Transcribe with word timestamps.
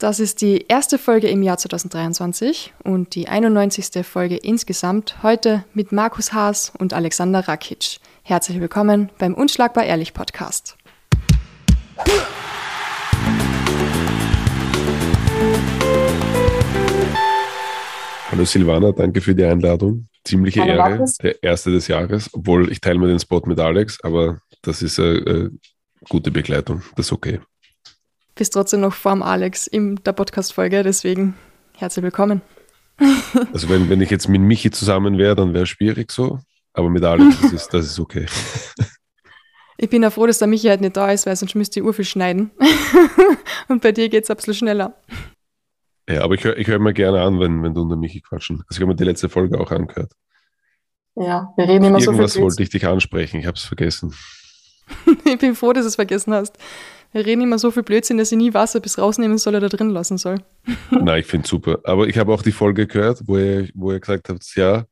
Das 0.00 0.18
ist 0.18 0.40
die 0.40 0.64
erste 0.66 0.96
Folge 0.96 1.28
im 1.28 1.42
Jahr 1.42 1.58
2023 1.58 2.72
und 2.84 3.14
die 3.14 3.28
91. 3.28 4.02
Folge 4.06 4.38
insgesamt 4.38 5.22
heute 5.22 5.62
mit 5.74 5.92
Markus 5.92 6.32
Haas 6.32 6.72
und 6.78 6.94
Alexander 6.94 7.46
Rakic. 7.46 7.98
Herzlich 8.22 8.60
willkommen 8.60 9.10
beim 9.18 9.34
Unschlagbar 9.34 9.84
Ehrlich 9.84 10.14
Podcast. 10.14 10.78
Hallo 18.30 18.44
Silvana, 18.46 18.92
danke 18.92 19.20
für 19.20 19.34
die 19.34 19.44
Einladung. 19.44 20.08
Ziemliche 20.24 20.62
Hallo, 20.62 20.72
Ehre, 20.72 20.90
Markus. 20.92 21.18
der 21.18 21.42
erste 21.42 21.72
des 21.72 21.88
Jahres, 21.88 22.30
obwohl 22.32 22.72
ich 22.72 22.80
teile 22.80 22.98
mir 22.98 23.08
den 23.08 23.20
Spot 23.20 23.42
mit 23.44 23.60
Alex, 23.60 23.98
aber 24.02 24.40
das 24.62 24.80
ist 24.80 24.98
eine, 24.98 25.22
eine 25.26 25.50
gute 26.08 26.30
Begleitung, 26.30 26.80
das 26.96 27.08
ist 27.08 27.12
okay 27.12 27.40
bist 28.34 28.52
trotzdem 28.52 28.80
noch 28.80 28.94
vorm 28.94 29.22
Alex 29.22 29.66
in 29.66 29.96
der 29.96 30.12
Podcast-Folge, 30.12 30.82
deswegen 30.82 31.34
herzlich 31.76 32.02
willkommen. 32.02 32.42
Also 33.52 33.68
wenn, 33.68 33.88
wenn 33.88 34.00
ich 34.00 34.10
jetzt 34.10 34.28
mit 34.28 34.42
Michi 34.42 34.70
zusammen 34.70 35.16
wäre, 35.16 35.34
dann 35.34 35.54
wäre 35.54 35.64
es 35.64 35.70
schwierig 35.70 36.12
so, 36.12 36.40
aber 36.74 36.90
mit 36.90 37.02
Alex, 37.02 37.40
das 37.40 37.52
ist, 37.52 37.68
das 37.74 37.86
ist 37.86 37.98
okay. 37.98 38.26
Ich 39.82 39.88
bin 39.88 40.02
ja 40.02 40.10
froh, 40.10 40.26
dass 40.26 40.38
der 40.38 40.46
Michi 40.46 40.68
halt 40.68 40.82
nicht 40.82 40.94
da 40.94 41.10
ist, 41.10 41.24
weil 41.24 41.34
sonst 41.36 41.54
müsste 41.54 41.80
ich 41.80 41.86
Urviel 41.86 42.04
schneiden. 42.04 42.50
Und 43.68 43.80
bei 43.80 43.92
dir 43.92 44.10
geht 44.10 44.24
es 44.24 44.30
ein 44.30 44.36
bisschen 44.36 44.52
schneller. 44.52 44.94
Ja, 46.06 46.22
aber 46.22 46.34
ich 46.34 46.44
höre 46.44 46.58
ich 46.58 46.68
hör 46.68 46.78
mir 46.78 46.92
gerne 46.92 47.22
an, 47.22 47.40
wenn, 47.40 47.62
wenn 47.62 47.72
du 47.72 47.80
und 47.80 47.88
der 47.88 47.96
Michi 47.96 48.20
quatschen. 48.20 48.62
Also 48.68 48.76
ich 48.76 48.80
habe 48.80 48.88
mir 48.88 48.96
die 48.96 49.04
letzte 49.04 49.30
Folge 49.30 49.58
auch 49.58 49.70
angehört. 49.70 50.12
Ja, 51.14 51.54
wir 51.56 51.66
reden 51.66 51.84
immer 51.84 51.98
Irgendwas 51.98 52.04
so 52.04 52.10
viel. 52.10 52.18
Irgendwas 52.18 52.40
wollte 52.42 52.62
ich 52.62 52.68
dich 52.68 52.86
ansprechen, 52.86 53.40
ich 53.40 53.46
habe 53.46 53.56
es 53.56 53.62
vergessen. 53.62 54.14
ich 55.24 55.38
bin 55.38 55.54
froh, 55.54 55.72
dass 55.72 55.84
du 55.84 55.88
es 55.88 55.94
vergessen 55.94 56.34
hast. 56.34 56.58
Wir 57.12 57.26
reden 57.26 57.42
immer 57.42 57.58
so 57.58 57.72
viel 57.72 57.82
Blödsinn, 57.82 58.18
dass 58.18 58.30
ich 58.30 58.38
nie 58.38 58.54
Wasser 58.54 58.78
bis 58.78 58.98
rausnehmen 58.98 59.38
soll 59.38 59.56
oder 59.56 59.68
drin 59.68 59.90
lassen 59.90 60.16
soll. 60.16 60.42
Nein, 60.90 61.20
ich 61.20 61.26
finde 61.26 61.48
super. 61.48 61.80
Aber 61.84 62.06
ich 62.06 62.16
habe 62.18 62.32
auch 62.32 62.42
die 62.42 62.52
Folge 62.52 62.86
gehört, 62.86 63.22
wo 63.26 63.36
ihr, 63.36 63.68
wo 63.74 63.90
ihr 63.92 63.98
gesagt 63.98 64.28
habt, 64.28 64.44
ja, 64.54 64.84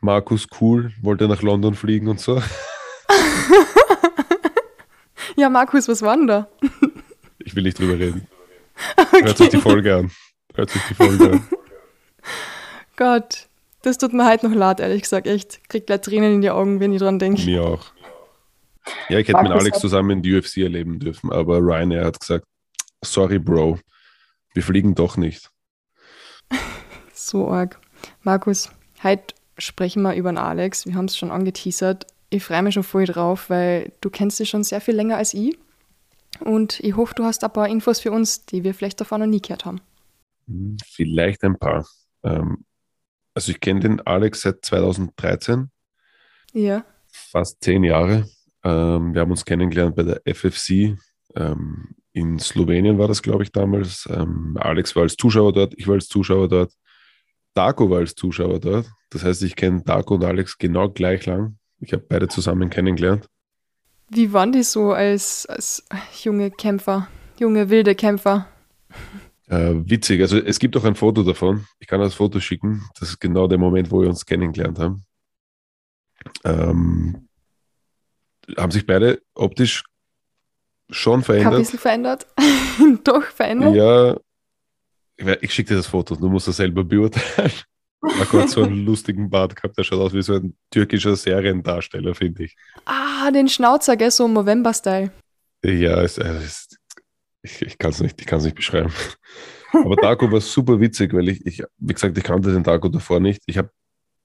Markus 0.00 0.46
cool, 0.60 0.92
wollte 1.00 1.28
nach 1.28 1.42
London 1.42 1.74
fliegen 1.74 2.08
und 2.08 2.20
so. 2.20 2.42
ja, 5.36 5.48
Markus, 5.48 5.88
was 5.88 6.02
war 6.02 6.16
denn 6.16 6.26
da? 6.26 6.48
ich 7.38 7.54
will 7.54 7.62
nicht 7.62 7.78
drüber 7.78 7.98
reden. 7.98 8.26
Okay. 8.96 9.24
Hört 9.24 9.38
sich 9.38 9.48
die 9.48 9.56
Folge 9.58 9.96
an. 9.96 10.10
Hört 10.54 10.70
sich 10.70 10.82
die 10.88 10.94
Folge 10.94 11.30
an. 11.32 11.48
Gott, 12.96 13.46
das 13.82 13.98
tut 13.98 14.12
mir 14.12 14.24
halt 14.24 14.42
noch 14.42 14.52
leid, 14.52 14.80
ehrlich 14.80 15.02
gesagt. 15.02 15.28
Echt, 15.28 15.68
krieg 15.68 15.86
gleich 15.86 16.00
Tränen 16.00 16.34
in 16.34 16.40
die 16.40 16.50
Augen, 16.50 16.80
wenn 16.80 16.92
ich 16.92 16.98
dran 16.98 17.20
denke. 17.20 17.44
Mir 17.44 17.62
auch. 17.62 17.86
Ja, 19.08 19.18
ich 19.18 19.28
hätte 19.28 19.42
mit 19.42 19.52
Alex 19.52 19.78
zusammen 19.80 20.10
in 20.10 20.22
die 20.22 20.36
UFC 20.36 20.58
erleben 20.58 20.98
dürfen, 20.98 21.32
aber 21.32 21.58
Ryanair 21.58 22.04
hat 22.04 22.20
gesagt, 22.20 22.44
sorry 23.04 23.38
Bro, 23.38 23.78
wir 24.54 24.62
fliegen 24.62 24.94
doch 24.94 25.16
nicht. 25.16 25.50
So 27.12 27.48
arg. 27.48 27.80
Markus, 28.22 28.70
heute 29.02 29.34
sprechen 29.58 30.02
wir 30.02 30.14
über 30.14 30.30
den 30.30 30.38
Alex. 30.38 30.86
Wir 30.86 30.94
haben 30.94 31.06
es 31.06 31.16
schon 31.16 31.32
angeteasert. 31.32 32.06
Ich 32.30 32.44
freue 32.44 32.62
mich 32.62 32.74
schon 32.74 32.84
voll 32.84 33.06
drauf, 33.06 33.50
weil 33.50 33.90
du 34.00 34.08
kennst 34.08 34.38
dich 34.38 34.48
schon 34.48 34.62
sehr 34.62 34.80
viel 34.80 34.94
länger 34.94 35.16
als 35.16 35.34
ich. 35.34 35.58
Und 36.40 36.78
ich 36.80 36.96
hoffe, 36.96 37.14
du 37.16 37.24
hast 37.24 37.42
ein 37.42 37.52
paar 37.52 37.68
Infos 37.68 37.98
für 38.00 38.12
uns, 38.12 38.44
die 38.46 38.62
wir 38.62 38.72
vielleicht 38.72 39.00
davon 39.00 39.20
noch 39.20 39.26
nie 39.26 39.42
gehört 39.42 39.64
haben. 39.64 39.80
Hm, 40.46 40.76
vielleicht 40.86 41.42
ein 41.42 41.58
paar. 41.58 41.86
Ähm, 42.22 42.64
also 43.34 43.50
ich 43.52 43.60
kenne 43.60 43.80
den 43.80 44.00
Alex 44.00 44.42
seit 44.42 44.64
2013. 44.64 45.70
Ja. 46.52 46.84
Fast 47.08 47.62
zehn 47.62 47.84
Jahre. 47.84 48.28
Ähm, 48.64 49.14
wir 49.14 49.20
haben 49.20 49.30
uns 49.30 49.44
kennengelernt 49.44 49.96
bei 49.96 50.02
der 50.02 50.22
FFC. 50.24 50.96
Ähm, 51.34 51.94
in 52.12 52.38
Slowenien 52.38 52.98
war 52.98 53.08
das, 53.08 53.22
glaube 53.22 53.44
ich, 53.44 53.52
damals. 53.52 54.08
Ähm, 54.10 54.56
Alex 54.58 54.96
war 54.96 55.04
als 55.04 55.16
Zuschauer 55.16 55.52
dort, 55.52 55.74
ich 55.76 55.86
war 55.86 55.94
als 55.94 56.08
Zuschauer 56.08 56.48
dort. 56.48 56.72
Darko 57.54 57.90
war 57.90 57.98
als 57.98 58.14
Zuschauer 58.14 58.60
dort. 58.60 58.86
Das 59.10 59.24
heißt, 59.24 59.42
ich 59.42 59.56
kenne 59.56 59.82
Darko 59.82 60.14
und 60.14 60.24
Alex 60.24 60.58
genau 60.58 60.88
gleich 60.88 61.26
lang. 61.26 61.58
Ich 61.80 61.92
habe 61.92 62.04
beide 62.08 62.28
zusammen 62.28 62.70
kennengelernt. 62.70 63.28
Wie 64.10 64.32
waren 64.32 64.52
die 64.52 64.62
so 64.62 64.92
als, 64.92 65.46
als 65.46 65.84
junge 66.22 66.50
Kämpfer, 66.50 67.08
junge 67.38 67.68
wilde 67.68 67.94
Kämpfer? 67.94 68.48
Äh, 69.48 69.74
witzig, 69.84 70.20
also 70.20 70.38
es 70.38 70.58
gibt 70.58 70.76
auch 70.76 70.84
ein 70.84 70.94
Foto 70.94 71.22
davon. 71.22 71.66
Ich 71.78 71.86
kann 71.86 72.00
das 72.00 72.14
Foto 72.14 72.40
schicken. 72.40 72.82
Das 72.98 73.10
ist 73.10 73.20
genau 73.20 73.46
der 73.46 73.58
Moment, 73.58 73.90
wo 73.90 74.02
wir 74.02 74.08
uns 74.08 74.26
kennengelernt 74.26 74.78
haben. 74.78 75.04
Ähm, 76.44 77.27
haben 78.56 78.70
sich 78.70 78.86
beide 78.86 79.22
optisch 79.34 79.84
schon 80.90 81.22
verändert. 81.22 81.54
Ein 81.54 81.60
bisschen 81.60 81.78
verändert. 81.78 82.26
Doch 83.04 83.24
verändert. 83.24 83.74
Ja, 83.74 84.16
ich 85.40 85.52
schicke 85.52 85.70
dir 85.70 85.76
das 85.76 85.86
Foto, 85.86 86.14
du 86.14 86.28
musst 86.28 86.48
das 86.48 86.56
selber 86.56 86.84
beurteilen. 86.84 87.52
Marco 88.00 88.38
hat 88.40 88.50
so 88.50 88.62
einen 88.62 88.84
lustigen 88.84 89.28
Bart 89.28 89.56
gehabt, 89.56 89.76
der 89.76 89.82
schaut 89.82 90.00
aus 90.00 90.14
wie 90.14 90.22
so 90.22 90.34
ein 90.34 90.56
türkischer 90.70 91.16
Seriendarsteller, 91.16 92.14
finde 92.14 92.44
ich. 92.44 92.56
Ah, 92.84 93.30
den 93.32 93.48
Schnauzer, 93.48 93.96
gell, 93.96 94.12
so 94.12 94.28
Movember-Style. 94.28 95.10
Ja, 95.64 96.00
es, 96.02 96.16
es, 96.18 96.78
ich, 97.42 97.62
ich 97.62 97.78
kann 97.78 97.90
es 97.90 98.00
nicht, 98.00 98.30
nicht 98.30 98.54
beschreiben. 98.54 98.92
Aber 99.72 99.96
Darko 99.96 100.30
war 100.30 100.40
super 100.40 100.80
witzig, 100.80 101.12
weil 101.12 101.28
ich, 101.28 101.44
ich, 101.44 101.62
wie 101.78 101.92
gesagt, 101.92 102.16
ich 102.16 102.24
kannte 102.24 102.52
den 102.52 102.62
Darko 102.62 102.88
davor 102.88 103.18
nicht. 103.18 103.42
Ich 103.46 103.58
habe 103.58 103.70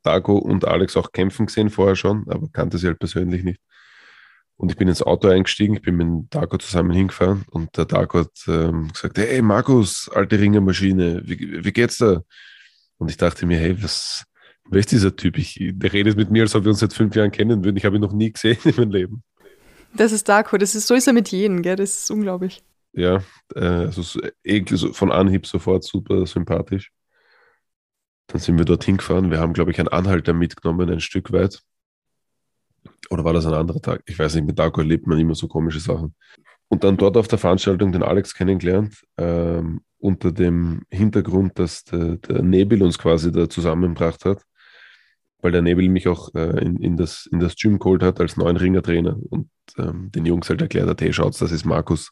Darko 0.03 0.37
und 0.37 0.65
Alex 0.65 0.95
auch 0.95 1.11
kämpfen 1.11 1.47
gesehen 1.47 1.69
vorher 1.69 1.95
schon, 1.95 2.25
aber 2.29 2.47
kannte 2.49 2.77
sie 2.77 2.87
halt 2.87 2.99
persönlich 2.99 3.43
nicht. 3.43 3.59
Und 4.63 4.71
ich 4.71 4.77
bin 4.77 4.87
ins 4.87 5.01
Auto 5.01 5.27
eingestiegen, 5.27 5.73
ich 5.73 5.81
bin 5.81 5.97
mit 5.97 6.33
Darko 6.33 6.57
zusammen 6.57 6.91
hingefahren 6.91 7.43
und 7.51 7.75
der 7.75 7.83
Darko 7.83 8.19
hat 8.19 8.31
ähm, 8.47 8.93
gesagt, 8.93 9.17
hey 9.17 9.41
Markus, 9.41 10.09
alte 10.15 10.39
Ringermaschine, 10.39 11.21
wie, 11.25 11.65
wie 11.65 11.71
geht's 11.73 11.97
da? 11.97 12.23
Und 12.97 13.11
ich 13.11 13.17
dachte 13.17 13.45
mir, 13.45 13.57
hey, 13.57 13.83
was, 13.83 14.23
wer 14.69 14.79
ist 14.79 14.93
dieser 14.93 15.13
Typ? 15.17 15.37
Ich, 15.37 15.59
der 15.59 15.91
redet 15.91 16.15
mit 16.15 16.31
mir, 16.31 16.43
als 16.43 16.55
ob 16.55 16.63
wir 16.63 16.69
uns 16.69 16.79
seit 16.79 16.93
fünf 16.93 17.13
Jahren 17.13 17.31
kennen 17.31 17.65
würden. 17.65 17.75
Ich 17.75 17.83
habe 17.83 17.97
ihn 17.97 18.01
noch 18.01 18.13
nie 18.13 18.31
gesehen 18.31 18.57
in 18.63 18.75
meinem 18.77 18.91
Leben. 18.91 19.23
Das 19.97 20.13
ist 20.13 20.29
Darko, 20.29 20.57
das 20.57 20.75
ist, 20.75 20.87
so 20.87 20.95
ist 20.95 21.07
er 21.07 21.13
mit 21.13 21.27
jedem, 21.27 21.61
gell? 21.61 21.75
das 21.75 21.97
ist 21.97 22.09
unglaublich. 22.09 22.63
Ja, 22.93 23.21
äh, 23.55 23.59
also 23.59 24.21
eh, 24.45 24.63
von 24.93 25.11
Anhieb 25.11 25.45
sofort 25.45 25.83
super 25.83 26.25
sympathisch. 26.25 26.93
Dann 28.27 28.39
sind 28.39 28.57
wir 28.57 28.63
dorthin 28.63 28.95
gefahren. 28.95 29.29
Wir 29.29 29.41
haben, 29.41 29.51
glaube 29.51 29.71
ich, 29.71 29.79
einen 29.79 29.89
Anhalter 29.89 30.31
mitgenommen, 30.31 30.89
ein 30.89 31.01
Stück 31.01 31.33
weit. 31.33 31.61
Oder 33.09 33.23
war 33.23 33.33
das 33.33 33.45
ein 33.45 33.53
anderer 33.53 33.81
Tag? 33.81 34.01
Ich 34.05 34.17
weiß 34.17 34.35
nicht, 34.35 34.45
mit 34.45 34.57
Darko 34.57 34.81
erlebt 34.81 35.07
man 35.07 35.19
immer 35.19 35.35
so 35.35 35.47
komische 35.47 35.79
Sachen. 35.79 36.15
Und 36.67 36.83
dann 36.83 36.97
dort 36.97 37.17
auf 37.17 37.27
der 37.27 37.37
Veranstaltung 37.37 37.91
den 37.91 38.03
Alex 38.03 38.33
kennengelernt, 38.33 39.03
ähm, 39.17 39.81
unter 39.99 40.31
dem 40.31 40.81
Hintergrund, 40.89 41.59
dass 41.59 41.83
der, 41.83 42.17
der, 42.17 42.41
Nebel 42.41 42.81
uns 42.81 42.97
quasi 42.97 43.31
da 43.31 43.49
zusammengebracht 43.49 44.25
hat, 44.25 44.41
weil 45.39 45.51
der 45.51 45.61
Nebel 45.61 45.87
mich 45.87 46.07
auch 46.07 46.33
äh, 46.33 46.61
in, 46.61 46.77
in, 46.77 46.97
das, 46.97 47.27
in 47.31 47.39
das 47.39 47.55
Gym 47.55 47.79
geholt 47.79 48.03
hat 48.03 48.19
als 48.19 48.37
neuen 48.37 48.57
Ringertrainer 48.57 49.17
und 49.29 49.49
ähm, 49.77 50.11
den 50.11 50.25
Jungs 50.25 50.49
halt 50.49 50.61
erklärt 50.61 50.89
hat, 50.89 51.01
hey, 51.01 51.13
schaut, 51.13 51.39
das 51.39 51.51
ist 51.51 51.65
Markus, 51.65 52.11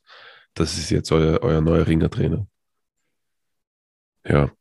das 0.54 0.78
ist 0.78 0.90
jetzt 0.90 1.12
euer, 1.12 1.40
euer 1.42 1.62
neuer 1.62 1.88
Ringertrainer. 1.88 2.48
Ja, 4.26 4.52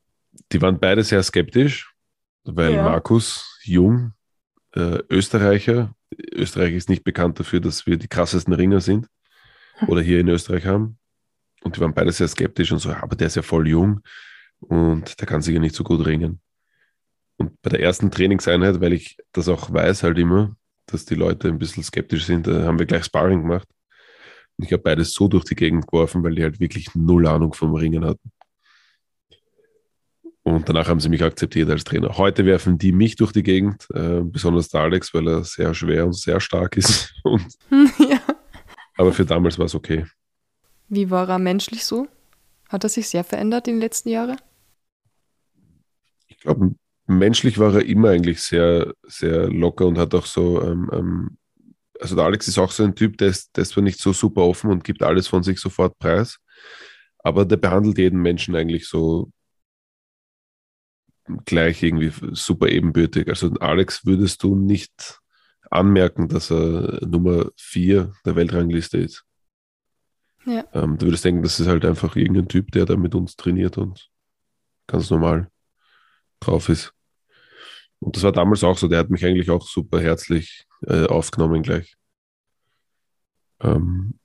die 0.52 0.62
waren 0.62 0.80
beide 0.80 1.04
sehr 1.04 1.22
skeptisch, 1.22 1.94
weil 2.44 2.74
ja. 2.74 2.82
Markus, 2.82 3.60
jung, 3.64 4.14
äh, 4.74 4.98
Österreicher, 5.08 5.94
Österreich 6.32 6.74
ist 6.74 6.88
nicht 6.88 7.04
bekannt 7.04 7.38
dafür, 7.38 7.60
dass 7.60 7.86
wir 7.86 7.96
die 7.96 8.08
krassesten 8.08 8.54
Ringer 8.54 8.80
sind 8.80 9.06
oder 9.86 10.00
hier 10.00 10.20
in 10.20 10.28
Österreich 10.28 10.66
haben. 10.66 10.98
Und 11.62 11.76
die 11.76 11.80
waren 11.80 11.94
beide 11.94 12.12
sehr 12.12 12.28
skeptisch 12.28 12.72
und 12.72 12.78
so, 12.78 12.90
aber 12.90 13.16
der 13.16 13.26
ist 13.26 13.36
ja 13.36 13.42
voll 13.42 13.68
jung 13.68 14.00
und 14.60 15.20
der 15.20 15.26
kann 15.26 15.42
sicher 15.42 15.60
nicht 15.60 15.74
so 15.74 15.84
gut 15.84 16.04
ringen. 16.06 16.40
Und 17.36 17.60
bei 17.62 17.70
der 17.70 17.80
ersten 17.80 18.10
Trainingseinheit, 18.10 18.80
weil 18.80 18.92
ich 18.92 19.18
das 19.32 19.48
auch 19.48 19.72
weiß 19.72 20.02
halt 20.02 20.18
immer, 20.18 20.56
dass 20.86 21.04
die 21.04 21.14
Leute 21.14 21.48
ein 21.48 21.58
bisschen 21.58 21.82
skeptisch 21.82 22.26
sind, 22.26 22.46
da 22.46 22.64
haben 22.64 22.78
wir 22.78 22.86
gleich 22.86 23.04
Sparring 23.04 23.42
gemacht. 23.42 23.68
Und 24.56 24.64
ich 24.64 24.72
habe 24.72 24.82
beides 24.82 25.12
so 25.12 25.28
durch 25.28 25.44
die 25.44 25.54
Gegend 25.54 25.86
geworfen, 25.86 26.22
weil 26.22 26.34
die 26.34 26.42
halt 26.42 26.60
wirklich 26.60 26.94
null 26.94 27.26
Ahnung 27.26 27.54
vom 27.54 27.74
Ringen 27.74 28.04
hatten. 28.04 28.30
Und 30.42 30.68
danach 30.68 30.88
haben 30.88 31.00
sie 31.00 31.10
mich 31.10 31.22
akzeptiert 31.22 31.68
als 31.68 31.84
Trainer. 31.84 32.16
Heute 32.16 32.46
werfen 32.46 32.78
die 32.78 32.92
mich 32.92 33.16
durch 33.16 33.32
die 33.32 33.42
Gegend, 33.42 33.86
äh, 33.92 34.20
besonders 34.22 34.68
der 34.68 34.80
Alex, 34.80 35.12
weil 35.12 35.28
er 35.28 35.44
sehr 35.44 35.74
schwer 35.74 36.06
und 36.06 36.14
sehr 36.14 36.40
stark 36.40 36.76
ist. 36.76 37.12
Und, 37.24 37.46
ja. 37.98 38.20
Aber 38.96 39.12
für 39.12 39.24
damals 39.24 39.58
war 39.58 39.66
es 39.66 39.74
okay. 39.74 40.06
Wie 40.88 41.10
war 41.10 41.28
er 41.28 41.38
menschlich 41.38 41.84
so? 41.84 42.08
Hat 42.68 42.84
er 42.84 42.90
sich 42.90 43.08
sehr 43.08 43.24
verändert 43.24 43.68
in 43.68 43.74
den 43.74 43.80
letzten 43.80 44.08
Jahren? 44.08 44.36
Ich 46.28 46.38
glaube, 46.38 46.74
menschlich 47.06 47.58
war 47.58 47.74
er 47.74 47.84
immer 47.84 48.10
eigentlich 48.10 48.40
sehr, 48.42 48.94
sehr 49.06 49.48
locker 49.50 49.86
und 49.86 49.98
hat 49.98 50.14
auch 50.14 50.26
so, 50.26 50.62
ähm, 50.62 50.90
ähm, 50.92 51.38
also 52.00 52.16
der 52.16 52.24
Alex 52.24 52.48
ist 52.48 52.58
auch 52.58 52.70
so 52.70 52.82
ein 52.82 52.94
Typ, 52.94 53.18
der 53.18 53.28
ist, 53.28 53.56
der 53.56 53.62
ist 53.62 53.72
zwar 53.72 53.84
nicht 53.84 54.00
so 54.00 54.12
super 54.12 54.42
offen 54.42 54.70
und 54.70 54.84
gibt 54.84 55.02
alles 55.02 55.28
von 55.28 55.42
sich 55.42 55.60
sofort 55.60 55.98
preis, 55.98 56.38
aber 57.18 57.44
der 57.44 57.56
behandelt 57.56 57.98
jeden 57.98 58.22
Menschen 58.22 58.56
eigentlich 58.56 58.88
so 58.88 59.30
gleich 61.44 61.82
irgendwie 61.82 62.12
super 62.32 62.68
ebenbürtig. 62.68 63.28
Also 63.28 63.50
Alex 63.60 64.04
würdest 64.06 64.42
du 64.42 64.56
nicht 64.56 65.20
anmerken, 65.70 66.28
dass 66.28 66.50
er 66.50 67.06
Nummer 67.06 67.50
4 67.56 68.12
der 68.24 68.36
Weltrangliste 68.36 68.98
ist. 68.98 69.24
Ja. 70.46 70.64
Ähm, 70.72 70.98
du 70.98 71.06
würdest 71.06 71.24
denken, 71.24 71.42
das 71.42 71.60
ist 71.60 71.66
halt 71.66 71.84
einfach 71.84 72.16
irgendein 72.16 72.48
Typ, 72.48 72.72
der 72.72 72.86
da 72.86 72.96
mit 72.96 73.14
uns 73.14 73.36
trainiert 73.36 73.78
und 73.78 74.10
ganz 74.86 75.10
normal 75.10 75.50
drauf 76.40 76.68
ist. 76.68 76.92
Und 78.00 78.16
das 78.16 78.22
war 78.22 78.32
damals 78.32 78.64
auch 78.64 78.78
so, 78.78 78.88
der 78.88 78.98
hat 78.98 79.10
mich 79.10 79.24
eigentlich 79.24 79.50
auch 79.50 79.66
super 79.66 80.00
herzlich 80.00 80.66
äh, 80.86 81.04
aufgenommen 81.04 81.62
gleich. 81.62 81.96
Ähm, 83.60 84.18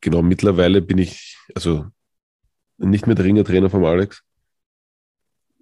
genau, 0.00 0.22
mittlerweile 0.22 0.82
bin 0.82 0.98
ich, 0.98 1.38
also 1.54 1.86
nicht 2.78 3.06
mehr 3.06 3.14
der 3.14 3.24
Ringertrainer 3.24 3.70
vom 3.70 3.84
Alex. 3.84 4.24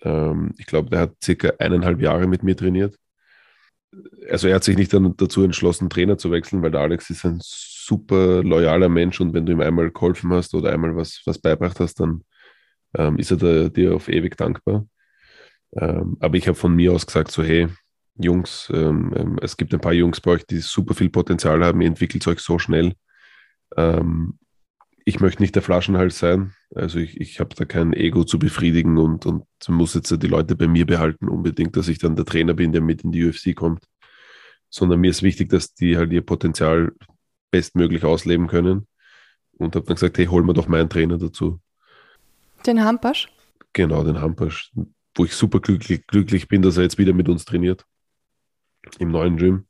Ähm, 0.03 0.55
ich 0.59 0.67
glaube, 0.67 0.91
der 0.91 1.01
hat 1.01 1.15
circa 1.23 1.53
eineinhalb 1.59 2.01
Jahre 2.01 2.27
mit 2.27 2.43
mir 2.43 2.57
trainiert. 2.57 2.97
Also 4.31 4.49
er 4.49 4.55
hat 4.57 4.65
sich 4.65 4.77
nicht 4.77 4.93
dann 4.93 5.17
dazu 5.17 5.43
entschlossen, 5.43 5.91
Trainer 5.91 6.17
zu 6.17 6.31
wechseln, 6.31 6.63
weil 6.63 6.71
der 6.71 6.81
Alex 6.81 7.11
ist 7.11 7.25
ein 7.27 7.39
super 7.43 8.43
loyaler 8.43 8.89
Mensch 8.89 9.21
und 9.21 9.35
wenn 9.35 9.45
du 9.45 9.53
ihm 9.53 9.61
einmal 9.61 9.91
geholfen 9.91 10.33
hast 10.33 10.55
oder 10.55 10.73
einmal 10.73 10.97
was, 10.97 11.21
was 11.27 11.39
beibracht 11.39 11.79
hast, 11.81 12.01
dann 12.01 12.25
ähm, 12.97 13.19
ist 13.19 13.31
er 13.33 13.37
da, 13.37 13.69
dir 13.69 13.95
auf 13.95 14.09
ewig 14.09 14.37
dankbar. 14.37 14.87
Ähm, 15.77 16.17
aber 16.21 16.37
ich 16.37 16.49
habe 16.49 16.57
von 16.57 16.75
mir 16.75 16.93
aus 16.93 17.07
gesagt, 17.07 17.31
so 17.31 17.43
hey, 17.43 17.69
Jungs, 18.17 18.71
ähm, 18.75 19.13
ähm, 19.17 19.39
es 19.43 19.57
gibt 19.57 19.73
ein 19.75 19.81
paar 19.81 19.93
Jungs 19.93 20.21
bei 20.21 20.33
euch, 20.33 20.47
die 20.47 20.59
super 20.59 20.95
viel 20.95 21.11
Potenzial 21.11 21.65
haben, 21.65 21.81
ihr 21.81 21.89
entwickelt 21.89 22.27
euch 22.27 22.41
so 22.41 22.59
schnell. 22.59 22.95
Ähm, 23.77 24.39
ich 25.05 25.21
möchte 25.21 25.43
nicht 25.43 25.55
der 25.55 25.63
Flaschenhals 25.63 26.19
sein. 26.19 26.55
Also 26.75 26.99
ich, 26.99 27.21
ich 27.21 27.41
habe 27.41 27.55
da 27.55 27.65
kein 27.65 27.93
Ego 27.93 28.25
zu 28.25 28.39
befriedigen 28.39 28.99
und, 28.99 29.27
und 29.27 29.45
muss 29.69 29.95
jetzt 29.95 30.11
die 30.11 30.29
Leute 30.29 30.57
bei 30.57 30.69
mir 30.69 30.87
behalten, 30.87 31.29
unbedingt, 31.29 31.77
dass 31.77 31.89
ich 31.89 31.99
dann 31.99 32.17
der 32.17 32.25
Trainer 32.25 32.55
bin, 32.55 32.73
der 32.73 32.81
mit 32.81 33.03
in 33.03 33.13
die 33.13 33.25
UFC 33.25 33.55
kommt. 33.55 33.85
Sondern 34.71 35.01
mir 35.01 35.11
ist 35.11 35.23
wichtig, 35.23 35.51
dass 35.51 35.75
die 35.75 35.97
halt 35.97 36.13
ihr 36.13 36.23
Potenzial 36.23 36.93
bestmöglich 37.51 38.05
ausleben 38.05 38.47
können. 38.47 38.87
Und 39.59 39.77
habe 39.77 39.87
dann 39.87 39.97
gesagt, 39.97 40.19
hey, 40.19 40.27
hol 40.27 40.43
mir 40.43 40.55
doch 40.55 40.69
meinen 40.69 40.89
Trainer 40.89 41.19
dazu. 41.19 41.61
Den 42.67 42.83
Hampasch? 42.83 43.29
Genau, 43.73 44.03
den 44.05 44.21
Hampasch. 44.21 44.73
Wo 45.15 45.25
ich 45.25 45.35
super 45.35 45.61
glücklich, 45.61 46.07
glücklich 46.07 46.49
bin, 46.49 46.63
dass 46.63 46.77
er 46.77 46.85
jetzt 46.85 46.99
wieder 46.99 47.13
mit 47.13 47.29
uns 47.29 47.45
trainiert. 47.45 47.85
Im 48.99 49.11
neuen 49.11 49.37
Gym. 49.37 49.67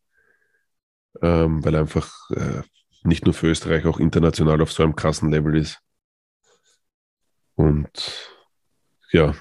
Ähm, 1.21 1.65
weil 1.65 1.77
einfach 1.77 2.31
äh, 2.31 2.63
nicht 3.05 3.25
nur 3.25 3.35
für 3.35 3.49
Österreich, 3.49 3.87
auch 3.87 3.99
international 3.99 4.61
auf 4.61 4.73
so 4.73 4.83
einem 4.83 4.97
krassen 4.97 5.31
Level 5.31 5.57
ist. 5.57 5.81
Und 7.55 7.91
ja, 9.13 9.35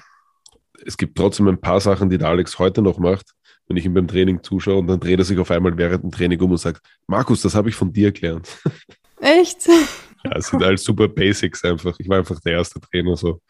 es 0.84 0.96
gibt 0.96 1.16
trotzdem 1.16 1.48
ein 1.48 1.60
paar 1.60 1.80
Sachen, 1.80 2.10
die 2.10 2.18
der 2.18 2.28
Alex 2.28 2.58
heute 2.58 2.82
noch 2.82 2.98
macht, 2.98 3.32
wenn 3.66 3.76
ich 3.76 3.84
ihm 3.84 3.94
beim 3.94 4.08
Training 4.08 4.42
zuschaue 4.42 4.76
und 4.76 4.86
dann 4.86 5.00
dreht 5.00 5.18
er 5.18 5.24
sich 5.24 5.38
auf 5.38 5.50
einmal 5.50 5.76
während 5.76 6.02
dem 6.04 6.10
Training 6.10 6.40
um 6.40 6.50
und 6.50 6.58
sagt, 6.58 6.84
Markus, 7.06 7.42
das 7.42 7.54
habe 7.54 7.68
ich 7.68 7.74
von 7.74 7.92
dir 7.92 8.12
gelernt. 8.12 8.48
Echt? 9.20 9.68
Ja, 10.24 10.36
es 10.36 10.48
sind 10.48 10.62
halt 10.62 10.78
super 10.78 11.08
Basics 11.08 11.64
einfach. 11.64 11.96
Ich 11.98 12.08
war 12.08 12.18
einfach 12.18 12.40
der 12.40 12.54
erste 12.54 12.80
Trainer 12.80 13.16
so. 13.16 13.40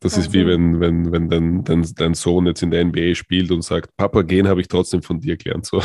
Das 0.00 0.16
ist 0.16 0.32
wie 0.32 0.44
wenn, 0.44 0.80
wenn, 0.80 1.12
wenn 1.12 1.28
dein, 1.28 1.62
dein, 1.62 1.88
dein 1.94 2.14
Sohn 2.14 2.46
jetzt 2.46 2.62
in 2.62 2.72
der 2.72 2.84
NBA 2.84 3.14
spielt 3.14 3.52
und 3.52 3.62
sagt, 3.62 3.96
Papa, 3.96 4.22
gehen 4.22 4.48
habe 4.48 4.60
ich 4.60 4.66
trotzdem 4.66 5.00
von 5.00 5.20
dir 5.20 5.36
gelernt. 5.36 5.64
So. 5.66 5.80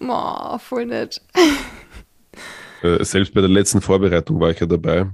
Oh, 0.00 0.58
voll 0.58 0.86
nett. 0.86 1.20
Äh, 2.82 3.04
selbst 3.04 3.32
bei 3.34 3.40
der 3.40 3.50
letzten 3.50 3.80
Vorbereitung 3.80 4.40
war 4.40 4.50
ich 4.50 4.60
ja 4.60 4.66
dabei. 4.66 5.10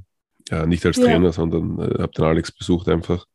Ja, 0.51 0.65
nicht 0.67 0.85
als 0.87 0.97
Trainer, 0.97 1.27
ja. 1.27 1.33
sondern 1.33 1.79
äh, 1.79 2.03
habe 2.03 2.13
den 2.13 2.25
Alex 2.25 2.51
besucht 2.51 2.89
einfach. 2.89 3.27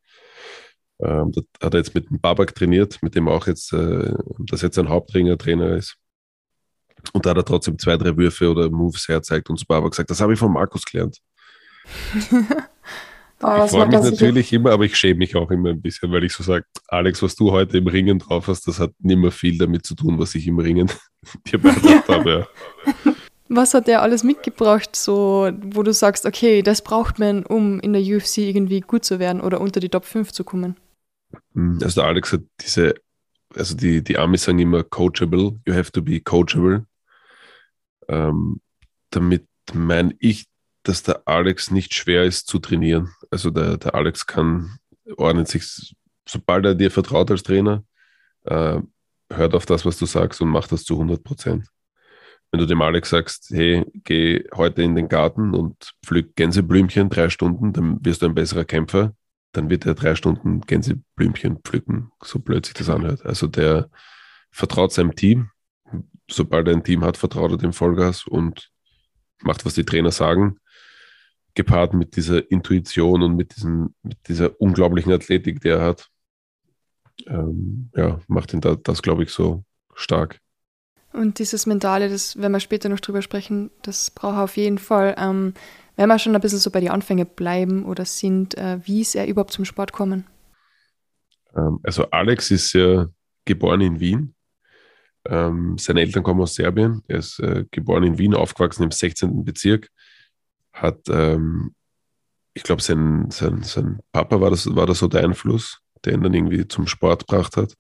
Ähm, 0.99 1.31
da 1.31 1.41
hat 1.65 1.73
er 1.73 1.79
jetzt 1.79 1.93
mit 1.93 2.09
dem 2.09 2.19
Babak 2.19 2.55
trainiert, 2.55 3.01
mit 3.01 3.15
dem 3.15 3.27
auch 3.27 3.45
jetzt, 3.47 3.73
äh, 3.73 4.13
das 4.39 4.61
jetzt 4.61 4.79
ein 4.79 4.89
Hauptringer-Trainer 4.89 5.75
ist. 5.75 5.95
Und 7.11 7.25
da 7.25 7.31
hat 7.31 7.37
er 7.37 7.45
trotzdem 7.45 7.77
zwei, 7.77 7.97
drei 7.97 8.15
Würfe 8.15 8.49
oder 8.49 8.69
Moves 8.69 9.07
herzeigt 9.07 9.49
und 9.49 9.57
zu 9.57 9.65
Babak 9.65 9.91
gesagt, 9.91 10.09
das 10.09 10.21
habe 10.21 10.33
ich 10.33 10.39
von 10.39 10.53
Markus 10.53 10.85
gelernt. 10.85 11.19
oh, 13.43 13.65
ich 13.65 13.71
freue 13.71 13.87
mich 13.87 14.11
natürlich 14.11 14.53
immer, 14.53 14.71
aber 14.71 14.85
ich 14.85 14.95
schäme 14.95 15.19
mich 15.19 15.35
auch 15.35 15.51
immer 15.51 15.69
ein 15.69 15.81
bisschen, 15.81 16.11
weil 16.11 16.23
ich 16.23 16.33
so 16.33 16.43
sage, 16.43 16.65
Alex, 16.87 17.21
was 17.21 17.35
du 17.35 17.51
heute 17.51 17.77
im 17.77 17.87
Ringen 17.87 18.19
drauf 18.19 18.47
hast, 18.47 18.67
das 18.67 18.79
hat 18.79 18.91
nicht 18.99 19.17
mehr 19.17 19.31
viel 19.31 19.57
damit 19.57 19.85
zu 19.85 19.95
tun, 19.95 20.19
was 20.19 20.35
ich 20.35 20.47
im 20.47 20.59
Ringen 20.59 20.89
dir 21.47 21.59
beigebracht 21.59 22.09
habe. 22.09 22.47
Ja. 22.85 23.13
Was 23.49 23.75
hat 23.75 23.87
er 23.87 24.01
alles 24.01 24.23
mitgebracht, 24.23 24.95
so, 24.95 25.51
wo 25.61 25.83
du 25.83 25.93
sagst, 25.93 26.25
okay, 26.25 26.63
das 26.63 26.81
braucht 26.81 27.19
man, 27.19 27.45
um 27.45 27.79
in 27.81 27.93
der 27.93 28.01
UFC 28.01 28.39
irgendwie 28.39 28.79
gut 28.79 29.05
zu 29.05 29.19
werden 29.19 29.41
oder 29.41 29.61
unter 29.61 29.79
die 29.79 29.89
Top 29.89 30.05
5 30.05 30.31
zu 30.31 30.43
kommen? 30.43 30.75
Hm, 31.53 31.77
also 31.83 32.01
der 32.01 32.09
Alex 32.09 32.33
hat 32.33 32.41
diese, 32.61 32.95
also 33.53 33.75
die, 33.75 34.03
die 34.03 34.17
Amis 34.17 34.43
sagen 34.43 34.57
immer 34.57 34.83
coachable, 34.83 35.59
you 35.67 35.73
have 35.73 35.91
to 35.91 36.01
be 36.01 36.19
coachable. 36.19 36.87
Ähm, 38.07 38.59
damit 39.11 39.45
meine 39.73 40.15
ich, 40.19 40.47
dass 40.83 41.03
der 41.03 41.27
Alex 41.27 41.71
nicht 41.71 41.93
schwer 41.93 42.23
ist 42.23 42.47
zu 42.47 42.59
trainieren. 42.59 43.09
Also 43.31 43.49
der, 43.49 43.77
der 43.77 43.95
Alex 43.95 44.25
kann, 44.25 44.77
ordnet 45.17 45.47
sich, 45.47 45.95
sobald 46.27 46.65
er 46.65 46.75
dir 46.75 46.91
vertraut 46.91 47.31
als 47.31 47.43
Trainer, 47.43 47.83
äh, 48.43 48.79
hört 49.31 49.55
auf 49.55 49.65
das, 49.65 49.85
was 49.85 49.97
du 49.97 50.05
sagst 50.05 50.41
und 50.41 50.49
macht 50.49 50.71
das 50.71 50.83
zu 50.83 50.93
100 50.93 51.23
Prozent. 51.23 51.67
Wenn 52.51 52.59
du 52.59 52.67
dem 52.67 52.81
Alex 52.81 53.09
sagst, 53.09 53.49
hey, 53.49 53.83
geh 54.03 54.43
heute 54.53 54.83
in 54.83 54.95
den 54.95 55.07
Garten 55.07 55.55
und 55.55 55.93
pflück 56.05 56.35
Gänseblümchen 56.35 57.09
drei 57.09 57.29
Stunden, 57.29 57.73
dann 57.73 58.03
wirst 58.05 58.21
du 58.21 58.27
ein 58.27 58.35
besserer 58.35 58.65
Kämpfer, 58.65 59.15
dann 59.53 59.69
wird 59.69 59.85
er 59.85 59.95
drei 59.95 60.15
Stunden 60.15 60.61
Gänseblümchen 60.61 61.61
pflücken, 61.63 62.11
so 62.23 62.39
blöd 62.39 62.65
sich 62.65 62.75
das 62.75 62.89
anhört. 62.89 63.25
Also 63.25 63.47
der 63.47 63.89
vertraut 64.51 64.91
seinem 64.91 65.15
Team. 65.15 65.49
Sobald 66.29 66.67
er 66.67 66.73
ein 66.73 66.83
Team 66.83 67.03
hat, 67.03 67.17
vertraut 67.17 67.51
er 67.51 67.57
dem 67.57 67.73
Vollgas 67.73 68.25
und 68.27 68.69
macht, 69.41 69.65
was 69.65 69.73
die 69.73 69.85
Trainer 69.85 70.11
sagen 70.11 70.57
gepaart 71.55 71.93
mit 71.93 72.15
dieser 72.15 72.49
Intuition 72.51 73.21
und 73.21 73.35
mit, 73.35 73.55
diesem, 73.55 73.93
mit 74.01 74.17
dieser 74.27 74.59
unglaublichen 74.59 75.11
Athletik, 75.11 75.61
die 75.61 75.69
er 75.69 75.81
hat, 75.81 76.09
ähm, 77.27 77.89
ja, 77.95 78.19
macht 78.27 78.53
ihn 78.53 78.61
da, 78.61 78.75
das, 78.75 79.01
glaube 79.01 79.23
ich, 79.23 79.29
so 79.29 79.63
stark. 79.93 80.39
Und 81.11 81.37
dieses 81.37 81.67
Mentale, 81.67 82.09
das, 82.09 82.41
wenn 82.41 82.51
wir 82.51 82.59
später 82.59 82.89
noch 82.89 82.99
drüber 82.99 83.21
sprechen, 83.21 83.69
das 83.83 84.09
braucht 84.09 84.37
er 84.37 84.43
auf 84.43 84.57
jeden 84.57 84.79
Fall. 84.79 85.15
Ähm, 85.17 85.53
wenn 85.95 86.09
wir 86.09 86.17
schon 86.17 86.33
ein 86.33 86.41
bisschen 86.41 86.57
so 86.57 86.71
bei 86.71 86.79
den 86.79 86.89
Anfängen 86.89 87.27
bleiben 87.27 87.85
oder 87.85 88.03
sind, 88.05 88.57
äh, 88.57 88.79
wie 88.83 89.01
ist 89.01 89.15
er 89.15 89.27
überhaupt 89.27 89.51
zum 89.51 89.65
Sport 89.65 89.93
kommen? 89.93 90.25
Ähm, 91.55 91.79
also 91.83 92.09
Alex 92.09 92.49
ist 92.49 92.73
ja 92.73 93.07
geboren 93.45 93.81
in 93.81 93.99
Wien. 93.99 94.33
Ähm, 95.25 95.77
seine 95.77 96.01
Eltern 96.01 96.23
kommen 96.23 96.41
aus 96.41 96.55
Serbien. 96.55 97.03
Er 97.07 97.19
ist 97.19 97.39
äh, 97.39 97.65
geboren 97.69 98.03
in 98.03 98.17
Wien, 98.17 98.33
aufgewachsen 98.33 98.83
im 98.83 98.91
16. 98.91 99.45
Bezirk 99.45 99.89
hat, 100.73 100.99
ähm, 101.09 101.73
ich 102.53 102.63
glaube, 102.63 102.81
sein, 102.81 103.29
sein, 103.31 103.63
sein 103.63 103.99
Papa 104.11 104.41
war 104.41 104.49
das, 104.49 104.73
war 104.75 104.85
das 104.85 104.99
so 104.99 105.07
der 105.07 105.23
Einfluss, 105.23 105.79
der 106.03 106.13
ihn 106.13 106.23
dann 106.23 106.33
irgendwie 106.33 106.67
zum 106.67 106.87
Sport 106.87 107.27
gebracht 107.27 107.57
hat. 107.57 107.75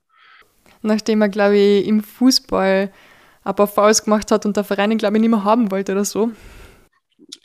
Nachdem 0.81 1.21
er, 1.21 1.29
glaube 1.29 1.57
ich, 1.57 1.87
im 1.87 2.01
Fußball 2.01 2.91
ein 3.43 3.55
paar 3.55 3.67
Fouls 3.67 4.03
gemacht 4.03 4.31
hat 4.31 4.45
und 4.45 4.55
der 4.57 4.63
Verein 4.63 4.91
ihn, 4.91 4.97
glaube 4.97 5.17
ich, 5.17 5.21
nicht 5.21 5.29
mehr 5.29 5.43
haben 5.43 5.71
wollte 5.71 5.91
oder 5.91 6.05
so. 6.05 6.31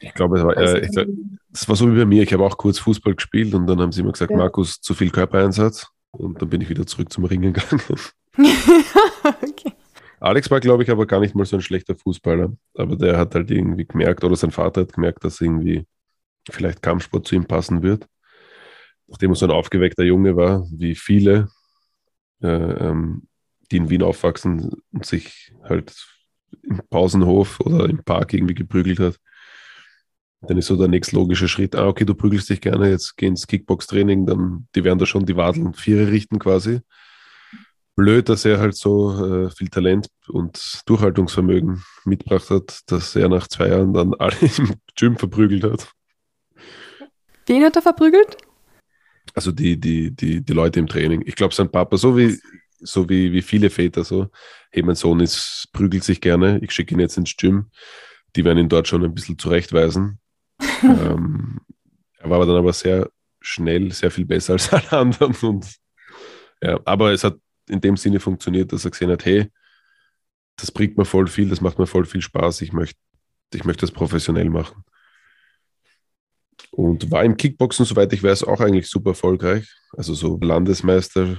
Ich 0.01 0.15
glaube, 0.15 0.39
es 0.39 0.45
war, 0.45 0.57
äh, 0.57 0.85
ich, 0.85 0.91
das 1.51 1.69
war 1.69 1.77
so 1.77 1.91
wie 1.93 1.99
bei 1.99 2.05
mir. 2.05 2.23
Ich 2.23 2.33
habe 2.33 2.45
auch 2.45 2.57
kurz 2.57 2.79
Fußball 2.79 3.15
gespielt 3.15 3.55
und 3.55 3.67
dann 3.67 3.81
haben 3.81 3.93
sie 3.93 4.01
immer 4.03 4.13
gesagt, 4.13 4.31
ja. 4.31 4.37
Markus, 4.37 4.81
zu 4.81 4.95
viel 4.95 5.11
Körpereinsatz. 5.11 5.89
Und 6.11 6.41
dann 6.41 6.49
bin 6.49 6.61
ich 6.61 6.69
wieder 6.69 6.87
zurück 6.87 7.13
zum 7.13 7.25
Ringen 7.25 7.53
gegangen. 7.53 7.83
okay. 8.39 9.73
Alex 10.21 10.51
war, 10.51 10.61
glaube 10.61 10.83
ich, 10.83 10.91
aber 10.91 11.07
gar 11.07 11.21
nicht 11.21 11.35
mal 11.35 11.45
so 11.45 11.57
ein 11.57 11.63
schlechter 11.63 11.95
Fußballer. 11.95 12.57
Aber 12.75 12.97
der 12.97 13.17
hat 13.17 13.35
halt 13.35 13.51
irgendwie 13.51 13.87
gemerkt, 13.87 14.25
oder 14.25 14.37
sein 14.37 14.51
Vater 14.51 14.83
hat 14.83 14.93
gemerkt, 14.93 15.25
dass 15.25 15.41
irgendwie 15.41 15.87
vielleicht 16.51 16.83
Kampfsport 16.83 17.27
zu 17.27 17.37
ihm 17.37 17.47
passen 17.47 17.83
wird. 17.83 18.07
Nachdem 19.07 19.33
er 19.33 19.37
so 19.37 19.47
ein 19.47 19.53
aufgeweckter 19.53 20.05
Junge 20.05 20.37
war, 20.37 20.67
wie 20.71 20.95
viele, 20.95 21.49
äh, 22.43 22.49
ähm, 22.49 23.29
die 23.71 23.77
in 23.77 23.91
Wien 23.91 24.03
aufwachsen 24.03 24.83
und 24.93 25.07
sich 25.07 25.53
halt 25.63 25.95
im 26.63 26.81
Pausenhof 26.91 27.61
oder 27.61 27.89
im 27.89 28.03
Park 28.03 28.35
irgendwie 28.35 28.55
geprügelt 28.55 28.99
hat. 28.99 29.19
Dann 30.41 30.57
ist 30.57 30.67
so 30.67 30.77
der 30.77 30.89
nächstlogische 30.89 31.49
Schritt, 31.49 31.75
ah, 31.75 31.89
okay, 31.89 32.05
du 32.05 32.15
prügelst 32.15 32.49
dich 32.49 32.61
gerne, 32.61 32.91
jetzt 32.91 33.17
geh 33.17 33.27
ins 33.27 33.47
Kickbox-Training, 33.47 34.27
dann 34.27 34.69
die 34.75 34.85
werden 34.85 34.99
da 34.99 35.07
schon 35.07 35.27
die 35.27 35.37
Wadeln 35.37 35.75
Viere 35.75 36.11
richten 36.11 36.39
quasi 36.39 36.81
blöd, 37.99 38.29
dass 38.29 38.45
er 38.45 38.61
halt 38.61 38.77
so 38.77 39.47
äh, 39.47 39.51
viel 39.51 39.69
Talent 39.69 40.09
und 40.29 40.83
Durchhaltungsvermögen 40.87 41.83
mitgebracht 42.05 42.49
hat, 42.49 42.81
dass 42.87 43.17
er 43.17 43.29
nach 43.29 43.49
zwei 43.49 43.69
Jahren 43.69 43.93
dann 43.93 44.15
alle 44.19 44.37
im 44.41 44.77
Gym 44.97 45.17
verprügelt 45.19 45.65
hat. 45.65 45.93
Wen 47.47 47.65
hat 47.65 47.77
er 47.77 47.83
verprügelt? 47.83 48.39
Also 49.35 49.53
die, 49.53 49.79
die, 49.79 50.13
die, 50.13 50.41
die 50.43 50.53
Leute 50.53 50.79
im 50.79 50.87
Training. 50.87 51.23
Ich 51.27 51.35
glaube, 51.35 51.55
sein 51.55 51.71
Papa, 51.71 51.97
so 51.97 52.17
wie, 52.17 52.39
so 52.79 53.09
wie, 53.09 53.33
wie 53.33 53.43
viele 53.43 53.69
Väter, 53.69 54.05
so, 54.05 54.29
hey, 54.71 54.83
mein 54.83 54.95
Sohn 54.95 55.21
ist, 55.21 55.69
prügelt 55.73 56.05
sich 56.05 56.21
gerne, 56.21 56.61
ich 56.63 56.73
schicke 56.73 56.95
ihn 56.95 57.01
jetzt 57.01 57.19
ins 57.19 57.37
Gym. 57.37 57.71
Die 58.37 58.45
werden 58.45 58.59
ihn 58.59 58.69
dort 58.69 58.87
schon 58.87 59.05
ein 59.05 59.15
bisschen 59.15 59.39
zurechtweisen. 59.39 60.21
ähm, 60.83 61.61
er 62.19 62.31
war 62.31 62.37
aber 62.37 62.47
dann 62.47 62.57
aber 62.57 62.73
sehr 62.73 63.11
schnell, 63.41 63.91
sehr 63.91 64.13
viel 64.13 64.25
besser 64.25 64.53
als 64.53 64.73
alle 64.73 64.93
anderen. 64.93 65.35
Und, 65.43 65.67
ja, 66.63 66.79
aber 66.85 67.13
es 67.13 67.25
hat 67.25 67.39
in 67.71 67.81
dem 67.81 67.97
Sinne 67.97 68.21
funktioniert, 68.21 68.73
dass 68.73 68.85
er 68.85 68.91
gesehen 68.91 69.11
hat, 69.11 69.25
hey, 69.25 69.51
das 70.57 70.73
bringt 70.73 70.99
mir 70.99 71.05
voll 71.05 71.27
viel, 71.29 71.49
das 71.49 71.61
macht 71.61 71.79
mir 71.79 71.87
voll 71.87 72.05
viel 72.05 72.21
Spaß, 72.23 72.63
ich 72.63 72.73
möchte 72.73 72.99
ich 73.55 73.65
möchte 73.65 73.83
das 73.83 73.93
professionell 73.93 74.51
machen. 74.51 74.85
Und 76.71 77.11
war 77.11 77.25
im 77.25 77.37
Kickboxen, 77.37 77.85
soweit 77.85 78.13
ich 78.13 78.23
weiß, 78.23 78.45
auch 78.45 78.61
eigentlich 78.61 78.89
super 78.89 79.11
erfolgreich. 79.11 79.73
Also 79.97 80.15
so 80.15 80.39
Landesmeister, 80.41 81.39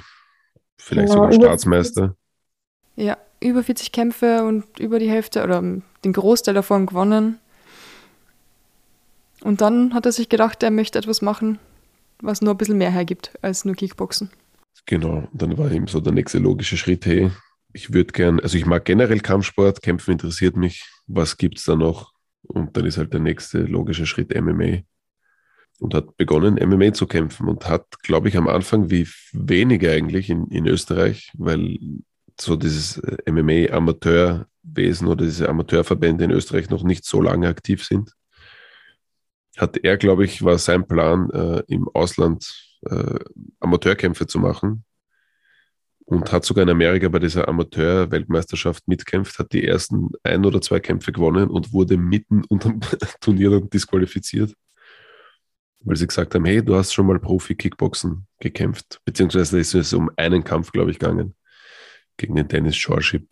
vielleicht 0.77 1.09
genau, 1.09 1.25
sogar 1.25 1.33
Staatsmeister. 1.33 2.15
Ja, 2.95 3.17
über 3.39 3.63
40 3.63 3.91
Kämpfe 3.91 4.43
und 4.43 4.79
über 4.79 4.99
die 4.99 5.09
Hälfte 5.09 5.43
oder 5.43 5.61
den 5.61 6.13
Großteil 6.13 6.53
davon 6.53 6.85
gewonnen. 6.87 7.39
Und 9.41 9.61
dann 9.61 9.93
hat 9.93 10.05
er 10.05 10.11
sich 10.11 10.29
gedacht, 10.29 10.63
er 10.63 10.71
möchte 10.71 10.99
etwas 10.99 11.21
machen, 11.21 11.59
was 12.21 12.41
nur 12.41 12.53
ein 12.53 12.57
bisschen 12.57 12.77
mehr 12.77 12.91
hergibt 12.91 13.31
als 13.41 13.63
nur 13.63 13.75
Kickboxen. 13.75 14.29
Genau, 14.85 15.27
dann 15.33 15.57
war 15.57 15.71
eben 15.71 15.87
so 15.87 15.99
der 15.99 16.13
nächste 16.13 16.39
logische 16.39 16.77
Schritt, 16.77 17.05
hey, 17.05 17.31
ich 17.73 17.93
würde 17.93 18.11
gern, 18.11 18.39
also 18.39 18.57
ich 18.57 18.65
mag 18.65 18.85
generell 18.85 19.19
Kampfsport, 19.19 19.81
Kämpfen 19.81 20.11
interessiert 20.11 20.55
mich, 20.55 20.89
was 21.07 21.37
gibt 21.37 21.59
es 21.59 21.65
da 21.65 21.75
noch? 21.75 22.13
Und 22.41 22.75
dann 22.75 22.85
ist 22.85 22.97
halt 22.97 23.13
der 23.13 23.19
nächste 23.19 23.59
logische 23.59 24.05
Schritt 24.05 24.33
MMA. 24.33 24.79
Und 25.79 25.93
hat 25.93 26.17
begonnen, 26.17 26.55
MMA 26.55 26.93
zu 26.93 27.07
kämpfen 27.07 27.47
und 27.47 27.69
hat, 27.69 27.85
glaube 28.03 28.27
ich, 28.27 28.35
am 28.35 28.49
Anfang 28.49 28.89
wie 28.89 29.07
wenige 29.31 29.91
eigentlich 29.91 30.29
in, 30.29 30.47
in 30.47 30.67
Österreich, 30.67 31.31
weil 31.37 31.77
so 32.37 32.57
dieses 32.57 32.97
äh, 32.97 33.31
MMA-Amateurwesen 33.31 35.07
oder 35.07 35.23
diese 35.23 35.47
Amateurverbände 35.47 36.25
in 36.25 36.31
Österreich 36.31 36.69
noch 36.69 36.83
nicht 36.83 37.05
so 37.05 37.21
lange 37.21 37.47
aktiv 37.47 37.85
sind, 37.85 38.13
hat 39.57 39.77
er, 39.77 39.95
glaube 39.97 40.25
ich, 40.25 40.43
war 40.43 40.57
sein 40.57 40.85
Plan, 40.85 41.29
äh, 41.29 41.63
im 41.67 41.87
Ausland 41.89 42.68
äh, 42.81 43.19
Amateurkämpfe 43.59 44.27
zu 44.27 44.39
machen. 44.39 44.83
Und 46.05 46.31
hat 46.31 46.43
sogar 46.43 46.63
in 46.63 46.69
Amerika 46.71 47.07
bei 47.07 47.19
dieser 47.19 47.47
Amateur-Weltmeisterschaft 47.47 48.87
mitkämpft, 48.87 49.37
hat 49.37 49.53
die 49.53 49.63
ersten 49.63 50.09
ein 50.23 50.43
oder 50.43 50.59
zwei 50.59 50.79
Kämpfe 50.79 51.11
gewonnen 51.11 51.51
und 51.51 51.71
wurde 51.71 51.97
mitten 51.97 52.43
unter 52.45 52.69
dem 52.69 52.79
Turnier 53.21 53.51
dann 53.51 53.69
disqualifiziert, 53.69 54.55
weil 55.81 55.97
sie 55.97 56.07
gesagt 56.07 56.33
haben, 56.33 56.45
hey, 56.45 56.65
du 56.65 56.75
hast 56.75 56.93
schon 56.93 57.05
mal 57.05 57.19
Profi-Kickboxen 57.19 58.25
gekämpft, 58.39 58.99
beziehungsweise 59.05 59.59
ist 59.59 59.75
es 59.75 59.93
um 59.93 60.09
einen 60.15 60.43
Kampf, 60.43 60.71
glaube 60.71 60.89
ich, 60.89 60.97
gegangen, 60.97 61.35
gegen 62.17 62.35
den 62.35 62.47
Dennis 62.47 62.75
Shoreship 62.75 63.27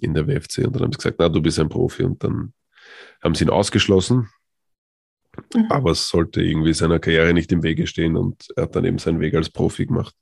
in 0.00 0.14
der 0.14 0.26
WFC 0.26 0.64
und 0.64 0.74
dann 0.74 0.84
haben 0.84 0.92
sie 0.92 0.98
gesagt, 0.98 1.16
na, 1.18 1.28
du 1.28 1.42
bist 1.42 1.58
ein 1.58 1.68
Profi. 1.68 2.04
Und 2.04 2.22
dann 2.24 2.52
haben 3.22 3.34
sie 3.34 3.44
ihn 3.44 3.50
ausgeschlossen, 3.50 4.30
mhm. 5.54 5.66
aber 5.70 5.92
es 5.92 6.08
sollte 6.08 6.42
irgendwie 6.42 6.74
seiner 6.74 6.98
Karriere 6.98 7.32
nicht 7.34 7.52
im 7.52 7.62
Wege 7.62 7.86
stehen 7.86 8.16
und 8.16 8.48
er 8.56 8.64
hat 8.64 8.76
dann 8.76 8.84
eben 8.84 8.98
seinen 8.98 9.20
Weg 9.20 9.34
als 9.34 9.50
Profi 9.50 9.86
gemacht. 9.86 10.14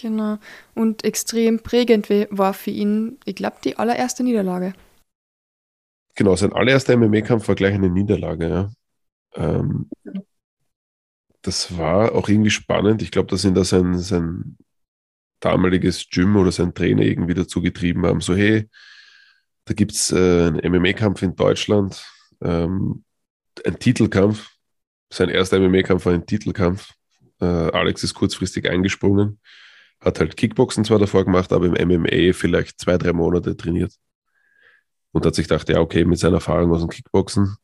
Genau. 0.00 0.38
Und 0.74 1.04
extrem 1.04 1.60
prägend 1.60 2.08
war 2.30 2.54
für 2.54 2.70
ihn, 2.70 3.18
ich 3.24 3.34
glaube, 3.34 3.56
die 3.64 3.78
allererste 3.78 4.22
Niederlage. 4.22 4.74
Genau, 6.14 6.36
sein 6.36 6.52
allererster 6.52 6.96
MMA-Kampf 6.96 7.48
war 7.48 7.54
gleich 7.54 7.74
eine 7.74 7.90
Niederlage, 7.90 8.48
ja. 8.48 8.70
Ähm, 9.34 9.90
das 11.42 11.76
war 11.76 12.14
auch 12.14 12.28
irgendwie 12.28 12.50
spannend. 12.50 13.02
Ich 13.02 13.10
glaube, 13.10 13.28
dass 13.28 13.44
ihn 13.44 13.54
da 13.54 13.64
sein, 13.64 13.98
sein 13.98 14.56
damaliges 15.40 16.08
Gym 16.10 16.36
oder 16.36 16.50
sein 16.50 16.74
Trainer 16.74 17.02
irgendwie 17.02 17.34
dazu 17.34 17.60
getrieben 17.60 18.04
haben, 18.06 18.20
so 18.20 18.34
hey, 18.34 18.68
da 19.66 19.74
gibt 19.74 19.92
es 19.92 20.12
äh, 20.12 20.46
einen 20.46 20.72
MMA-Kampf 20.72 21.22
in 21.22 21.36
Deutschland, 21.36 22.04
ähm, 22.40 23.04
ein 23.64 23.78
Titelkampf. 23.78 24.50
Sein 25.12 25.28
erster 25.28 25.60
MMA-Kampf 25.60 26.06
war 26.06 26.12
ein 26.12 26.26
Titelkampf. 26.26 26.92
Äh, 27.40 27.44
Alex 27.44 28.02
ist 28.02 28.14
kurzfristig 28.14 28.68
eingesprungen 28.68 29.38
hat 30.00 30.20
halt 30.20 30.36
Kickboxen 30.36 30.84
zwar 30.84 30.98
davor 30.98 31.24
gemacht, 31.24 31.52
aber 31.52 31.66
im 31.66 31.88
MMA 31.88 32.32
vielleicht 32.32 32.80
zwei, 32.80 32.98
drei 32.98 33.12
Monate 33.12 33.56
trainiert. 33.56 33.92
Und 35.12 35.24
hat 35.24 35.34
sich 35.34 35.48
gedacht, 35.48 35.68
ja, 35.68 35.80
okay, 35.80 36.04
mit 36.04 36.18
seiner 36.18 36.36
Erfahrung 36.36 36.72
aus 36.72 36.80
dem 36.80 36.90
Kickboxen 36.90 37.56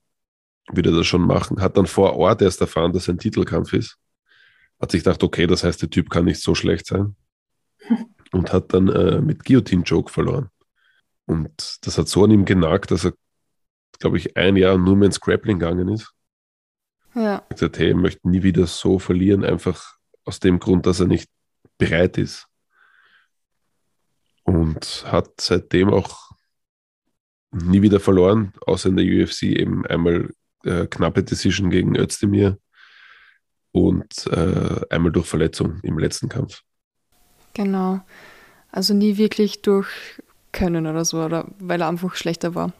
würde 0.72 0.90
er 0.90 0.96
das 0.96 1.06
schon 1.06 1.22
machen. 1.22 1.60
Hat 1.60 1.76
dann 1.76 1.86
vor 1.86 2.16
Ort 2.16 2.40
erst 2.40 2.60
erfahren, 2.60 2.92
dass 2.92 3.04
es 3.04 3.08
ein 3.10 3.18
Titelkampf 3.18 3.72
ist. 3.74 3.98
Hat 4.80 4.90
sich 4.90 5.04
gedacht, 5.04 5.22
okay, 5.22 5.46
das 5.46 5.62
heißt, 5.62 5.82
der 5.82 5.90
Typ 5.90 6.08
kann 6.08 6.24
nicht 6.24 6.40
so 6.40 6.54
schlecht 6.54 6.86
sein. 6.86 7.14
Und 8.32 8.52
hat 8.52 8.72
dann 8.72 8.88
äh, 8.88 9.20
mit 9.20 9.44
Guillotine-Joke 9.44 10.10
verloren. 10.10 10.48
Und 11.26 11.78
das 11.82 11.98
hat 11.98 12.08
so 12.08 12.24
an 12.24 12.30
ihm 12.30 12.46
genagt, 12.46 12.90
dass 12.90 13.04
er, 13.04 13.12
glaube 13.98 14.18
ich, 14.18 14.36
ein 14.36 14.56
Jahr 14.56 14.78
nur 14.78 14.96
mehr 14.96 15.06
ins 15.06 15.20
Grappling 15.20 15.58
gegangen 15.58 15.88
ist. 15.88 16.12
Ja. 17.14 17.44
Er 17.48 17.54
gesagt, 17.54 17.78
hey, 17.78 17.90
er 17.90 17.96
möchte 17.96 18.28
nie 18.28 18.42
wieder 18.42 18.66
so 18.66 18.98
verlieren, 18.98 19.44
einfach 19.44 19.96
aus 20.24 20.40
dem 20.40 20.58
Grund, 20.58 20.86
dass 20.86 21.00
er 21.00 21.06
nicht 21.06 21.28
bereit 21.78 22.18
ist. 22.18 22.46
Und 24.44 25.04
hat 25.06 25.40
seitdem 25.40 25.90
auch 25.90 26.32
nie 27.52 27.82
wieder 27.82 28.00
verloren, 28.00 28.52
außer 28.66 28.88
in 28.88 28.96
der 28.96 29.06
UFC 29.06 29.42
eben 29.44 29.86
einmal 29.86 30.30
äh, 30.64 30.86
knappe 30.86 31.22
Decision 31.22 31.70
gegen 31.70 31.96
Özdemir 31.96 32.58
und 33.72 34.26
äh, 34.28 34.80
einmal 34.90 35.12
durch 35.12 35.26
Verletzung 35.26 35.80
im 35.82 35.98
letzten 35.98 36.28
Kampf. 36.28 36.62
Genau. 37.54 38.00
Also 38.70 38.94
nie 38.94 39.18
wirklich 39.18 39.62
durch 39.62 39.88
Können 40.52 40.86
oder 40.86 41.04
so, 41.04 41.22
oder 41.22 41.46
weil 41.58 41.80
er 41.80 41.88
einfach 41.88 42.14
schlechter 42.14 42.54
war, 42.54 42.72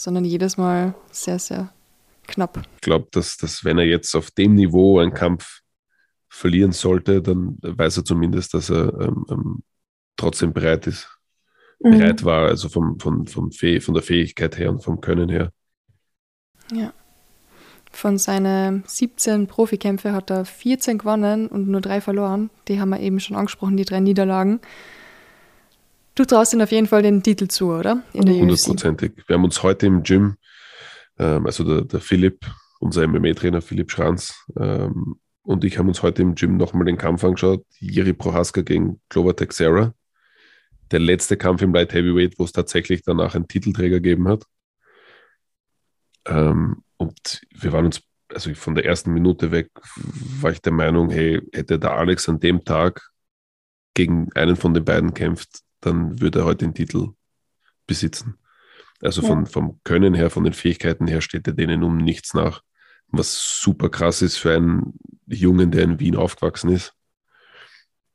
sondern 0.00 0.24
jedes 0.24 0.56
Mal 0.56 0.94
sehr, 1.10 1.38
sehr 1.38 1.70
knapp. 2.26 2.62
Ich 2.76 2.80
glaube, 2.80 3.08
dass, 3.10 3.36
dass 3.36 3.64
wenn 3.64 3.76
er 3.76 3.84
jetzt 3.84 4.14
auf 4.14 4.30
dem 4.30 4.54
Niveau 4.54 4.98
einen 4.98 5.12
Kampf 5.12 5.60
verlieren 6.30 6.72
sollte, 6.72 7.20
dann 7.20 7.58
weiß 7.60 7.98
er 7.98 8.04
zumindest, 8.06 8.54
dass 8.54 8.70
er 8.70 8.98
ähm, 8.98 9.26
ähm, 9.30 9.62
trotzdem 10.16 10.54
bereit 10.54 10.86
ist. 10.86 11.06
Mhm. 11.80 11.98
Bereit 11.98 12.24
war, 12.24 12.48
also 12.48 12.70
vom, 12.70 12.98
vom, 12.98 13.26
vom 13.26 13.50
von 13.52 13.94
der 13.94 14.02
Fähigkeit 14.02 14.56
her 14.56 14.70
und 14.70 14.82
vom 14.82 15.02
Können 15.02 15.28
her. 15.28 15.52
Ja. 16.72 16.94
Von 17.92 18.16
seinen 18.16 18.84
17 18.86 19.48
Profikämpfe 19.48 20.12
hat 20.14 20.30
er 20.30 20.46
14 20.46 20.96
gewonnen 20.96 21.46
und 21.46 21.68
nur 21.68 21.82
drei 21.82 22.00
verloren. 22.00 22.48
Die 22.68 22.80
haben 22.80 22.90
wir 22.90 23.00
eben 23.00 23.20
schon 23.20 23.36
angesprochen, 23.36 23.76
die 23.76 23.84
drei 23.84 24.00
Niederlagen. 24.00 24.60
Du 26.20 26.26
traust 26.26 26.52
ihn 26.52 26.60
auf 26.60 26.70
jeden 26.70 26.86
Fall 26.86 27.00
den 27.00 27.22
Titel 27.22 27.48
zu, 27.48 27.70
oder? 27.72 28.02
Hundertprozentig. 28.12 29.12
Wir 29.26 29.36
haben 29.36 29.44
uns 29.44 29.62
heute 29.62 29.86
im 29.86 30.02
Gym, 30.02 30.36
ähm, 31.18 31.46
also 31.46 31.64
der, 31.64 31.86
der 31.86 32.00
Philipp, 32.00 32.44
unser 32.78 33.08
MMA-Trainer 33.08 33.62
Philipp 33.62 33.90
Schranz, 33.90 34.34
ähm, 34.58 35.18
und 35.40 35.64
ich 35.64 35.78
haben 35.78 35.88
uns 35.88 36.02
heute 36.02 36.20
im 36.20 36.34
Gym 36.34 36.58
nochmal 36.58 36.84
den 36.84 36.98
Kampf 36.98 37.24
angeschaut. 37.24 37.64
Jiri 37.78 38.12
Prohaska 38.12 38.60
gegen 38.60 39.00
Glover 39.08 39.34
Texera. 39.34 39.94
Der 40.90 40.98
letzte 40.98 41.38
Kampf 41.38 41.62
im 41.62 41.72
Light 41.72 41.94
Heavyweight, 41.94 42.38
wo 42.38 42.44
es 42.44 42.52
tatsächlich 42.52 43.00
danach 43.00 43.34
einen 43.34 43.48
Titelträger 43.48 43.96
gegeben 43.96 44.28
hat. 44.28 44.44
Ähm, 46.26 46.82
und 46.98 47.40
wir 47.50 47.72
waren 47.72 47.86
uns, 47.86 48.02
also 48.28 48.52
von 48.52 48.74
der 48.74 48.84
ersten 48.84 49.14
Minute 49.14 49.52
weg, 49.52 49.70
war 50.42 50.50
ich 50.50 50.60
der 50.60 50.74
Meinung, 50.74 51.08
hey, 51.08 51.40
hätte 51.54 51.78
der 51.78 51.92
Alex 51.92 52.28
an 52.28 52.40
dem 52.40 52.62
Tag 52.62 53.10
gegen 53.94 54.30
einen 54.34 54.56
von 54.56 54.74
den 54.74 54.84
beiden 54.84 55.14
kämpft, 55.14 55.62
dann 55.80 56.20
würde 56.20 56.40
er 56.40 56.44
heute 56.44 56.64
den 56.64 56.74
Titel 56.74 57.10
besitzen. 57.86 58.36
Also 59.00 59.22
von, 59.22 59.44
ja. 59.44 59.50
vom 59.50 59.80
Können 59.84 60.14
her, 60.14 60.30
von 60.30 60.44
den 60.44 60.52
Fähigkeiten 60.52 61.06
her 61.06 61.20
steht 61.20 61.46
er 61.46 61.54
denen 61.54 61.82
um 61.82 61.96
nichts 61.96 62.34
nach 62.34 62.62
was 63.12 63.60
super 63.60 63.88
krass 63.88 64.22
ist 64.22 64.36
für 64.36 64.54
einen 64.54 64.94
Jungen, 65.26 65.70
der 65.70 65.84
in 65.84 66.00
Wien 66.00 66.16
aufgewachsen 66.16 66.70
ist. 66.70 66.94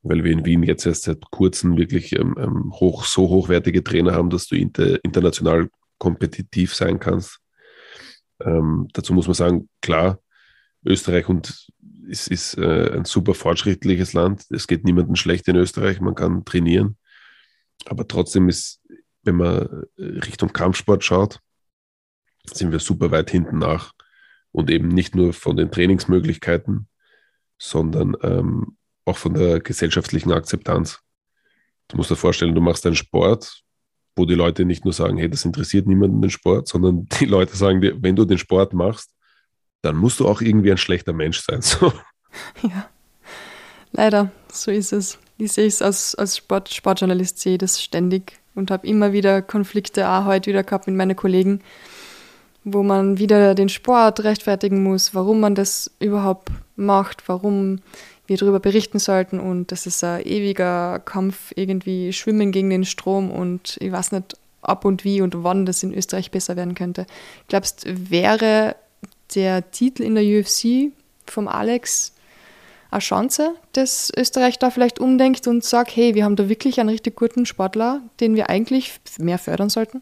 Weil 0.03 0.23
wir 0.23 0.31
in 0.31 0.45
Wien 0.45 0.63
jetzt 0.63 0.85
erst 0.85 1.03
seit 1.03 1.31
kurzem 1.31 1.77
wirklich 1.77 2.17
ähm, 2.17 2.35
ähm, 2.37 2.71
hoch, 2.73 3.05
so 3.05 3.27
hochwertige 3.27 3.83
Trainer 3.83 4.13
haben, 4.13 4.29
dass 4.29 4.47
du 4.47 4.55
inter, 4.55 5.03
international 5.03 5.69
kompetitiv 5.97 6.75
sein 6.75 6.99
kannst. 6.99 7.39
Ähm, 8.39 8.87
dazu 8.93 9.13
muss 9.13 9.27
man 9.27 9.33
sagen, 9.33 9.69
klar, 9.81 10.19
Österreich 10.85 11.27
und 11.27 11.67
es 12.07 12.27
ist 12.27 12.55
äh, 12.57 12.91
ein 12.93 13.05
super 13.05 13.33
fortschrittliches 13.33 14.13
Land. 14.13 14.45
Es 14.51 14.67
geht 14.67 14.83
niemandem 14.83 15.15
schlecht 15.15 15.47
in 15.47 15.55
Österreich, 15.55 15.99
man 16.01 16.13
kann 16.13 16.45
trainieren. 16.45 16.97
Aber 17.85 18.07
trotzdem 18.07 18.49
ist, 18.49 18.81
wenn 19.23 19.35
man 19.35 19.85
Richtung 19.97 20.53
Kampfsport 20.53 21.03
schaut, 21.03 21.39
sind 22.45 22.71
wir 22.71 22.79
super 22.79 23.11
weit 23.11 23.29
hinten 23.31 23.59
nach 23.59 23.93
und 24.51 24.69
eben 24.69 24.87
nicht 24.87 25.15
nur 25.15 25.33
von 25.33 25.57
den 25.57 25.71
Trainingsmöglichkeiten, 25.71 26.87
sondern 27.57 28.15
ähm, 28.21 28.77
auch 29.05 29.17
von 29.17 29.33
der 29.33 29.59
gesellschaftlichen 29.59 30.31
Akzeptanz. 30.31 30.99
Du 31.87 31.97
musst 31.97 32.09
dir 32.09 32.15
vorstellen, 32.15 32.55
du 32.55 32.61
machst 32.61 32.85
einen 32.85 32.95
Sport, 32.95 33.61
wo 34.15 34.25
die 34.25 34.33
Leute 34.35 34.65
nicht 34.65 34.85
nur 34.85 34.93
sagen, 34.93 35.17
hey, 35.17 35.29
das 35.29 35.45
interessiert 35.45 35.87
niemanden 35.87 36.21
den 36.21 36.31
Sport, 36.31 36.67
sondern 36.67 37.05
die 37.19 37.25
Leute 37.25 37.55
sagen 37.55 37.81
dir, 37.81 38.01
wenn 38.01 38.15
du 38.15 38.25
den 38.25 38.37
Sport 38.37 38.73
machst, 38.73 39.11
dann 39.81 39.97
musst 39.97 40.19
du 40.19 40.27
auch 40.27 40.41
irgendwie 40.41 40.71
ein 40.71 40.77
schlechter 40.77 41.13
Mensch 41.13 41.41
sein. 41.41 41.61
So. 41.61 41.93
Ja, 42.63 42.89
leider, 43.91 44.31
so 44.51 44.71
ist 44.71 44.91
es. 44.91 45.19
Ich 45.37 45.51
sehe 45.51 45.67
es 45.67 45.81
als, 45.81 46.15
als 46.15 46.37
Sport, 46.37 46.73
Sportjournalist, 46.73 47.39
sehe 47.39 47.57
das 47.57 47.81
ständig 47.81 48.39
und 48.55 48.71
habe 48.71 48.87
immer 48.87 49.11
wieder 49.11 49.41
Konflikte, 49.41 50.09
auch 50.09 50.25
heute 50.25 50.49
wieder 50.49 50.63
gehabt 50.63 50.87
mit 50.87 50.95
meinen 50.95 51.15
Kollegen, 51.15 51.61
wo 52.63 52.83
man 52.83 53.17
wieder 53.17 53.53
den 53.53 53.69
Sport 53.69 54.23
rechtfertigen 54.23 54.81
muss, 54.81 55.13
warum 55.13 55.41
man 55.41 55.53
das 55.53 55.91
überhaupt 55.99 56.49
macht, 56.77 57.27
warum 57.27 57.79
wir 58.27 58.37
darüber 58.37 58.59
berichten 58.59 58.97
sollten 58.97 59.39
und 59.39 59.71
das 59.71 59.85
ist 59.85 60.03
ein 60.03 60.25
ewiger 60.25 60.99
Kampf, 60.99 61.51
irgendwie 61.55 62.11
schwimmen 62.13 62.51
gegen 62.51 62.69
den 62.69 62.85
Strom 62.85 63.29
und 63.29 63.77
ich 63.81 63.91
weiß 63.91 64.13
nicht, 64.13 64.37
ab 64.61 64.83
und 64.85 65.03
wie 65.03 65.21
und 65.21 65.43
wann 65.43 65.65
das 65.65 65.83
in 65.83 65.93
Österreich 65.93 66.31
besser 66.31 66.55
werden 66.55 66.75
könnte. 66.75 67.05
Glaubst 67.49 67.85
wäre 67.85 68.75
der 69.35 69.69
Titel 69.71 70.01
in 70.01 70.15
der 70.15 70.23
UFC 70.23 70.91
vom 71.27 71.47
Alex 71.47 72.14
eine 72.95 73.01
Chance, 73.01 73.55
dass 73.73 74.11
Österreich 74.15 74.57
da 74.57 74.71
vielleicht 74.71 74.99
umdenkt 74.99 75.47
und 75.47 75.63
sagt, 75.63 75.95
hey, 75.95 76.15
wir 76.15 76.23
haben 76.25 76.35
da 76.35 76.49
wirklich 76.49 76.79
einen 76.79 76.89
richtig 76.89 77.15
guten 77.15 77.45
Sportler, 77.45 78.01
den 78.19 78.35
wir 78.35 78.49
eigentlich 78.49 78.99
mehr 79.19 79.37
fördern 79.37 79.69
sollten? 79.69 80.01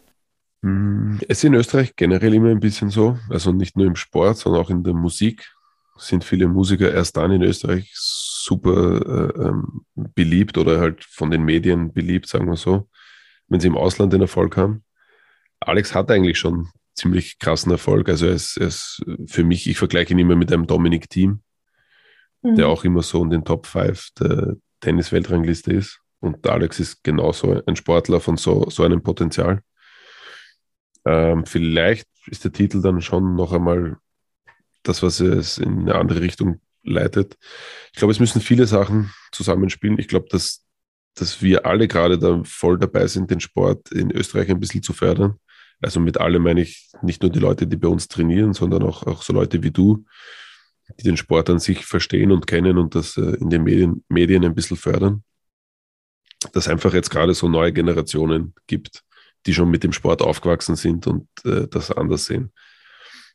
Hm, 0.63 1.19
es 1.27 1.39
ist 1.39 1.43
in 1.43 1.53
Österreich 1.55 1.95
generell 1.95 2.33
immer 2.33 2.49
ein 2.49 2.59
bisschen 2.59 2.89
so, 2.89 3.17
also 3.29 3.51
nicht 3.51 3.75
nur 3.75 3.85
im 3.85 3.95
Sport, 3.95 4.37
sondern 4.37 4.61
auch 4.61 4.69
in 4.69 4.83
der 4.83 4.93
Musik 4.93 5.51
sind 5.97 6.23
viele 6.23 6.47
Musiker 6.47 6.91
erst 6.91 7.17
dann 7.17 7.31
in 7.31 7.43
Österreich 7.43 7.91
super 7.95 9.31
äh, 9.37 9.41
ähm, 9.41 9.85
beliebt 9.93 10.57
oder 10.57 10.79
halt 10.79 11.03
von 11.03 11.29
den 11.29 11.43
Medien 11.43 11.93
beliebt, 11.93 12.27
sagen 12.27 12.47
wir 12.47 12.55
so, 12.55 12.89
wenn 13.47 13.59
sie 13.59 13.67
im 13.67 13.77
Ausland 13.77 14.11
den 14.11 14.21
Erfolg 14.21 14.57
haben. 14.57 14.83
Alex 15.59 15.93
hat 15.93 16.09
eigentlich 16.09 16.39
schon 16.39 16.69
ziemlich 16.95 17.39
krassen 17.39 17.71
Erfolg. 17.71 18.09
Also 18.09 18.25
er 18.25 18.33
ist, 18.33 18.57
er 18.57 18.67
ist 18.67 19.03
für 19.27 19.43
mich, 19.43 19.69
ich 19.69 19.77
vergleiche 19.77 20.13
ihn 20.13 20.19
immer 20.19 20.35
mit 20.35 20.51
einem 20.51 20.67
Dominik 20.67 21.09
Team, 21.09 21.42
mhm. 22.43 22.55
der 22.55 22.67
auch 22.67 22.83
immer 22.83 23.01
so 23.01 23.23
in 23.23 23.29
den 23.29 23.43
Top 23.43 23.65
5 23.65 24.09
der 24.19 24.55
Tennis-Weltrangliste 24.81 25.73
ist. 25.73 25.99
Und 26.19 26.47
Alex 26.47 26.79
ist 26.79 27.03
genauso 27.03 27.61
ein 27.65 27.75
Sportler 27.75 28.19
von 28.19 28.37
so, 28.37 28.69
so 28.69 28.83
einem 28.83 29.01
Potenzial. 29.01 29.61
Ähm, 31.05 31.45
vielleicht 31.45 32.07
ist 32.27 32.43
der 32.45 32.51
Titel 32.53 32.81
dann 32.81 33.01
schon 33.01 33.35
noch 33.35 33.51
einmal 33.51 33.97
das, 34.83 35.03
was 35.03 35.19
es 35.19 35.57
in 35.57 35.81
eine 35.81 35.95
andere 35.95 36.21
Richtung 36.21 36.61
leitet. 36.83 37.37
Ich 37.91 37.99
glaube, 37.99 38.11
es 38.11 38.19
müssen 38.19 38.41
viele 38.41 38.67
Sachen 38.67 39.13
zusammenspielen. 39.31 39.99
Ich 39.99 40.07
glaube, 40.07 40.27
dass, 40.29 40.65
dass 41.15 41.41
wir 41.41 41.65
alle 41.65 41.87
gerade 41.87 42.19
da 42.19 42.41
voll 42.43 42.77
dabei 42.77 43.07
sind, 43.07 43.31
den 43.31 43.39
Sport 43.39 43.91
in 43.91 44.11
Österreich 44.11 44.49
ein 44.49 44.59
bisschen 44.59 44.83
zu 44.83 44.93
fördern. 44.93 45.39
Also 45.81 45.99
mit 45.99 46.19
alle 46.19 46.39
meine 46.39 46.61
ich 46.61 46.89
nicht 47.01 47.21
nur 47.21 47.31
die 47.31 47.39
Leute, 47.39 47.67
die 47.67 47.77
bei 47.77 47.87
uns 47.87 48.07
trainieren, 48.07 48.53
sondern 48.53 48.83
auch, 48.83 49.05
auch 49.05 49.21
so 49.21 49.33
Leute 49.33 49.63
wie 49.63 49.71
du, 49.71 50.05
die 50.99 51.03
den 51.03 51.17
Sport 51.17 51.49
an 51.49 51.59
sich 51.59 51.85
verstehen 51.85 52.31
und 52.31 52.47
kennen 52.47 52.77
und 52.77 52.95
das 52.95 53.17
äh, 53.17 53.35
in 53.35 53.49
den 53.49 53.63
Medien, 53.63 54.03
Medien 54.09 54.45
ein 54.45 54.55
bisschen 54.55 54.77
fördern. 54.77 55.23
Dass 56.51 56.67
einfach 56.67 56.93
jetzt 56.93 57.09
gerade 57.09 57.33
so 57.33 57.47
neue 57.47 57.71
Generationen 57.71 58.53
gibt, 58.67 59.03
die 59.45 59.53
schon 59.53 59.69
mit 59.69 59.83
dem 59.83 59.93
Sport 59.93 60.21
aufgewachsen 60.21 60.75
sind 60.75 61.07
und 61.07 61.27
äh, 61.45 61.67
das 61.67 61.91
anders 61.91 62.25
sehen. 62.25 62.51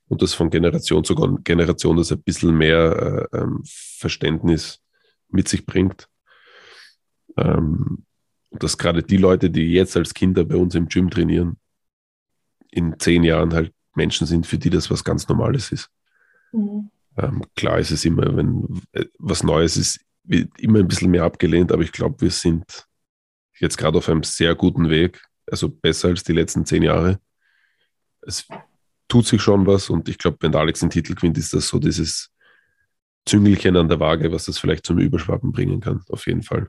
Und 0.09 0.23
das 0.23 0.35
von 0.35 0.51
Generation 0.51 1.05
zu 1.05 1.15
Generation 1.45 1.97
das 1.97 2.13
ein 2.13 2.23
bisschen 2.23 2.57
mehr 2.57 3.29
äh, 3.33 3.39
ähm, 3.39 3.63
Verständnis 3.65 4.81
mit 5.29 5.49
sich 5.49 5.67
bringt. 5.67 6.09
Ähm, 7.37 8.05
dass 8.51 8.79
gerade 8.79 9.03
die 9.03 9.19
Leute, 9.19 9.51
die 9.51 9.73
jetzt 9.73 9.97
als 9.97 10.15
Kinder 10.15 10.45
bei 10.45 10.57
uns 10.57 10.75
im 10.75 10.89
Gym 10.89 11.11
trainieren, 11.11 11.59
in 12.71 12.99
zehn 12.99 13.23
Jahren 13.23 13.53
halt 13.53 13.73
Menschen 13.95 14.27
sind, 14.27 14.47
für 14.47 14.59
die 14.59 14.71
das 14.71 14.91
was 14.91 15.05
ganz 15.05 15.29
Normales 15.29 15.73
ist. 15.73 15.91
Mhm. 16.53 16.91
Ähm, 17.19 17.43
klar 17.57 17.79
ist 17.79 17.91
es 17.91 18.05
immer, 18.05 18.37
wenn 18.37 18.83
äh, 18.93 19.07
was 19.19 19.43
Neues 19.43 19.77
ist, 19.77 20.01
immer 20.59 20.81
ein 20.81 20.89
bisschen 20.89 21.11
mehr 21.11 21.25
abgelehnt, 21.25 21.73
aber 21.73 21.83
ich 21.83 21.93
glaube, 21.93 22.21
wir 22.21 22.31
sind 22.31 22.87
jetzt 23.59 23.77
gerade 23.77 23.99
auf 23.99 24.09
einem 24.09 24.23
sehr 24.23 24.55
guten 24.55 24.89
Weg, 24.89 25.23
also 25.51 25.69
besser 25.69 26.09
als 26.09 26.23
die 26.23 26.33
letzten 26.33 26.65
zehn 26.65 26.83
Jahre. 26.83 27.19
Es 28.21 28.47
tut 29.09 29.27
sich 29.27 29.41
schon 29.41 29.67
was 29.67 29.91
und 29.91 30.09
ich 30.09 30.19
glaube, 30.19 30.37
wenn 30.41 30.55
Alex 30.55 30.81
den 30.81 30.91
Titel 30.91 31.15
gewinnt, 31.15 31.39
ist 31.39 31.55
das 31.55 31.69
so 31.69 31.79
dieses 31.79 32.31
Züngelchen 33.27 33.77
an 33.77 33.89
der 33.89 34.01
Waage, 34.01 34.31
was 34.33 34.45
das 34.45 34.59
vielleicht 34.59 34.87
zum 34.87 34.99
Überschwappen 34.99 35.51
bringen 35.51 35.81
kann, 35.81 36.03
auf 36.09 36.27
jeden 36.27 36.43
Fall. 36.43 36.69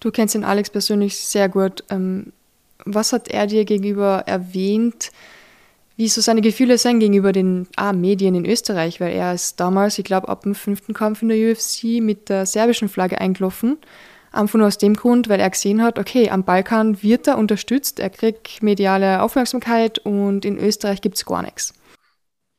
Du 0.00 0.10
kennst 0.10 0.34
den 0.34 0.44
Alex 0.44 0.68
persönlich 0.68 1.16
sehr 1.16 1.48
gut. 1.48 1.84
Ähm, 1.88 2.32
was 2.84 3.12
hat 3.12 3.28
er 3.28 3.46
dir 3.46 3.64
gegenüber 3.64 4.24
erwähnt, 4.26 5.10
wie 5.96 6.08
so 6.08 6.20
seine 6.20 6.40
Gefühle 6.40 6.76
sind 6.78 7.00
gegenüber 7.00 7.32
den 7.32 7.68
ah, 7.76 7.92
Medien 7.92 8.34
in 8.34 8.46
Österreich? 8.46 9.00
Weil 9.00 9.12
er 9.12 9.34
ist 9.34 9.60
damals, 9.60 9.98
ich 9.98 10.04
glaube, 10.04 10.28
ab 10.28 10.42
dem 10.42 10.54
fünften 10.54 10.92
Kampf 10.92 11.22
in 11.22 11.28
der 11.28 11.52
UFC 11.52 12.00
mit 12.00 12.28
der 12.28 12.46
serbischen 12.46 12.88
Flagge 12.88 13.20
eingelaufen. 13.20 13.78
Einfach 14.32 14.58
nur 14.58 14.66
aus 14.66 14.78
dem 14.78 14.94
Grund, 14.94 15.28
weil 15.28 15.38
er 15.38 15.50
gesehen 15.50 15.80
hat, 15.82 15.98
okay, 15.98 16.30
am 16.30 16.44
Balkan 16.44 17.02
wird 17.02 17.28
er 17.28 17.38
unterstützt, 17.38 18.00
er 18.00 18.10
kriegt 18.10 18.64
mediale 18.64 19.22
Aufmerksamkeit 19.22 20.00
und 20.00 20.44
in 20.44 20.58
Österreich 20.58 21.00
gibt 21.00 21.16
es 21.16 21.24
gar 21.24 21.42
nichts. 21.42 21.72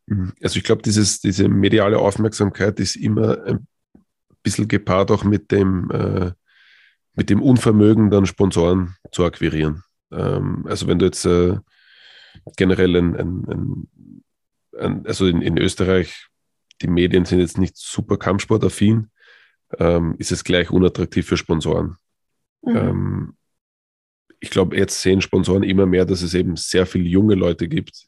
Mhm. 0.07 0.31
Also 0.41 0.57
ich 0.57 0.63
glaube, 0.63 0.83
diese 0.83 1.49
mediale 1.49 1.99
Aufmerksamkeit 1.99 2.79
ist 2.79 2.95
immer 2.95 3.43
ein 3.45 3.67
bisschen 4.41 4.69
gepaart 4.69 5.11
auch 5.11 5.25
mit 5.25 5.51
dem, 5.51 5.91
äh, 5.91 6.31
mit 7.15 7.29
dem 7.29 7.41
Unvermögen, 7.41 8.09
dann 8.09 8.25
Sponsoren 8.25 8.95
zu 9.11 9.25
akquirieren. 9.25 9.83
Ähm, 10.13 10.65
also 10.69 10.87
wenn 10.87 10.99
du 10.99 11.05
jetzt 11.05 11.25
äh, 11.25 11.57
generell 12.57 12.95
ein, 12.95 13.15
ein, 13.15 13.87
ein, 14.77 15.05
also 15.05 15.27
in, 15.27 15.41
in, 15.41 15.57
Österreich, 15.57 16.27
die 16.81 16.87
Medien 16.87 17.25
sind 17.25 17.39
jetzt 17.39 17.57
nicht 17.57 17.77
super 17.77 18.17
kampfsportaffin, 18.17 19.09
ähm, 19.79 20.15
ist 20.17 20.31
es 20.31 20.43
gleich 20.43 20.71
unattraktiv 20.71 21.27
für 21.27 21.37
Sponsoren. 21.37 21.97
Mhm. 22.61 22.75
Ähm, 22.75 23.37
ich 24.39 24.49
glaube, 24.49 24.77
jetzt 24.77 25.01
sehen 25.01 25.21
Sponsoren 25.21 25.63
immer 25.63 25.85
mehr, 25.85 26.05
dass 26.05 26.21
es 26.21 26.33
eben 26.33 26.55
sehr 26.55 26.85
viele 26.85 27.05
junge 27.05 27.35
Leute 27.35 27.67
gibt, 27.67 28.07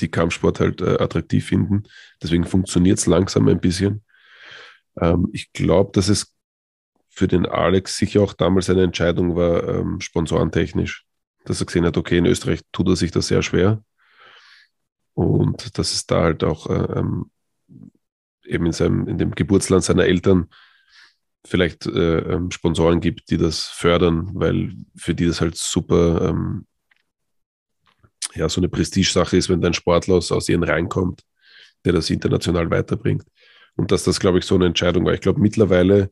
die 0.00 0.08
Kampfsport 0.08 0.60
halt 0.60 0.80
äh, 0.80 0.98
attraktiv 0.98 1.46
finden. 1.46 1.84
Deswegen 2.22 2.44
funktioniert 2.44 2.98
es 2.98 3.06
langsam 3.06 3.48
ein 3.48 3.60
bisschen. 3.60 4.04
Ähm, 5.00 5.28
ich 5.32 5.52
glaube, 5.52 5.90
dass 5.92 6.08
es 6.08 6.34
für 7.08 7.28
den 7.28 7.46
Alex 7.46 7.96
sicher 7.98 8.22
auch 8.22 8.32
damals 8.32 8.70
eine 8.70 8.82
Entscheidung 8.82 9.36
war, 9.36 9.68
ähm, 9.68 10.00
sponsorentechnisch, 10.00 11.04
dass 11.44 11.60
er 11.60 11.66
gesehen 11.66 11.84
hat, 11.84 11.96
okay, 11.96 12.18
in 12.18 12.26
Österreich 12.26 12.60
tut 12.72 12.88
er 12.88 12.96
sich 12.96 13.10
das 13.10 13.28
sehr 13.28 13.42
schwer. 13.42 13.82
Und 15.14 15.78
dass 15.78 15.92
es 15.92 16.06
da 16.06 16.22
halt 16.22 16.44
auch 16.44 16.68
äh, 16.70 16.98
ähm, 16.98 17.30
eben 18.44 18.66
in, 18.66 18.72
seinem, 18.72 19.08
in 19.08 19.18
dem 19.18 19.32
Geburtsland 19.32 19.84
seiner 19.84 20.04
Eltern 20.04 20.48
vielleicht 21.44 21.86
äh, 21.86 22.18
ähm, 22.18 22.50
Sponsoren 22.50 23.00
gibt, 23.00 23.30
die 23.30 23.36
das 23.36 23.66
fördern, 23.66 24.30
weil 24.34 24.74
für 24.96 25.14
die 25.14 25.26
das 25.26 25.40
halt 25.40 25.56
super 25.56 26.28
ähm, 26.28 26.66
ja, 28.34 28.48
so 28.48 28.60
eine 28.60 28.68
Prestigesache 28.68 29.36
ist, 29.36 29.48
wenn 29.48 29.60
dein 29.60 29.74
Sportler 29.74 30.14
aus, 30.14 30.32
aus 30.32 30.48
ihren 30.48 30.62
Reihen 30.62 30.88
kommt, 30.88 31.22
der 31.84 31.92
das 31.92 32.10
international 32.10 32.70
weiterbringt. 32.70 33.24
Und 33.76 33.90
dass 33.90 34.04
das, 34.04 34.20
glaube 34.20 34.38
ich, 34.38 34.44
so 34.44 34.54
eine 34.54 34.66
Entscheidung 34.66 35.04
war. 35.04 35.14
Ich 35.14 35.20
glaube, 35.20 35.40
mittlerweile 35.40 36.10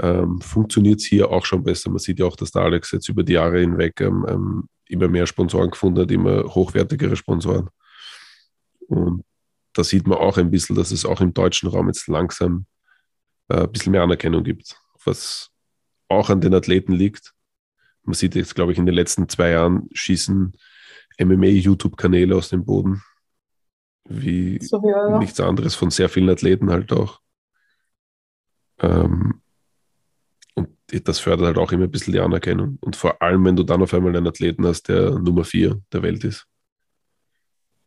ähm, 0.00 0.40
funktioniert 0.40 1.00
es 1.00 1.06
hier 1.06 1.30
auch 1.30 1.44
schon 1.44 1.62
besser. 1.64 1.90
Man 1.90 1.98
sieht 1.98 2.18
ja 2.20 2.26
auch, 2.26 2.36
dass 2.36 2.52
der 2.52 2.62
Alex 2.62 2.92
jetzt 2.92 3.08
über 3.08 3.22
die 3.22 3.34
Jahre 3.34 3.60
hinweg 3.60 4.00
ähm, 4.00 4.24
ähm, 4.28 4.68
immer 4.86 5.08
mehr 5.08 5.26
Sponsoren 5.26 5.70
gefunden 5.70 6.00
hat, 6.00 6.10
immer 6.10 6.44
hochwertigere 6.54 7.16
Sponsoren. 7.16 7.68
Und 8.86 9.24
da 9.72 9.84
sieht 9.84 10.06
man 10.06 10.18
auch 10.18 10.38
ein 10.38 10.50
bisschen, 10.50 10.76
dass 10.76 10.90
es 10.90 11.04
auch 11.04 11.20
im 11.20 11.34
deutschen 11.34 11.68
Raum 11.68 11.88
jetzt 11.88 12.08
langsam 12.08 12.66
äh, 13.48 13.62
ein 13.62 13.72
bisschen 13.72 13.92
mehr 13.92 14.02
Anerkennung 14.02 14.44
gibt, 14.44 14.80
was 15.04 15.50
auch 16.08 16.30
an 16.30 16.40
den 16.40 16.54
Athleten 16.54 16.92
liegt. 16.92 17.34
Man 18.02 18.14
sieht 18.14 18.34
jetzt, 18.34 18.54
glaube 18.54 18.72
ich, 18.72 18.78
in 18.78 18.86
den 18.86 18.94
letzten 18.94 19.28
zwei 19.28 19.50
Jahren 19.50 19.88
schießen 19.92 20.52
MMA-YouTube-Kanäle 21.20 22.34
aus 22.36 22.48
dem 22.48 22.64
Boden. 22.64 23.02
Wie 24.04 24.58
so, 24.62 24.80
ja, 24.88 25.10
ja. 25.10 25.18
nichts 25.18 25.38
anderes 25.40 25.74
von 25.74 25.90
sehr 25.90 26.08
vielen 26.08 26.30
Athleten 26.30 26.70
halt 26.70 26.92
auch. 26.92 27.20
Ähm, 28.80 29.42
das 31.04 31.18
fördert 31.18 31.46
halt 31.46 31.58
auch 31.58 31.72
immer 31.72 31.84
ein 31.84 31.90
bisschen 31.90 32.12
die 32.12 32.20
Anerkennung. 32.20 32.78
Und 32.80 32.96
vor 32.96 33.20
allem, 33.20 33.44
wenn 33.44 33.56
du 33.56 33.62
dann 33.62 33.82
auf 33.82 33.92
einmal 33.92 34.16
einen 34.16 34.26
Athleten 34.26 34.66
hast, 34.66 34.88
der 34.88 35.10
Nummer 35.18 35.44
vier 35.44 35.80
der 35.92 36.02
Welt 36.02 36.24
ist. 36.24 36.46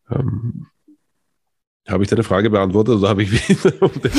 Ähm, 0.09 0.67
habe 1.87 2.03
ich 2.03 2.09
deine 2.09 2.23
Frage 2.23 2.49
beantwortet 2.49 2.95
oder 2.95 3.09
habe 3.09 3.23
ich 3.23 3.31
wieder 3.49 3.81
um 3.81 3.91
den 4.01 4.11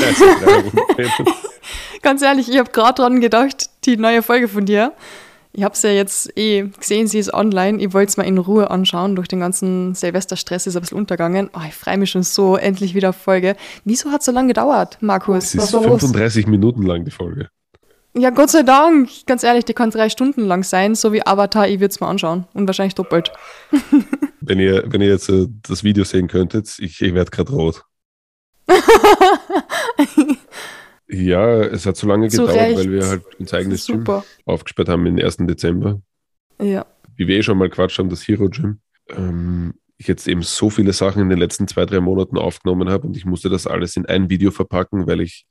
Ganz 2.01 2.21
ehrlich, 2.21 2.49
ich 2.49 2.59
habe 2.59 2.71
gerade 2.71 3.01
dran 3.01 3.21
gedacht, 3.21 3.69
die 3.85 3.95
neue 3.95 4.21
Folge 4.21 4.49
von 4.49 4.65
dir. 4.65 4.91
Ich 5.55 5.63
habe 5.63 5.73
es 5.75 5.83
ja 5.83 5.91
jetzt 5.91 6.35
eh 6.37 6.63
gesehen, 6.63 7.07
sie 7.07 7.19
ist 7.19 7.33
online. 7.33 7.79
Ich 7.79 7.93
wollte 7.93 8.09
es 8.09 8.17
mal 8.17 8.23
in 8.23 8.39
Ruhe 8.39 8.71
anschauen. 8.71 9.15
Durch 9.15 9.27
den 9.27 9.39
ganzen 9.39 9.93
Silvesterstress 9.93 10.65
ist 10.67 10.75
ein 10.75 10.81
bisschen 10.81 10.97
untergegangen. 10.97 11.51
Oh, 11.53 11.61
ich 11.65 11.75
freue 11.75 11.97
mich 11.97 12.09
schon 12.09 12.23
so, 12.23 12.57
endlich 12.57 12.95
wieder 12.95 13.09
auf 13.09 13.17
Folge. 13.17 13.55
Wieso 13.85 14.09
hat 14.11 14.21
es 14.21 14.25
so 14.25 14.31
lange 14.31 14.47
gedauert, 14.47 14.97
Markus? 14.99 15.53
Es 15.53 15.65
ist 15.65 15.69
35 15.69 16.47
Minuten 16.47 16.81
lang, 16.81 17.05
die 17.05 17.11
Folge. 17.11 17.49
Ja, 18.15 18.29
Gott 18.29 18.51
sei 18.51 18.61
Dank. 18.63 19.09
Ganz 19.25 19.43
ehrlich, 19.43 19.65
die 19.65 19.73
kann 19.73 19.89
drei 19.89 20.09
Stunden 20.09 20.41
lang 20.41 20.63
sein, 20.63 20.93
so 20.93 21.13
wie 21.13 21.25
Avatar. 21.25 21.67
Ich 21.67 21.79
würde 21.79 21.91
es 21.91 21.99
mal 21.99 22.09
anschauen. 22.09 22.45
Und 22.53 22.67
wahrscheinlich 22.67 22.93
doppelt. 22.95 23.31
wenn, 24.41 24.59
ihr, 24.59 24.83
wenn 24.87 25.01
ihr 25.01 25.09
jetzt 25.09 25.29
äh, 25.29 25.47
das 25.63 25.83
Video 25.83 26.03
sehen 26.03 26.27
könntet, 26.27 26.77
ich, 26.79 27.01
ich 27.01 27.13
werde 27.13 27.31
gerade 27.31 27.51
rot. 27.51 27.83
ja, 31.07 31.61
es 31.61 31.85
hat 31.85 31.97
so 31.97 32.07
lange 32.07 32.29
Zu 32.29 32.41
gedauert, 32.41 32.59
Recht. 32.59 32.77
weil 32.77 32.91
wir 32.91 33.07
halt 33.07 33.23
unser 33.39 33.57
eigenes 33.57 33.87
Gym 33.87 34.05
aufgesperrt 34.45 34.89
haben 34.89 35.05
im 35.07 35.17
1. 35.17 35.37
Dezember. 35.37 35.99
Ja. 36.61 36.85
Wie 37.15 37.27
wir 37.27 37.37
eh 37.37 37.43
schon 37.43 37.57
mal 37.57 37.69
quatscht 37.69 37.97
haben, 37.97 38.09
das 38.09 38.27
Hero 38.27 38.47
Gym. 38.47 38.79
Ähm, 39.09 39.73
ich 39.97 40.07
jetzt 40.07 40.27
eben 40.27 40.43
so 40.43 40.69
viele 40.69 40.93
Sachen 40.93 41.21
in 41.21 41.29
den 41.29 41.39
letzten 41.39 41.67
zwei, 41.67 41.85
drei 41.85 41.99
Monaten 41.99 42.37
aufgenommen 42.37 42.89
habe 42.89 43.07
und 43.07 43.17
ich 43.17 43.25
musste 43.25 43.49
das 43.49 43.67
alles 43.67 43.95
in 43.95 44.05
ein 44.05 44.29
Video 44.29 44.51
verpacken, 44.51 45.07
weil 45.07 45.21
ich 45.21 45.45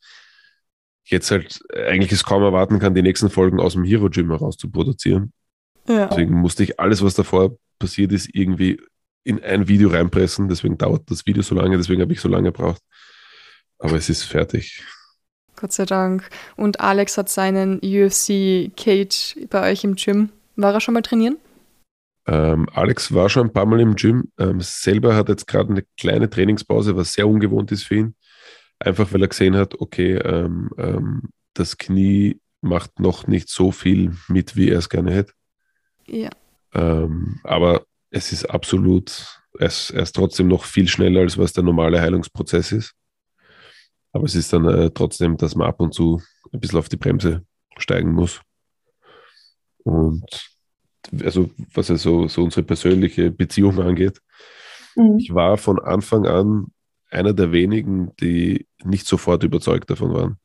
jetzt 1.05 1.31
halt 1.31 1.61
eigentlich 1.75 2.13
es 2.13 2.25
kaum 2.25 2.43
erwarten 2.43 2.79
kann, 2.79 2.95
die 2.95 3.03
nächsten 3.03 3.31
Folgen 3.31 3.61
aus 3.61 3.75
dem 3.75 3.85
Hero 3.85 4.09
Gym 4.09 4.31
heraus 4.31 4.57
zu 4.57 4.71
produzieren. 4.71 5.33
Ja. 5.89 6.07
Deswegen 6.07 6.35
musste 6.35 6.63
ich 6.63 6.79
alles, 6.79 7.03
was 7.03 7.15
davor 7.15 7.57
passiert 7.79 8.13
ist, 8.13 8.35
irgendwie 8.35 8.81
in 9.25 9.43
ein 9.43 9.69
Video 9.69 9.89
reinpressen. 9.89 10.49
Deswegen 10.49 10.79
dauert 10.79 11.11
das 11.11 11.27
Video 11.27 11.43
so 11.43 11.55
lange, 11.55 11.77
deswegen 11.77 12.03
habe 12.03 12.13
ich 12.13 12.21
so 12.21 12.29
lange 12.29 12.53
gebraucht. 12.53 12.83
Aber 13.79 13.97
es 13.97 14.09
ist 14.09 14.23
fertig. 14.23 14.85
Gott 15.57 15.73
sei 15.73 15.85
Dank. 15.85 16.29
Und 16.57 16.81
Alex 16.81 17.19
hat 17.19 17.29
seinen 17.29 17.79
UFC 17.79 18.71
Cage 18.77 19.37
bei 19.51 19.71
euch 19.71 19.85
im 19.85 19.97
Gym. 19.97 20.31
War 20.57 20.75
er 20.75 20.81
schon 20.81 20.95
mal 20.95 21.03
trainieren? 21.03 21.37
Ähm, 22.27 22.69
Alex 22.73 23.13
war 23.13 23.29
schon 23.29 23.49
ein 23.49 23.53
paar 23.53 23.67
Mal 23.67 23.81
im 23.81 23.97
Gym. 23.97 24.31
Ähm, 24.39 24.61
selber 24.61 25.17
hat 25.17 25.29
jetzt 25.29 25.47
gerade 25.47 25.71
eine 25.71 25.85
kleine 25.99 26.31
Trainingspause, 26.31 26.97
was 26.97 27.13
sehr 27.13 27.27
ungewohnt 27.27 27.73
ist 27.73 27.85
für 27.85 27.97
ihn. 27.97 28.15
Einfach 28.85 29.13
weil 29.13 29.23
er 29.23 29.29
gesehen 29.29 29.57
hat, 29.57 29.81
okay, 29.81 30.15
ähm, 30.17 30.71
ähm 30.79 31.23
das 31.55 31.77
Knie 31.77 32.41
macht 32.63 32.99
noch 32.99 33.27
nicht 33.27 33.49
so 33.49 33.73
viel 33.73 34.17
mit, 34.29 34.57
wie 34.57 34.71
er 34.71 34.79
es 34.79 34.89
gerne 34.89 35.13
hätte. 35.13 35.33
Ja. 36.07 36.31
Ähm, 36.75 37.41
aber 37.45 37.85
es 38.11 38.33
ist 38.33 38.47
absolut, 38.47 39.43
es, 39.59 39.91
er 39.91 40.03
ist 40.03 40.15
trotzdem 40.15 40.49
noch 40.49 40.65
viel 40.65 40.89
schneller, 40.89 41.21
als 41.21 41.37
was 41.37 41.53
der 41.53 41.65
normale 41.65 42.01
Heilungsprozess 42.01 42.73
ist. 42.73 42.95
Aber 44.13 44.25
es 44.25 44.35
ist 44.35 44.53
dann 44.53 44.67
äh, 44.67 44.91
trotzdem, 44.91 45.37
dass 45.37 45.55
man 45.55 45.69
ab 45.69 45.81
und 45.81 45.93
zu 45.95 46.23
ein 46.53 46.61
bisschen 46.61 46.79
auf 46.79 46.89
die 46.89 46.97
Bremse 46.97 47.45
steigen 47.79 48.13
muss. 48.13 48.41
Und 49.85 50.53
also 51.25 51.51
was 51.75 51.89
ja 51.89 51.97
so, 51.97 52.29
so 52.29 52.45
unsere 52.45 52.63
persönliche 52.63 53.31
Beziehung 53.31 53.81
angeht, 53.81 54.21
mhm. 54.95 55.19
ich 55.19 55.35
war 55.35 55.57
von 55.57 55.81
Anfang 55.81 56.27
an 56.27 56.72
einer 57.13 57.33
der 57.33 57.53
wenigen, 57.53 58.15
die 58.17 58.67
nicht 58.85 59.07
sofort 59.07 59.43
überzeugt 59.43 59.91
davon 59.91 60.13
waren, 60.13 60.37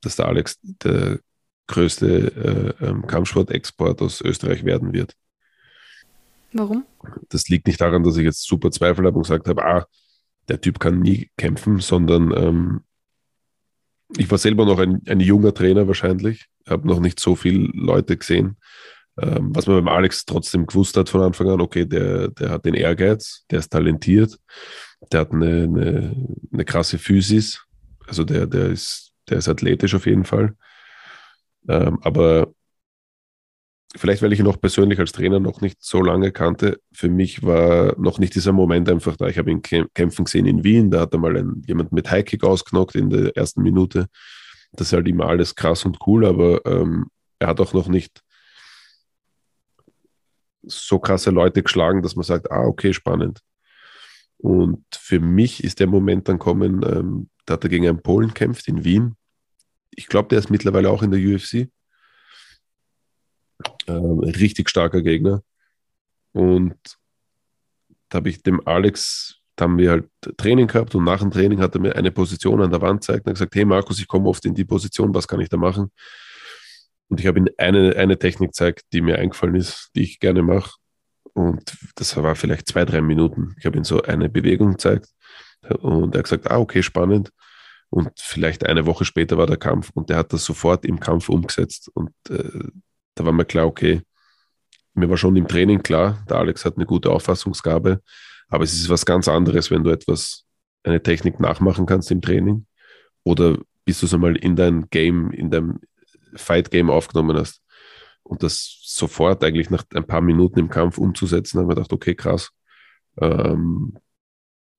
dass 0.00 0.16
der 0.16 0.26
Alex 0.26 0.58
der 0.62 1.20
größte 1.66 2.74
äh, 2.80 2.86
ähm, 2.86 3.06
Kampfsport-Export 3.06 4.00
aus 4.00 4.20
Österreich 4.20 4.64
werden 4.64 4.92
wird. 4.92 5.14
Warum? 6.52 6.84
Das 7.28 7.48
liegt 7.48 7.66
nicht 7.66 7.80
daran, 7.80 8.02
dass 8.04 8.16
ich 8.16 8.24
jetzt 8.24 8.46
super 8.46 8.70
Zweifel 8.70 9.04
habe 9.04 9.16
und 9.16 9.22
gesagt 9.22 9.48
habe, 9.48 9.64
ah, 9.64 9.86
der 10.48 10.60
Typ 10.60 10.80
kann 10.80 11.00
nie 11.00 11.30
kämpfen, 11.36 11.78
sondern 11.78 12.32
ähm, 12.32 12.80
ich 14.16 14.30
war 14.30 14.38
selber 14.38 14.64
noch 14.64 14.78
ein, 14.78 15.02
ein 15.06 15.20
junger 15.20 15.52
Trainer 15.52 15.86
wahrscheinlich, 15.86 16.46
habe 16.66 16.88
noch 16.88 17.00
nicht 17.00 17.20
so 17.20 17.36
viele 17.36 17.68
Leute 17.74 18.16
gesehen. 18.16 18.56
Ähm, 19.20 19.54
was 19.54 19.66
man 19.66 19.76
beim 19.76 19.88
Alex 19.88 20.24
trotzdem 20.24 20.66
gewusst 20.66 20.96
hat 20.96 21.10
von 21.10 21.20
Anfang 21.20 21.50
an, 21.50 21.60
okay, 21.60 21.84
der, 21.84 22.28
der 22.28 22.50
hat 22.50 22.64
den 22.64 22.74
Ehrgeiz, 22.74 23.44
der 23.50 23.58
ist 23.58 23.70
talentiert, 23.70 24.38
der 25.12 25.20
hat 25.20 25.32
eine, 25.32 25.64
eine, 25.64 26.26
eine 26.52 26.64
krasse 26.64 26.98
Physis, 26.98 27.64
also 28.06 28.24
der, 28.24 28.46
der, 28.46 28.66
ist, 28.66 29.12
der 29.28 29.38
ist 29.38 29.48
athletisch 29.48 29.94
auf 29.94 30.06
jeden 30.06 30.24
Fall. 30.24 30.56
Ähm, 31.68 31.98
aber 32.02 32.52
vielleicht 33.96 34.22
weil 34.22 34.32
ich 34.32 34.40
ihn 34.40 34.46
auch 34.46 34.60
persönlich 34.60 34.98
als 34.98 35.12
Trainer 35.12 35.40
noch 35.40 35.60
nicht 35.60 35.78
so 35.80 36.02
lange 36.02 36.32
kannte, 36.32 36.80
für 36.92 37.08
mich 37.08 37.42
war 37.42 37.98
noch 37.98 38.18
nicht 38.18 38.34
dieser 38.34 38.52
Moment 38.52 38.88
einfach 38.88 39.16
da. 39.16 39.28
Ich 39.28 39.38
habe 39.38 39.50
ihn 39.50 39.62
kämpfen 39.62 40.24
gesehen 40.24 40.46
in 40.46 40.64
Wien, 40.64 40.90
da 40.90 41.00
hat 41.00 41.12
er 41.12 41.18
mal 41.18 41.36
ein, 41.36 41.62
jemand 41.66 41.92
mit 41.92 42.10
Highkick 42.10 42.44
ausgenockt 42.44 42.94
in 42.94 43.10
der 43.10 43.36
ersten 43.36 43.62
Minute. 43.62 44.08
Das 44.72 44.88
ist 44.88 44.92
halt 44.92 45.08
immer 45.08 45.26
alles 45.26 45.54
krass 45.54 45.84
und 45.84 45.98
cool, 46.06 46.26
aber 46.26 46.64
ähm, 46.66 47.06
er 47.38 47.48
hat 47.48 47.60
auch 47.60 47.72
noch 47.72 47.88
nicht 47.88 48.22
so 50.62 50.98
krasse 50.98 51.30
Leute 51.30 51.62
geschlagen, 51.62 52.02
dass 52.02 52.16
man 52.16 52.24
sagt, 52.24 52.50
ah, 52.50 52.64
okay, 52.64 52.92
spannend. 52.92 53.40
Und 54.38 54.84
für 54.92 55.20
mich 55.20 55.64
ist 55.64 55.80
der 55.80 55.88
Moment 55.88 56.28
dann 56.28 56.38
kommen, 56.38 56.82
ähm, 56.84 57.28
da 57.44 57.54
hat 57.54 57.64
er 57.64 57.70
gegen 57.70 57.88
einen 57.88 58.02
Polen 58.02 58.34
kämpft 58.34 58.68
in 58.68 58.84
Wien. 58.84 59.16
Ich 59.90 60.06
glaube, 60.06 60.28
der 60.28 60.38
ist 60.38 60.50
mittlerweile 60.50 60.90
auch 60.90 61.02
in 61.02 61.10
der 61.10 61.20
UFC. 61.20 61.68
Ähm, 63.88 64.20
richtig 64.20 64.70
starker 64.70 65.02
Gegner. 65.02 65.42
Und 66.32 66.76
da 68.08 68.16
habe 68.18 68.28
ich 68.28 68.42
dem 68.42 68.64
Alex, 68.66 69.38
da 69.56 69.64
haben 69.64 69.78
wir 69.78 69.90
halt 69.90 70.08
Training 70.36 70.68
gehabt 70.68 70.94
und 70.94 71.04
nach 71.04 71.20
dem 71.20 71.30
Training 71.30 71.60
hat 71.60 71.74
er 71.74 71.80
mir 71.80 71.96
eine 71.96 72.12
Position 72.12 72.62
an 72.62 72.70
der 72.70 72.80
Wand 72.80 73.00
gezeigt 73.00 73.26
und 73.26 73.30
hat 73.30 73.34
gesagt, 73.34 73.54
hey 73.56 73.64
Markus, 73.64 73.98
ich 73.98 74.06
komme 74.06 74.28
oft 74.28 74.44
in 74.44 74.54
die 74.54 74.64
Position, 74.64 75.14
was 75.14 75.26
kann 75.26 75.40
ich 75.40 75.48
da 75.48 75.56
machen? 75.56 75.90
Und 77.08 77.20
ich 77.20 77.26
habe 77.26 77.40
ihm 77.40 77.48
eine, 77.56 77.96
eine 77.96 78.18
Technik 78.18 78.50
gezeigt, 78.50 78.84
die 78.92 79.00
mir 79.00 79.18
eingefallen 79.18 79.56
ist, 79.56 79.90
die 79.96 80.02
ich 80.02 80.20
gerne 80.20 80.42
mache. 80.42 80.76
Und 81.38 81.78
das 81.94 82.16
war 82.16 82.34
vielleicht 82.34 82.66
zwei, 82.66 82.84
drei 82.84 83.00
Minuten. 83.00 83.54
Ich 83.60 83.64
habe 83.64 83.76
ihm 83.76 83.84
so 83.84 84.02
eine 84.02 84.28
Bewegung 84.28 84.72
gezeigt 84.72 85.06
und 85.68 86.12
er 86.12 86.18
hat 86.18 86.24
gesagt, 86.24 86.50
ah, 86.50 86.58
okay, 86.58 86.82
spannend. 86.82 87.30
Und 87.90 88.10
vielleicht 88.16 88.66
eine 88.66 88.86
Woche 88.86 89.04
später 89.04 89.38
war 89.38 89.46
der 89.46 89.56
Kampf 89.56 89.90
und 89.94 90.10
der 90.10 90.16
hat 90.16 90.32
das 90.32 90.44
sofort 90.44 90.84
im 90.84 90.98
Kampf 90.98 91.28
umgesetzt. 91.28 91.92
Und 91.94 92.10
äh, 92.28 92.68
da 93.14 93.24
war 93.24 93.30
mir 93.30 93.44
klar, 93.44 93.66
okay, 93.66 94.02
mir 94.94 95.08
war 95.08 95.16
schon 95.16 95.36
im 95.36 95.46
Training 95.46 95.80
klar, 95.80 96.24
der 96.28 96.38
Alex 96.38 96.64
hat 96.64 96.74
eine 96.74 96.86
gute 96.86 97.08
Auffassungsgabe, 97.08 98.02
aber 98.48 98.64
es 98.64 98.72
ist 98.72 98.88
was 98.88 99.06
ganz 99.06 99.28
anderes, 99.28 99.70
wenn 99.70 99.84
du 99.84 99.90
etwas, 99.90 100.44
eine 100.82 101.00
Technik 101.00 101.38
nachmachen 101.38 101.86
kannst 101.86 102.10
im 102.10 102.20
Training 102.20 102.66
oder 103.22 103.58
bis 103.84 104.00
du 104.00 104.06
es 104.06 104.14
einmal 104.14 104.34
in 104.34 104.56
dein 104.56 104.90
Game, 104.90 105.30
in 105.30 105.52
deinem 105.52 105.78
Fight-Game 106.34 106.90
aufgenommen 106.90 107.36
hast 107.36 107.62
und 108.28 108.42
das 108.42 108.78
sofort 108.82 109.42
eigentlich 109.42 109.70
nach 109.70 109.84
ein 109.94 110.06
paar 110.06 110.20
Minuten 110.20 110.58
im 110.58 110.68
Kampf 110.68 110.98
umzusetzen, 110.98 111.58
haben 111.58 111.68
wir 111.68 111.74
gedacht, 111.74 111.92
okay, 111.92 112.14
krass, 112.14 112.50
ähm, 113.20 113.98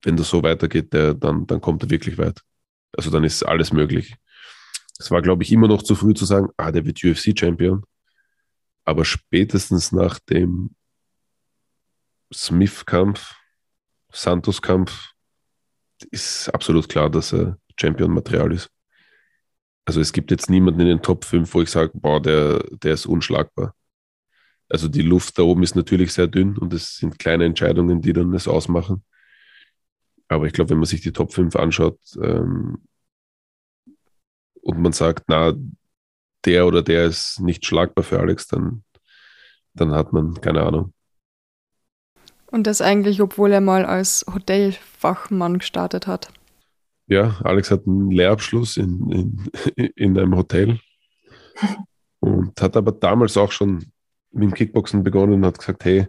wenn 0.02 0.16
das 0.16 0.30
so 0.30 0.42
weitergeht, 0.42 0.92
der, 0.92 1.14
dann, 1.14 1.46
dann 1.46 1.60
kommt 1.60 1.82
er 1.82 1.90
wirklich 1.90 2.16
weit. 2.16 2.40
Also 2.96 3.10
dann 3.10 3.24
ist 3.24 3.42
alles 3.42 3.72
möglich. 3.72 4.16
Es 4.98 5.10
war, 5.10 5.20
glaube 5.20 5.42
ich, 5.42 5.52
immer 5.52 5.68
noch 5.68 5.82
zu 5.82 5.94
früh 5.94 6.14
zu 6.14 6.24
sagen, 6.24 6.48
ah, 6.56 6.70
der 6.70 6.84
wird 6.84 7.02
UFC-Champion. 7.02 7.84
Aber 8.84 9.04
spätestens 9.04 9.92
nach 9.92 10.18
dem 10.20 10.74
Smith-Kampf, 12.32 13.34
Santos-Kampf, 14.12 15.12
ist 16.10 16.48
absolut 16.48 16.88
klar, 16.88 17.10
dass 17.10 17.32
er 17.32 17.58
Champion-Material 17.78 18.52
ist. 18.52 18.70
Also 19.84 20.00
es 20.00 20.12
gibt 20.12 20.30
jetzt 20.30 20.50
niemanden 20.50 20.80
in 20.80 20.86
den 20.86 21.02
Top 21.02 21.24
5, 21.24 21.52
wo 21.54 21.62
ich 21.62 21.70
sage, 21.70 21.90
boah, 21.94 22.20
der, 22.20 22.64
der 22.82 22.94
ist 22.94 23.06
unschlagbar. 23.06 23.74
Also 24.68 24.88
die 24.88 25.02
Luft 25.02 25.38
da 25.38 25.42
oben 25.42 25.62
ist 25.64 25.74
natürlich 25.74 26.12
sehr 26.12 26.28
dünn 26.28 26.56
und 26.56 26.72
es 26.72 26.96
sind 26.96 27.18
kleine 27.18 27.44
Entscheidungen, 27.44 28.00
die 28.00 28.12
dann 28.12 28.30
das 28.30 28.46
ausmachen. 28.46 29.04
Aber 30.28 30.46
ich 30.46 30.52
glaube, 30.52 30.70
wenn 30.70 30.78
man 30.78 30.86
sich 30.86 31.00
die 31.00 31.12
Top 31.12 31.32
5 31.32 31.56
anschaut 31.56 31.98
ähm, 32.22 32.78
und 34.62 34.78
man 34.78 34.92
sagt, 34.92 35.24
na, 35.26 35.54
der 36.44 36.66
oder 36.66 36.82
der 36.82 37.06
ist 37.06 37.40
nicht 37.40 37.66
schlagbar 37.66 38.04
für 38.04 38.20
Alex, 38.20 38.46
dann, 38.46 38.84
dann 39.74 39.90
hat 39.90 40.12
man 40.12 40.40
keine 40.40 40.62
Ahnung. 40.62 40.94
Und 42.46 42.66
das 42.66 42.80
eigentlich, 42.80 43.20
obwohl 43.20 43.52
er 43.52 43.60
mal 43.60 43.84
als 43.84 44.24
Hotelfachmann 44.32 45.58
gestartet 45.58 46.06
hat. 46.06 46.32
Ja, 47.10 47.40
Alex 47.42 47.72
hat 47.72 47.88
einen 47.88 48.12
Lehrabschluss 48.12 48.76
in, 48.76 49.10
in, 49.10 49.86
in 49.96 50.16
einem 50.16 50.36
Hotel 50.36 50.78
und 52.20 52.60
hat 52.62 52.76
aber 52.76 52.92
damals 52.92 53.36
auch 53.36 53.50
schon 53.50 53.84
mit 54.30 54.44
dem 54.44 54.54
Kickboxen 54.54 55.02
begonnen 55.02 55.34
und 55.34 55.44
hat 55.44 55.58
gesagt, 55.58 55.84
hey, 55.84 56.06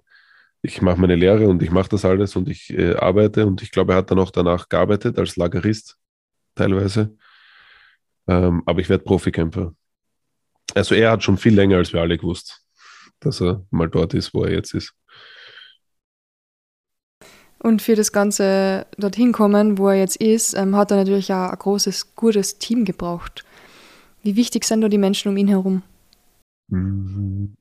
ich 0.62 0.80
mache 0.84 1.02
meine 1.02 1.16
Lehre 1.16 1.48
und 1.48 1.64
ich 1.64 1.72
mache 1.72 1.90
das 1.90 2.06
alles 2.06 2.36
und 2.36 2.48
ich 2.48 2.70
äh, 2.70 2.94
arbeite 2.94 3.48
und 3.48 3.64
ich 3.64 3.72
glaube, 3.72 3.94
er 3.94 3.98
hat 3.98 4.12
dann 4.12 4.20
auch 4.20 4.30
danach 4.30 4.70
gearbeitet 4.70 5.18
als 5.18 5.38
Lagerist 5.38 5.98
teilweise. 6.54 7.18
Ähm, 8.28 8.62
aber 8.68 8.80
ich 8.80 8.90
werde 8.90 9.04
Profikämpfer. 9.04 9.74
Also 10.76 10.94
er 10.94 11.12
hat 11.12 11.24
schon 11.24 11.38
viel 11.38 11.56
länger 11.56 11.78
als 11.78 11.94
wir 11.94 12.02
alle 12.02 12.20
gewusst, 12.20 12.64
dass 13.20 13.42
er 13.42 13.66
mal 13.72 13.90
dort 13.90 14.14
ist, 14.14 14.36
wo 14.36 14.44
er 14.44 14.52
jetzt 14.52 14.76
ist. 14.76 14.94
Und 17.62 17.84
für 17.84 17.96
das 17.96 18.12
Ganze 18.12 18.88
dorthin 18.98 19.34
kommen, 19.34 19.78
wo 19.78 19.90
er 19.90 20.00
jetzt 20.00 20.16
ist, 20.16 20.56
ähm, 20.56 20.76
hat 20.76 20.90
er 20.90 20.98
natürlich 20.98 21.32
auch 21.32 21.52
ein 21.52 21.60
großes, 21.60 22.16
gutes 22.16 22.58
Team 22.58 22.86
gebraucht. 22.86 23.46
Wie 24.24 24.36
wichtig 24.36 24.66
sind 24.66 24.82
da 24.82 24.90
die 24.90 24.98
Menschen 24.98 25.30
um 25.30 25.38
ihn 25.38 25.48
herum? 25.48 25.84
Mhm. 26.70 27.54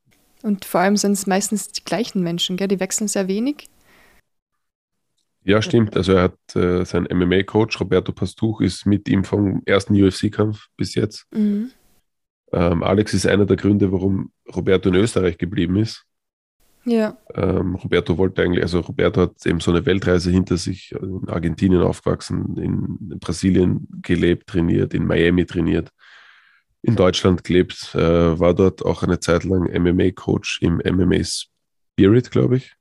Und 0.42 0.64
vor 0.64 0.80
allem 0.80 0.96
sind 0.96 1.12
es 1.12 1.26
meistens 1.26 1.68
die 1.68 1.84
gleichen 1.84 2.22
Menschen, 2.22 2.56
gell? 2.56 2.68
die 2.68 2.80
wechseln 2.80 3.08
sehr 3.08 3.28
wenig. 3.28 3.68
Ja, 5.44 5.60
stimmt. 5.60 5.96
Also 5.96 6.12
er 6.12 6.22
hat 6.22 6.56
äh, 6.56 6.84
sein 6.84 7.06
MMA-Coach, 7.10 7.78
Roberto 7.80 8.12
Pastuch, 8.12 8.62
ist 8.62 8.86
mit 8.86 9.06
ihm 9.08 9.24
vom 9.24 9.62
ersten 9.66 10.00
UFC-Kampf 10.02 10.68
bis 10.78 10.94
jetzt. 10.94 11.26
Mhm. 11.30 11.72
Ähm, 12.52 12.82
Alex 12.82 13.12
ist 13.12 13.26
einer 13.26 13.44
der 13.44 13.56
Gründe, 13.56 13.92
warum 13.92 14.32
Roberto 14.54 14.88
in 14.88 14.94
Österreich 14.94 15.36
geblieben 15.36 15.76
ist. 15.76 16.06
Ja. 16.90 17.16
Ähm, 17.35 17.76
Roberto 17.76 18.18
wollte 18.18 18.42
eigentlich, 18.42 18.64
also 18.64 18.81
Roberto 18.81 19.20
hat 19.20 19.46
eben 19.46 19.61
so 19.61 19.70
eine 19.70 19.87
Weltreise 19.87 20.33
hinter 20.33 20.57
sich, 20.57 20.90
in 20.90 21.29
Argentinien 21.29 21.83
aufgewachsen, 21.83 22.57
in 22.57 23.20
Brasilien 23.20 23.87
gelebt, 24.03 24.48
trainiert, 24.48 24.92
in 24.92 25.07
Miami 25.07 25.46
trainiert, 25.46 25.90
in 26.83 26.96
Deutschland 26.96 27.44
gelebt, 27.44 27.94
äh, 27.94 28.38
war 28.40 28.55
dort 28.55 28.85
auch 28.85 29.05
eine 29.05 29.20
Zeit 29.20 29.44
lang 29.44 29.70
MMA-Coach 29.72 30.62
im 30.62 30.79
MMA 30.79 31.22
Spirit, 31.22 32.33
glaube 32.33 32.57
ich. 32.57 32.74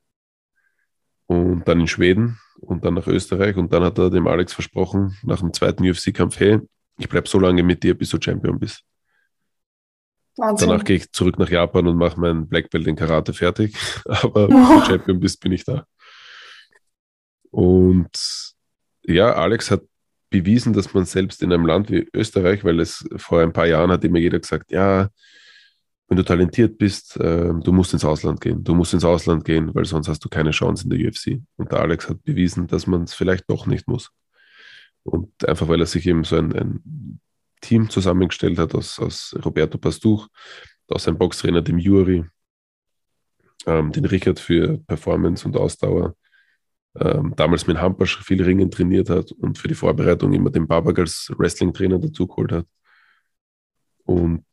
Und 1.27 1.67
dann 1.67 1.81
in 1.81 1.87
Schweden 1.87 2.39
und 2.61 2.83
dann 2.85 2.95
nach 2.95 3.05
Österreich. 3.05 3.57
Und 3.57 3.71
dann 3.73 3.83
hat 3.83 3.99
er 3.99 4.09
dem 4.09 4.25
Alex 4.25 4.53
versprochen, 4.53 5.15
nach 5.21 5.41
dem 5.41 5.53
zweiten 5.53 5.87
UFC-Kampf, 5.87 6.39
hey, 6.39 6.59
ich 6.97 7.07
bleibe 7.07 7.29
so 7.29 7.37
lange 7.37 7.61
mit 7.61 7.83
dir, 7.83 7.95
bis 7.95 8.09
du 8.09 8.17
Champion 8.19 8.57
bist. 8.57 8.83
Wahnsinn. 10.39 10.69
Danach 10.69 10.83
gehe 10.83 10.97
ich 10.97 11.11
zurück 11.11 11.37
nach 11.39 11.49
Japan 11.49 11.87
und 11.87 11.97
mache 11.97 12.19
mein 12.19 12.47
Black 12.47 12.69
Belt 12.69 12.87
in 12.87 12.95
Karate 12.95 13.33
fertig. 13.33 13.75
Aber 14.05 14.49
wenn 14.49 14.79
du 14.79 14.85
Champion 14.85 15.19
bist, 15.19 15.39
bin 15.41 15.51
ich 15.51 15.65
da. 15.65 15.85
Und 17.51 18.53
ja, 19.03 19.33
Alex 19.33 19.71
hat 19.71 19.81
bewiesen, 20.29 20.73
dass 20.73 20.93
man 20.93 21.05
selbst 21.05 21.41
in 21.41 21.51
einem 21.51 21.65
Land 21.65 21.89
wie 21.89 22.07
Österreich, 22.13 22.63
weil 22.63 22.79
es 22.79 23.07
vor 23.15 23.41
ein 23.41 23.53
paar 23.53 23.65
Jahren 23.65 23.91
hat 23.91 24.03
immer 24.03 24.19
jeder 24.19 24.39
gesagt, 24.39 24.71
ja, 24.71 25.09
wenn 26.07 26.17
du 26.17 26.23
talentiert 26.23 26.77
bist, 26.77 27.17
äh, 27.17 27.53
du 27.53 27.71
musst 27.71 27.93
ins 27.93 28.03
Ausland 28.03 28.41
gehen. 28.41 28.63
Du 28.63 28.73
musst 28.73 28.93
ins 28.93 29.05
Ausland 29.05 29.45
gehen, 29.45 29.73
weil 29.75 29.85
sonst 29.85 30.07
hast 30.07 30.25
du 30.25 30.29
keine 30.29 30.51
Chance 30.51 30.85
in 30.85 30.89
der 30.89 31.07
UFC. 31.07 31.39
Und 31.55 31.71
der 31.71 31.81
Alex 31.81 32.09
hat 32.09 32.23
bewiesen, 32.23 32.65
dass 32.67 32.87
man 32.87 33.03
es 33.03 33.13
vielleicht 33.13 33.49
doch 33.49 33.67
nicht 33.67 33.87
muss. 33.87 34.09
Und 35.03 35.47
einfach 35.47 35.67
weil 35.67 35.79
er 35.79 35.85
sich 35.85 36.05
eben 36.07 36.23
so 36.23 36.35
ein, 36.35 36.51
ein 36.53 37.19
Team 37.61 37.89
zusammengestellt 37.89 38.57
hat 38.57 38.75
aus, 38.75 38.99
aus 38.99 39.35
Roberto 39.43 39.77
Pastuch, 39.77 40.27
aus 40.87 41.03
seinem 41.03 41.17
Boxtrainer, 41.17 41.61
dem 41.61 41.77
Juri, 41.77 42.25
ähm, 43.65 43.91
den 43.91 44.05
Richard 44.05 44.39
für 44.39 44.77
Performance 44.87 45.45
und 45.45 45.57
Ausdauer, 45.57 46.15
ähm, 46.95 47.33
damals 47.35 47.67
mit 47.67 47.77
Hampasch 47.77 48.21
viel 48.23 48.41
Ringen 48.43 48.71
trainiert 48.71 49.09
hat 49.09 49.31
und 49.31 49.57
für 49.57 49.67
die 49.67 49.75
Vorbereitung 49.75 50.33
immer 50.33 50.49
den 50.49 50.67
Babak 50.67 50.99
als 50.99 51.31
Wrestling-Trainer 51.37 51.99
dazu 51.99 52.27
geholt 52.27 52.51
hat. 52.51 52.65
Und 54.05 54.43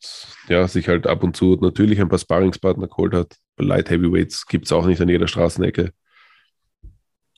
ja, 0.49 0.69
sich 0.69 0.87
halt 0.87 1.07
ab 1.07 1.23
und 1.23 1.35
zu 1.35 1.57
natürlich 1.57 1.99
ein 2.01 2.11
paar 2.11 2.19
Sparringspartner 2.19 2.89
geholt 2.89 3.15
hat. 3.15 3.37
Light 3.57 3.89
Heavyweights 3.89 4.47
gibt 4.47 4.67
es 4.67 4.73
auch 4.73 4.87
nicht 4.87 5.01
an 5.01 5.09
jeder 5.09 5.29
Straßenecke. 5.29 5.93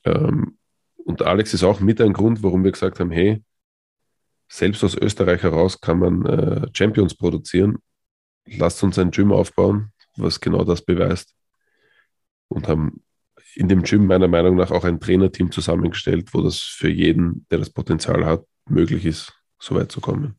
Ähm, 0.03 0.57
und 0.97 1.21
Alex 1.21 1.53
ist 1.53 1.63
auch 1.63 1.79
mit 1.79 2.01
ein 2.01 2.13
Grund, 2.13 2.43
warum 2.43 2.63
wir 2.63 2.71
gesagt 2.73 2.99
haben, 2.99 3.11
hey, 3.11 3.41
selbst 4.49 4.83
aus 4.83 4.95
Österreich 4.95 5.43
heraus 5.43 5.79
kann 5.79 5.99
man 5.99 6.25
äh, 6.25 6.67
Champions 6.73 7.15
produzieren. 7.15 7.77
Lasst 8.45 8.83
uns 8.83 8.97
ein 8.97 9.11
Gym 9.11 9.31
aufbauen, 9.31 9.93
was 10.17 10.39
genau 10.39 10.63
das 10.63 10.81
beweist. 10.81 11.35
Und 12.47 12.67
haben 12.67 13.03
in 13.55 13.67
dem 13.67 13.83
Gym 13.83 14.07
meiner 14.07 14.27
Meinung 14.27 14.55
nach 14.55 14.71
auch 14.71 14.83
ein 14.83 14.99
Trainerteam 14.99 15.51
zusammengestellt, 15.51 16.33
wo 16.33 16.41
das 16.41 16.59
für 16.59 16.89
jeden, 16.89 17.45
der 17.51 17.59
das 17.59 17.69
Potenzial 17.69 18.25
hat, 18.25 18.43
möglich 18.67 19.05
ist, 19.05 19.33
so 19.59 19.75
weit 19.75 19.91
zu 19.91 20.01
kommen, 20.01 20.35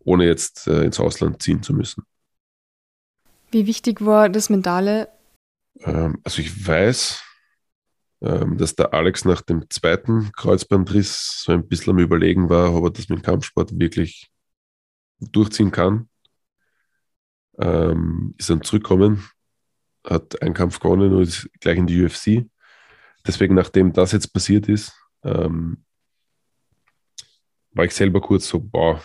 ohne 0.00 0.26
jetzt 0.26 0.66
äh, 0.66 0.82
ins 0.82 0.98
Ausland 0.98 1.42
ziehen 1.42 1.62
zu 1.62 1.74
müssen. 1.74 2.04
Wie 3.50 3.66
wichtig 3.66 4.04
war 4.04 4.28
das 4.28 4.50
Mentale? 4.50 5.08
Ähm, 5.80 6.18
also 6.24 6.42
ich 6.42 6.66
weiß, 6.66 7.22
dass 8.24 8.74
der 8.74 8.94
Alex 8.94 9.26
nach 9.26 9.42
dem 9.42 9.68
zweiten 9.68 10.32
Kreuzbandriss 10.32 11.42
so 11.44 11.52
ein 11.52 11.68
bisschen 11.68 11.92
am 11.92 11.98
Überlegen 11.98 12.48
war, 12.48 12.74
ob 12.74 12.84
er 12.84 12.90
das 12.90 13.10
mit 13.10 13.18
dem 13.18 13.22
Kampfsport 13.22 13.78
wirklich 13.78 14.30
durchziehen 15.20 15.70
kann. 15.70 16.08
Ähm, 17.58 18.34
ist 18.38 18.48
dann 18.48 18.62
zurückgekommen, 18.62 19.28
hat 20.04 20.40
einen 20.40 20.54
Kampf 20.54 20.80
gewonnen 20.80 21.12
und 21.12 21.22
ist 21.22 21.50
gleich 21.60 21.76
in 21.76 21.86
die 21.86 22.02
UFC. 22.02 22.46
Deswegen, 23.26 23.54
nachdem 23.54 23.92
das 23.92 24.12
jetzt 24.12 24.32
passiert 24.32 24.68
ist, 24.68 24.92
ähm, 25.22 25.84
war 27.72 27.84
ich 27.84 27.94
selber 27.94 28.22
kurz 28.22 28.48
so, 28.48 28.58
boah, 28.58 29.04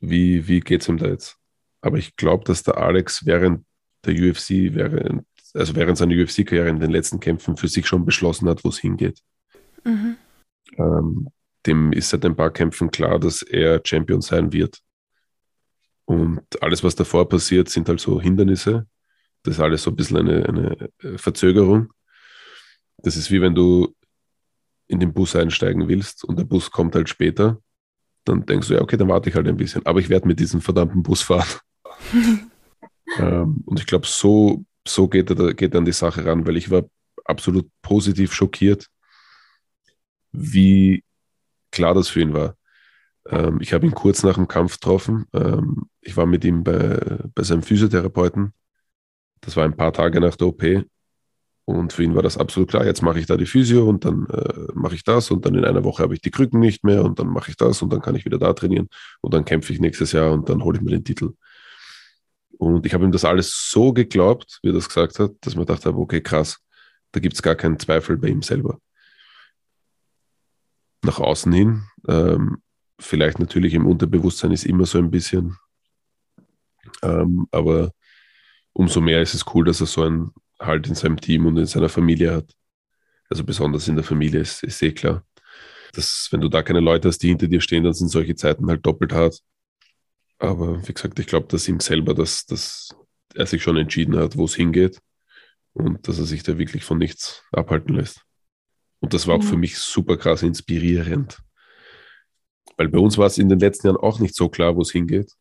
wie, 0.00 0.48
wie 0.48 0.62
es 0.66 0.88
ihm 0.88 0.96
da 0.96 1.08
jetzt? 1.08 1.36
Aber 1.82 1.98
ich 1.98 2.16
glaube, 2.16 2.44
dass 2.44 2.62
der 2.62 2.78
Alex 2.78 3.26
während 3.26 3.66
der 4.06 4.14
UFC, 4.14 4.74
während 4.74 5.26
also 5.54 5.74
während 5.76 5.96
seiner 5.96 6.14
UFC-Karriere 6.14 6.68
in 6.68 6.80
den 6.80 6.90
letzten 6.90 7.20
Kämpfen 7.20 7.56
für 7.56 7.68
sich 7.68 7.86
schon 7.86 8.04
beschlossen 8.04 8.48
hat, 8.48 8.64
wo 8.64 8.68
es 8.68 8.78
hingeht. 8.78 9.20
Mhm. 9.84 10.16
Ähm, 10.76 11.28
dem 11.66 11.92
ist 11.92 12.10
seit 12.10 12.24
ein 12.24 12.36
paar 12.36 12.50
Kämpfen 12.50 12.90
klar, 12.90 13.18
dass 13.18 13.42
er 13.42 13.80
Champion 13.84 14.20
sein 14.20 14.52
wird. 14.52 14.80
Und 16.04 16.42
alles, 16.60 16.84
was 16.84 16.94
davor 16.94 17.28
passiert, 17.28 17.68
sind 17.70 17.88
halt 17.88 18.00
so 18.00 18.20
Hindernisse. 18.20 18.86
Das 19.42 19.54
ist 19.54 19.60
alles 19.60 19.82
so 19.82 19.90
ein 19.90 19.96
bisschen 19.96 20.18
eine, 20.18 20.46
eine 20.46 20.90
äh, 21.02 21.18
Verzögerung. 21.18 21.92
Das 22.98 23.16
ist 23.16 23.30
wie 23.30 23.40
wenn 23.40 23.54
du 23.54 23.94
in 24.86 25.00
den 25.00 25.14
Bus 25.14 25.34
einsteigen 25.34 25.88
willst 25.88 26.24
und 26.24 26.38
der 26.38 26.44
Bus 26.44 26.70
kommt 26.70 26.94
halt 26.94 27.08
später. 27.08 27.58
Dann 28.24 28.44
denkst 28.44 28.68
du, 28.68 28.74
ja, 28.74 28.80
okay, 28.82 28.96
dann 28.96 29.08
warte 29.08 29.28
ich 29.28 29.34
halt 29.34 29.46
ein 29.46 29.56
bisschen. 29.56 29.84
Aber 29.86 30.00
ich 30.00 30.08
werde 30.08 30.26
mit 30.26 30.40
diesem 30.40 30.60
verdammten 30.60 31.02
Bus 31.02 31.22
fahren. 31.22 31.48
ähm, 33.18 33.62
und 33.64 33.78
ich 33.78 33.86
glaube, 33.86 34.06
so 34.06 34.64
so 34.86 35.08
geht 35.08 35.30
er, 35.30 35.54
geht 35.54 35.74
er 35.74 35.78
an 35.78 35.84
die 35.84 35.92
Sache 35.92 36.24
ran, 36.24 36.46
weil 36.46 36.56
ich 36.56 36.70
war 36.70 36.84
absolut 37.24 37.68
positiv 37.82 38.32
schockiert, 38.32 38.88
wie 40.32 41.04
klar 41.70 41.94
das 41.94 42.08
für 42.08 42.20
ihn 42.20 42.34
war. 42.34 42.56
Ähm, 43.28 43.58
ich 43.60 43.72
habe 43.72 43.86
ihn 43.86 43.94
kurz 43.94 44.22
nach 44.22 44.34
dem 44.34 44.48
Kampf 44.48 44.74
getroffen. 44.74 45.26
Ähm, 45.32 45.84
ich 46.00 46.16
war 46.16 46.26
mit 46.26 46.44
ihm 46.44 46.64
bei, 46.64 47.18
bei 47.34 47.42
seinem 47.42 47.62
Physiotherapeuten. 47.62 48.52
Das 49.40 49.56
war 49.56 49.64
ein 49.64 49.76
paar 49.76 49.92
Tage 49.92 50.20
nach 50.20 50.36
der 50.36 50.48
OP. 50.48 50.62
Und 51.66 51.94
für 51.94 52.02
ihn 52.02 52.14
war 52.14 52.22
das 52.22 52.36
absolut 52.36 52.68
klar. 52.68 52.84
Jetzt 52.84 53.00
mache 53.02 53.18
ich 53.18 53.26
da 53.26 53.36
die 53.38 53.46
Physio 53.46 53.88
und 53.88 54.04
dann 54.04 54.26
äh, 54.26 54.66
mache 54.74 54.94
ich 54.94 55.04
das 55.04 55.30
und 55.30 55.46
dann 55.46 55.54
in 55.54 55.64
einer 55.64 55.82
Woche 55.84 56.02
habe 56.02 56.14
ich 56.14 56.20
die 56.20 56.30
Krücken 56.30 56.60
nicht 56.60 56.84
mehr 56.84 57.02
und 57.04 57.18
dann 57.18 57.28
mache 57.28 57.50
ich 57.50 57.56
das 57.56 57.80
und 57.80 57.90
dann 57.90 58.02
kann 58.02 58.14
ich 58.14 58.26
wieder 58.26 58.38
da 58.38 58.52
trainieren 58.52 58.88
und 59.22 59.32
dann 59.32 59.46
kämpfe 59.46 59.72
ich 59.72 59.80
nächstes 59.80 60.12
Jahr 60.12 60.32
und 60.32 60.48
dann 60.50 60.62
hole 60.62 60.76
ich 60.76 60.84
mir 60.84 60.90
den 60.90 61.04
Titel. 61.04 61.32
Und 62.58 62.86
ich 62.86 62.94
habe 62.94 63.04
ihm 63.04 63.12
das 63.12 63.24
alles 63.24 63.68
so 63.70 63.92
geglaubt, 63.92 64.58
wie 64.62 64.68
er 64.68 64.74
das 64.74 64.88
gesagt 64.88 65.18
hat, 65.18 65.32
dass 65.40 65.56
man 65.56 65.66
dachte, 65.66 65.94
okay, 65.94 66.20
krass, 66.20 66.58
da 67.12 67.20
gibt 67.20 67.34
es 67.34 67.42
gar 67.42 67.54
keinen 67.54 67.78
Zweifel 67.78 68.16
bei 68.16 68.28
ihm 68.28 68.42
selber. 68.42 68.78
Nach 71.02 71.18
außen 71.18 71.52
hin, 71.52 71.84
ähm, 72.08 72.62
vielleicht 72.98 73.38
natürlich 73.38 73.74
im 73.74 73.86
Unterbewusstsein 73.86 74.52
ist 74.52 74.64
immer 74.64 74.86
so 74.86 74.98
ein 74.98 75.10
bisschen, 75.10 75.56
ähm, 77.02 77.46
aber 77.50 77.92
umso 78.72 79.00
mehr 79.00 79.20
ist 79.22 79.34
es 79.34 79.44
cool, 79.54 79.64
dass 79.64 79.80
er 79.80 79.86
so 79.86 80.02
einen 80.02 80.32
Halt 80.60 80.86
in 80.86 80.94
seinem 80.94 81.20
Team 81.20 81.46
und 81.46 81.56
in 81.56 81.66
seiner 81.66 81.88
Familie 81.88 82.32
hat. 82.32 82.54
Also 83.28 83.44
besonders 83.44 83.88
in 83.88 83.96
der 83.96 84.04
Familie 84.04 84.40
ist, 84.40 84.62
ist 84.62 84.82
eh 84.82 84.92
klar. 84.92 85.24
Dass, 85.92 86.28
wenn 86.30 86.40
du 86.40 86.48
da 86.48 86.62
keine 86.62 86.80
Leute 86.80 87.08
hast, 87.08 87.18
die 87.18 87.28
hinter 87.28 87.48
dir 87.48 87.60
stehen, 87.60 87.84
dann 87.84 87.92
sind 87.92 88.08
solche 88.08 88.34
Zeiten 88.36 88.68
halt 88.68 88.86
doppelt 88.86 89.12
hart. 89.12 89.40
Aber 90.38 90.86
wie 90.86 90.92
gesagt, 90.92 91.18
ich 91.18 91.26
glaube, 91.26 91.46
dass 91.48 91.68
ihm 91.68 91.80
selber, 91.80 92.14
dass, 92.14 92.46
dass 92.46 92.88
er 93.34 93.46
sich 93.46 93.62
schon 93.62 93.76
entschieden 93.76 94.16
hat, 94.16 94.36
wo 94.36 94.44
es 94.44 94.54
hingeht 94.54 95.00
und 95.72 96.06
dass 96.06 96.18
er 96.18 96.24
sich 96.24 96.42
da 96.42 96.58
wirklich 96.58 96.84
von 96.84 96.98
nichts 96.98 97.44
abhalten 97.52 97.94
lässt. 97.94 98.22
Und 99.00 99.14
das 99.14 99.26
war 99.26 99.36
auch 99.36 99.42
mhm. 99.42 99.48
für 99.48 99.56
mich 99.56 99.78
super 99.78 100.16
krass 100.16 100.42
inspirierend. 100.42 101.38
Weil 102.76 102.88
bei 102.88 102.98
uns 102.98 103.18
war 103.18 103.26
es 103.26 103.38
in 103.38 103.48
den 103.48 103.60
letzten 103.60 103.86
Jahren 103.86 103.96
auch 103.96 104.18
nicht 104.18 104.34
so 104.34 104.48
klar, 104.48 104.76
wo 104.76 104.82
es 104.82 104.90
hingeht. 104.90 105.32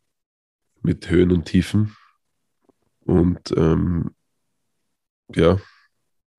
Mit 0.81 1.09
Höhen 1.09 1.31
und 1.31 1.45
Tiefen. 1.45 1.95
Und 3.05 3.53
ähm, 3.55 4.11
ja, 5.33 5.59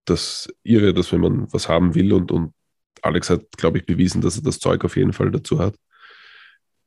das 0.05 0.53
irre, 0.63 0.93
dass 0.93 1.13
wenn 1.13 1.21
man 1.21 1.53
was 1.53 1.69
haben 1.69 1.95
will 1.95 2.13
und, 2.13 2.31
und 2.31 2.55
Alex 3.03 3.31
hat, 3.31 3.51
glaube 3.57 3.79
ich, 3.79 3.87
bewiesen, 3.87 4.21
dass 4.21 4.37
er 4.37 4.43
das 4.43 4.59
Zeug 4.59 4.85
auf 4.85 4.97
jeden 4.97 5.13
Fall 5.13 5.31
dazu 5.31 5.59
hat. 5.59 5.77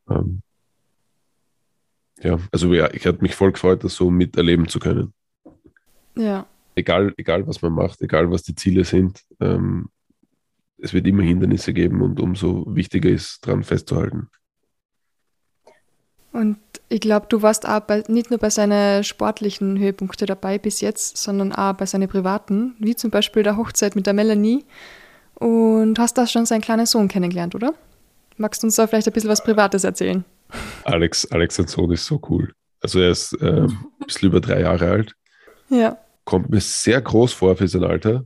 Ähm, 0.09 0.41
ja, 2.21 2.39
also 2.51 2.73
ja, 2.73 2.91
ich 2.93 3.05
hatte 3.05 3.21
mich 3.21 3.35
voll 3.35 3.51
gefreut, 3.51 3.83
das 3.83 3.95
so 3.95 4.09
miterleben 4.09 4.67
zu 4.67 4.79
können. 4.79 5.13
Ja. 6.15 6.45
Egal, 6.75 7.13
egal 7.17 7.47
was 7.47 7.61
man 7.61 7.73
macht, 7.73 8.01
egal 8.01 8.31
was 8.31 8.43
die 8.43 8.55
Ziele 8.55 8.83
sind, 8.83 9.23
ähm, 9.39 9.89
es 10.79 10.93
wird 10.93 11.07
immer 11.07 11.23
Hindernisse 11.23 11.73
geben 11.73 12.01
und 12.01 12.19
umso 12.19 12.65
wichtiger 12.67 13.09
ist, 13.09 13.45
daran 13.45 13.63
festzuhalten. 13.63 14.29
Und 16.31 16.57
ich 16.89 17.01
glaube, 17.01 17.25
du 17.29 17.41
warst 17.41 17.67
auch 17.67 17.79
bei, 17.79 18.03
nicht 18.07 18.29
nur 18.29 18.39
bei 18.39 18.49
seinen 18.49 19.03
sportlichen 19.03 19.79
Höhepunkten 19.79 20.27
dabei 20.27 20.59
bis 20.59 20.81
jetzt, 20.81 21.17
sondern 21.17 21.51
auch 21.51 21.73
bei 21.73 21.85
seinen 21.85 22.07
privaten, 22.07 22.75
wie 22.79 22.95
zum 22.95 23.09
Beispiel 23.09 23.43
der 23.43 23.57
Hochzeit 23.57 23.95
mit 23.95 24.05
der 24.05 24.13
Melanie. 24.13 24.63
Und 25.33 25.97
hast 25.99 26.17
da 26.17 26.27
schon 26.27 26.45
seinen 26.45 26.61
kleinen 26.61 26.85
Sohn 26.85 27.07
kennengelernt, 27.07 27.55
oder? 27.55 27.73
Magst 28.37 28.61
du 28.61 28.67
uns 28.67 28.75
da 28.75 28.87
vielleicht 28.87 29.07
ein 29.07 29.13
bisschen 29.13 29.29
was 29.29 29.43
Privates 29.43 29.83
erzählen? 29.83 30.23
Alex, 30.83 31.25
Alex, 31.31 31.55
sein 31.55 31.67
Sohn 31.67 31.91
ist 31.91 32.05
so 32.05 32.21
cool. 32.29 32.53
Also 32.79 32.99
er 32.99 33.11
ist 33.11 33.33
äh, 33.41 33.61
ein 33.61 33.77
bisschen 34.05 34.29
über 34.29 34.39
drei 34.39 34.61
Jahre 34.61 34.89
alt. 34.89 35.15
Ja. 35.69 35.97
Kommt 36.23 36.49
mir 36.49 36.61
sehr 36.61 37.01
groß 37.01 37.33
vor 37.33 37.55
für 37.55 37.67
sein 37.67 37.83
Alter 37.83 38.25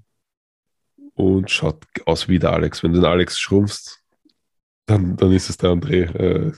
und 1.16 1.50
schaut 1.50 1.86
aus 2.06 2.28
wie 2.28 2.40
der 2.40 2.52
Alex. 2.52 2.84
Wenn 2.84 2.94
du 2.94 3.00
den 3.00 3.10
Alex 3.10 3.40
schrumpfst, 3.40 4.00
dann, 4.86 5.16
dann 5.16 5.32
ist 5.32 5.50
es 5.50 5.58
der 5.58 5.72
André. 5.72 6.04
Äh, 6.16 6.52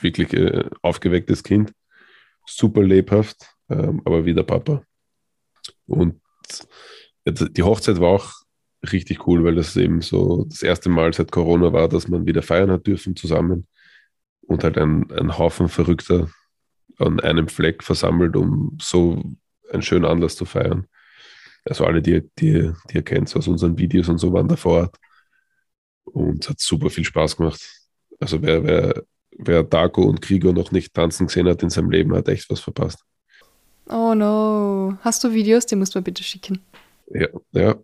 wirklich 0.00 0.32
äh, 0.32 0.64
aufgewecktes 0.82 1.42
Kind. 1.42 1.72
Super 2.46 2.82
lebhaft, 2.82 3.54
ähm, 3.68 4.00
aber 4.04 4.24
wie 4.24 4.34
der 4.34 4.42
Papa. 4.44 4.82
Und 5.86 6.20
die 7.26 7.62
Hochzeit 7.62 8.00
war 8.00 8.10
auch 8.10 8.32
richtig 8.92 9.26
cool, 9.26 9.44
weil 9.44 9.56
das 9.56 9.76
eben 9.76 10.00
so 10.00 10.44
das 10.48 10.62
erste 10.62 10.88
Mal 10.88 11.12
seit 11.12 11.32
Corona 11.32 11.72
war, 11.72 11.88
dass 11.88 12.08
man 12.08 12.26
wieder 12.26 12.42
feiern 12.42 12.70
hat 12.70 12.86
dürfen 12.86 13.16
zusammen 13.16 13.66
und 14.48 14.64
halt 14.64 14.78
ein, 14.78 15.10
ein 15.12 15.38
Haufen 15.38 15.68
Verrückter 15.68 16.28
an 16.98 17.20
einem 17.20 17.48
Fleck 17.48 17.84
versammelt, 17.84 18.34
um 18.34 18.76
so 18.80 19.22
einen 19.72 19.82
schönen 19.82 20.04
Anlass 20.04 20.36
zu 20.36 20.44
feiern. 20.44 20.86
Also 21.64 21.84
alle, 21.84 22.02
die, 22.02 22.22
die, 22.38 22.72
die 22.90 22.94
ihr 22.94 23.02
kennt 23.02 23.34
aus 23.36 23.46
unseren 23.46 23.78
Videos 23.78 24.08
und 24.08 24.18
so, 24.18 24.32
waren 24.32 24.48
da 24.48 24.56
vor 24.56 24.80
Ort. 24.80 24.96
Und 26.04 26.44
es 26.44 26.50
hat 26.50 26.60
super 26.60 26.88
viel 26.88 27.04
Spaß 27.04 27.36
gemacht. 27.36 27.60
Also 28.18 28.42
wer, 28.42 28.64
wer, 28.64 29.02
wer 29.36 29.62
Darko 29.62 30.02
und 30.02 30.22
Krieger 30.22 30.52
noch 30.52 30.72
nicht 30.72 30.94
tanzen 30.94 31.26
gesehen 31.26 31.46
hat 31.46 31.62
in 31.62 31.70
seinem 31.70 31.90
Leben, 31.90 32.14
hat 32.14 32.28
echt 32.28 32.48
was 32.50 32.60
verpasst. 32.60 33.04
Oh 33.86 34.14
no. 34.14 34.96
Hast 35.02 35.22
du 35.24 35.32
Videos? 35.32 35.66
Die 35.66 35.76
musst 35.76 35.94
du 35.94 35.98
mir 35.98 36.04
bitte 36.04 36.22
schicken. 36.22 36.64
Ja, 37.10 37.28
ja. 37.52 37.76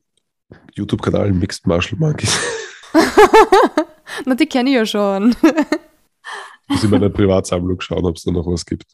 YouTube-Kanal 0.74 1.32
Mixed 1.32 1.66
Martial 1.66 1.98
Monkeys. 1.98 2.38
Na, 4.24 4.34
die 4.34 4.46
kenne 4.46 4.70
ich 4.70 4.76
ja 4.76 4.86
schon. 4.86 5.36
Muss 6.68 6.84
in 6.84 6.90
meiner 6.90 7.10
Privatsammlung 7.10 7.80
schauen, 7.80 8.04
ob 8.04 8.16
es 8.16 8.22
da 8.22 8.30
noch 8.30 8.46
was 8.46 8.64
gibt. 8.64 8.84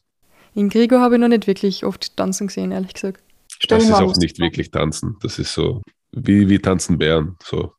In 0.53 0.69
Gregor 0.69 0.99
habe 0.99 1.15
ich 1.15 1.21
noch 1.21 1.29
nicht 1.29 1.47
wirklich 1.47 1.85
oft 1.85 2.15
tanzen 2.17 2.47
gesehen, 2.47 2.71
ehrlich 2.71 2.93
gesagt. 2.93 3.21
das 3.69 3.83
ist 3.83 3.93
auch 3.93 4.15
nicht 4.17 4.39
wirklich 4.39 4.71
tanzen. 4.71 5.15
Das 5.21 5.39
ist 5.39 5.53
so 5.53 5.81
wie, 6.11 6.49
wie 6.49 6.59
tanzen 6.59 6.97
Bären. 6.97 7.37
So. 7.43 7.73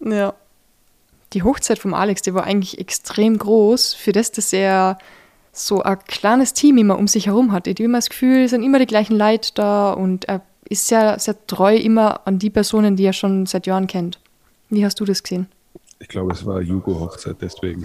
Ja. 0.00 0.34
Die 1.32 1.42
Hochzeit 1.42 1.78
vom 1.78 1.94
Alex, 1.94 2.22
die 2.22 2.34
war 2.34 2.44
eigentlich 2.44 2.78
extrem 2.78 3.38
groß, 3.38 3.94
für 3.94 4.12
das, 4.12 4.32
dass 4.32 4.52
er 4.52 4.98
so 5.52 5.82
ein 5.82 5.98
kleines 6.06 6.52
Team 6.54 6.78
immer 6.78 6.98
um 6.98 7.06
sich 7.06 7.26
herum 7.26 7.52
hat. 7.52 7.66
Ich 7.66 7.74
habe 7.74 7.84
immer 7.84 7.98
das 7.98 8.08
Gefühl, 8.08 8.44
es 8.44 8.50
sind 8.50 8.62
immer 8.62 8.78
die 8.78 8.86
gleichen 8.86 9.16
Leute 9.16 9.50
da 9.54 9.92
und 9.92 10.24
er 10.26 10.42
ist 10.68 10.86
sehr, 10.86 11.18
sehr 11.18 11.46
treu 11.46 11.76
immer 11.76 12.26
an 12.26 12.38
die 12.38 12.50
Personen, 12.50 12.96
die 12.96 13.04
er 13.04 13.12
schon 13.12 13.46
seit 13.46 13.66
Jahren 13.66 13.86
kennt. 13.86 14.20
Wie 14.70 14.84
hast 14.84 15.00
du 15.00 15.04
das 15.04 15.22
gesehen? 15.22 15.48
Ich 15.98 16.08
glaube, 16.08 16.32
es 16.32 16.44
war 16.46 16.60
Jugo-Hochzeit, 16.60 17.36
deswegen. 17.40 17.84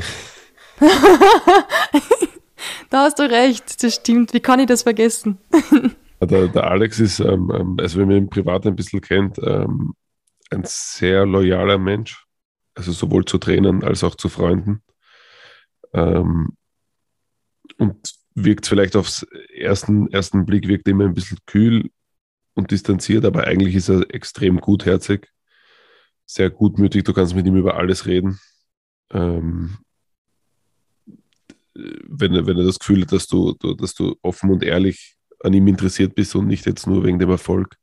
da 2.89 3.03
hast 3.03 3.19
du 3.19 3.29
recht, 3.29 3.83
das 3.83 3.95
stimmt. 3.95 4.33
Wie 4.33 4.39
kann 4.39 4.59
ich 4.59 4.67
das 4.67 4.83
vergessen? 4.83 5.37
der, 6.21 6.47
der, 6.47 6.69
Alex 6.69 6.99
ist, 6.99 7.19
ähm, 7.19 7.51
ähm, 7.53 7.77
also 7.79 7.99
wenn 7.99 8.07
man 8.07 8.17
ihn 8.17 8.29
privat 8.29 8.65
ein 8.65 8.75
bisschen 8.75 9.01
kennt, 9.01 9.37
ähm, 9.39 9.93
ein 10.51 10.63
sehr 10.65 11.25
loyaler 11.25 11.77
Mensch. 11.77 12.25
Also 12.75 12.91
sowohl 12.91 13.25
zu 13.25 13.37
Trainern 13.37 13.83
als 13.83 14.03
auch 14.03 14.15
zu 14.15 14.29
Freunden. 14.29 14.81
Ähm, 15.93 16.57
und 17.77 18.13
wirkt 18.35 18.65
vielleicht 18.65 18.95
aufs 18.95 19.23
ersten, 19.55 20.11
ersten 20.11 20.45
Blick, 20.45 20.67
wirkt 20.67 20.87
immer 20.87 21.05
ein 21.05 21.13
bisschen 21.13 21.37
kühl 21.45 21.91
und 22.55 22.71
distanziert, 22.71 23.25
aber 23.25 23.45
eigentlich 23.45 23.75
ist 23.75 23.89
er 23.89 24.13
extrem 24.13 24.59
gutherzig, 24.59 25.31
sehr 26.25 26.49
gutmütig. 26.49 27.03
Du 27.03 27.13
kannst 27.13 27.35
mit 27.35 27.45
ihm 27.45 27.55
über 27.55 27.75
alles 27.75 28.05
reden. 28.05 28.39
Ähm, 29.11 29.77
wenn, 31.75 32.33
er, 32.36 32.45
wenn 32.45 32.57
er 32.57 32.65
das 32.65 32.79
Gefühl 32.79 33.01
hat, 33.01 33.12
dass 33.12 33.27
du, 33.27 33.53
du, 33.59 33.73
dass 33.73 33.93
du 33.93 34.15
offen 34.21 34.51
und 34.51 34.63
ehrlich 34.63 35.15
an 35.43 35.53
ihm 35.53 35.67
interessiert 35.67 36.15
bist 36.15 36.36
und 36.36 36.47
nicht 36.47 36.65
jetzt 36.65 36.88
nur 36.88 37.03
wegen 37.03 37.19
dem 37.19 37.29
Erfolg, 37.29 37.75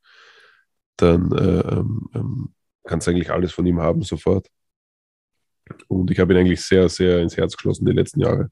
dann 0.97 1.33
äh, 1.33 1.61
ähm, 1.61 2.09
ähm 2.15 2.55
kannst 2.85 3.07
du 3.07 3.13
eigentlich 3.13 3.31
alles 3.31 3.53
von 3.53 3.67
ihm 3.67 3.81
haben 3.81 4.03
sofort. 4.03 4.49
Und 5.89 6.11
ich 6.11 6.19
habe 6.19 6.33
ihn 6.33 6.41
eigentlich 6.41 6.63
sehr, 6.63 6.89
sehr 6.89 7.21
ins 7.21 7.37
Herz 7.37 7.57
geschlossen 7.57 7.85
die 7.85 7.93
letzten 7.93 8.21
Jahre. 8.21 8.51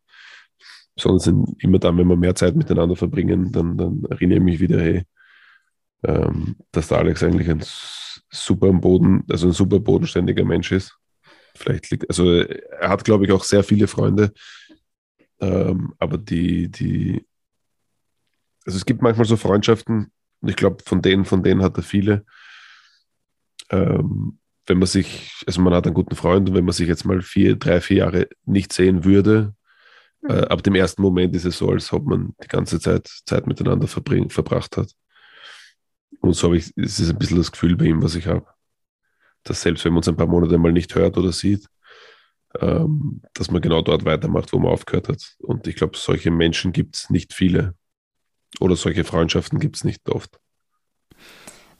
Besonders 0.95 1.27
immer 1.59 1.79
dann, 1.79 1.97
wenn 1.99 2.07
wir 2.07 2.17
mehr 2.17 2.35
Zeit 2.35 2.55
miteinander 2.55 2.97
verbringen, 2.97 3.53
dann, 3.53 3.77
dann 3.77 4.05
erinnere 4.11 4.39
ich 4.39 4.45
mich 4.45 4.61
wieder, 4.61 4.81
hey, 4.81 5.05
ähm, 6.05 6.57
dass 6.71 6.89
der 6.89 6.99
Alex 6.99 7.23
eigentlich 7.23 7.49
ein 7.49 7.63
super 8.31 8.73
Boden, 8.73 9.25
also 9.29 9.49
ein 9.49 9.53
super 9.53 9.81
bodenständiger 9.81 10.45
Mensch 10.45 10.73
ist. 10.73 10.97
Vielleicht 11.55 11.91
liegt, 11.91 12.09
also 12.09 12.31
er 12.31 12.89
hat, 12.89 13.05
glaube 13.05 13.25
ich, 13.25 13.33
auch 13.33 13.43
sehr 13.43 13.65
viele 13.65 13.89
Freunde, 13.89 14.33
ähm, 15.41 15.95
aber 15.99 16.19
die, 16.19 16.69
die, 16.69 17.27
also 18.67 18.77
es 18.77 18.85
gibt 18.85 19.03
manchmal 19.03 19.27
so 19.27 19.37
Freundschaften, 19.37 20.11
und 20.41 20.49
ich 20.49 20.57
glaube, 20.57 20.83
von 20.85 21.03
denen, 21.03 21.25
von 21.25 21.43
denen 21.43 21.63
hat 21.63 21.77
er 21.77 21.83
viele. 21.83 22.25
Ähm, 23.71 24.39
wenn 24.67 24.79
man 24.79 24.87
sich, 24.87 25.43
also 25.47 25.61
man 25.61 25.75
hat 25.75 25.87
einen 25.87 25.95
guten 25.95 26.15
Freund 26.15 26.49
und 26.49 26.55
wenn 26.55 26.65
man 26.65 26.75
sich 26.75 26.89
jetzt 26.89 27.05
mal 27.05 27.23
vier, 27.23 27.57
drei, 27.57 27.81
vier 27.81 27.99
Jahre 27.99 28.29
nicht 28.45 28.73
sehen 28.73 29.05
würde, 29.05 29.55
äh, 30.29 30.33
mhm. 30.33 30.45
ab 30.45 30.63
dem 30.63 30.75
ersten 30.75 31.03
Moment 31.03 31.35
ist 31.35 31.45
es 31.45 31.59
so, 31.59 31.71
als 31.71 31.93
ob 31.93 32.07
man 32.07 32.35
die 32.43 32.49
ganze 32.49 32.79
Zeit 32.81 33.09
Zeit 33.27 33.47
miteinander 33.47 33.89
verbracht 33.89 34.77
hat. 34.77 34.93
Und 36.21 36.35
so 36.35 36.49
habe 36.49 36.59
ich, 36.59 36.73
es 36.77 37.01
ist 37.01 37.11
ein 37.11 37.19
bisschen 37.19 37.39
das 37.39 37.53
Gefühl 37.53 37.77
bei 37.77 37.87
ihm, 37.87 38.03
was 38.03 38.15
ich 38.15 38.27
habe. 38.27 38.47
Dass 39.45 39.63
selbst 39.63 39.85
wenn 39.85 39.93
man 39.93 39.99
uns 39.99 40.09
ein 40.09 40.17
paar 40.17 40.27
Monate 40.27 40.59
mal 40.59 40.73
nicht 40.73 40.95
hört 40.95 41.17
oder 41.17 41.33
sieht, 41.33 41.67
ähm, 42.61 43.23
dass 43.35 43.51
man 43.51 43.63
genau 43.63 43.83
dort 43.83 44.05
weitermacht, 44.05 44.53
wo 44.53 44.59
man 44.59 44.73
aufgehört 44.73 45.09
hat. 45.09 45.37
Und 45.39 45.67
ich 45.67 45.77
glaube, 45.77 45.97
solche 45.97 46.31
Menschen 46.31 46.73
gibt 46.73 46.97
es 46.97 47.11
nicht 47.11 47.33
viele. 47.33 47.75
Oder 48.61 48.77
solche 48.77 49.05
Freundschaften 49.05 49.61
gibt 49.61 49.77
es 49.77 49.85
nicht 49.85 50.09
oft. 50.09 50.39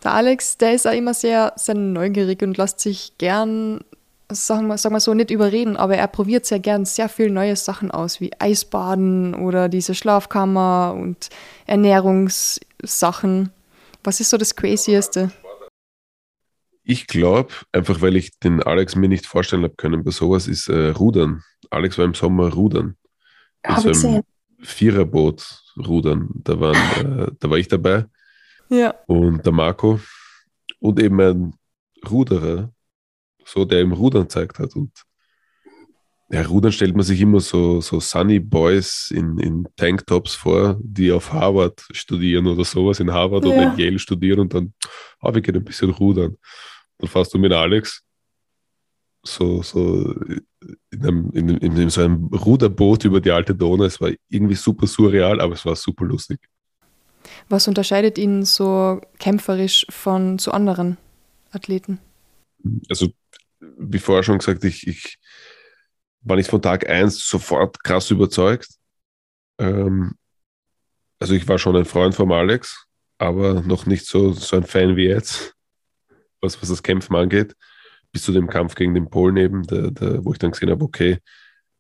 Der 0.05 0.13
Alex, 0.15 0.59
der 0.59 0.75
ist 0.75 0.87
auch 0.87 0.93
immer 0.93 1.15
sehr, 1.15 1.53
sehr 1.57 1.75
neugierig 1.75 2.43
und 2.43 2.57
lässt 2.57 2.79
sich 2.79 3.19
gern, 3.19 3.81
sagen 4.31 4.69
wir, 4.69 4.79
sagen 4.79 4.95
wir 4.95 5.01
so, 5.01 5.13
nicht 5.15 5.31
überreden, 5.31 5.77
aber 5.77 5.97
er 5.97 6.07
probiert 6.07 6.47
sehr 6.47 6.61
gern 6.61 6.85
sehr 6.85 7.09
viele 7.09 7.31
neue 7.31 7.57
Sachen 7.57 7.91
aus, 7.91 8.21
wie 8.21 8.31
Eisbaden 8.39 9.35
oder 9.35 9.69
diese 9.69 9.95
Schlafkammer 9.95 10.95
und 10.97 11.31
Ernährungssachen. 11.67 13.51
Was 14.05 14.21
ist 14.21 14.31
so 14.31 14.37
das 14.37 14.55
Crazieste? 14.55 15.33
Ich 16.91 17.07
glaube, 17.07 17.53
einfach 17.71 18.01
weil 18.01 18.17
ich 18.17 18.39
den 18.39 18.63
Alex 18.63 18.97
mir 18.97 19.11
nicht 19.11 19.27
vorstellen 19.27 19.63
habe 19.63 19.75
können 19.77 20.05
bei 20.05 20.11
sowas, 20.11 20.49
ist 20.49 20.69
äh, 20.69 20.89
Rudern. 20.89 21.43
Alex 21.69 21.99
war 21.99 22.07
im 22.07 22.15
Sommer 22.15 22.51
Rudern. 22.51 22.97
Hab 23.63 23.81
ich 23.81 23.85
gesehen. 23.85 24.23
Viererboot 24.61 25.65
rudern. 25.77 26.31
Da, 26.33 26.59
waren, 26.59 26.77
äh, 27.21 27.31
da 27.39 27.51
war 27.51 27.59
ich 27.59 27.69
dabei. 27.69 28.07
Ja. 28.71 28.95
Und 29.07 29.45
der 29.45 29.53
Marco 29.53 30.01
und 30.79 30.99
eben 30.99 31.21
ein 31.21 31.55
Ruderer, 32.09 32.73
so 33.45 33.67
der 33.67 33.83
im 33.83 33.93
Rudern 33.93 34.31
zeigt 34.31 34.59
hat. 34.59 34.75
Und 34.75 34.93
ja, 36.31 36.41
Rudern 36.41 36.73
stellt 36.73 36.97
man 36.97 37.05
sich 37.05 37.21
immer 37.21 37.41
so, 37.41 37.83
so 37.83 38.01
Sunny 38.01 38.39
Boys 38.39 39.11
in, 39.15 39.39
in 39.39 39.69
Tanktops 39.77 40.35
vor, 40.35 40.79
die 40.81 41.13
auf 41.13 41.35
Harvard 41.35 41.85
studieren 41.91 42.47
oder 42.47 42.65
sowas, 42.65 42.99
in 42.99 43.13
Harvard 43.13 43.45
ja. 43.45 43.51
oder 43.51 43.73
in 43.75 43.79
Yale 43.79 43.99
studieren 43.99 44.41
und 44.41 44.55
dann, 44.55 44.73
ah, 45.21 45.35
wir 45.35 45.43
gehen 45.43 45.57
ein 45.57 45.65
bisschen 45.65 45.91
rudern. 45.91 46.39
Dann 46.99 47.09
fährst 47.09 47.35
du 47.35 47.39
mit 47.39 47.53
Alex 47.53 48.03
so, 49.25 49.63
so 49.63 50.15
in, 50.91 51.03
einem, 51.03 51.31
in, 51.33 51.49
in, 51.49 51.77
in 51.77 51.91
so 51.91 52.03
einem 52.03 52.27
Ruderboot 52.27 53.05
über 53.05 53.21
die 53.21 53.31
alte 53.31 53.55
Donau. 53.55 53.85
Es 53.85 54.01
war 54.01 54.11
irgendwie 54.29 54.55
super 54.55 54.87
surreal, 54.87 55.41
aber 55.41 55.55
es 55.55 55.65
war 55.65 55.77
super 55.77 56.05
lustig. 56.05 56.41
Was 57.49 57.69
unterscheidet 57.69 58.19
ihn 58.19 58.45
so 58.45 59.01
kämpferisch 59.19 59.87
von 59.91 60.39
zu 60.39 60.53
anderen 60.53 60.97
Athleten? 61.51 61.99
Also, 62.89 63.09
wie 63.61 63.99
vorher 63.99 64.23
schon 64.23 64.39
gesagt, 64.39 64.65
ich, 64.65 64.87
ich 64.87 65.19
war 66.23 66.37
nicht 66.37 66.51
von 66.51 66.63
Tag 66.63 66.89
1 66.89 67.29
sofort 67.29 67.83
krass 67.83 68.11
überzeugt. 68.11 68.69
Ähm, 69.59 70.15
also 71.19 71.35
ich 71.35 71.47
war 71.49 71.59
schon 71.59 71.77
ein 71.77 71.85
Freund 71.85 72.15
von 72.15 72.31
Alex, 72.33 72.87
aber 73.19 73.63
noch 73.63 73.87
nicht 73.87 74.07
so, 74.07 74.33
so 74.33 74.57
ein 74.57 74.65
Fan 74.65 74.97
wie 74.97 75.07
jetzt, 75.09 75.55
was, 76.41 76.61
was 76.61 76.69
das 76.69 76.83
Kämpfen 76.83 77.17
angeht. 77.17 77.55
Bis 78.13 78.23
zu 78.23 78.33
dem 78.33 78.49
Kampf 78.49 78.75
gegen 78.75 78.95
den 78.95 79.11
Polen 79.11 79.37
eben, 79.37 79.63
der, 79.65 79.91
der, 79.91 80.25
wo 80.25 80.33
ich 80.33 80.39
dann 80.39 80.53
gesehen 80.53 80.71
habe, 80.71 80.85
okay, 80.85 81.19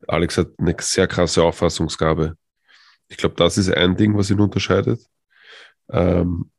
Alex 0.06 0.38
hat 0.38 0.48
eine 0.58 0.74
sehr 0.78 1.06
krasse 1.06 1.42
Auffassungsgabe. 1.42 2.34
Ich 3.08 3.16
glaube, 3.16 3.34
das 3.36 3.58
ist 3.58 3.70
ein 3.70 3.96
Ding, 3.96 4.16
was 4.16 4.30
ihn 4.30 4.40
unterscheidet. 4.40 5.00
Ähm, 5.90 6.50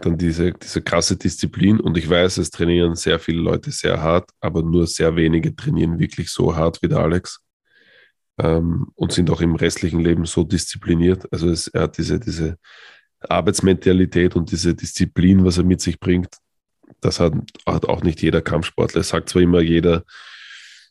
dann 0.00 0.16
diese, 0.16 0.52
diese 0.52 0.82
krasse 0.82 1.16
Disziplin 1.16 1.78
und 1.78 1.96
ich 1.96 2.08
weiß, 2.08 2.38
es 2.38 2.50
trainieren 2.50 2.94
sehr 2.94 3.18
viele 3.18 3.40
Leute 3.40 3.70
sehr 3.70 4.00
hart, 4.00 4.30
aber 4.40 4.62
nur 4.62 4.86
sehr 4.86 5.14
wenige 5.14 5.54
trainieren 5.54 5.98
wirklich 5.98 6.30
so 6.30 6.56
hart 6.56 6.82
wie 6.82 6.88
der 6.88 6.98
Alex 6.98 7.40
ähm, 8.38 8.90
und 8.94 9.12
sind 9.12 9.30
auch 9.30 9.40
im 9.40 9.54
restlichen 9.54 10.00
Leben 10.00 10.24
so 10.24 10.42
diszipliniert. 10.42 11.30
Also 11.32 11.50
es, 11.50 11.68
er 11.68 11.82
hat 11.82 11.98
diese, 11.98 12.18
diese 12.18 12.56
Arbeitsmentalität 13.20 14.36
und 14.36 14.50
diese 14.50 14.74
Disziplin, 14.74 15.44
was 15.44 15.58
er 15.58 15.64
mit 15.64 15.80
sich 15.80 16.00
bringt, 16.00 16.36
das 17.04 17.20
hat, 17.20 17.34
hat 17.66 17.86
auch 17.88 18.02
nicht 18.02 18.22
jeder 18.22 18.42
Kampfsportler. 18.42 19.02
Es 19.02 19.10
sagt 19.10 19.28
zwar 19.28 19.42
immer 19.42 19.60
jeder, 19.60 20.04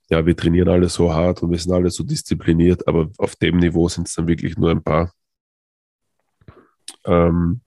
ja, 0.10 0.26
wir 0.26 0.36
trainieren 0.36 0.70
alle 0.70 0.90
so 0.90 1.14
hart 1.14 1.42
und 1.42 1.52
wir 1.52 1.58
sind 1.58 1.74
alle 1.74 1.90
so 1.90 2.04
diszipliniert, 2.04 2.88
aber 2.88 3.10
auf 3.18 3.36
dem 3.36 3.58
Niveau 3.58 3.88
sind 3.90 4.08
es 4.08 4.16
dann 4.16 4.28
wirklich 4.28 4.58
nur 4.58 4.72
ein 4.72 4.84
paar. 4.84 5.12
Ähm, 7.06 7.62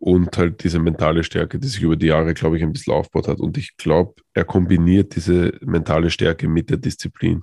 und 0.00 0.36
halt 0.36 0.62
diese 0.62 0.78
mentale 0.78 1.24
Stärke, 1.24 1.58
die 1.58 1.66
sich 1.66 1.82
über 1.82 1.96
die 1.96 2.06
Jahre, 2.06 2.34
glaube 2.34 2.56
ich, 2.56 2.62
ein 2.62 2.72
bisschen 2.72 2.94
aufgebaut 2.94 3.28
hat. 3.28 3.40
Und 3.40 3.58
ich 3.58 3.76
glaube, 3.76 4.14
er 4.32 4.44
kombiniert 4.44 5.16
diese 5.16 5.58
mentale 5.62 6.10
Stärke 6.10 6.46
mit 6.48 6.70
der 6.70 6.76
Disziplin. 6.76 7.42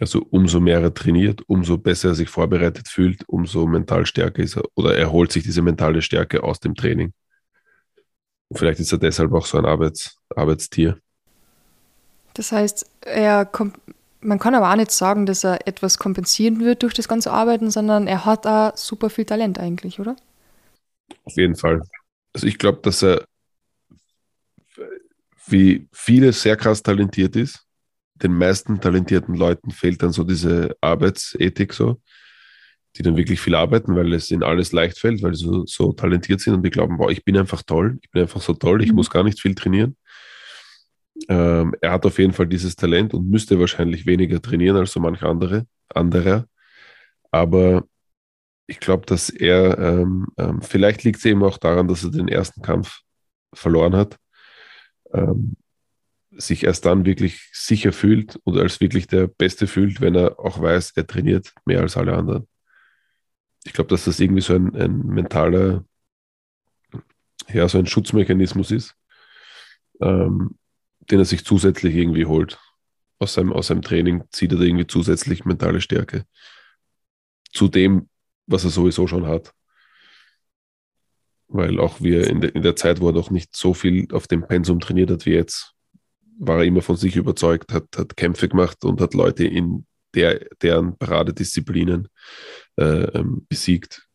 Also 0.00 0.26
umso 0.30 0.58
mehr 0.58 0.80
er 0.80 0.94
trainiert, 0.94 1.42
umso 1.46 1.78
besser 1.78 2.08
er 2.08 2.14
sich 2.14 2.28
vorbereitet 2.28 2.88
fühlt, 2.88 3.22
umso 3.28 3.66
mental 3.66 4.06
stärker 4.06 4.42
ist 4.42 4.56
er 4.56 4.64
oder 4.74 4.96
er 4.96 5.12
holt 5.12 5.30
sich 5.30 5.44
diese 5.44 5.62
mentale 5.62 6.02
Stärke 6.02 6.42
aus 6.42 6.58
dem 6.58 6.74
Training. 6.74 7.12
Und 8.52 8.58
vielleicht 8.58 8.80
ist 8.80 8.92
er 8.92 8.98
deshalb 8.98 9.32
auch 9.32 9.46
so 9.46 9.56
ein 9.56 9.64
Arbeits 9.64 10.18
Arbeitstier. 10.36 10.98
Das 12.34 12.52
heißt, 12.52 12.84
er 13.00 13.46
kommt, 13.46 13.78
man 14.20 14.38
kann 14.38 14.54
aber 14.54 14.70
auch 14.70 14.76
nicht 14.76 14.90
sagen, 14.90 15.24
dass 15.24 15.42
er 15.42 15.66
etwas 15.66 15.96
kompensieren 15.96 16.60
wird 16.60 16.82
durch 16.82 16.92
das 16.92 17.08
ganze 17.08 17.32
Arbeiten, 17.32 17.70
sondern 17.70 18.06
er 18.06 18.26
hat 18.26 18.44
da 18.44 18.74
super 18.76 19.08
viel 19.08 19.24
Talent 19.24 19.58
eigentlich, 19.58 20.00
oder? 20.00 20.16
Auf 21.24 21.34
jeden 21.36 21.56
Fall. 21.56 21.80
Also 22.34 22.46
ich 22.46 22.58
glaube, 22.58 22.80
dass 22.82 23.02
er 23.02 23.24
wie 25.46 25.88
viele 25.90 26.34
sehr 26.34 26.58
krass 26.58 26.82
talentiert 26.82 27.36
ist. 27.36 27.64
Den 28.16 28.36
meisten 28.36 28.82
talentierten 28.82 29.34
Leuten 29.34 29.70
fehlt 29.70 30.02
dann 30.02 30.12
so 30.12 30.24
diese 30.24 30.76
Arbeitsethik 30.82 31.72
so. 31.72 32.02
Die 32.96 33.02
dann 33.02 33.16
wirklich 33.16 33.40
viel 33.40 33.54
arbeiten, 33.54 33.94
weil 33.96 34.12
es 34.12 34.30
ihnen 34.30 34.42
alles 34.42 34.72
leicht 34.72 34.98
fällt, 34.98 35.22
weil 35.22 35.34
sie 35.34 35.44
so, 35.44 35.64
so 35.66 35.92
talentiert 35.92 36.40
sind 36.40 36.54
und 36.54 36.62
die 36.62 36.70
glauben, 36.70 36.98
boah, 36.98 37.10
ich 37.10 37.24
bin 37.24 37.36
einfach 37.36 37.62
toll, 37.62 37.98
ich 38.02 38.10
bin 38.10 38.22
einfach 38.22 38.42
so 38.42 38.52
toll, 38.52 38.82
ich 38.82 38.90
mhm. 38.90 38.96
muss 38.96 39.10
gar 39.10 39.24
nicht 39.24 39.40
viel 39.40 39.54
trainieren. 39.54 39.96
Ähm, 41.28 41.74
er 41.80 41.92
hat 41.92 42.06
auf 42.06 42.18
jeden 42.18 42.32
Fall 42.32 42.46
dieses 42.46 42.76
Talent 42.76 43.14
und 43.14 43.28
müsste 43.28 43.58
wahrscheinlich 43.58 44.06
weniger 44.06 44.40
trainieren 44.40 44.76
als 44.76 44.92
so 44.92 45.00
manch 45.00 45.22
andere, 45.22 45.66
anderer. 45.88 46.46
Aber 47.30 47.84
ich 48.66 48.80
glaube, 48.80 49.06
dass 49.06 49.30
er, 49.30 49.78
ähm, 49.78 50.26
ähm, 50.38 50.62
vielleicht 50.62 51.04
liegt 51.04 51.18
es 51.18 51.24
eben 51.24 51.42
auch 51.42 51.58
daran, 51.58 51.88
dass 51.88 52.04
er 52.04 52.10
den 52.10 52.28
ersten 52.28 52.62
Kampf 52.62 53.00
verloren 53.54 53.96
hat, 53.96 54.18
ähm, 55.12 55.56
sich 56.30 56.64
erst 56.64 56.86
dann 56.86 57.04
wirklich 57.04 57.50
sicher 57.52 57.92
fühlt 57.92 58.38
und 58.44 58.58
als 58.58 58.80
wirklich 58.80 59.06
der 59.06 59.26
Beste 59.26 59.66
fühlt, 59.66 60.00
wenn 60.00 60.14
er 60.14 60.38
auch 60.40 60.60
weiß, 60.60 60.92
er 60.96 61.06
trainiert 61.06 61.52
mehr 61.66 61.80
als 61.80 61.96
alle 61.96 62.14
anderen. 62.14 62.48
Ich 63.64 63.72
glaube, 63.72 63.88
dass 63.88 64.04
das 64.04 64.20
irgendwie 64.20 64.42
so 64.42 64.54
ein, 64.54 64.74
ein 64.74 65.06
mentaler, 65.06 65.84
ja, 67.48 67.68
so 67.68 67.78
ein 67.78 67.86
Schutzmechanismus 67.86 68.70
ist, 68.70 68.96
ähm, 70.00 70.56
den 71.10 71.18
er 71.18 71.24
sich 71.24 71.44
zusätzlich 71.44 71.94
irgendwie 71.94 72.26
holt. 72.26 72.58
Aus 73.18 73.34
seinem, 73.34 73.52
aus 73.52 73.68
seinem 73.68 73.82
Training 73.82 74.24
zieht 74.30 74.52
er 74.52 74.58
da 74.58 74.64
irgendwie 74.64 74.86
zusätzlich 74.86 75.44
mentale 75.44 75.80
Stärke. 75.80 76.24
Zu 77.52 77.68
dem, 77.68 78.08
was 78.46 78.64
er 78.64 78.70
sowieso 78.70 79.06
schon 79.06 79.26
hat. 79.26 79.52
Weil 81.48 81.78
auch 81.78 82.00
wir 82.00 82.26
in, 82.28 82.40
de, 82.40 82.50
in 82.50 82.62
der 82.62 82.76
Zeit, 82.76 83.00
wo 83.00 83.08
er 83.08 83.12
noch 83.12 83.30
nicht 83.30 83.54
so 83.54 83.74
viel 83.74 84.12
auf 84.12 84.26
dem 84.26 84.46
Pensum 84.46 84.80
trainiert 84.80 85.10
hat 85.10 85.26
wie 85.26 85.34
jetzt, 85.34 85.74
war 86.38 86.58
er 86.58 86.64
immer 86.64 86.82
von 86.82 86.96
sich 86.96 87.16
überzeugt, 87.16 87.72
hat, 87.72 87.86
hat 87.96 88.16
Kämpfe 88.16 88.48
gemacht 88.48 88.84
und 88.84 89.00
hat 89.00 89.14
Leute 89.14 89.44
in 89.44 89.86
der, 90.14 90.46
deren 90.60 90.96
Paradedisziplinen 90.96 92.08
äh, 92.76 93.04
ähm, 93.18 93.46
besiegt, 93.48 94.08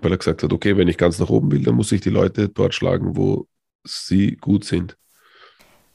weil 0.00 0.12
er 0.12 0.18
gesagt 0.18 0.42
hat, 0.42 0.52
okay, 0.52 0.76
wenn 0.76 0.88
ich 0.88 0.98
ganz 0.98 1.18
nach 1.18 1.30
oben 1.30 1.50
will, 1.50 1.62
dann 1.62 1.74
muss 1.74 1.92
ich 1.92 2.00
die 2.00 2.10
Leute 2.10 2.48
dort 2.48 2.74
schlagen, 2.74 3.16
wo 3.16 3.46
sie 3.84 4.36
gut 4.36 4.64
sind. 4.64 4.96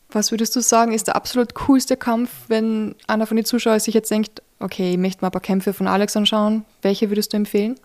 Was 0.09 0.31
würdest 0.31 0.55
du 0.55 0.61
sagen, 0.61 0.91
ist 0.91 1.07
der 1.07 1.15
absolut 1.15 1.53
coolste 1.53 1.95
Kampf, 1.95 2.31
wenn 2.49 2.95
einer 3.07 3.27
von 3.27 3.37
den 3.37 3.45
Zuschauern 3.45 3.79
sich 3.79 3.93
jetzt 3.93 4.11
denkt, 4.11 4.41
okay, 4.59 4.91
ich 4.91 4.97
möchte 4.97 5.21
mal 5.21 5.29
ein 5.29 5.31
paar 5.31 5.41
Kämpfe 5.41 5.73
von 5.73 5.87
Alex 5.87 6.17
anschauen. 6.17 6.65
Welche 6.81 7.09
würdest 7.09 7.31
du 7.31 7.37
empfehlen? 7.37 7.79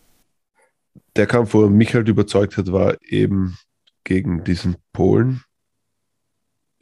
Der 1.14 1.27
Kampf, 1.27 1.55
wo 1.55 1.62
er 1.62 1.70
mich 1.70 1.95
halt 1.95 2.09
überzeugt 2.09 2.57
hat, 2.57 2.72
war 2.72 2.97
eben 3.03 3.57
gegen 4.03 4.43
diesen 4.43 4.77
Polen. 4.93 5.43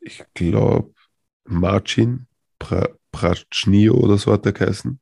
Ich 0.00 0.24
glaube, 0.34 0.92
Marcin 1.44 2.26
pra 2.58 2.88
Pratschnio 3.12 3.94
oder 3.94 4.18
so 4.18 4.32
hat 4.32 4.44
er 4.46 4.52
geheißen. 4.52 4.98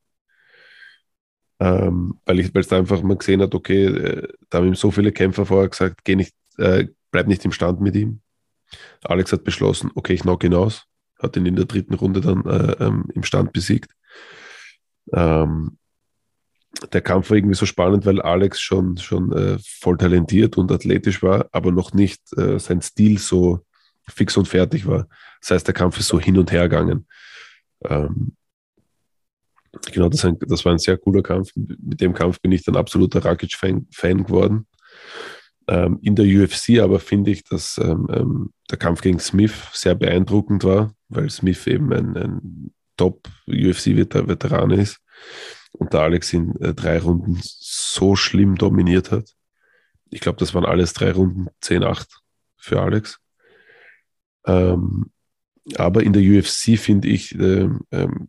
Ähm, 1.63 2.19
weil 2.25 2.41
es 2.41 2.67
da 2.67 2.77
einfach 2.77 3.03
mal 3.03 3.17
gesehen 3.17 3.41
hat, 3.41 3.55
okay, 3.55 3.85
äh, 3.85 4.29
da 4.51 4.59
haben 4.59 4.67
ihm 4.67 4.75
so 4.75 4.91
viele 4.91 5.13
Kämpfer 5.13 5.47
vorher 5.47 5.69
gesagt, 5.69 6.03
geh 6.03 6.17
nicht, 6.17 6.35
äh, 6.59 6.89
bleib 7.13 7.29
nicht 7.29 7.45
im 7.45 7.53
Stand 7.53 7.81
mit 7.81 7.95
ihm. 7.95 8.21
Alex 9.05 9.33
hat 9.33 9.45
beschlossen, 9.45 9.93
okay, 9.95 10.15
ich 10.15 10.23
knock 10.23 10.43
ihn 10.43 10.55
aus, 10.55 10.87
hat 11.21 11.37
ihn 11.37 11.47
in 11.47 11.55
der 11.55 11.67
dritten 11.67 11.95
Runde 11.95 12.21
dann 12.21 12.45
äh, 12.47 12.85
ähm, 12.85 13.05
im 13.15 13.23
Stand 13.23 13.53
besiegt. 13.53 13.93
Ähm, 15.13 15.79
der 16.93 17.01
Kampf 17.01 17.31
war 17.31 17.37
irgendwie 17.37 17.55
so 17.55 17.67
spannend, 17.67 18.07
weil 18.07 18.21
Alex 18.21 18.61
schon, 18.61 18.97
schon 18.97 19.31
äh, 19.31 19.59
voll 19.65 19.97
talentiert 19.97 20.59
und 20.59 20.73
athletisch 20.73 21.23
war, 21.23 21.47
aber 21.53 21.71
noch 21.71 21.93
nicht 21.93 22.23
äh, 22.37 22.59
sein 22.59 22.83
Stil 22.83 23.19
so 23.19 23.65
fix 24.09 24.37
und 24.37 24.49
fertig 24.49 24.85
war. 24.85 25.07
Das 25.41 25.53
heißt, 25.53 25.67
der 25.69 25.75
Kampf 25.75 26.01
ist 26.01 26.09
so 26.09 26.19
hin 26.19 26.39
und 26.39 26.51
her 26.51 26.69
gegangen. 26.69 27.07
Ähm, 27.85 28.33
genau, 29.93 30.09
das, 30.09 30.25
ein, 30.25 30.39
das, 30.41 30.65
war 30.65 30.73
ein 30.73 30.79
sehr 30.79 30.99
cooler 30.99 31.23
Kampf. 31.23 31.51
Mit 31.55 32.01
dem 32.01 32.15
Kampf 32.15 32.41
bin 32.41 32.53
ich 32.53 32.65
dann 32.65 32.77
absoluter 32.77 33.25
Rakic-Fan 33.25 33.87
Fan 33.93 34.25
geworden. 34.25 34.67
Ähm, 35.69 35.99
in 36.03 36.17
der 36.17 36.27
UFC 36.27 36.81
aber 36.81 36.99
finde 36.99 37.31
ich, 37.31 37.45
dass 37.45 37.79
ähm, 37.79 38.09
ähm, 38.13 38.53
der 38.71 38.79
Kampf 38.79 39.01
gegen 39.01 39.21
Smith 39.21 39.55
sehr 39.73 39.95
beeindruckend 39.95 40.65
war, 40.65 40.93
weil 41.09 41.31
Smith 41.31 41.67
eben 41.67 41.93
ein, 41.93 42.17
ein 42.17 42.75
Top-UFC-Veteran 42.97 44.71
ist 44.73 44.99
und 45.73 45.93
der 45.93 46.01
Alex 46.01 46.33
in 46.33 46.61
äh, 46.61 46.75
drei 46.75 46.99
Runden 46.99 47.39
so 47.43 48.17
schlimm 48.17 48.57
dominiert 48.57 49.11
hat. 49.11 49.35
Ich 50.11 50.21
glaube, 50.21 50.39
das 50.39 50.53
waren 50.53 50.65
alles 50.65 50.93
drei 50.93 51.13
Runden 51.13 51.49
10-8 51.63 52.07
für 52.57 52.81
Alex. 52.81 53.19
Ähm, 54.45 55.11
aber 55.77 56.03
in 56.03 56.13
der 56.13 56.23
UFC 56.23 56.79
finde 56.79 57.09
ich, 57.09 57.35
äh, 57.39 57.69
ähm, 57.93 58.29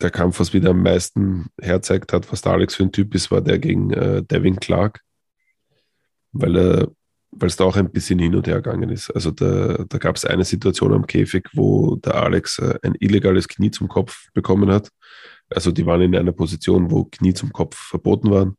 der 0.00 0.10
Kampf, 0.10 0.40
was 0.40 0.52
wieder 0.52 0.70
am 0.70 0.82
meisten 0.82 1.46
herzeigt 1.60 2.12
hat, 2.12 2.30
was 2.32 2.42
der 2.42 2.52
Alex 2.52 2.74
für 2.74 2.84
ein 2.84 2.92
Typ 2.92 3.14
ist, 3.14 3.30
war 3.30 3.40
der 3.40 3.58
gegen 3.58 3.92
äh, 3.92 4.22
Devin 4.22 4.56
Clark 4.56 5.00
weil 6.32 6.88
weil 7.32 7.48
es 7.48 7.56
da 7.56 7.64
auch 7.64 7.76
ein 7.76 7.92
bisschen 7.92 8.18
hin 8.18 8.34
und 8.34 8.48
her 8.48 8.56
gegangen 8.56 8.90
ist. 8.90 9.10
Also 9.10 9.30
da, 9.30 9.84
da 9.88 9.98
gab 9.98 10.16
es 10.16 10.24
eine 10.24 10.44
Situation 10.44 10.92
am 10.92 11.06
Käfig, 11.06 11.48
wo 11.52 11.94
der 11.96 12.16
Alex 12.16 12.58
äh, 12.58 12.78
ein 12.82 12.96
illegales 12.98 13.46
Knie 13.46 13.70
zum 13.70 13.86
Kopf 13.86 14.28
bekommen 14.32 14.70
hat. 14.70 14.90
Also 15.48 15.70
die 15.70 15.86
waren 15.86 16.00
in 16.00 16.16
einer 16.16 16.32
Position, 16.32 16.90
wo 16.90 17.04
Knie 17.04 17.34
zum 17.34 17.52
Kopf 17.52 17.76
verboten 17.76 18.30
waren. 18.30 18.56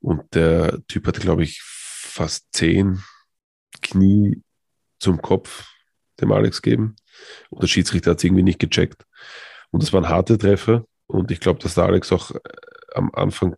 Und 0.00 0.22
der 0.34 0.80
Typ 0.88 1.06
hatte, 1.06 1.20
glaube 1.20 1.42
ich, 1.42 1.60
fast 1.62 2.46
zehn 2.52 3.02
Knie 3.82 4.42
zum 4.98 5.20
Kopf 5.20 5.68
dem 6.20 6.32
Alex 6.32 6.62
geben. 6.62 6.96
Und 7.50 7.62
der 7.62 7.68
Schiedsrichter 7.68 8.12
hat 8.12 8.18
es 8.18 8.24
irgendwie 8.24 8.44
nicht 8.44 8.60
gecheckt. 8.60 9.04
Und 9.70 9.82
das 9.82 9.92
waren 9.92 10.08
harte 10.08 10.38
Treffer. 10.38 10.84
Und 11.06 11.30
ich 11.30 11.40
glaube, 11.40 11.60
dass 11.60 11.74
der 11.74 11.84
Alex 11.84 12.12
auch 12.12 12.30
äh, 12.32 12.38
am 12.94 13.10
Anfang 13.12 13.54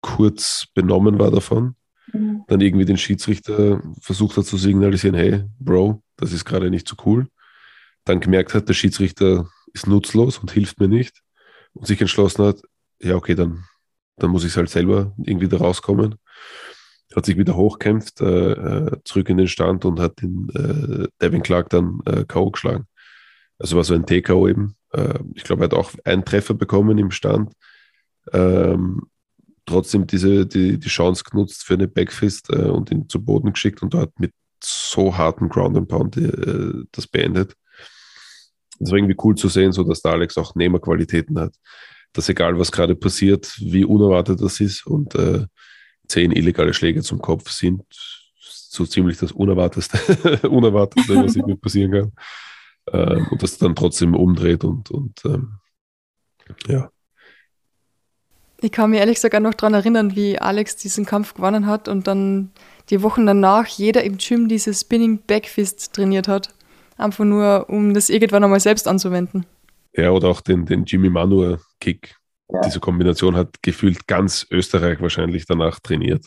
kurz 0.00 0.66
benommen 0.74 1.18
war 1.18 1.30
davon 1.30 1.76
mhm. 2.12 2.44
dann 2.46 2.60
irgendwie 2.60 2.84
den 2.84 2.96
Schiedsrichter 2.96 3.82
versucht 4.00 4.36
hat 4.36 4.46
zu 4.46 4.56
signalisieren, 4.56 5.16
hey, 5.16 5.44
Bro, 5.58 6.02
das 6.16 6.32
ist 6.32 6.44
gerade 6.44 6.70
nicht 6.70 6.88
so 6.88 6.96
cool. 7.04 7.28
Dann 8.04 8.20
gemerkt 8.20 8.54
hat, 8.54 8.68
der 8.68 8.74
Schiedsrichter 8.74 9.48
ist 9.72 9.86
nutzlos 9.86 10.38
und 10.38 10.50
hilft 10.50 10.80
mir 10.80 10.88
nicht 10.88 11.22
und 11.72 11.86
sich 11.86 12.00
entschlossen 12.00 12.44
hat, 12.44 12.60
ja, 13.00 13.16
okay, 13.16 13.34
dann, 13.34 13.64
dann 14.16 14.30
muss 14.30 14.44
ich 14.44 14.56
halt 14.56 14.70
selber 14.70 15.14
irgendwie 15.18 15.48
da 15.48 15.56
rauskommen. 15.58 16.16
Hat 17.14 17.26
sich 17.26 17.36
wieder 17.36 17.56
hochkämpft, 17.56 18.20
äh, 18.20 18.52
äh, 18.52 18.96
zurück 19.04 19.28
in 19.28 19.36
den 19.36 19.48
Stand 19.48 19.84
und 19.84 20.00
hat 20.00 20.20
den 20.20 20.48
äh, 20.54 21.08
Devin 21.20 21.42
Clark 21.42 21.70
dann 21.70 22.00
äh, 22.06 22.24
K.O. 22.24 22.50
geschlagen. 22.50 22.86
Also 23.58 23.76
war 23.76 23.84
so 23.84 23.94
ein 23.94 24.06
TKO 24.06 24.48
eben. 24.48 24.76
Äh, 24.94 25.18
ich 25.34 25.44
glaube, 25.44 25.62
er 25.62 25.64
hat 25.66 25.74
auch 25.74 25.92
einen 26.04 26.24
Treffer 26.24 26.54
bekommen 26.54 26.98
im 26.98 27.10
Stand. 27.10 27.52
Ähm, 28.32 29.02
trotzdem 29.66 30.06
diese, 30.06 30.46
die, 30.46 30.78
die 30.78 30.88
Chance 30.88 31.24
genutzt 31.30 31.64
für 31.64 31.74
eine 31.74 31.88
Backfist 31.88 32.50
äh, 32.50 32.68
und 32.68 32.90
ihn 32.90 33.08
zu 33.08 33.22
Boden 33.22 33.52
geschickt 33.52 33.82
und 33.82 33.94
dort 33.94 34.18
mit 34.18 34.32
so 34.62 35.16
harten 35.16 35.48
Ground 35.48 35.76
and 35.76 35.88
Pound 35.88 36.16
äh, 36.16 36.84
das 36.92 37.06
beendet. 37.06 37.54
Es 38.80 38.90
war 38.90 38.98
irgendwie 38.98 39.16
cool 39.22 39.34
zu 39.34 39.48
sehen, 39.48 39.72
so 39.72 39.84
dass 39.84 40.02
der 40.02 40.12
Alex 40.12 40.36
auch 40.36 40.54
Nehmerqualitäten 40.54 41.38
hat. 41.38 41.54
Dass 42.12 42.28
egal 42.28 42.58
was 42.58 42.72
gerade 42.72 42.94
passiert, 42.94 43.54
wie 43.58 43.84
unerwartet 43.84 44.40
das 44.40 44.60
ist 44.60 44.86
und 44.86 45.14
äh, 45.14 45.46
zehn 46.08 46.32
illegale 46.32 46.74
Schläge 46.74 47.02
zum 47.02 47.20
Kopf 47.20 47.50
sind 47.50 47.82
so 48.74 48.84
ziemlich 48.84 49.18
das 49.18 49.32
Unerwartetste, 49.32 50.48
Unerwartetste 50.48 51.16
was 51.16 51.36
irgendwie 51.36 51.56
passieren 51.60 51.92
kann. 51.92 52.12
Ähm, 52.92 53.26
und 53.30 53.42
das 53.42 53.58
dann 53.58 53.74
trotzdem 53.74 54.14
umdreht 54.14 54.64
und, 54.64 54.90
und 54.90 55.24
ähm, 55.24 55.58
ja, 56.66 56.90
ich 58.64 58.72
kann 58.72 58.90
mich 58.90 59.00
ehrlich 59.00 59.16
gesagt 59.16 59.34
auch 59.34 59.40
noch 59.40 59.54
daran 59.54 59.74
erinnern, 59.74 60.16
wie 60.16 60.38
Alex 60.38 60.76
diesen 60.76 61.04
Kampf 61.04 61.34
gewonnen 61.34 61.66
hat 61.66 61.86
und 61.86 62.06
dann 62.06 62.50
die 62.88 63.02
Wochen 63.02 63.26
danach 63.26 63.66
jeder 63.66 64.02
im 64.04 64.16
Gym 64.16 64.48
dieses 64.48 64.80
Spinning 64.80 65.20
Backfist 65.26 65.92
trainiert 65.92 66.28
hat. 66.28 66.48
Einfach 66.96 67.24
nur, 67.24 67.66
um 67.68 67.92
das 67.92 68.08
irgendwann 68.08 68.44
einmal 68.44 68.60
selbst 68.60 68.88
anzuwenden. 68.88 69.44
Ja, 69.92 70.10
oder 70.10 70.28
auch 70.28 70.40
den, 70.40 70.64
den 70.64 70.84
Jimmy 70.84 71.10
Manua 71.10 71.58
Kick. 71.80 72.16
Ja. 72.50 72.60
Diese 72.62 72.80
Kombination 72.80 73.36
hat 73.36 73.62
gefühlt 73.62 74.06
ganz 74.06 74.46
Österreich 74.50 75.00
wahrscheinlich 75.00 75.44
danach 75.46 75.80
trainiert. 75.80 76.26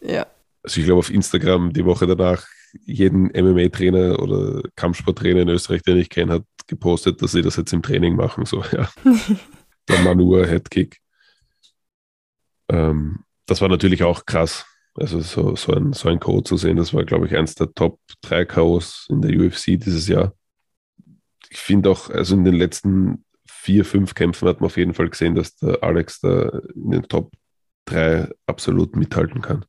Ja. 0.00 0.26
Also 0.62 0.80
ich 0.80 0.86
glaube 0.86 1.00
auf 1.00 1.10
Instagram 1.10 1.72
die 1.72 1.84
Woche 1.84 2.06
danach 2.06 2.46
jeden 2.84 3.26
MMA-Trainer 3.26 4.20
oder 4.20 4.62
Kampfsporttrainer 4.76 5.42
in 5.42 5.48
Österreich, 5.48 5.82
den 5.82 5.98
ich 5.98 6.10
kenne, 6.10 6.34
hat 6.34 6.44
gepostet, 6.66 7.22
dass 7.22 7.32
sie 7.32 7.42
das 7.42 7.56
jetzt 7.56 7.72
im 7.72 7.82
Training 7.82 8.16
machen. 8.16 8.46
So, 8.46 8.62
ja. 8.72 8.88
Der 9.88 10.00
Manua 10.00 10.46
Headkick. 10.46 10.98
Ähm, 12.68 13.24
das 13.46 13.60
war 13.60 13.68
natürlich 13.68 14.02
auch 14.02 14.24
krass. 14.24 14.64
Also 14.94 15.20
so, 15.20 15.56
so, 15.56 15.72
ein, 15.72 15.92
so 15.92 16.08
ein 16.08 16.20
K.O. 16.20 16.40
zu 16.40 16.56
sehen, 16.56 16.76
das 16.76 16.94
war, 16.94 17.04
glaube 17.04 17.26
ich, 17.26 17.36
eins 17.36 17.54
der 17.54 17.74
Top 17.74 17.98
3 18.22 18.44
K.O.s 18.46 19.06
in 19.10 19.20
der 19.20 19.38
UFC 19.38 19.78
dieses 19.78 20.08
Jahr. 20.08 20.34
Ich 21.50 21.58
finde 21.58 21.90
auch, 21.90 22.08
also 22.08 22.34
in 22.34 22.44
den 22.44 22.54
letzten 22.54 23.24
vier, 23.46 23.84
fünf 23.84 24.14
Kämpfen 24.14 24.48
hat 24.48 24.60
man 24.60 24.66
auf 24.66 24.76
jeden 24.76 24.94
Fall 24.94 25.08
gesehen, 25.08 25.34
dass 25.34 25.56
der 25.56 25.82
Alex 25.82 26.20
da 26.20 26.48
in 26.74 26.90
den 26.90 27.02
Top 27.04 27.32
3 27.86 28.30
absolut 28.46 28.96
mithalten 28.96 29.42
kann. 29.42 29.64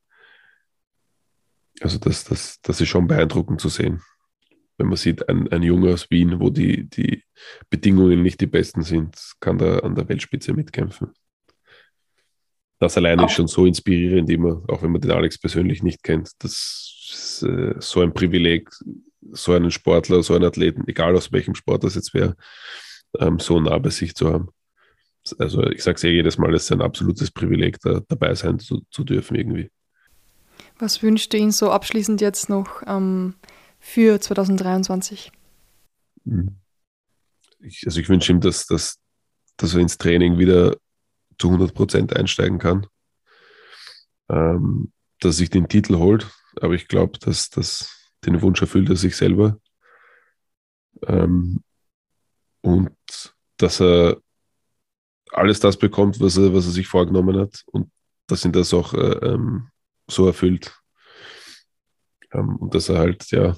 Also 1.81 1.97
das, 1.99 2.23
das, 2.23 2.59
das 2.61 2.81
ist 2.81 2.87
schon 2.87 3.07
beeindruckend 3.07 3.61
zu 3.61 3.69
sehen. 3.69 4.01
Wenn 4.77 4.87
man 4.87 4.97
sieht, 4.97 5.27
ein, 5.29 5.51
ein 5.51 5.63
Junge 5.63 5.93
aus 5.93 6.09
Wien, 6.09 6.39
wo 6.39 6.49
die, 6.49 6.89
die 6.89 7.23
Bedingungen 7.69 8.21
nicht 8.21 8.41
die 8.41 8.47
besten 8.47 8.81
sind, 8.81 9.17
kann 9.39 9.57
da 9.57 9.79
an 9.79 9.95
der 9.95 10.07
Weltspitze 10.09 10.53
mitkämpfen. 10.53 11.13
das 12.79 12.97
alleine 12.97 13.23
auch. 13.23 13.27
ist 13.27 13.35
schon 13.35 13.47
so 13.47 13.65
inspirierend 13.65 14.29
immer, 14.29 14.63
auch 14.67 14.83
wenn 14.83 14.91
man 14.91 15.01
den 15.01 15.11
Alex 15.11 15.37
persönlich 15.37 15.81
nicht 15.81 16.03
kennt. 16.03 16.31
Das 16.39 16.51
ist 17.09 17.43
äh, 17.43 17.75
so 17.79 18.01
ein 18.01 18.13
Privileg, 18.13 18.69
so 19.31 19.53
einen 19.53 19.71
Sportler, 19.71 20.23
so 20.23 20.33
einen 20.35 20.45
Athleten, 20.45 20.83
egal 20.87 21.15
aus 21.15 21.31
welchem 21.31 21.55
Sport 21.55 21.83
das 21.83 21.95
jetzt 21.95 22.13
wäre, 22.13 22.35
ähm, 23.19 23.39
so 23.39 23.59
nah 23.59 23.77
bei 23.77 23.89
sich 23.89 24.13
zu 24.13 24.31
haben. 24.31 24.49
Also 25.39 25.63
ich 25.71 25.83
sage 25.83 25.95
es 25.95 26.01
ja 26.03 26.09
jedes 26.09 26.37
Mal, 26.37 26.53
es 26.53 26.63
ist 26.63 26.71
ein 26.71 26.81
absolutes 26.81 27.31
Privileg, 27.31 27.79
da 27.79 28.01
dabei 28.07 28.35
sein 28.35 28.59
zu, 28.59 28.85
zu 28.91 29.03
dürfen 29.03 29.35
irgendwie. 29.35 29.71
Was 30.77 31.01
wünscht 31.01 31.33
ihr 31.33 31.39
Ihnen 31.39 31.51
so 31.51 31.71
abschließend 31.71 32.21
jetzt 32.21 32.49
noch 32.49 32.83
ähm, 32.85 33.35
für 33.79 34.19
2023? 34.19 35.31
Hm. 36.25 36.57
Ich, 37.59 37.83
also 37.85 37.99
ich 37.99 38.09
wünsche 38.09 38.31
ihm, 38.31 38.41
dass, 38.41 38.65
dass, 38.65 38.99
dass 39.57 39.73
er 39.73 39.79
ins 39.79 39.97
Training 39.97 40.37
wieder 40.37 40.75
zu 41.39 41.47
100 41.47 41.73
Prozent 41.73 42.15
einsteigen 42.15 42.59
kann, 42.59 42.87
ähm, 44.29 44.91
dass 45.19 45.37
sich 45.37 45.49
den 45.49 45.67
Titel 45.67 45.97
holt. 45.97 46.29
Aber 46.61 46.73
ich 46.73 46.87
glaube, 46.87 47.17
dass 47.19 47.49
das 47.49 48.11
den 48.25 48.41
Wunsch 48.41 48.61
erfüllt 48.61 48.89
er 48.89 48.95
sich 48.95 49.15
selber. 49.15 49.59
Ähm, 51.07 51.61
und 52.61 52.95
dass 53.57 53.79
er 53.79 54.17
alles 55.31 55.59
das 55.59 55.77
bekommt, 55.77 56.19
was 56.19 56.37
er, 56.37 56.53
was 56.53 56.65
er 56.65 56.71
sich 56.71 56.87
vorgenommen 56.87 57.37
hat 57.37 57.63
und 57.67 57.91
dass 58.27 58.45
ihn 58.45 58.51
das 58.51 58.73
auch 58.73 58.93
äh, 58.93 59.33
ähm, 59.33 59.69
so 60.07 60.27
erfüllt. 60.27 60.77
Ähm, 62.31 62.57
und 62.57 62.73
dass 62.73 62.89
er 62.89 62.99
halt 62.99 63.29
ja 63.31 63.55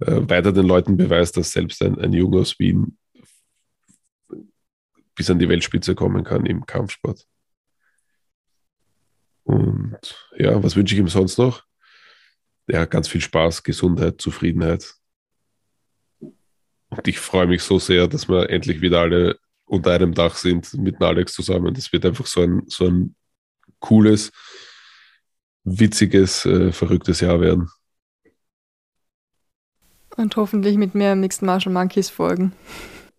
äh, 0.00 0.28
weiter 0.28 0.52
den 0.52 0.66
Leuten 0.66 0.96
beweist, 0.96 1.36
dass 1.36 1.52
selbst 1.52 1.82
ein, 1.82 1.98
ein 1.98 2.12
Junge 2.12 2.40
aus 2.40 2.58
Wien 2.58 2.98
bis 5.14 5.30
an 5.30 5.38
die 5.38 5.48
Weltspitze 5.48 5.94
kommen 5.94 6.24
kann 6.24 6.46
im 6.46 6.64
Kampfsport. 6.64 7.26
Und 9.44 9.98
ja, 10.36 10.62
was 10.62 10.76
wünsche 10.76 10.94
ich 10.94 11.00
ihm 11.00 11.08
sonst 11.08 11.38
noch? 11.38 11.64
Ja, 12.68 12.84
ganz 12.84 13.08
viel 13.08 13.20
Spaß, 13.20 13.62
Gesundheit, 13.62 14.20
Zufriedenheit. 14.20 14.94
Und 16.20 17.06
ich 17.06 17.18
freue 17.18 17.46
mich 17.46 17.62
so 17.62 17.78
sehr, 17.78 18.08
dass 18.08 18.28
wir 18.28 18.48
endlich 18.48 18.80
wieder 18.80 19.00
alle 19.00 19.38
unter 19.64 19.92
einem 19.92 20.14
Dach 20.14 20.36
sind 20.36 20.72
mit 20.74 21.00
Alex 21.02 21.32
zusammen. 21.32 21.74
Das 21.74 21.92
wird 21.92 22.04
einfach 22.04 22.26
so 22.26 22.42
ein, 22.42 22.62
so 22.66 22.86
ein 22.86 23.14
cooles, 23.78 24.32
witziges, 25.64 26.46
äh, 26.46 26.72
verrücktes 26.72 27.20
Jahr 27.20 27.40
werden. 27.40 27.68
Und 30.16 30.36
hoffentlich 30.36 30.76
mit 30.76 30.94
mehr 30.94 31.16
Mixed 31.16 31.42
Martial 31.42 31.72
Monkeys 31.72 32.10
folgen. 32.10 32.52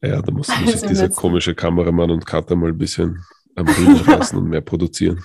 Ja, 0.02 0.22
da 0.22 0.32
muss, 0.32 0.48
muss 0.62 0.72
sich 0.82 0.90
dieser 0.90 1.10
komische 1.10 1.56
Kameramann 1.56 2.12
und 2.12 2.26
Cutter 2.26 2.56
mal 2.56 2.70
ein 2.70 2.78
bisschen 2.78 3.24
am 3.56 3.68
Riemen 3.68 4.06
lassen 4.08 4.38
und 4.38 4.50
mehr 4.50 4.62
produzieren. 4.62 5.24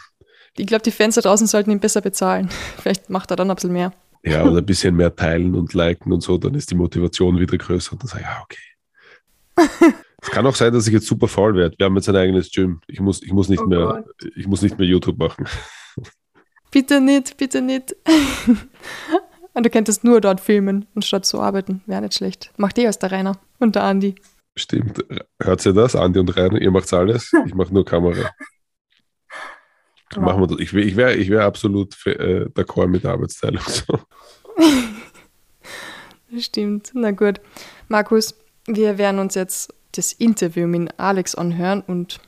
Ich 0.57 0.67
glaube, 0.67 0.83
die 0.83 0.91
Fans 0.91 1.17
da 1.17 1.21
draußen 1.21 1.47
sollten 1.47 1.71
ihn 1.71 1.81
besser 1.81 2.01
bezahlen. 2.01 2.49
Vielleicht 2.79 3.11
macht 3.11 3.31
er 3.31 3.37
dann 3.37 3.51
ein 3.51 3.57
bisschen 3.57 3.73
mehr. 3.73 3.93
Ja, 4.25 4.45
oder 4.45 4.59
ein 4.59 4.67
bisschen 4.67 4.97
mehr 4.97 5.15
teilen 5.15 5.55
und 5.55 5.73
liken 5.73 6.13
und 6.13 6.21
so, 6.21 6.37
dann 6.37 6.55
ist 6.55 6.71
die 6.71 6.75
Motivation 6.75 7.39
wieder 7.39 7.57
größer 7.57 7.93
und 7.93 8.03
dann 8.03 8.09
sage 8.09 8.25
ich, 8.25 8.27
ja, 8.27 8.43
okay. 8.43 9.95
Es 10.21 10.31
kann 10.31 10.47
auch 10.47 10.57
sein, 10.57 10.73
dass 10.73 10.89
ich 10.89 10.93
jetzt 10.93 11.07
super 11.07 11.29
faul 11.29 11.55
werde. 11.55 11.77
Wir 11.79 11.87
haben 11.87 11.95
jetzt 11.95 12.09
ein 12.09 12.17
eigenes 12.17 12.51
Gym. 12.51 12.81
Ich 12.89 12.99
muss, 12.99 13.23
ich 13.23 13.33
muss, 13.33 13.49
nicht, 13.49 13.61
oh 13.61 13.67
mehr, 13.67 14.05
ich 14.35 14.49
muss 14.49 14.63
nicht 14.63 14.79
mehr 14.79 14.89
YouTube 14.89 15.19
machen. 15.19 15.47
Bitte 16.71 17.01
nicht, 17.01 17.37
bitte 17.37 17.63
nicht. 17.63 17.97
und 19.55 19.67
du 19.67 19.71
könntest 19.71 20.05
nur 20.05 20.21
dort 20.21 20.41
filmen, 20.41 20.87
anstatt 20.95 21.25
zu 21.25 21.41
arbeiten. 21.41 21.83
Wäre 21.87 22.03
nicht 22.03 22.15
schlecht. 22.15 22.53
Macht 22.57 22.79
eh 22.79 22.87
als 22.87 22.99
der 22.99 23.13
Rainer 23.13 23.39
und 23.59 23.75
der 23.75 23.85
Andi. 23.85 24.15
Stimmt. 24.57 25.05
Hört 25.41 25.65
ihr 25.67 25.73
das? 25.73 25.95
Andi 25.95 26.19
und 26.19 26.37
Rainer, 26.37 26.61
ihr 26.61 26.71
macht 26.71 26.93
alles. 26.93 27.33
Ich 27.47 27.55
mache 27.55 27.73
nur 27.73 27.85
Kamera. 27.85 28.31
Wow. 30.15 30.25
Machen 30.25 30.41
wir 30.41 30.47
das. 30.47 30.61
Ich, 30.61 30.73
ich 30.73 30.97
wäre 30.97 31.15
ich 31.15 31.31
wär 31.31 31.45
absolut 31.45 31.95
äh, 32.07 32.47
d'accord 32.55 32.87
mit 32.87 33.05
der 33.05 33.13
Arbeitsteilung. 33.13 33.63
So. 33.67 33.99
Stimmt. 36.39 36.91
Na 36.95 37.11
gut. 37.11 37.41
Markus, 37.89 38.35
wir 38.67 38.99
werden 38.99 39.19
uns 39.21 39.35
jetzt 39.35 39.75
das 39.93 40.13
Interview 40.13 40.67
mit 40.67 40.99
Alex 40.99 41.35
anhören 41.35 41.83
und 41.83 42.21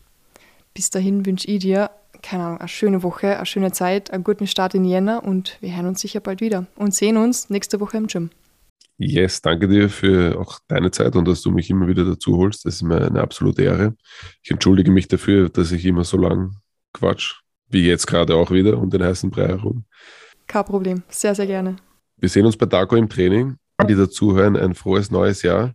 bis 0.75 0.91
dahin 0.91 1.27
wünsche 1.27 1.49
ich 1.49 1.61
dir, 1.61 1.91
keine 2.29 2.45
Ahnung, 2.45 2.59
eine 2.59 2.69
schöne 2.69 3.03
Woche, 3.03 3.37
eine 3.37 3.47
schöne 3.47 3.73
Zeit, 3.73 4.11
einen 4.11 4.23
guten 4.23 4.47
Start 4.47 4.75
in 4.75 4.85
Jänner 4.85 5.25
und 5.25 5.57
wir 5.61 5.75
hören 5.75 5.87
uns 5.87 6.01
sicher 6.03 6.21
bald 6.21 6.43
wieder 6.43 6.67
und 6.77 6.95
sehen 6.95 7.17
uns 7.17 7.49
nächste 7.49 7.81
Woche 7.81 7.97
im 7.97 8.07
Gym. 8.07 8.29
Yes, 8.99 9.41
danke 9.41 9.67
dir 9.67 9.89
für 9.89 10.39
auch 10.39 10.59
deine 10.69 10.91
Zeit 10.91 11.17
und 11.17 11.27
dass 11.27 11.41
du 11.41 11.51
mich 11.51 11.71
immer 11.71 11.87
wieder 11.89 12.05
dazu 12.05 12.37
holst. 12.37 12.67
Das 12.67 12.77
ist 12.77 12.83
mir 12.83 13.01
eine 13.01 13.23
absolute 13.23 13.63
Ehre. 13.63 13.95
Ich 14.43 14.51
entschuldige 14.51 14.91
mich 14.91 15.09
dafür, 15.09 15.49
dass 15.49 15.73
ich 15.73 15.87
immer 15.87 16.05
so 16.05 16.19
lang 16.19 16.57
quatsch, 16.93 17.37
wie 17.69 17.87
jetzt 17.87 18.07
gerade 18.07 18.35
auch 18.35 18.51
wieder 18.51 18.77
um 18.77 18.91
den 18.91 19.03
heißen 19.03 19.31
Brei 19.31 19.49
herum. 19.49 19.85
Kein 20.47 20.65
Problem, 20.65 21.03
sehr, 21.09 21.35
sehr 21.35 21.47
gerne. 21.47 21.77
Wir 22.17 22.29
sehen 22.29 22.45
uns 22.45 22.57
bei 22.57 22.67
Dago 22.67 22.97
im 22.97 23.09
Training. 23.09 23.57
Die 23.89 23.95
dazuhören, 23.95 24.57
ein 24.57 24.75
frohes 24.75 25.11
neues 25.11 25.43
Jahr. 25.43 25.73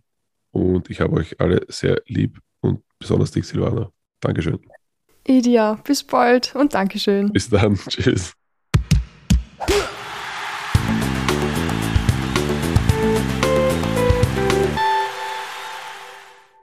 Und 0.50 0.90
ich 0.90 1.00
habe 1.00 1.14
euch 1.14 1.40
alle 1.40 1.64
sehr 1.68 2.02
lieb 2.06 2.38
und 2.60 2.82
besonders 2.98 3.30
dich, 3.30 3.46
Silvana. 3.46 3.90
Dankeschön. 4.20 4.60
Idia, 5.26 5.78
bis 5.84 6.04
bald 6.04 6.54
und 6.54 6.74
Dankeschön. 6.74 7.32
Bis 7.32 7.48
dann. 7.48 7.76
Tschüss. 7.88 8.34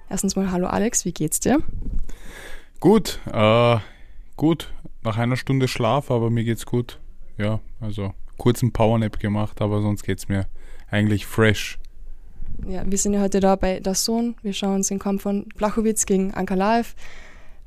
Erstens 0.09 0.35
mal 0.35 0.51
hallo 0.51 0.67
Alex, 0.67 1.05
wie 1.05 1.11
geht's 1.11 1.39
dir? 1.39 1.59
Gut, 2.79 3.19
äh, 3.31 3.77
gut. 4.35 4.71
Nach 5.03 5.17
einer 5.17 5.37
Stunde 5.37 5.67
Schlaf, 5.67 6.11
aber 6.11 6.29
mir 6.29 6.43
geht's 6.43 6.67
gut. 6.67 6.99
Ja, 7.37 7.59
also 7.79 8.13
kurzen 8.37 8.71
Powernap 8.71 9.19
gemacht, 9.19 9.61
aber 9.61 9.81
sonst 9.81 10.03
geht's 10.03 10.27
mir 10.27 10.45
eigentlich 10.91 11.25
fresh. 11.25 11.79
Ja, 12.67 12.83
wir 12.85 12.97
sind 12.99 13.13
ja 13.13 13.21
heute 13.21 13.39
da 13.39 13.55
bei 13.55 13.79
Das 13.79 14.05
Sohn. 14.05 14.35
Wir 14.43 14.53
schauen 14.53 14.75
uns 14.75 14.89
den 14.89 14.99
Kampf 14.99 15.23
von 15.23 15.45
Blachowitz 15.55 16.05
gegen 16.05 16.33
Ankalaev. 16.35 16.93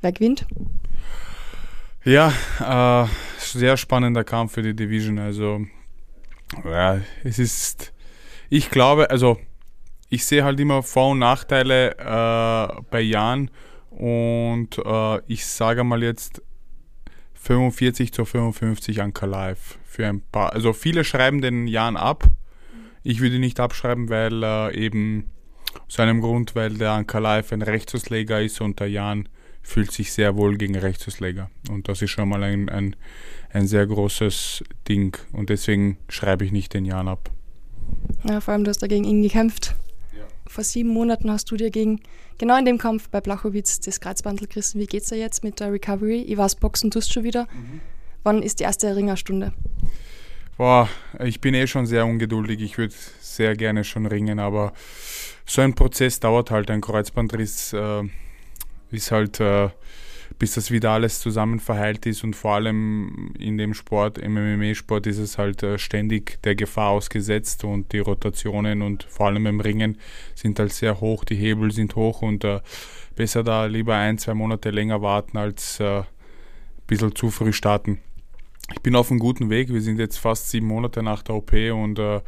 Wer 0.05 0.13
gewinnt? 0.13 0.47
Ja, 2.05 2.33
äh, 2.61 3.09
sehr 3.39 3.77
spannender 3.77 4.23
Kampf 4.23 4.53
für 4.53 4.63
die 4.63 4.77
Division. 4.77 5.19
Also, 5.19 5.65
ja, 6.65 7.01
es 7.25 7.39
ist, 7.39 7.95
ich 8.51 8.71
glaube, 8.71 9.11
also, 9.11 9.39
ich 10.11 10.27
sehe 10.27 10.45
halt 10.45 10.61
immer 10.61 10.83
Vor- 10.83 11.13
und 11.13 11.21
Nachteile 11.21 11.93
äh, 11.93 12.83
bei 12.91 13.01
Jan 13.01 13.51
und 13.91 14.77
äh, 14.85 15.21
ich 15.27 15.47
sage 15.47 15.83
mal 15.85 16.03
jetzt 16.03 16.43
45 17.35 18.13
zu 18.13 18.25
55 18.25 19.01
Ankalaev 19.01 19.79
für 19.87 20.07
ein 20.07 20.21
paar. 20.21 20.53
Also, 20.53 20.75
viele 20.75 21.03
schreiben 21.03 21.41
den 21.41 21.67
Jan 21.67 21.97
ab 21.97 22.29
ich 23.05 23.21
würde 23.21 23.37
ihn 23.37 23.43
nicht 23.43 23.61
abschreiben, 23.61 24.09
weil 24.09 24.43
äh, 24.43 24.75
eben 24.75 25.31
aus 25.87 26.01
einem 26.01 26.21
Grund, 26.21 26.57
weil 26.57 26.75
der 26.75 27.05
Live 27.13 27.53
ein 27.53 27.63
Rechtsausleger 27.63 28.41
ist 28.41 28.61
und 28.61 28.81
der 28.81 28.89
Jan 28.89 29.29
fühlt 29.65 29.91
sich 29.91 30.13
sehr 30.13 30.37
wohl 30.37 30.57
gegen 30.57 30.77
Rechtsausleger. 30.77 31.51
Und 31.71 31.89
das 31.89 32.03
ist 32.03 32.11
schon 32.11 32.29
mal 32.29 32.45
ein, 32.45 32.69
ein, 32.69 32.95
ein 33.51 33.67
sehr 33.67 33.87
großes 33.87 34.63
Ding. 34.89 35.17
Und 35.33 35.49
deswegen 35.49 35.97
schreibe 36.09 36.45
ich 36.45 36.53
nicht 36.53 36.75
den 36.75 36.85
Jan 36.85 37.09
ab. 37.09 37.31
Ja, 38.29 38.41
vor 38.41 38.53
allem, 38.53 38.65
du 38.65 38.71
hast 38.71 38.83
dagegen 38.83 39.05
ihn 39.05 39.23
gekämpft. 39.23 39.75
Ja. 40.17 40.25
Vor 40.47 40.63
sieben 40.63 40.91
Monaten 40.91 41.31
hast 41.31 41.51
du 41.51 41.57
dir 41.57 41.71
gegen, 41.71 42.01
genau 42.39 42.59
in 42.59 42.67
dem 42.67 42.79
Kampf 42.79 43.09
bei 43.09 43.21
Blachowitz, 43.21 43.81
das 43.81 44.01
Kreuzbandel 44.01 44.47
gerissen. 44.49 44.81
Wie 44.81 44.87
geht's 44.87 45.09
da 45.09 45.17
jetzt 45.17 45.43
mit 45.43 45.59
der 45.61 45.73
Recovery? 45.73 46.21
Ich 46.21 46.37
weiß, 46.37 46.57
Boxen 46.57 46.91
tust 46.91 47.09
du 47.09 47.15
schon 47.15 47.25
wieder. 47.25 47.45
Mhm. 47.45 47.81
Wann 48.23 48.43
ist 48.43 48.61
die 48.61 48.65
erste 48.65 48.95
Ringerstunde? 48.95 49.55
Boah, 50.59 50.89
ich 51.21 51.41
bin 51.41 51.55
eh 51.55 51.67
schon 51.67 51.87
sehr 51.87 52.07
ungeduldig. 52.07 52.61
Ich 52.61 52.79
würde 52.79 52.95
sehr 53.21 53.57
gerne 53.57 53.83
schon 53.83 54.07
ringen, 54.07 54.39
aber 54.39 54.73
so 55.47 55.63
ein 55.63 55.75
Prozess 55.75 56.21
dauert 56.21 56.51
halt. 56.51 56.71
Ein 56.71 56.81
Kreuzbandriss 56.81 57.73
äh, 57.73 58.03
ist 58.95 59.11
halt, 59.11 59.41
äh, 59.41 59.69
bis 60.39 60.55
das 60.55 60.71
wieder 60.71 60.91
alles 60.91 61.21
zusammen 61.21 61.61
verheilt 61.61 62.07
ist 62.07 62.25
und 62.25 62.35
vor 62.35 62.55
allem 62.55 63.33
in 63.39 63.59
dem 63.59 63.75
Sport, 63.75 64.19
im 64.19 64.35
MMA-Sport, 64.35 65.07
ist 65.07 65.19
es 65.19 65.39
halt 65.39 65.63
äh, 65.63 65.79
ständig 65.79 66.43
der 66.43 66.55
Gefahr 66.55 66.91
ausgesetzt 66.91 67.65
und 67.65 67.93
die 67.93 67.99
Rotationen 67.99 68.83
und 68.83 69.05
vor 69.05 69.27
allem 69.27 69.47
im 69.47 69.61
Ringen 69.61 69.99
sind 70.35 70.59
halt 70.59 70.73
sehr 70.73 71.01
hoch, 71.01 71.25
die 71.25 71.37
Hebel 71.37 71.71
sind 71.71 71.95
hoch 71.97 72.23
und 72.23 72.45
äh, 72.45 72.61
besser 73.15 73.45
da 73.45 73.67
lieber 73.67 73.97
ein, 73.97 74.19
zwei 74.19 74.35
Monate 74.35 74.71
länger 74.71 75.03
warten 75.03 75.37
als 75.37 75.79
äh, 75.81 75.99
ein 75.99 76.07
bisschen 76.87 77.15
zu 77.15 77.31
früh 77.31 77.53
starten 77.53 78.01
ich 78.73 78.81
bin 78.81 78.97
auf 78.97 79.11
einem 79.11 79.21
guten 79.21 79.51
Weg. 79.51 79.73
Wir 79.73 79.81
sind 79.81 79.99
jetzt 79.99 80.19
fast 80.19 80.51
sieben 80.51 80.67
Monate 80.67 81.03
nach 81.03 81.23
der 81.23 81.35
OP 81.35 81.53
und 81.53 81.99
äh, 81.99 82.21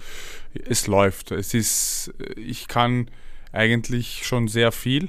es 0.68 0.86
läuft. 0.86 1.30
Es 1.30 1.54
ist, 1.54 2.12
ich 2.36 2.68
kann 2.68 3.10
eigentlich 3.52 4.26
schon 4.26 4.48
sehr 4.48 4.72
viel. 4.72 5.08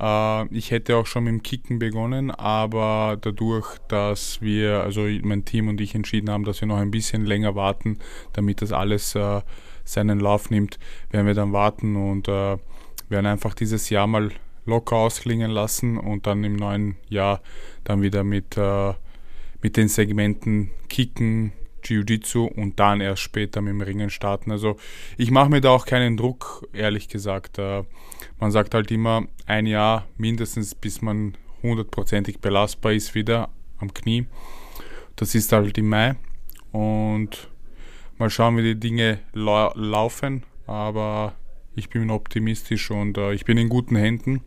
Äh, 0.00 0.46
ich 0.54 0.70
hätte 0.70 0.96
auch 0.96 1.06
schon 1.06 1.24
mit 1.24 1.32
dem 1.32 1.42
Kicken 1.42 1.78
begonnen, 1.78 2.30
aber 2.30 3.16
dadurch, 3.20 3.78
dass 3.88 4.40
wir, 4.40 4.82
also 4.82 5.06
mein 5.22 5.44
Team 5.44 5.68
und 5.68 5.80
ich 5.80 5.94
entschieden 5.94 6.30
haben, 6.30 6.44
dass 6.44 6.60
wir 6.60 6.68
noch 6.68 6.78
ein 6.78 6.90
bisschen 6.90 7.24
länger 7.24 7.54
warten, 7.54 7.98
damit 8.32 8.62
das 8.62 8.72
alles 8.72 9.14
äh, 9.14 9.42
seinen 9.84 10.20
Lauf 10.20 10.50
nimmt, 10.50 10.78
werden 11.10 11.26
wir 11.26 11.34
dann 11.34 11.52
warten 11.52 11.96
und 11.96 12.28
äh, 12.28 12.56
werden 13.08 13.26
einfach 13.26 13.54
dieses 13.54 13.90
Jahr 13.90 14.06
mal 14.06 14.30
locker 14.66 14.96
ausklingen 14.96 15.50
lassen 15.50 15.98
und 15.98 16.26
dann 16.26 16.42
im 16.42 16.56
neuen 16.56 16.96
Jahr 17.08 17.42
dann 17.84 18.00
wieder 18.00 18.24
mit, 18.24 18.58
mit 19.60 19.76
den 19.76 19.88
Segmenten 19.88 20.70
Kicken, 20.88 21.52
Jiu-Jitsu 21.84 22.44
und 22.44 22.80
dann 22.80 23.00
erst 23.00 23.22
später 23.22 23.60
mit 23.60 23.72
dem 23.72 23.80
Ringen 23.80 24.10
starten. 24.10 24.50
Also 24.50 24.76
ich 25.16 25.30
mache 25.30 25.50
mir 25.50 25.60
da 25.60 25.70
auch 25.70 25.86
keinen 25.86 26.16
Druck, 26.16 26.68
ehrlich 26.72 27.08
gesagt. 27.08 27.58
Äh, 27.58 27.84
man 28.40 28.50
sagt 28.50 28.74
halt 28.74 28.90
immer 28.90 29.26
ein 29.46 29.66
Jahr 29.66 30.06
mindestens, 30.16 30.74
bis 30.74 31.02
man 31.02 31.36
hundertprozentig 31.62 32.40
belastbar 32.40 32.92
ist 32.92 33.14
wieder 33.14 33.50
am 33.78 33.92
Knie. 33.92 34.26
Das 35.16 35.34
ist 35.34 35.52
halt 35.52 35.78
im 35.78 35.88
Mai 35.88 36.16
und 36.72 37.48
mal 38.18 38.30
schauen, 38.30 38.56
wie 38.56 38.62
die 38.62 38.80
Dinge 38.80 39.20
lau 39.32 39.72
laufen. 39.74 40.44
Aber 40.66 41.34
ich 41.74 41.88
bin 41.88 42.10
optimistisch 42.10 42.90
und 42.90 43.18
äh, 43.18 43.32
ich 43.32 43.44
bin 43.44 43.58
in 43.58 43.68
guten 43.68 43.96
Händen. 43.96 44.42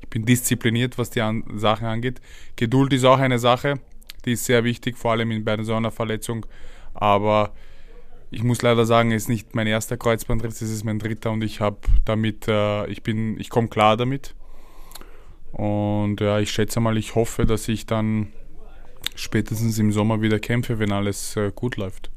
Ich 0.00 0.08
bin 0.08 0.24
diszipliniert, 0.24 0.98
was 0.98 1.10
die 1.10 1.20
an 1.20 1.44
Sachen 1.56 1.86
angeht. 1.86 2.20
Geduld 2.54 2.92
ist 2.92 3.04
auch 3.04 3.18
eine 3.18 3.38
Sache, 3.38 3.80
die 4.24 4.32
ist 4.32 4.44
sehr 4.44 4.64
wichtig, 4.64 4.96
vor 4.96 5.12
allem 5.12 5.44
bei 5.44 5.62
so 5.62 5.74
einer 5.74 5.90
Verletzung. 5.90 6.46
Aber 6.96 7.52
ich 8.30 8.42
muss 8.42 8.62
leider 8.62 8.84
sagen, 8.84 9.12
es 9.12 9.24
ist 9.24 9.28
nicht 9.28 9.54
mein 9.54 9.66
erster 9.66 9.96
Kreuzbandriss, 9.96 10.60
es 10.60 10.70
ist 10.70 10.84
mein 10.84 10.98
dritter 10.98 11.30
und 11.30 11.42
ich 11.44 11.60
habe 11.60 11.78
damit, 12.04 12.48
äh, 12.48 12.86
ich 12.86 13.02
bin, 13.02 13.38
ich 13.38 13.50
komme 13.50 13.68
klar 13.68 13.96
damit. 13.96 14.34
Und 15.52 16.20
ja, 16.20 16.38
ich 16.40 16.50
schätze 16.50 16.80
mal, 16.80 16.96
ich 16.96 17.14
hoffe, 17.14 17.46
dass 17.46 17.68
ich 17.68 17.86
dann 17.86 18.32
spätestens 19.14 19.78
im 19.78 19.92
Sommer 19.92 20.20
wieder 20.20 20.38
kämpfe, 20.38 20.78
wenn 20.78 20.92
alles 20.92 21.36
äh, 21.36 21.52
gut 21.54 21.76
läuft. 21.76 22.10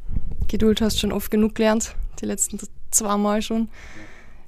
Geduld 0.47 0.81
hast 0.81 0.99
schon 0.99 1.11
oft 1.11 1.31
genug 1.31 1.55
gelernt, 1.55 1.95
die 2.21 2.25
letzten 2.25 2.59
zwei 2.91 3.17
Mal 3.17 3.41
schon. 3.41 3.69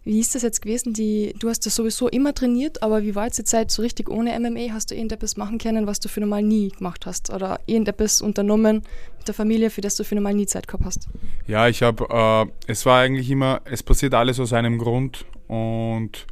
Wie 0.04 0.20
ist 0.20 0.34
das 0.34 0.42
jetzt 0.42 0.64
gewesen? 0.64 0.94
Die, 0.94 1.34
du 1.38 1.48
hast 1.50 1.66
das 1.66 1.76
sowieso 1.76 2.08
immer 2.10 2.34
trainiert, 2.34 2.82
aber 2.82 3.04
wie 3.04 3.14
war 3.14 3.26
jetzt 3.26 3.38
die 3.38 3.44
Zeit 3.44 3.70
so 3.70 3.84
richtig 3.84 4.10
ohne 4.10 4.38
MMA? 4.40 4.74
Hast 4.74 4.90
du 4.90 4.96
irgendetwas 4.96 5.38
machen 5.38 5.60
können, 5.60 5.86
was 5.86 6.00
du 6.00 6.10
für 6.10 6.22
normal 6.22 6.42
nie 6.42 6.70
gemacht 6.70 7.06
hast? 7.06 7.32
Oder 7.32 7.60
irgendetwas 7.68 8.22
unternommen 8.22 8.82
mit 9.20 9.28
der 9.28 9.36
Familie, 9.36 9.70
für 9.70 9.82
das 9.82 9.96
du 9.96 10.04
für 10.04 10.16
normal 10.16 10.34
nie 10.34 10.48
Zeit 10.48 10.68
gehabt 10.68 10.86
hast? 10.86 11.08
Ja, 11.46 11.68
ich 11.68 11.84
habe, 11.84 12.08
äh, 12.10 12.72
es 12.72 12.86
war 12.88 13.02
eigentlich 13.02 13.30
immer, 13.30 13.62
es 13.66 13.84
passiert 13.84 14.16
alles 14.16 14.40
aus 14.40 14.54
einem 14.54 14.80
Grund 14.80 15.26
und 15.48 16.26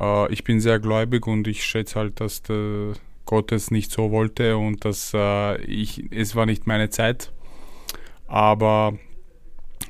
äh, 0.00 0.32
ich 0.32 0.42
bin 0.42 0.60
sehr 0.60 0.80
gläubig 0.80 1.28
und 1.28 1.46
ich 1.46 1.64
schätze 1.64 2.00
halt, 2.00 2.18
dass 2.20 2.42
der 2.42 2.94
Gott 3.26 3.52
es 3.52 3.70
nicht 3.70 3.92
so 3.92 4.10
wollte 4.10 4.56
und 4.56 4.84
dass 4.84 5.12
äh, 5.14 5.62
ich, 5.64 6.04
es 6.10 6.34
war 6.34 6.46
nicht 6.46 6.66
meine 6.66 6.90
Zeit. 6.90 7.30
Aber 8.26 8.98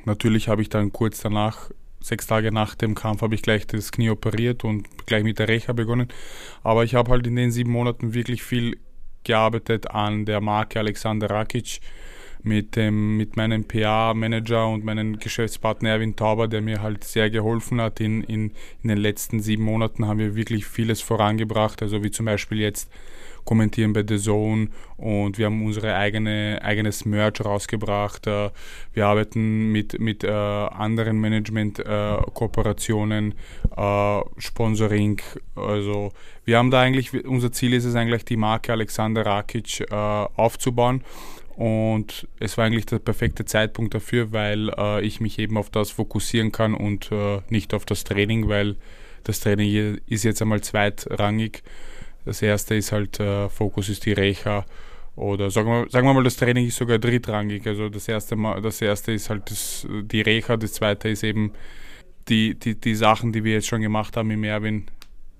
natürlich 0.05 0.47
habe 0.47 0.61
ich 0.61 0.69
dann 0.69 0.93
kurz 0.93 1.21
danach 1.21 1.71
sechs 2.03 2.27
Tage 2.27 2.51
nach 2.51 2.75
dem 2.75 2.95
Kampf 2.95 3.21
habe 3.21 3.33
ich 3.33 3.41
gleich 3.41 3.65
das 3.65 3.91
Knie 3.91 4.09
operiert 4.09 4.63
und 4.63 4.87
gleich 5.05 5.23
mit 5.23 5.39
der 5.39 5.47
Reha 5.47 5.73
begonnen. 5.73 6.09
Aber 6.61 6.83
ich 6.83 6.95
habe 6.95 7.09
halt 7.11 7.25
in 7.25 7.35
den 7.35 7.51
sieben 7.51 7.71
Monaten 7.71 8.13
wirklich 8.13 8.43
viel 8.43 8.77
gearbeitet 9.23 9.89
an 9.91 10.25
der 10.25 10.41
Marke 10.41 10.79
Alexander 10.79 11.29
Rakic 11.29 11.79
mit, 12.43 12.75
dem, 12.75 13.15
mit 13.15 13.37
meinem 13.37 13.63
PA-Manager 13.63 14.67
und 14.67 14.83
meinem 14.83 15.17
Geschäftspartner 15.17 15.91
Erwin 15.91 16.17
Tauber, 16.17 16.49
der 16.49 16.61
mir 16.61 16.81
halt 16.81 17.05
sehr 17.05 17.29
geholfen 17.29 17.79
hat. 17.79 18.01
In, 18.01 18.21
in, 18.23 18.51
in 18.81 18.89
den 18.89 18.97
letzten 18.97 19.39
sieben 19.39 19.63
Monaten 19.63 20.05
haben 20.05 20.19
wir 20.19 20.35
wirklich 20.35 20.65
vieles 20.65 21.01
vorangebracht, 21.01 21.81
also 21.81 22.03
wie 22.03 22.11
zum 22.11 22.25
Beispiel 22.25 22.59
jetzt 22.59 22.91
kommentieren 23.45 23.93
bei 23.93 24.03
The 24.07 24.17
Zone 24.17 24.69
und 24.97 25.37
wir 25.37 25.47
haben 25.47 25.65
unsere 25.65 25.95
eigene 25.95 26.59
eigenes 26.61 27.05
Merch 27.05 27.43
rausgebracht. 27.43 28.27
Äh, 28.27 28.51
wir 28.93 29.07
arbeiten 29.07 29.71
mit, 29.71 29.99
mit 29.99 30.23
äh, 30.23 30.29
anderen 30.29 31.19
Management-Kooperationen, 31.19 33.33
äh, 33.75 34.21
Sponsoring. 34.37 35.21
Also 35.55 36.11
wir 36.45 36.57
haben 36.57 36.71
da 36.71 36.81
eigentlich, 36.81 37.25
unser 37.25 37.51
Ziel 37.51 37.73
ist 37.73 37.85
es 37.85 37.95
eigentlich, 37.95 38.25
die 38.25 38.37
Marke 38.37 38.71
Alexander 38.71 39.25
Rakic 39.25 39.91
aufzubauen. 39.91 41.03
Und 41.55 42.27
es 42.39 42.57
war 42.57 42.65
eigentlich 42.65 42.87
der 42.87 42.99
perfekte 42.99 43.45
Zeitpunkt 43.45 43.93
dafür, 43.93 44.31
weil 44.31 44.69
äh, 44.75 45.05
ich 45.05 45.21
mich 45.21 45.37
eben 45.37 45.57
auf 45.57 45.69
das 45.69 45.91
fokussieren 45.91 46.51
kann 46.51 46.73
und 46.73 47.11
äh, 47.11 47.41
nicht 47.49 47.73
auf 47.73 47.85
das 47.85 48.03
Training, 48.03 48.49
weil 48.49 48.75
das 49.23 49.39
Training 49.39 49.99
ist 50.07 50.23
jetzt 50.23 50.41
einmal 50.41 50.61
zweitrangig. 50.61 51.63
Das 52.25 52.41
erste 52.41 52.75
ist 52.75 52.91
halt, 52.91 53.19
äh, 53.19 53.49
Fokus 53.49 53.89
ist 53.89 54.05
die 54.05 54.13
Recha 54.13 54.65
oder 55.15 55.51
sagen 55.51 55.67
wir, 55.69 55.89
sagen 55.89 56.07
wir 56.07 56.13
mal, 56.13 56.23
das 56.23 56.37
Training 56.37 56.67
ist 56.67 56.77
sogar 56.77 56.97
drittrangig. 56.97 57.65
Also 57.67 57.89
das 57.89 58.07
erste, 58.07 58.35
mal, 58.35 58.61
das 58.61 58.81
erste 58.81 59.11
ist 59.11 59.29
halt 59.29 59.49
das, 59.49 59.87
die 59.89 60.21
Recha, 60.21 60.57
das 60.57 60.73
zweite 60.73 61.09
ist 61.09 61.23
eben 61.23 61.51
die, 62.29 62.55
die, 62.55 62.79
die 62.79 62.95
Sachen, 62.95 63.31
die 63.31 63.43
wir 63.43 63.53
jetzt 63.53 63.67
schon 63.67 63.81
gemacht 63.81 64.17
haben 64.17 64.31
im 64.31 64.43
Erwin, 64.43 64.85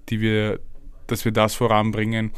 die 0.10 0.22
wir, 0.22 0.60
dass 1.08 1.26
wir 1.26 1.32
das 1.32 1.56
voranbringen 1.56 2.32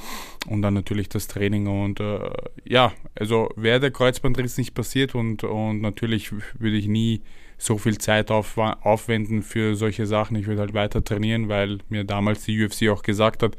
und 0.47 0.61
dann 0.61 0.75
natürlich 0.75 1.09
das 1.09 1.27
Training. 1.27 1.67
Und 1.67 1.99
äh, 1.99 2.29
ja, 2.63 2.93
also 3.15 3.49
wäre 3.55 3.79
der 3.79 3.91
Kreuzbandriss 3.91 4.57
nicht 4.57 4.73
passiert 4.73 5.13
und, 5.13 5.43
und 5.43 5.81
natürlich 5.81 6.31
würde 6.31 6.77
ich 6.77 6.87
nie 6.87 7.21
so 7.57 7.77
viel 7.77 7.97
Zeit 7.97 8.31
auf, 8.31 8.57
aufwenden 8.57 9.41
für 9.41 9.75
solche 9.75 10.05
Sachen. 10.05 10.37
Ich 10.37 10.47
würde 10.47 10.61
halt 10.61 10.73
weiter 10.73 11.03
trainieren, 11.03 11.49
weil 11.49 11.79
mir 11.89 12.03
damals 12.03 12.45
die 12.45 12.63
UFC 12.63 12.89
auch 12.89 13.01
gesagt 13.01 13.43
hat, 13.43 13.57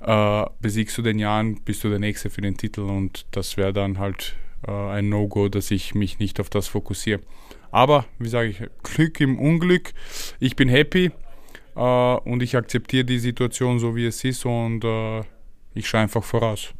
äh, 0.00 0.44
besiegst 0.60 0.96
du 0.98 1.02
den 1.02 1.18
Jan, 1.18 1.60
bist 1.64 1.84
du 1.84 1.90
der 1.90 1.98
Nächste 1.98 2.30
für 2.30 2.40
den 2.40 2.56
Titel 2.56 2.82
und 2.82 3.26
das 3.32 3.56
wäre 3.56 3.72
dann 3.72 3.98
halt 3.98 4.36
äh, 4.66 4.70
ein 4.70 5.08
No-Go, 5.08 5.48
dass 5.48 5.70
ich 5.70 5.94
mich 5.94 6.18
nicht 6.18 6.40
auf 6.40 6.50
das 6.50 6.68
fokussiere. 6.68 7.20
Aber, 7.70 8.06
wie 8.18 8.28
sage 8.28 8.48
ich, 8.48 8.62
Glück 8.82 9.20
im 9.20 9.38
Unglück. 9.38 9.92
Ich 10.40 10.56
bin 10.56 10.68
happy 10.68 11.12
äh, 11.76 11.80
und 11.80 12.42
ich 12.42 12.56
akzeptiere 12.56 13.04
die 13.04 13.18
Situation 13.18 13.78
so, 13.78 13.94
wie 13.94 14.06
es 14.06 14.24
ist 14.24 14.44
und 14.44 14.84
äh, 14.84 15.20
ich 15.74 15.88
schaue 15.88 16.00
einfach 16.00 16.24
voraus. 16.24 16.74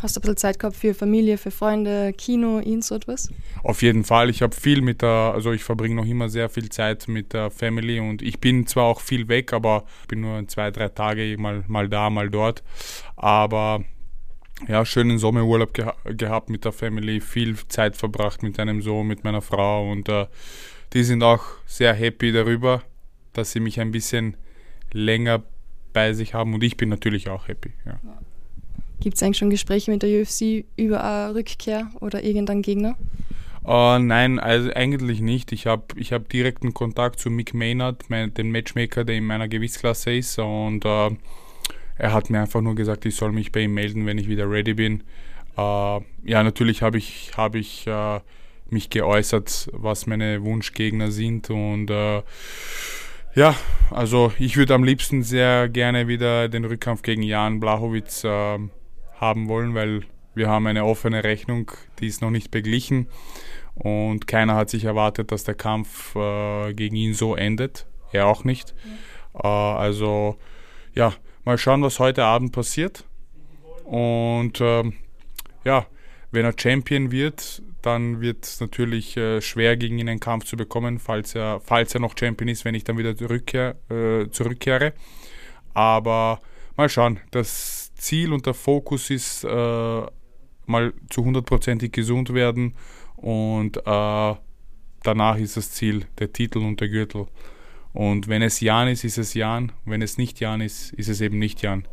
Hast 0.00 0.14
du 0.14 0.20
ein 0.20 0.22
bisschen 0.22 0.36
Zeit 0.36 0.58
gehabt 0.58 0.76
für 0.76 0.94
Familie, 0.94 1.38
für 1.38 1.50
Freunde, 1.50 2.12
Kino, 2.12 2.60
ihn 2.60 2.82
so 2.82 2.94
etwas? 2.94 3.30
Auf 3.64 3.82
jeden 3.82 4.04
Fall. 4.04 4.30
Ich 4.30 4.42
habe 4.42 4.54
viel 4.54 4.80
mit 4.80 5.02
der, 5.02 5.32
also 5.34 5.52
ich 5.52 5.64
verbringe 5.64 5.96
noch 5.96 6.06
immer 6.06 6.28
sehr 6.28 6.48
viel 6.48 6.68
Zeit 6.68 7.08
mit 7.08 7.32
der 7.32 7.50
Family 7.50 7.98
und 7.98 8.22
ich 8.22 8.38
bin 8.38 8.66
zwar 8.66 8.84
auch 8.84 9.00
viel 9.00 9.26
weg, 9.28 9.52
aber 9.52 9.84
bin 10.06 10.20
nur 10.20 10.46
zwei, 10.46 10.70
drei 10.70 10.88
Tage 10.88 11.36
mal, 11.38 11.64
mal 11.66 11.88
da, 11.88 12.10
mal 12.10 12.30
dort. 12.30 12.62
Aber 13.16 13.84
ja, 14.66 14.84
schönen 14.84 15.18
Sommerurlaub 15.18 15.74
geha 15.74 15.94
gehabt 16.04 16.48
mit 16.48 16.64
der 16.64 16.72
Family, 16.72 17.20
viel 17.20 17.56
Zeit 17.68 17.96
verbracht 17.96 18.42
mit 18.42 18.58
einem 18.58 18.82
Sohn, 18.82 19.06
mit 19.06 19.24
meiner 19.24 19.42
Frau 19.42 19.90
und 19.90 20.08
äh, 20.08 20.26
die 20.92 21.04
sind 21.04 21.22
auch 21.22 21.42
sehr 21.66 21.92
happy 21.94 22.32
darüber, 22.32 22.82
dass 23.32 23.52
sie 23.52 23.60
mich 23.60 23.80
ein 23.80 23.90
bisschen 23.90 24.36
länger 24.92 25.42
bei 25.92 26.12
sich 26.12 26.34
haben 26.34 26.54
und 26.54 26.62
ich 26.62 26.76
bin 26.76 26.88
natürlich 26.88 27.28
auch 27.28 27.48
happy. 27.48 27.72
Ja. 27.84 28.00
Gibt 29.00 29.16
es 29.16 29.22
eigentlich 29.22 29.38
schon 29.38 29.50
Gespräche 29.50 29.90
mit 29.90 30.02
der 30.02 30.20
UFC 30.20 30.64
über 30.76 31.04
eine 31.04 31.34
Rückkehr 31.34 31.90
oder 32.00 32.24
irgendeinen 32.24 32.62
Gegner? 32.62 32.96
Uh, 33.64 33.98
nein, 33.98 34.38
also 34.38 34.72
eigentlich 34.72 35.20
nicht. 35.20 35.52
Ich 35.52 35.66
habe 35.66 35.84
ich 35.96 36.12
hab 36.12 36.28
direkten 36.30 36.74
Kontakt 36.74 37.20
zu 37.20 37.30
Mick 37.30 37.54
Maynard, 37.54 38.08
mein, 38.08 38.32
dem 38.32 38.50
Matchmaker, 38.50 39.04
der 39.04 39.16
in 39.16 39.26
meiner 39.26 39.46
Gewichtsklasse 39.46 40.14
ist. 40.14 40.38
Und 40.38 40.84
uh, 40.84 41.10
er 41.96 42.12
hat 42.12 42.30
mir 42.30 42.40
einfach 42.40 42.60
nur 42.60 42.74
gesagt, 42.74 43.04
ich 43.04 43.14
soll 43.14 43.30
mich 43.30 43.52
bei 43.52 43.60
ihm 43.60 43.74
melden, 43.74 44.06
wenn 44.06 44.18
ich 44.18 44.28
wieder 44.28 44.50
ready 44.50 44.74
bin. 44.74 45.02
Uh, 45.56 46.00
ja, 46.24 46.42
natürlich 46.42 46.82
habe 46.82 46.98
ich, 46.98 47.32
hab 47.36 47.54
ich 47.54 47.86
mich 48.70 48.90
geäußert, 48.90 49.70
was 49.72 50.06
meine 50.06 50.42
Wunschgegner 50.42 51.10
sind. 51.10 51.50
Und 51.50 51.90
ja, 53.34 53.54
also 53.90 54.32
ich 54.38 54.56
würde 54.56 54.74
am 54.74 54.82
liebsten 54.84 55.22
sehr 55.22 55.68
gerne 55.68 56.08
wieder 56.08 56.48
den 56.48 56.64
Rückkampf 56.64 57.02
gegen 57.02 57.22
Jan 57.22 57.60
Blachowitz 57.60 58.24
haben 59.20 59.48
wollen, 59.48 59.74
weil 59.74 60.02
wir 60.34 60.48
haben 60.48 60.66
eine 60.66 60.84
offene 60.84 61.24
Rechnung, 61.24 61.72
die 61.98 62.06
ist 62.06 62.22
noch 62.22 62.30
nicht 62.30 62.50
beglichen 62.50 63.08
und 63.74 64.26
keiner 64.26 64.54
hat 64.54 64.70
sich 64.70 64.84
erwartet, 64.84 65.30
dass 65.32 65.44
der 65.44 65.54
Kampf 65.54 66.14
äh, 66.16 66.74
gegen 66.74 66.96
ihn 66.96 67.14
so 67.14 67.36
endet. 67.36 67.86
Er 68.12 68.26
auch 68.26 68.44
nicht. 68.44 68.74
Ja. 69.34 69.74
Äh, 69.74 69.78
also 69.78 70.36
ja, 70.94 71.14
mal 71.44 71.58
schauen, 71.58 71.82
was 71.82 72.00
heute 72.00 72.24
Abend 72.24 72.52
passiert. 72.52 73.04
Und 73.84 74.60
ähm, 74.60 74.94
ja, 75.64 75.86
wenn 76.30 76.44
er 76.44 76.54
Champion 76.58 77.10
wird, 77.10 77.62
dann 77.82 78.20
wird 78.20 78.44
es 78.44 78.60
natürlich 78.60 79.16
äh, 79.16 79.40
schwer 79.40 79.76
gegen 79.76 79.98
ihn 79.98 80.08
einen 80.08 80.20
Kampf 80.20 80.44
zu 80.44 80.56
bekommen, 80.56 80.98
falls 80.98 81.34
er, 81.34 81.60
falls 81.60 81.94
er 81.94 82.00
noch 82.00 82.18
Champion 82.18 82.48
ist, 82.48 82.64
wenn 82.64 82.74
ich 82.74 82.84
dann 82.84 82.98
wieder 82.98 83.16
zurückkehr, 83.16 83.76
äh, 83.90 84.28
zurückkehre. 84.30 84.92
Aber 85.72 86.40
mal 86.76 86.88
schauen, 86.88 87.20
das 87.30 87.77
Ziel 87.98 88.32
und 88.32 88.46
der 88.46 88.54
Fokus 88.54 89.10
ist, 89.10 89.44
äh, 89.44 90.02
mal 90.66 90.92
zu 91.10 91.24
hundertprozentig 91.24 91.92
gesund 91.92 92.32
werden 92.32 92.74
und 93.16 93.76
äh, 93.78 94.34
danach 95.02 95.38
ist 95.38 95.56
das 95.56 95.72
Ziel 95.72 96.06
der 96.18 96.32
Titel 96.32 96.58
und 96.58 96.80
der 96.80 96.88
Gürtel. 96.88 97.26
Und 97.92 98.28
wenn 98.28 98.42
es 98.42 98.60
Jan 98.60 98.88
ist, 98.88 99.04
ist 99.04 99.18
es 99.18 99.34
Jan. 99.34 99.72
Wenn 99.84 100.02
es 100.02 100.18
nicht 100.18 100.40
Jan 100.40 100.60
ist, 100.60 100.92
ist 100.92 101.08
es 101.08 101.20
eben 101.20 101.38
nicht 101.38 101.62
Jan. 101.62 101.88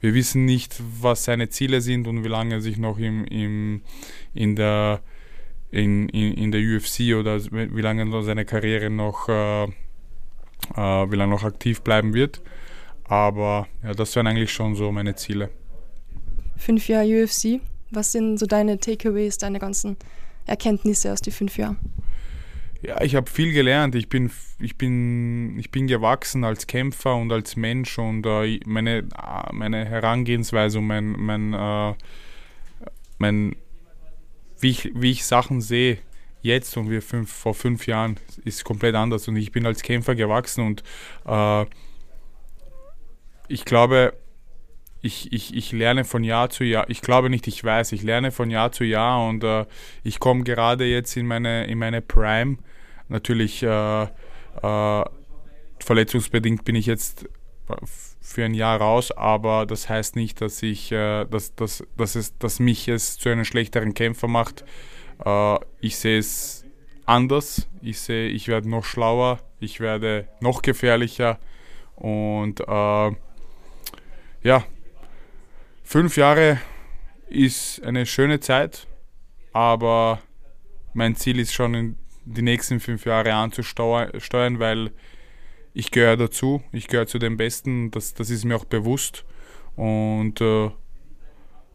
Wir 0.00 0.14
wissen 0.14 0.44
nicht, 0.44 0.80
was 1.00 1.24
seine 1.24 1.48
Ziele 1.48 1.80
sind 1.80 2.06
und 2.06 2.22
wie 2.22 2.28
lange 2.28 2.54
er 2.54 2.60
sich 2.60 2.78
noch 2.78 2.98
im, 2.98 3.24
im, 3.24 3.82
in, 4.34 4.54
der, 4.54 5.00
in, 5.70 6.08
in, 6.10 6.34
in 6.34 6.52
der 6.52 6.60
UFC 6.60 7.16
oder 7.18 7.40
wie 7.50 7.80
lange 7.80 8.22
seine 8.22 8.44
Karriere 8.44 8.90
noch, 8.90 9.28
äh, 9.28 9.64
äh, 9.64 9.70
wie 10.76 11.16
lange 11.16 11.32
noch 11.32 11.44
aktiv 11.44 11.80
bleiben 11.80 12.14
wird. 12.14 12.40
Aber 13.08 13.66
ja, 13.82 13.94
das 13.94 14.14
wären 14.14 14.26
eigentlich 14.26 14.52
schon 14.52 14.74
so 14.76 14.92
meine 14.92 15.14
Ziele. 15.16 15.50
Fünf 16.56 16.88
Jahre 16.88 17.24
UFC. 17.24 17.60
Was 17.90 18.12
sind 18.12 18.38
so 18.38 18.46
deine 18.46 18.78
Takeaways, 18.78 19.38
deine 19.38 19.58
ganzen 19.58 19.96
Erkenntnisse 20.46 21.12
aus 21.12 21.22
den 21.22 21.32
fünf 21.32 21.56
Jahren? 21.56 21.78
Ja, 22.82 23.00
ich 23.00 23.16
habe 23.16 23.28
viel 23.30 23.52
gelernt. 23.52 23.94
Ich 23.94 24.08
bin, 24.08 24.30
ich, 24.60 24.76
bin, 24.76 25.58
ich 25.58 25.70
bin 25.70 25.86
gewachsen 25.86 26.44
als 26.44 26.66
Kämpfer 26.66 27.16
und 27.16 27.32
als 27.32 27.56
Mensch 27.56 27.98
und 27.98 28.24
äh, 28.26 28.60
meine, 28.66 29.04
meine 29.52 29.84
Herangehensweise 29.84 30.78
und 30.78 30.86
mein, 30.86 31.12
mein, 31.12 31.54
äh, 31.54 31.94
mein 33.18 33.56
wie, 34.60 34.70
ich, 34.70 34.92
wie 34.94 35.10
ich 35.10 35.24
Sachen 35.24 35.60
sehe, 35.60 35.98
jetzt 36.42 36.76
und 36.76 36.90
wir 36.90 37.02
fünf, 37.02 37.32
vor 37.32 37.54
fünf 37.54 37.86
Jahren 37.86 38.18
ist 38.44 38.64
komplett 38.64 38.94
anders 38.94 39.26
und 39.28 39.36
ich 39.36 39.50
bin 39.50 39.66
als 39.66 39.82
Kämpfer 39.82 40.14
gewachsen 40.14 40.64
und 40.64 40.82
äh, 41.26 41.66
ich 43.48 43.64
glaube, 43.64 44.14
ich, 45.00 45.32
ich, 45.32 45.54
ich 45.54 45.72
lerne 45.72 46.04
von 46.04 46.24
Jahr 46.24 46.50
zu 46.50 46.64
Jahr, 46.64 46.88
ich 46.90 47.00
glaube 47.00 47.30
nicht, 47.30 47.46
ich 47.46 47.62
weiß, 47.62 47.92
ich 47.92 48.02
lerne 48.02 48.30
von 48.30 48.50
Jahr 48.50 48.72
zu 48.72 48.84
Jahr 48.84 49.26
und 49.26 49.44
äh, 49.44 49.64
ich 50.02 50.18
komme 50.18 50.44
gerade 50.44 50.84
jetzt 50.84 51.16
in 51.16 51.26
meine, 51.26 51.66
in 51.66 51.78
meine 51.78 52.02
Prime. 52.02 52.58
Natürlich 53.08 53.62
äh, 53.62 54.02
äh, 54.02 55.04
verletzungsbedingt 55.80 56.64
bin 56.64 56.74
ich 56.74 56.86
jetzt 56.86 57.28
für 58.20 58.44
ein 58.44 58.54
Jahr 58.54 58.80
raus, 58.80 59.12
aber 59.12 59.66
das 59.66 59.88
heißt 59.88 60.16
nicht, 60.16 60.40
dass 60.40 60.62
ich, 60.62 60.90
äh, 60.92 61.24
dass, 61.26 61.54
dass, 61.54 61.84
dass, 61.96 62.14
es, 62.14 62.36
dass 62.38 62.60
mich 62.60 62.88
es 62.88 63.18
zu 63.18 63.28
einem 63.28 63.44
schlechteren 63.44 63.94
Kämpfer 63.94 64.28
macht. 64.28 64.64
Äh, 65.24 65.58
ich 65.80 65.96
sehe 65.96 66.18
es 66.18 66.64
anders. 67.06 67.68
Ich 67.80 68.00
sehe, 68.00 68.28
ich 68.28 68.48
werde 68.48 68.68
noch 68.68 68.84
schlauer, 68.84 69.38
ich 69.60 69.80
werde 69.80 70.28
noch 70.40 70.62
gefährlicher 70.62 71.38
und 71.96 72.60
äh, 72.60 73.10
ja, 74.42 74.64
fünf 75.82 76.16
Jahre 76.16 76.60
ist 77.28 77.82
eine 77.82 78.06
schöne 78.06 78.40
Zeit, 78.40 78.86
aber 79.52 80.20
mein 80.94 81.16
Ziel 81.16 81.38
ist 81.38 81.52
schon 81.52 81.96
die 82.24 82.42
nächsten 82.42 82.80
fünf 82.80 83.04
Jahre 83.06 83.34
anzusteuern, 83.34 84.58
weil 84.58 84.90
ich 85.74 85.90
gehöre 85.90 86.16
dazu, 86.16 86.62
ich 86.72 86.88
gehöre 86.88 87.06
zu 87.06 87.18
den 87.18 87.36
Besten, 87.36 87.90
das, 87.90 88.14
das 88.14 88.30
ist 88.30 88.44
mir 88.44 88.56
auch 88.56 88.64
bewusst. 88.64 89.24
Und 89.76 90.40
äh, 90.40 90.70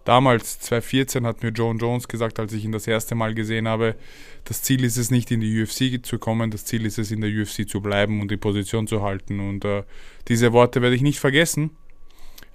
damals, 0.04 0.60
2014, 0.60 1.26
hat 1.26 1.42
mir 1.42 1.50
John 1.50 1.78
Jones 1.78 2.08
gesagt, 2.08 2.40
als 2.40 2.54
ich 2.54 2.66
ihn 2.66 2.72
das 2.72 2.88
erste 2.88 3.16
Mal 3.16 3.34
gesehen 3.34 3.68
habe, 3.68 3.96
das 4.44 4.62
Ziel 4.62 4.84
ist 4.84 4.98
es 4.98 5.10
nicht 5.10 5.32
in 5.32 5.40
die 5.40 5.62
UFC 5.62 6.06
zu 6.06 6.20
kommen, 6.20 6.52
das 6.52 6.66
Ziel 6.66 6.86
ist 6.86 6.98
es 6.98 7.12
in 7.12 7.22
der 7.22 7.30
UFC 7.30 7.68
zu 7.68 7.82
bleiben 7.82 8.20
und 8.22 8.30
die 8.30 8.38
Position 8.38 8.88
zu 8.88 9.02
halten. 9.02 9.40
Und 9.40 9.64
äh, 9.64 9.84
diese 10.28 10.52
Worte 10.52 10.82
werde 10.82 10.96
ich 10.96 11.02
nicht 11.02 11.20
vergessen. 11.20 11.72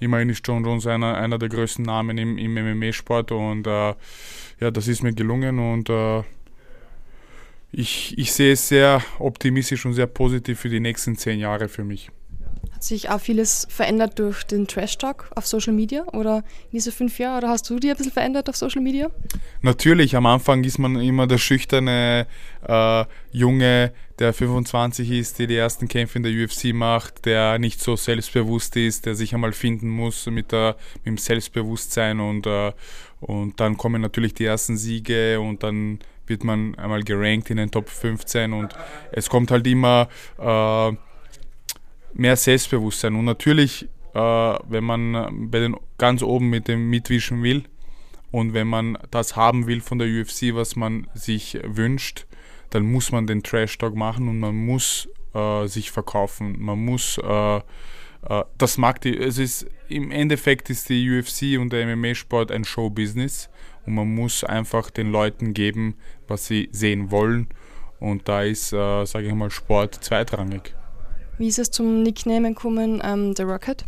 Immerhin 0.01 0.31
ist 0.31 0.47
John 0.47 0.65
Jones 0.65 0.87
einer, 0.87 1.17
einer 1.17 1.39
der 1.39 1.49
größten 1.49 1.85
Namen 1.85 2.19
im, 2.19 2.39
im 2.39 2.55
MMA-Sport 2.55 3.33
und 3.33 3.67
äh, 3.67 3.95
ja, 4.61 4.71
das 4.71 4.89
ist 4.89 5.03
mir 5.03 5.13
gelungen 5.13 5.59
und 5.59 5.91
äh, 5.91 6.23
ich, 7.73 8.17
ich 8.17 8.33
sehe 8.33 8.53
es 8.53 8.69
sehr 8.69 9.03
optimistisch 9.19 9.85
und 9.85 9.93
sehr 9.95 10.07
positiv 10.07 10.61
für 10.61 10.69
die 10.69 10.81
nächsten 10.81 11.17
zehn 11.17 11.39
Jahre 11.39 11.69
für 11.69 11.85
mich. 11.85 12.11
Hat 12.73 12.83
sich 12.85 13.11
auch 13.11 13.21
vieles 13.21 13.67
verändert 13.71 14.19
durch 14.19 14.45
den 14.45 14.67
Trash-Talk 14.67 15.31
auf 15.35 15.47
Social 15.47 15.73
Media 15.73 16.05
oder 16.13 16.39
in 16.39 16.73
diese 16.73 16.93
fünf 16.93 17.19
Jahre? 17.19 17.39
Oder 17.39 17.49
hast 17.49 17.69
du 17.69 17.79
dir 17.79 17.93
ein 17.93 17.97
bisschen 17.97 18.13
verändert 18.13 18.49
auf 18.49 18.57
Social 18.57 18.83
Media? 18.83 19.11
Natürlich, 19.63 20.17
am 20.17 20.27
Anfang 20.27 20.63
ist 20.65 20.79
man 20.79 20.97
immer 20.97 21.27
der 21.27 21.39
schüchterne 21.39 22.27
äh, 22.67 23.05
Junge, 23.33 23.93
der 24.19 24.33
25 24.33 25.11
ist, 25.11 25.39
der 25.39 25.47
die 25.47 25.57
ersten 25.57 25.89
Kämpfe 25.89 26.19
in 26.19 26.23
der 26.23 26.33
UFC 26.33 26.75
macht, 26.75 27.25
der 27.25 27.59
nicht 27.59 27.81
so 27.81 27.97
selbstbewusst 27.97 28.77
ist, 28.77 29.07
der 29.07 29.15
sich 29.15 29.35
einmal 29.35 29.53
finden 29.53 29.89
muss 29.89 30.27
mit, 30.27 30.53
der, 30.53 30.77
mit 30.97 31.07
dem 31.07 31.19
Selbstbewusstsein 31.19 32.21
und, 32.21 32.47
äh, 32.47 32.73
und 33.21 33.59
dann 33.61 33.77
kommen 33.77 34.03
natürlich 34.03 34.35
die 34.35 34.45
ersten 34.45 34.77
Siege 34.77 35.41
und 35.41 35.63
dann 35.63 36.01
wird 36.27 36.45
man 36.45 36.75
einmal 36.77 37.03
gerankt 37.03 37.51
in 37.51 37.57
den 37.57 37.71
Top 37.71 37.89
15 37.89 38.53
und 38.53 38.75
es 39.13 39.29
kommt 39.29 39.51
halt 39.51 39.67
immer 39.67 40.09
äh, 40.39 40.93
mehr 42.15 42.37
Selbstbewusstsein. 42.37 43.15
Und 43.15 43.25
natürlich, 43.25 43.89
äh, 44.15 44.19
wenn 44.19 44.85
man 44.85 45.51
bei 45.51 45.61
den 45.61 45.77
ganz 45.99 46.23
oben 46.23 46.51
mit 46.51 46.69
dem 46.69 46.89
mitwischen 46.91 47.43
will 47.43 47.65
und 48.31 48.55
wenn 48.55 48.67
man 48.67 48.99
das 49.11 49.37
haben 49.37 49.67
will 49.67 49.81
von 49.81 49.99
der 49.99 50.09
UFC, 50.09 50.55
was 50.55 50.77
man 50.77 51.07
sich 51.15 51.59
wünscht, 51.65 52.27
dann 52.71 52.85
muss 52.85 53.13
man 53.13 53.27
den 53.27 53.43
Trash-Talk 53.43 53.95
machen 53.95 54.29
und 54.29 54.41
man 54.41 54.55
muss 54.55 55.09
äh, 55.35 55.67
sich 55.67 55.91
verkaufen. 55.91 56.57
Man 56.59 56.85
muss 56.85 57.19
äh, 57.19 57.57
äh 57.57 57.63
das 58.59 58.79
mag 58.79 59.01
die, 59.01 59.17
es 59.17 59.39
ist 59.39 59.67
im 59.89 60.11
Endeffekt 60.11 60.69
ist 60.71 60.89
die 60.89 61.11
UFC 61.11 61.59
und 61.59 61.73
der 61.73 61.97
MMA-Sport 61.97 62.53
ein 62.53 62.65
Show-Business 62.65 63.49
und 63.87 63.95
man 63.95 64.15
muss 64.15 64.45
einfach 64.45 64.91
den 64.91 65.11
Leuten 65.11 65.55
geben, 65.55 65.95
was 66.27 66.47
sie 66.47 66.69
sehen 66.73 67.11
wollen. 67.11 67.49
Und 68.01 68.29
da 68.29 68.43
ist, 68.43 68.73
äh, 68.73 69.05
sage 69.07 69.27
ich 69.27 69.35
mal, 69.35 69.51
Sport 69.51 69.95
zweitrangig. 70.05 70.75
Wie 71.39 71.49
ist 71.49 71.59
es 71.59 71.71
zum 71.71 72.03
Nickname 72.03 72.49
gekommen, 72.49 73.01
ähm, 73.05 73.35
The 73.37 73.45
Rocket? 73.45 73.85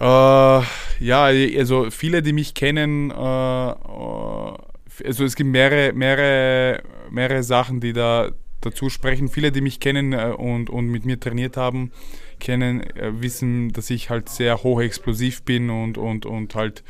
Äh, 0.00 0.04
ja, 0.04 1.24
also 1.24 1.90
viele, 1.90 2.22
die 2.22 2.32
mich 2.32 2.54
kennen, 2.54 3.10
äh, 3.10 3.14
also 3.14 5.24
es 5.24 5.36
gibt 5.36 5.50
mehrere, 5.50 5.92
mehrere, 5.92 6.82
mehrere 7.10 7.42
Sachen, 7.42 7.80
die 7.80 7.92
da 7.92 8.30
dazu 8.62 8.90
sprechen. 8.90 9.28
Viele, 9.28 9.52
die 9.52 9.60
mich 9.60 9.80
kennen 9.80 10.12
und, 10.12 10.68
und 10.68 10.88
mit 10.88 11.06
mir 11.06 11.18
trainiert 11.18 11.56
haben, 11.56 11.92
kennen, 12.38 12.84
wissen, 12.94 13.72
dass 13.72 13.88
ich 13.88 14.10
halt 14.10 14.28
sehr 14.28 14.62
hochexplosiv 14.62 15.42
bin 15.42 15.70
und, 15.70 15.96
und, 15.96 16.26
und 16.26 16.54
halt 16.54 16.84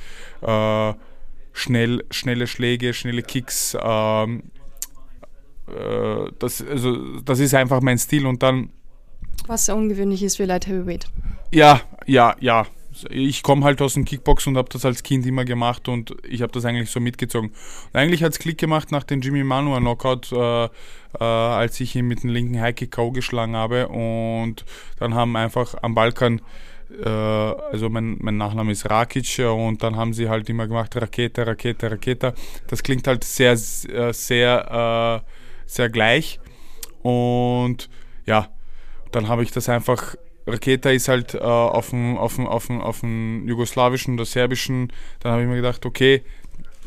schnell, 1.53 2.05
schnelle 2.11 2.47
Schläge, 2.47 2.95
schnelle 2.95 3.23
Kicks. 3.23 3.77
Ähm, 3.81 4.45
äh, 5.69 6.31
das, 6.39 6.65
also, 6.67 7.21
das 7.21 7.41
ist 7.41 7.55
einfach 7.55 7.81
mein 7.81 7.99
Stil 7.99 8.27
und 8.27 8.43
dann. 8.43 8.71
Was 9.47 9.67
sehr 9.67 9.77
ungewöhnlich 9.77 10.23
ist 10.23 10.37
für 10.37 10.45
Light 10.45 10.67
Heavyweight. 10.67 11.07
Ja, 11.53 11.81
ja, 12.07 12.37
ja. 12.41 12.67
Ich 13.09 13.43
komme 13.43 13.65
halt 13.65 13.81
aus 13.81 13.95
dem 13.95 14.05
Kickbox 14.05 14.47
und 14.47 14.57
habe 14.59 14.69
das 14.71 14.85
als 14.85 15.03
Kind 15.03 15.25
immer 15.25 15.45
gemacht 15.45 15.89
und 15.89 16.15
ich 16.29 16.43
habe 16.43 16.53
das 16.53 16.65
eigentlich 16.65 16.91
so 16.91 17.01
mitgezogen. 17.01 17.51
Und 17.51 17.99
eigentlich 17.99 18.23
hat 18.23 18.33
es 18.33 18.39
Klick 18.39 18.59
gemacht 18.59 18.93
nach 18.93 19.05
dem 19.05 19.21
Jimmy 19.21 19.43
Manuel 19.43 19.81
Knockout, 19.81 20.33
äh, 20.33 20.65
äh, 20.65 20.69
als 21.19 21.81
ich 21.81 21.97
ihn 21.97 22.07
mit 22.07 22.23
dem 22.23 22.31
linken 22.31 22.61
High 22.61 22.75
Kick 22.75 22.97
geschlagen 23.13 23.57
habe 23.57 23.89
und 23.89 24.65
dann 24.99 25.15
haben 25.15 25.35
einfach 25.37 25.75
am 25.83 25.95
Balkan 25.95 26.43
äh, 27.05 27.09
also 27.09 27.89
mein, 27.89 28.17
mein 28.21 28.37
Nachname 28.37 28.73
ist 28.73 28.89
Rakic 28.91 29.39
und 29.39 29.83
dann 29.83 29.97
haben 29.97 30.13
sie 30.13 30.29
halt 30.29 30.49
immer 30.49 30.67
gemacht 30.67 30.95
Rakete, 30.97 31.47
Rakete, 31.47 31.91
Rakete. 31.91 32.35
Das 32.67 32.83
klingt 32.83 33.07
halt 33.07 33.25
sehr, 33.25 33.53
äh, 33.53 34.13
sehr, 34.13 35.23
äh, 35.25 35.31
sehr 35.67 35.89
gleich. 35.89 36.41
Und 37.03 37.89
ja, 38.27 38.49
dann 39.13 39.29
habe 39.29 39.43
ich 39.43 39.51
das 39.51 39.69
einfach. 39.69 40.17
Raketa 40.47 40.91
ist 40.91 41.09
halt 41.09 41.35
äh, 41.35 41.39
auf, 41.39 41.91
dem, 41.91 42.17
auf, 42.17 42.37
dem, 42.37 42.47
auf, 42.47 42.67
dem, 42.67 42.81
auf 42.81 43.01
dem 43.01 43.47
jugoslawischen 43.47 44.15
oder 44.15 44.25
serbischen. 44.25 44.93
Dann 45.21 45.33
habe 45.33 45.43
ich 45.43 45.49
mir 45.49 45.57
gedacht, 45.57 45.85
okay, 45.85 46.23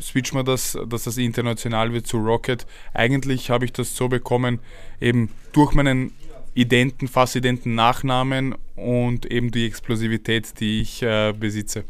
switch 0.02 0.32
mal 0.32 0.42
das, 0.42 0.76
dass 0.88 1.04
das 1.04 1.16
international 1.16 1.92
wird 1.92 2.06
zu 2.06 2.18
Rocket. 2.18 2.66
Eigentlich 2.92 3.50
habe 3.50 3.64
ich 3.64 3.72
das 3.72 3.94
so 3.94 4.08
bekommen, 4.08 4.58
eben 5.00 5.30
durch 5.52 5.72
meinen 5.72 6.12
identen, 6.54 7.08
fast 7.08 7.36
identen 7.36 7.74
Nachnamen 7.74 8.54
und 8.76 9.26
eben 9.26 9.50
die 9.50 9.66
Explosivität, 9.66 10.60
die 10.60 10.80
ich 10.80 11.02
äh, 11.02 11.32
besitze. 11.32 11.84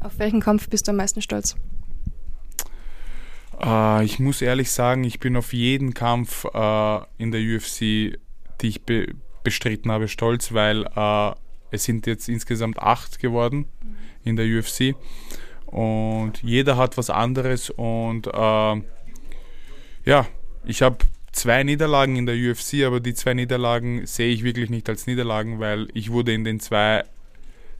Auf 0.00 0.18
welchen 0.18 0.40
Kampf 0.40 0.68
bist 0.68 0.86
du 0.86 0.90
am 0.90 0.96
meisten 0.96 1.22
stolz? 1.22 1.56
Äh, 3.60 4.04
ich 4.04 4.18
muss 4.18 4.42
ehrlich 4.42 4.70
sagen, 4.70 5.04
ich 5.04 5.20
bin 5.20 5.36
auf 5.36 5.52
jeden 5.52 5.94
Kampf 5.94 6.44
äh, 6.44 7.00
in 7.18 7.32
der 7.32 7.40
UFC, 7.40 8.18
die 8.60 8.68
ich 8.68 8.82
be 8.82 9.14
bestritten 9.44 9.92
habe, 9.92 10.08
stolz, 10.08 10.52
weil 10.52 10.84
äh, 10.96 11.32
es 11.70 11.84
sind 11.84 12.06
jetzt 12.06 12.28
insgesamt 12.28 12.78
acht 12.78 13.18
geworden 13.20 13.66
in 14.24 14.36
der 14.36 14.46
UFC 14.46 14.96
und 15.66 16.42
jeder 16.42 16.76
hat 16.76 16.96
was 16.96 17.10
anderes 17.10 17.70
und 17.70 18.26
äh, 18.26 18.82
ja, 20.04 20.26
ich 20.64 20.82
habe 20.82 20.98
zwei 21.32 21.62
Niederlagen 21.62 22.16
in 22.16 22.26
der 22.26 22.36
UFC, 22.36 22.84
aber 22.84 23.00
die 23.00 23.14
zwei 23.14 23.34
Niederlagen 23.34 24.06
sehe 24.06 24.32
ich 24.32 24.44
wirklich 24.44 24.70
nicht 24.70 24.88
als 24.88 25.06
Niederlagen, 25.06 25.60
weil 25.60 25.88
ich 25.94 26.10
wurde 26.10 26.32
in 26.32 26.44
den 26.44 26.60
zwei, 26.60 27.04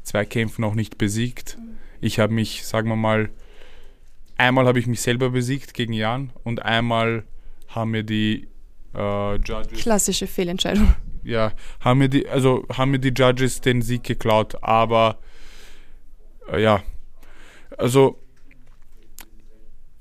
zwei 0.03 0.25
Kämpfen 0.25 0.65
auch 0.65 0.75
nicht 0.75 0.99
besiegt. 0.99 1.57
Ich 2.01 2.19
habe 2.19 2.33
mich, 2.33 2.65
sagen 2.65 2.89
wir 2.89 2.97
mal, 2.97 3.31
einmal 4.37 4.67
habe 4.67 4.79
ich 4.79 4.87
mich 4.87 5.01
selber 5.01 5.31
besiegt 5.31 5.75
gegen 5.75 5.93
Jan 5.93 6.31
und 6.43 6.63
einmal 6.63 7.25
haben 7.69 7.93
mir 7.93 8.03
die 8.03 8.49
äh, 8.95 9.37
Judges. 9.37 9.81
Klassische 9.81 10.27
Fehlentscheidung. 10.27 10.95
Ja, 11.25 11.53
haben 11.81 11.99
mir 11.99 12.09
die, 12.09 12.29
also 12.29 12.67
haben 12.73 12.91
mir 12.91 12.99
die 12.99 13.13
Judges 13.17 13.61
den 13.61 13.83
Sieg 13.83 14.05
geklaut, 14.05 14.63
aber 14.63 15.19
äh, 16.53 16.63
ja, 16.63 16.83
also 17.77 18.19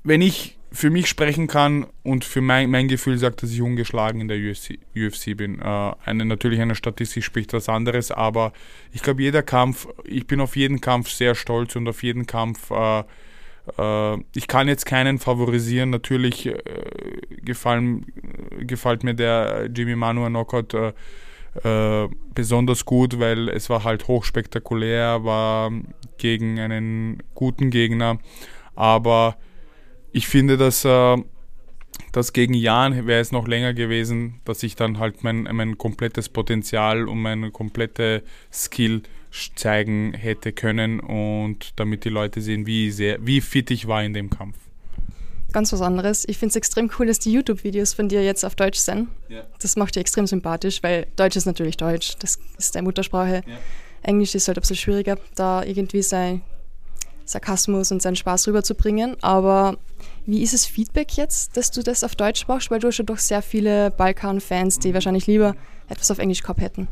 wenn 0.02 0.20
ich 0.20 0.58
für 0.74 0.90
mich 0.90 1.08
sprechen 1.08 1.46
kann 1.46 1.86
und 2.02 2.24
für 2.24 2.40
mein, 2.40 2.68
mein 2.68 2.88
Gefühl 2.88 3.16
sagt, 3.16 3.42
dass 3.42 3.52
ich 3.52 3.62
ungeschlagen 3.62 4.20
in 4.20 4.26
der 4.26 4.38
UFC, 4.38 4.78
UFC 4.96 5.36
bin. 5.36 5.60
Äh, 5.60 5.92
eine, 6.04 6.24
natürlich 6.24 6.60
eine 6.60 6.74
Statistik 6.74 7.22
spricht 7.22 7.52
was 7.52 7.68
anderes, 7.68 8.10
aber 8.10 8.52
ich 8.92 9.02
glaube, 9.02 9.22
jeder 9.22 9.44
Kampf, 9.44 9.86
ich 10.02 10.26
bin 10.26 10.40
auf 10.40 10.56
jeden 10.56 10.80
Kampf 10.80 11.10
sehr 11.10 11.36
stolz 11.36 11.76
und 11.76 11.86
auf 11.86 12.02
jeden 12.02 12.26
Kampf, 12.26 12.72
äh, 12.72 13.04
ich 14.34 14.46
kann 14.46 14.68
jetzt 14.68 14.84
keinen 14.84 15.18
favorisieren. 15.18 15.90
Natürlich 15.90 16.46
äh, 16.46 16.58
gefallen, 17.42 18.06
gefällt 18.58 19.04
mir 19.04 19.14
der 19.14 19.70
Jimmy 19.74 19.96
Manuel 19.96 20.30
Knockout 20.30 20.74
äh, 20.74 20.92
äh, 21.62 22.08
besonders 22.34 22.84
gut, 22.84 23.20
weil 23.20 23.48
es 23.48 23.70
war 23.70 23.84
halt 23.84 24.08
hochspektakulär, 24.08 25.24
war 25.24 25.70
gegen 26.18 26.58
einen 26.58 27.22
guten 27.34 27.70
Gegner, 27.70 28.18
aber 28.74 29.36
ich 30.10 30.26
finde, 30.26 30.56
dass 30.56 30.84
äh, 30.84 31.16
das 32.10 32.32
gegen 32.32 32.54
Jan 32.54 33.06
wäre 33.06 33.20
es 33.20 33.32
noch 33.32 33.46
länger 33.46 33.72
gewesen, 33.72 34.40
dass 34.44 34.62
ich 34.62 34.74
dann 34.74 34.98
halt 34.98 35.22
mein, 35.22 35.48
mein 35.52 35.78
komplettes 35.78 36.28
Potenzial 36.28 37.08
und 37.08 37.22
meine 37.22 37.50
komplette 37.52 38.24
Skill 38.52 39.02
zeigen 39.56 40.14
hätte 40.14 40.52
können 40.52 41.00
und 41.00 41.72
damit 41.76 42.04
die 42.04 42.08
Leute 42.08 42.40
sehen, 42.40 42.66
wie, 42.66 42.90
sehr, 42.90 43.24
wie 43.24 43.40
fit 43.40 43.70
ich 43.70 43.86
war 43.86 44.02
in 44.02 44.14
dem 44.14 44.30
Kampf. 44.30 44.56
Ganz 45.52 45.72
was 45.72 45.82
anderes. 45.82 46.24
Ich 46.28 46.38
finde 46.38 46.50
es 46.50 46.56
extrem 46.56 46.90
cool, 46.98 47.06
dass 47.06 47.20
die 47.20 47.32
YouTube-Videos 47.32 47.94
von 47.94 48.08
dir 48.08 48.24
jetzt 48.24 48.44
auf 48.44 48.56
Deutsch 48.56 48.78
sind. 48.78 49.08
Ja. 49.28 49.44
Das 49.60 49.76
macht 49.76 49.94
dich 49.94 50.00
extrem 50.00 50.26
sympathisch, 50.26 50.82
weil 50.82 51.06
Deutsch 51.16 51.36
ist 51.36 51.46
natürlich 51.46 51.76
Deutsch. 51.76 52.14
Das 52.18 52.38
ist 52.58 52.74
deine 52.74 52.84
Muttersprache. 52.84 53.42
Ja. 53.46 53.58
Englisch 54.02 54.34
ist 54.34 54.48
halt 54.48 54.58
ein 54.58 54.60
bisschen 54.60 54.76
schwieriger, 54.76 55.16
da 55.34 55.62
irgendwie 55.62 56.02
sein 56.02 56.42
Sarkasmus 57.24 57.90
und 57.90 58.02
seinen 58.02 58.16
Spaß 58.16 58.48
rüberzubringen. 58.48 59.16
Aber 59.22 59.78
wie 60.26 60.42
ist 60.42 60.54
das 60.54 60.66
Feedback 60.66 61.16
jetzt, 61.16 61.56
dass 61.56 61.70
du 61.70 61.82
das 61.82 62.02
auf 62.02 62.16
Deutsch 62.16 62.46
machst? 62.48 62.70
Weil 62.70 62.80
du 62.80 62.88
hast 62.88 62.98
ja 62.98 63.04
doch 63.04 63.18
sehr 63.18 63.42
viele 63.42 63.90
Balkan-Fans, 63.90 64.78
die 64.78 64.94
wahrscheinlich 64.94 65.26
lieber 65.26 65.54
etwas 65.88 66.10
auf 66.10 66.18
Englisch 66.18 66.42
gehabt 66.42 66.60
hätten. 66.60 66.88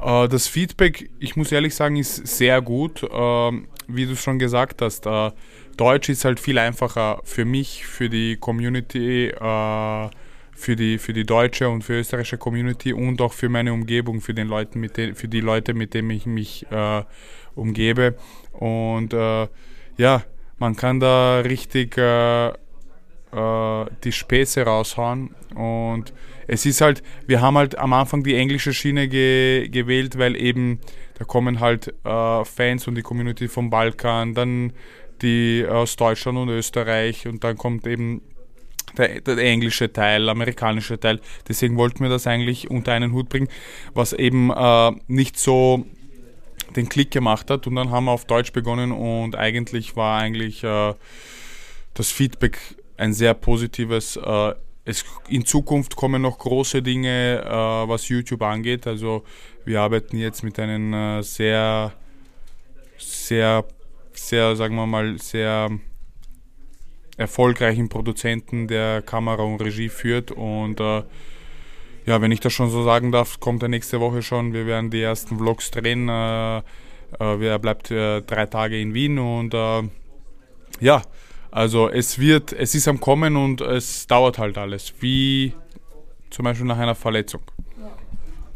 Uh, 0.00 0.26
das 0.26 0.48
Feedback, 0.48 1.10
ich 1.18 1.36
muss 1.36 1.52
ehrlich 1.52 1.74
sagen, 1.74 1.96
ist 1.96 2.26
sehr 2.26 2.62
gut. 2.62 3.02
Uh, 3.02 3.52
wie 3.88 4.06
du 4.06 4.16
schon 4.16 4.38
gesagt 4.38 4.80
hast, 4.80 5.06
uh, 5.06 5.30
Deutsch 5.76 6.08
ist 6.08 6.24
halt 6.24 6.40
viel 6.40 6.58
einfacher 6.58 7.20
für 7.24 7.44
mich, 7.44 7.86
für 7.86 8.08
die 8.08 8.36
Community, 8.36 9.32
für 9.38 10.76
die, 10.76 10.98
für 10.98 11.12
die 11.14 11.24
deutsche 11.24 11.68
und 11.70 11.82
für 11.82 11.94
die 11.94 12.00
österreichische 12.00 12.36
Community 12.36 12.92
und 12.92 13.22
auch 13.22 13.32
für 13.32 13.48
meine 13.48 13.72
Umgebung, 13.72 14.20
für, 14.20 14.34
den 14.34 14.48
Leuten, 14.48 14.80
mit 14.80 14.98
den, 14.98 15.14
für 15.14 15.28
die 15.28 15.40
Leute, 15.40 15.72
mit 15.72 15.94
denen 15.94 16.10
ich 16.10 16.26
mich 16.26 16.66
umgebe. 17.54 18.16
Und 18.52 19.12
ja, 19.12 20.24
man 20.62 20.76
kann 20.76 21.00
da 21.00 21.40
richtig 21.40 21.98
äh, 21.98 22.52
äh, 23.32 23.84
die 24.04 24.12
Späße 24.12 24.62
raushauen. 24.62 25.34
Und 25.54 26.12
es 26.46 26.66
ist 26.66 26.80
halt, 26.80 27.02
wir 27.26 27.40
haben 27.40 27.56
halt 27.56 27.78
am 27.78 27.92
Anfang 27.92 28.22
die 28.22 28.36
englische 28.36 28.72
Schiene 28.72 29.08
ge 29.08 29.68
gewählt, 29.68 30.18
weil 30.18 30.36
eben 30.36 30.80
da 31.18 31.24
kommen 31.24 31.60
halt 31.60 31.94
äh, 32.04 32.44
Fans 32.44 32.88
und 32.88 32.94
die 32.94 33.02
Community 33.02 33.48
vom 33.48 33.70
Balkan, 33.70 34.34
dann 34.34 34.72
die 35.22 35.64
aus 35.68 35.96
Deutschland 35.96 36.36
und 36.36 36.48
Österreich 36.48 37.26
und 37.26 37.44
dann 37.44 37.56
kommt 37.56 37.86
eben 37.86 38.22
der, 38.96 39.20
der, 39.20 39.38
englische 39.38 39.92
Teil, 39.92 40.28
amerikanische 40.28 40.98
Teil. 40.98 41.20
Deswegen 41.48 41.76
wollten 41.76 42.00
wir 42.00 42.10
das 42.10 42.26
eigentlich 42.26 42.70
unter 42.70 42.92
einen 42.92 43.12
Hut 43.12 43.28
bringen, 43.28 43.48
was 43.94 44.12
eben 44.12 44.50
äh, 44.50 44.92
nicht 45.06 45.38
so 45.38 45.86
den 46.74 46.88
Klick 46.88 47.10
gemacht 47.10 47.50
hat 47.50 47.66
und 47.66 47.76
dann 47.76 47.90
haben 47.90 48.06
wir 48.06 48.12
auf 48.12 48.24
Deutsch 48.24 48.52
begonnen 48.52 48.92
und 48.92 49.36
eigentlich 49.36 49.94
war 49.96 50.20
eigentlich 50.20 50.64
äh, 50.64 50.94
das 51.94 52.10
Feedback 52.10 52.58
ein 53.02 53.12
sehr 53.12 53.34
positives. 53.34 54.16
Äh, 54.16 54.54
es, 54.84 55.04
in 55.28 55.44
Zukunft 55.44 55.96
kommen 55.96 56.22
noch 56.22 56.38
große 56.38 56.82
Dinge, 56.82 57.42
äh, 57.44 57.88
was 57.88 58.08
YouTube 58.08 58.42
angeht. 58.42 58.86
Also 58.86 59.24
wir 59.64 59.80
arbeiten 59.80 60.16
jetzt 60.16 60.42
mit 60.42 60.58
einem 60.58 60.94
äh, 60.94 61.22
sehr, 61.22 61.92
sehr, 62.98 63.64
sehr, 64.12 64.56
sagen 64.56 64.76
wir 64.76 64.86
mal, 64.86 65.18
sehr 65.18 65.70
erfolgreichen 67.16 67.88
Produzenten, 67.88 68.68
der 68.68 69.02
Kamera 69.02 69.42
und 69.42 69.60
Regie 69.60 69.88
führt 69.88 70.30
und 70.30 70.80
äh, 70.80 71.02
ja, 72.04 72.20
wenn 72.20 72.32
ich 72.32 72.40
das 72.40 72.52
schon 72.52 72.70
so 72.70 72.82
sagen 72.82 73.12
darf, 73.12 73.38
kommt 73.38 73.62
er 73.62 73.68
nächste 73.68 74.00
Woche 74.00 74.22
schon. 74.22 74.52
Wir 74.52 74.66
werden 74.66 74.90
die 74.90 75.02
ersten 75.02 75.38
Vlogs 75.38 75.70
drehen. 75.70 76.08
Äh, 76.08 76.58
äh, 76.58 76.62
er 77.20 77.58
bleibt 77.60 77.92
äh, 77.92 78.22
drei 78.22 78.46
Tage 78.46 78.80
in 78.80 78.92
Wien 78.92 79.20
und 79.20 79.54
ja, 80.80 81.02
also 81.52 81.88
es 81.90 82.18
wird, 82.18 82.52
es 82.54 82.74
ist 82.74 82.88
am 82.88 82.98
Kommen 82.98 83.36
und 83.36 83.60
es 83.60 84.06
dauert 84.06 84.38
halt 84.38 84.56
alles, 84.56 84.92
wie 85.00 85.52
zum 86.30 86.44
Beispiel 86.46 86.66
nach 86.66 86.78
einer 86.78 86.94
Verletzung. 86.94 87.42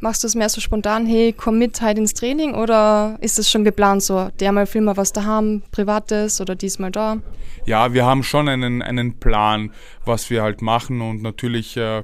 Machst 0.01 0.23
du 0.23 0.27
es 0.27 0.35
mehr 0.35 0.49
so 0.49 0.61
spontan, 0.61 1.07
hey, 1.07 1.35
komm 1.37 1.59
mit 1.59 1.81
halt 1.81 1.99
ins 1.99 2.15
Training 2.15 2.55
oder 2.55 3.19
ist 3.21 3.39
es 3.39 3.51
schon 3.51 3.65
geplant 3.65 4.03
so, 4.03 4.31
der 4.41 4.53
mal 4.53 4.67
filmen 4.67 4.97
was 4.97 5.13
da 5.13 5.25
haben, 5.25 5.63
privates 5.73 6.41
oder 6.41 6.55
diesmal 6.55 6.91
da? 6.91 7.19
Ja, 7.67 7.93
wir 7.93 8.05
haben 8.07 8.23
schon 8.23 8.49
einen, 8.49 8.81
einen 8.81 9.19
Plan, 9.19 9.73
was 10.05 10.31
wir 10.31 10.43
halt 10.43 10.63
machen 10.63 11.01
und 11.03 11.23
natürlich 11.23 11.77
äh, 11.77 12.03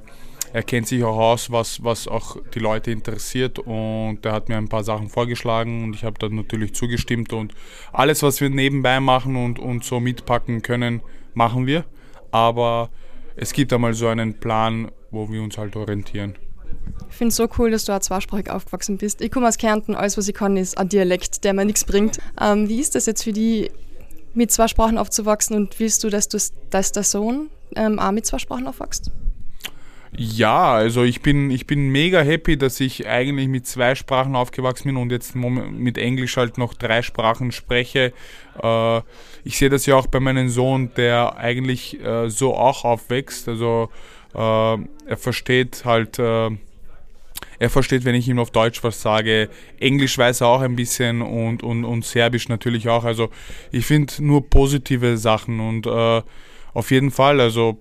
er 0.53 0.61
kennt 0.61 0.87
sich 0.87 1.03
auch 1.03 1.17
aus, 1.17 1.51
was, 1.51 1.83
was 1.83 2.07
auch 2.07 2.37
die 2.53 2.59
Leute 2.59 2.91
interessiert 2.91 3.57
und 3.57 4.19
er 4.23 4.31
hat 4.31 4.49
mir 4.49 4.57
ein 4.57 4.69
paar 4.69 4.83
Sachen 4.83 5.09
vorgeschlagen 5.09 5.83
und 5.83 5.95
ich 5.95 6.03
habe 6.03 6.19
dann 6.19 6.35
natürlich 6.35 6.75
zugestimmt 6.75 7.33
und 7.33 7.53
alles, 7.91 8.21
was 8.21 8.39
wir 8.39 8.51
nebenbei 8.51 8.99
machen 8.99 9.35
und, 9.35 9.57
und 9.57 9.83
so 9.83 9.99
mitpacken 9.99 10.61
können, 10.61 11.01
machen 11.33 11.65
wir. 11.65 11.85
Aber 12.29 12.91
es 13.35 13.51
gibt 13.51 13.73
einmal 13.73 13.95
so 13.95 14.07
einen 14.07 14.39
Plan, 14.39 14.91
wo 15.09 15.31
wir 15.31 15.41
uns 15.41 15.57
halt 15.57 15.75
orientieren. 15.75 16.35
Ich 17.09 17.15
finde 17.15 17.29
es 17.29 17.35
so 17.35 17.49
cool, 17.57 17.71
dass 17.71 17.85
du 17.85 17.93
auch 17.93 17.99
zweisprachig 17.99 18.51
aufgewachsen 18.51 18.97
bist. 18.97 19.21
Ich 19.21 19.31
komme 19.31 19.47
aus 19.47 19.57
Kärnten, 19.57 19.95
alles 19.95 20.19
was 20.19 20.27
ich 20.27 20.35
kann 20.35 20.55
ist 20.55 20.77
ein 20.77 20.87
Dialekt, 20.87 21.43
der 21.43 21.53
mir 21.53 21.65
nichts 21.65 21.83
bringt. 21.83 22.19
Ähm, 22.39 22.69
wie 22.69 22.79
ist 22.79 22.93
das 22.93 23.07
jetzt 23.07 23.23
für 23.23 23.33
die, 23.33 23.71
mit 24.35 24.51
zwei 24.51 24.67
Sprachen 24.67 24.99
aufzuwachsen 24.99 25.55
und 25.55 25.79
willst 25.79 26.03
du, 26.03 26.09
dass, 26.11 26.29
dass 26.29 26.91
der 26.91 27.03
Sohn 27.03 27.49
ähm, 27.75 27.97
auch 27.97 28.11
mit 28.11 28.27
zwei 28.27 28.37
Sprachen 28.37 28.67
aufwächst? 28.67 29.11
Ja, 30.15 30.73
also 30.73 31.03
ich 31.03 31.21
bin, 31.21 31.49
ich 31.49 31.65
bin 31.65 31.89
mega 31.89 32.21
happy, 32.21 32.55
dass 32.55 32.79
ich 32.79 33.07
eigentlich 33.07 33.47
mit 33.47 33.65
zwei 33.65 33.95
Sprachen 33.95 34.35
aufgewachsen 34.35 34.89
bin 34.89 34.97
und 34.97 35.11
jetzt 35.11 35.35
mit 35.35 35.97
Englisch 35.97 36.37
halt 36.37 36.59
noch 36.59 36.75
drei 36.75 37.01
Sprachen 37.01 37.51
spreche. 37.51 38.13
Äh, 38.61 38.97
ich 39.43 39.57
sehe 39.57 39.69
das 39.69 39.87
ja 39.87 39.95
auch 39.95 40.05
bei 40.05 40.19
meinem 40.19 40.49
Sohn, 40.49 40.91
der 40.95 41.37
eigentlich 41.37 41.99
äh, 42.03 42.29
so 42.29 42.53
auch 42.55 42.85
aufwächst. 42.85 43.49
Also 43.49 43.89
äh, 44.35 44.37
er 44.37 45.17
versteht 45.17 45.83
halt, 45.83 46.19
er 46.19 47.69
versteht, 47.69 48.05
wenn 48.05 48.15
ich 48.15 48.27
ihm 48.27 48.37
auf 48.39 48.51
Deutsch 48.51 48.83
was 48.83 49.01
sage. 49.01 49.49
Englisch 49.79 50.17
weiß 50.17 50.41
er 50.41 50.47
auch 50.47 50.61
ein 50.61 50.75
bisschen 50.75 51.23
und, 51.23 51.63
und, 51.63 51.85
und 51.85 52.05
Serbisch 52.05 52.49
natürlich 52.49 52.87
auch. 52.87 53.03
Also 53.03 53.29
ich 53.71 53.85
finde 53.85 54.13
nur 54.19 54.47
positive 54.47 55.17
Sachen 55.17 55.59
und 55.59 55.87
auf 55.87 56.91
jeden 56.91 57.11
Fall, 57.11 57.41
also 57.41 57.79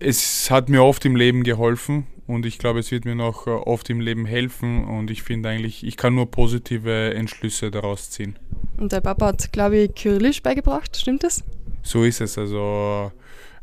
es 0.00 0.50
hat 0.50 0.68
mir 0.68 0.82
oft 0.82 1.04
im 1.04 1.16
Leben 1.16 1.42
geholfen 1.42 2.06
und 2.26 2.46
ich 2.46 2.58
glaube, 2.58 2.80
es 2.80 2.90
wird 2.90 3.04
mir 3.04 3.14
noch 3.14 3.46
äh, 3.46 3.50
oft 3.50 3.88
im 3.90 4.00
Leben 4.00 4.26
helfen 4.26 4.84
und 4.84 5.10
ich 5.10 5.22
finde 5.22 5.48
eigentlich, 5.48 5.84
ich 5.84 5.96
kann 5.96 6.14
nur 6.14 6.30
positive 6.30 7.14
Entschlüsse 7.14 7.70
daraus 7.70 8.10
ziehen. 8.10 8.38
Und 8.76 8.92
der 8.92 9.00
Papa 9.00 9.26
hat, 9.26 9.52
glaube 9.52 9.78
ich, 9.78 9.94
Kyrillisch 9.94 10.42
beigebracht, 10.42 10.96
stimmt 10.96 11.24
das? 11.24 11.42
So 11.82 12.04
ist 12.04 12.20
es. 12.20 12.38
Also 12.38 13.12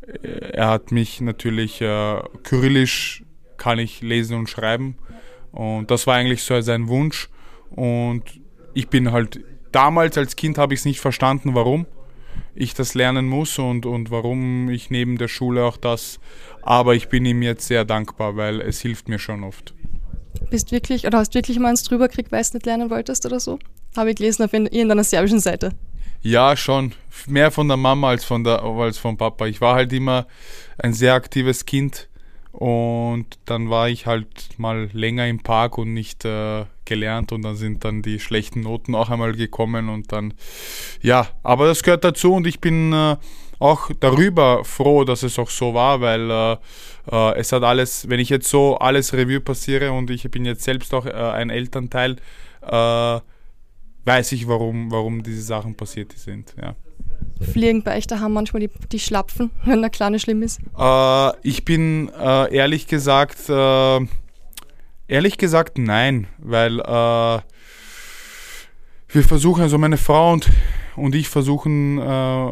äh, 0.01 0.27
er 0.53 0.67
hat 0.69 0.91
mich 0.91 1.21
natürlich, 1.21 1.81
äh, 1.81 2.21
Kyrillisch 2.43 3.23
kann 3.57 3.79
ich 3.79 4.01
lesen 4.01 4.37
und 4.37 4.49
schreiben 4.49 4.97
und 5.51 5.89
das 5.89 6.07
war 6.07 6.15
eigentlich 6.15 6.43
so 6.43 6.59
sein 6.61 6.87
Wunsch 6.87 7.29
und 7.69 8.23
ich 8.73 8.89
bin 8.89 9.11
halt, 9.11 9.39
damals 9.71 10.17
als 10.17 10.35
Kind 10.35 10.57
habe 10.57 10.73
ich 10.73 10.81
es 10.81 10.85
nicht 10.85 10.99
verstanden, 10.99 11.55
warum 11.55 11.85
ich 12.55 12.73
das 12.73 12.93
lernen 12.93 13.27
muss 13.27 13.57
und, 13.59 13.85
und 13.85 14.11
warum 14.11 14.69
ich 14.69 14.89
neben 14.89 15.17
der 15.17 15.27
Schule 15.27 15.63
auch 15.65 15.77
das. 15.77 16.19
Aber 16.61 16.95
ich 16.95 17.09
bin 17.09 17.25
ihm 17.25 17.41
jetzt 17.41 17.67
sehr 17.67 17.85
dankbar, 17.85 18.35
weil 18.35 18.61
es 18.61 18.81
hilft 18.81 19.09
mir 19.09 19.19
schon 19.19 19.43
oft. 19.43 19.73
Bist 20.49 20.71
wirklich 20.71 21.05
oder 21.05 21.19
hast 21.19 21.33
wirklich 21.33 21.59
mal 21.59 21.69
eins 21.69 21.83
drüber 21.83 22.07
gekriegt, 22.07 22.31
weil 22.31 22.43
du 22.43 22.57
nicht 22.57 22.65
lernen 22.65 22.89
wolltest 22.89 23.25
oder 23.25 23.39
so? 23.39 23.59
Habe 23.95 24.11
ich 24.11 24.15
gelesen 24.17 24.43
auf 24.43 24.53
irgendeiner 24.53 25.03
serbischen 25.03 25.39
Seite. 25.39 25.71
Ja, 26.21 26.57
schon. 26.57 26.93
Mehr 27.27 27.51
von 27.51 27.67
der 27.67 27.77
Mama 27.77 28.09
als 28.09 28.25
von 28.25 28.43
der 28.43 28.63
als 28.63 28.97
vom 28.97 29.17
Papa. 29.17 29.45
Ich 29.45 29.61
war 29.61 29.75
halt 29.75 29.93
immer 29.93 30.27
ein 30.77 30.93
sehr 30.93 31.13
aktives 31.13 31.65
Kind 31.65 32.09
und 32.55 33.25
dann 33.43 33.69
war 33.69 33.89
ich 33.89 34.05
halt 34.05 34.57
mal 34.57 34.89
länger 34.93 35.27
im 35.27 35.39
Park 35.39 35.77
und 35.77 35.93
nicht 35.93 36.23
äh, 36.23 36.65
gelernt 36.85 37.33
und 37.33 37.41
dann 37.41 37.57
sind 37.57 37.83
dann 37.83 38.01
die 38.01 38.19
schlechten 38.19 38.61
Noten 38.61 38.95
auch 38.95 39.09
einmal 39.09 39.33
gekommen 39.33 39.89
und 39.89 40.13
dann, 40.13 40.33
ja, 41.01 41.27
aber 41.43 41.67
das 41.67 41.83
gehört 41.83 42.05
dazu 42.05 42.33
und 42.33 42.47
ich 42.47 42.61
bin 42.61 42.93
äh, 42.93 43.17
auch 43.59 43.91
darüber 43.99 44.63
froh, 44.63 45.03
dass 45.03 45.23
es 45.23 45.37
auch 45.37 45.49
so 45.49 45.73
war, 45.73 45.99
weil 45.99 46.31
äh, 46.31 46.57
äh 47.11 47.35
es 47.35 47.51
hat 47.51 47.63
alles, 47.63 48.07
wenn 48.07 48.21
ich 48.21 48.29
jetzt 48.29 48.47
so 48.47 48.77
alles 48.77 49.13
Revue 49.13 49.41
passiere 49.41 49.91
und 49.91 50.09
ich 50.09 50.31
bin 50.31 50.45
jetzt 50.45 50.63
selbst 50.63 50.93
auch 50.93 51.05
äh, 51.05 51.11
ein 51.11 51.49
Elternteil, 51.49 52.15
äh, 52.61 53.19
weiß 54.05 54.31
ich, 54.31 54.47
warum, 54.47 54.91
warum 54.91 55.23
diese 55.23 55.41
Sachen 55.41 55.75
passiert 55.75 56.13
sind, 56.13 56.55
ja. 56.61 56.75
Fliegen 57.41 57.83
bei 57.83 57.97
euch 57.97 58.07
daheim 58.07 58.33
manchmal 58.33 58.61
die, 58.61 58.69
die 58.91 58.99
Schlapfen, 58.99 59.51
wenn 59.65 59.81
der 59.81 59.89
Kleine 59.89 60.19
schlimm 60.19 60.41
ist? 60.41 60.59
Äh, 60.77 61.31
ich 61.41 61.65
bin 61.65 62.09
äh, 62.09 62.53
ehrlich 62.55 62.87
gesagt, 62.87 63.49
äh, 63.49 63.99
ehrlich 65.07 65.37
gesagt 65.37 65.77
nein, 65.77 66.27
weil 66.37 66.79
äh, 66.79 67.39
wir 69.09 69.23
versuchen, 69.23 69.63
also 69.63 69.77
meine 69.77 69.97
Frau 69.97 70.33
und, 70.33 70.49
und 70.95 71.15
ich 71.15 71.29
versuchen, 71.29 71.99
äh, 71.99 72.51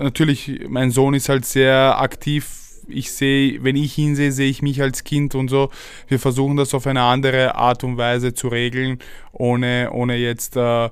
natürlich, 0.00 0.60
mein 0.68 0.90
Sohn 0.90 1.14
ist 1.14 1.28
halt 1.28 1.44
sehr 1.44 2.00
aktiv. 2.00 2.64
Ich 2.90 3.12
sehe, 3.12 3.62
wenn 3.62 3.76
ich 3.76 3.98
ihn 3.98 4.16
sehe, 4.16 4.32
sehe 4.32 4.48
ich 4.48 4.62
mich 4.62 4.80
als 4.80 5.04
Kind 5.04 5.34
und 5.34 5.48
so. 5.48 5.70
Wir 6.06 6.18
versuchen 6.18 6.56
das 6.56 6.72
auf 6.72 6.86
eine 6.86 7.02
andere 7.02 7.54
Art 7.54 7.84
und 7.84 7.98
Weise 7.98 8.32
zu 8.32 8.48
regeln, 8.48 8.98
ohne, 9.32 9.90
ohne 9.92 10.16
jetzt, 10.16 10.56
äh, 10.56 10.88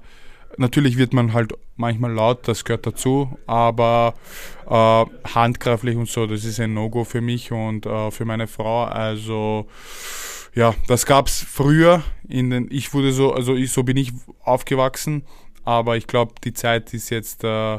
natürlich 0.58 0.98
wird 0.98 1.14
man 1.14 1.32
halt 1.32 1.54
manchmal 1.76 2.12
laut, 2.12 2.48
das 2.48 2.64
gehört 2.64 2.86
dazu, 2.86 3.36
aber 3.46 4.14
äh, 4.68 5.04
handgreiflich 5.34 5.96
und 5.96 6.08
so, 6.08 6.26
das 6.26 6.44
ist 6.44 6.60
ein 6.60 6.74
No-Go 6.74 7.04
für 7.04 7.20
mich 7.20 7.52
und 7.52 7.86
äh, 7.86 8.10
für 8.10 8.24
meine 8.24 8.46
Frau. 8.46 8.84
Also 8.84 9.66
ja, 10.54 10.74
das 10.88 11.04
gab 11.04 11.28
es 11.28 11.42
früher. 11.42 12.02
In 12.28 12.50
den, 12.50 12.68
ich 12.70 12.92
wurde 12.94 13.12
so, 13.12 13.32
also 13.32 13.54
ich, 13.54 13.70
so 13.70 13.82
bin 13.82 13.96
ich 13.96 14.12
aufgewachsen, 14.42 15.22
aber 15.64 15.96
ich 15.96 16.06
glaube, 16.06 16.34
die 16.42 16.54
Zeit 16.54 16.94
ist 16.94 17.10
jetzt, 17.10 17.44
äh, 17.44 17.78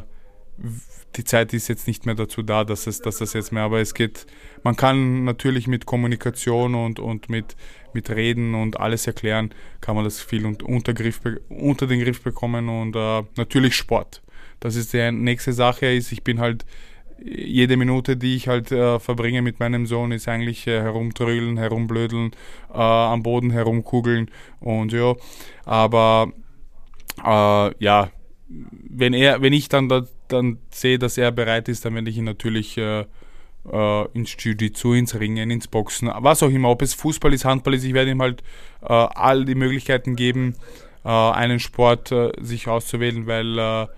die 1.16 1.24
Zeit 1.24 1.52
ist 1.52 1.68
jetzt 1.68 1.88
nicht 1.88 2.06
mehr 2.06 2.14
dazu 2.14 2.42
da, 2.42 2.64
dass 2.64 2.86
es, 2.86 3.00
dass 3.00 3.18
das 3.18 3.32
jetzt 3.32 3.50
mehr. 3.50 3.64
Aber 3.64 3.80
es 3.80 3.94
geht, 3.94 4.26
man 4.62 4.76
kann 4.76 5.24
natürlich 5.24 5.66
mit 5.66 5.86
Kommunikation 5.86 6.74
und, 6.74 7.00
und 7.00 7.28
mit, 7.28 7.56
mit 7.94 8.10
Reden 8.10 8.54
und 8.54 8.80
alles 8.80 9.06
erklären, 9.06 9.50
kann 9.80 9.94
man 9.96 10.04
das 10.04 10.20
viel 10.20 10.44
unter, 10.46 10.94
Griff, 10.94 11.20
unter 11.48 11.86
den 11.86 12.00
Griff 12.00 12.22
bekommen 12.22 12.68
und 12.68 12.96
äh, 12.96 13.22
natürlich 13.36 13.74
Sport. 13.74 14.22
Das 14.60 14.76
ist 14.76 14.92
die 14.92 15.10
nächste 15.12 15.52
Sache. 15.52 15.86
Ist, 15.86 16.12
ich 16.12 16.24
bin 16.24 16.40
halt 16.40 16.64
jede 17.20 17.76
Minute, 17.76 18.16
die 18.16 18.36
ich 18.36 18.48
halt 18.48 18.70
äh, 18.70 18.98
verbringe 18.98 19.42
mit 19.42 19.60
meinem 19.60 19.86
Sohn, 19.86 20.12
ist 20.12 20.28
eigentlich 20.28 20.66
äh, 20.66 20.80
herumtrödeln, 20.80 21.56
herumblödeln, 21.56 22.32
äh, 22.72 22.76
am 22.76 23.22
Boden 23.22 23.50
herumkugeln 23.50 24.30
und 24.60 24.92
ja. 24.92 25.14
Aber 25.64 26.32
äh, 27.24 27.84
ja, 27.84 28.10
wenn 28.48 29.14
er, 29.14 29.42
wenn 29.42 29.52
ich 29.52 29.68
dann 29.68 29.88
da, 29.88 30.06
dann 30.28 30.58
sehe, 30.70 30.98
dass 30.98 31.18
er 31.18 31.32
bereit 31.32 31.68
ist, 31.68 31.84
dann 31.84 31.94
werde 31.94 32.10
ich 32.10 32.18
ihn 32.18 32.24
natürlich 32.24 32.78
äh, 33.66 34.02
äh, 34.02 34.08
ins 34.14 34.36
Jiu-Jitsu, 34.38 34.94
ins 34.94 35.18
Ringen, 35.18 35.50
ins 35.50 35.68
Boxen, 35.68 36.10
was 36.18 36.42
auch 36.42 36.50
immer, 36.50 36.70
ob 36.70 36.82
es 36.82 36.94
Fußball 36.94 37.32
ist, 37.32 37.44
Handball 37.44 37.74
ist, 37.74 37.84
ich 37.84 37.94
werde 37.94 38.10
ihm 38.10 38.22
halt 38.22 38.42
all 38.80 39.44
die 39.44 39.56
Möglichkeiten 39.56 40.14
geben, 40.14 40.54
einen 41.02 41.58
Sport 41.58 42.14
sich 42.40 42.68
auszuwählen, 42.68 43.26
weil 43.26 43.88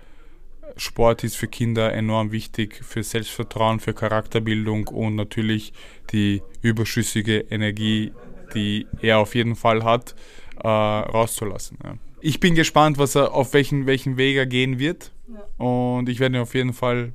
Sport 0.75 1.23
ist 1.23 1.37
für 1.37 1.47
Kinder 1.47 1.93
enorm 1.93 2.31
wichtig 2.31 2.79
für 2.83 3.03
Selbstvertrauen, 3.03 3.79
für 3.79 3.93
Charakterbildung 3.93 4.87
und 4.87 5.15
natürlich 5.15 5.73
die 6.11 6.41
überschüssige 6.61 7.39
Energie, 7.49 8.11
die 8.55 8.87
er 9.01 9.19
auf 9.19 9.35
jeden 9.35 9.55
Fall 9.55 9.83
hat, 9.83 10.15
äh, 10.63 10.67
rauszulassen. 10.67 11.77
Ja. 11.83 11.95
Ich 12.21 12.39
bin 12.39 12.55
gespannt, 12.55 12.97
was 12.97 13.15
er, 13.15 13.33
auf 13.33 13.53
welchen, 13.53 13.85
welchen 13.85 14.17
Weg 14.17 14.37
er 14.37 14.45
gehen 14.45 14.79
wird. 14.79 15.11
Ja. 15.27 15.65
Und 15.65 16.09
ich 16.09 16.19
werde 16.19 16.37
ihn 16.37 16.41
auf 16.41 16.53
jeden 16.53 16.73
Fall 16.73 17.13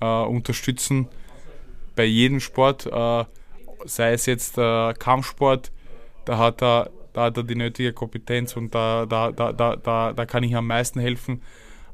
äh, 0.00 0.22
unterstützen 0.22 1.08
bei 2.00 2.06
jedem 2.06 2.40
Sport, 2.40 2.86
äh, 2.86 3.24
sei 3.84 4.14
es 4.14 4.24
jetzt 4.24 4.56
äh, 4.56 4.94
Kampfsport, 4.94 5.70
da 6.24 6.38
hat 6.38 6.62
er, 6.62 6.88
da 7.12 7.24
hat 7.24 7.36
er 7.36 7.42
die 7.42 7.54
nötige 7.54 7.92
Kompetenz 7.92 8.56
und 8.56 8.74
da, 8.74 9.04
da, 9.04 9.30
da, 9.32 9.52
da, 9.52 9.76
da, 9.76 10.14
da 10.14 10.24
kann 10.24 10.42
ich 10.42 10.56
am 10.56 10.66
meisten 10.66 10.98
helfen. 10.98 11.42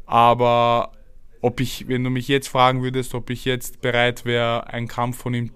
Aber 0.05 0.93
ob 1.41 1.59
ich, 1.59 1.89
wenn 1.89 2.05
du 2.05 2.11
mich 2.11 2.29
jetzt 2.29 2.47
fragen 2.47 2.85
würdest, 2.85 3.17
ob 3.17 3.31
ich 3.31 3.45
jetzt 3.45 3.81
bereit 3.81 4.25
wäre, 4.25 4.69
einen 4.69 4.87
Kampf 4.87 5.19
von 5.19 5.35
ihm, 5.35 5.51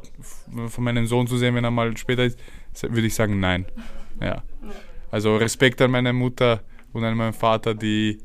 von 0.66 0.82
meinem 0.82 1.07
Sohn 1.07 1.28
zu 1.28 1.38
sehen, 1.38 1.55
wenn 1.55 1.62
er 1.62 1.70
mal 1.70 1.96
später 1.96 2.24
ist, 2.24 2.40
würde 2.82 3.07
ich 3.07 3.14
sagen, 3.14 3.38
nein. 3.38 3.66
Ja. 4.20 4.42
Also 5.12 5.36
Respekt 5.36 5.80
an 5.80 5.92
meine 5.92 6.12
Mutter 6.12 6.64
und 6.92 7.05
an 7.05 7.16
meinen 7.16 7.34
Vater, 7.34 7.72
die, 7.76 8.18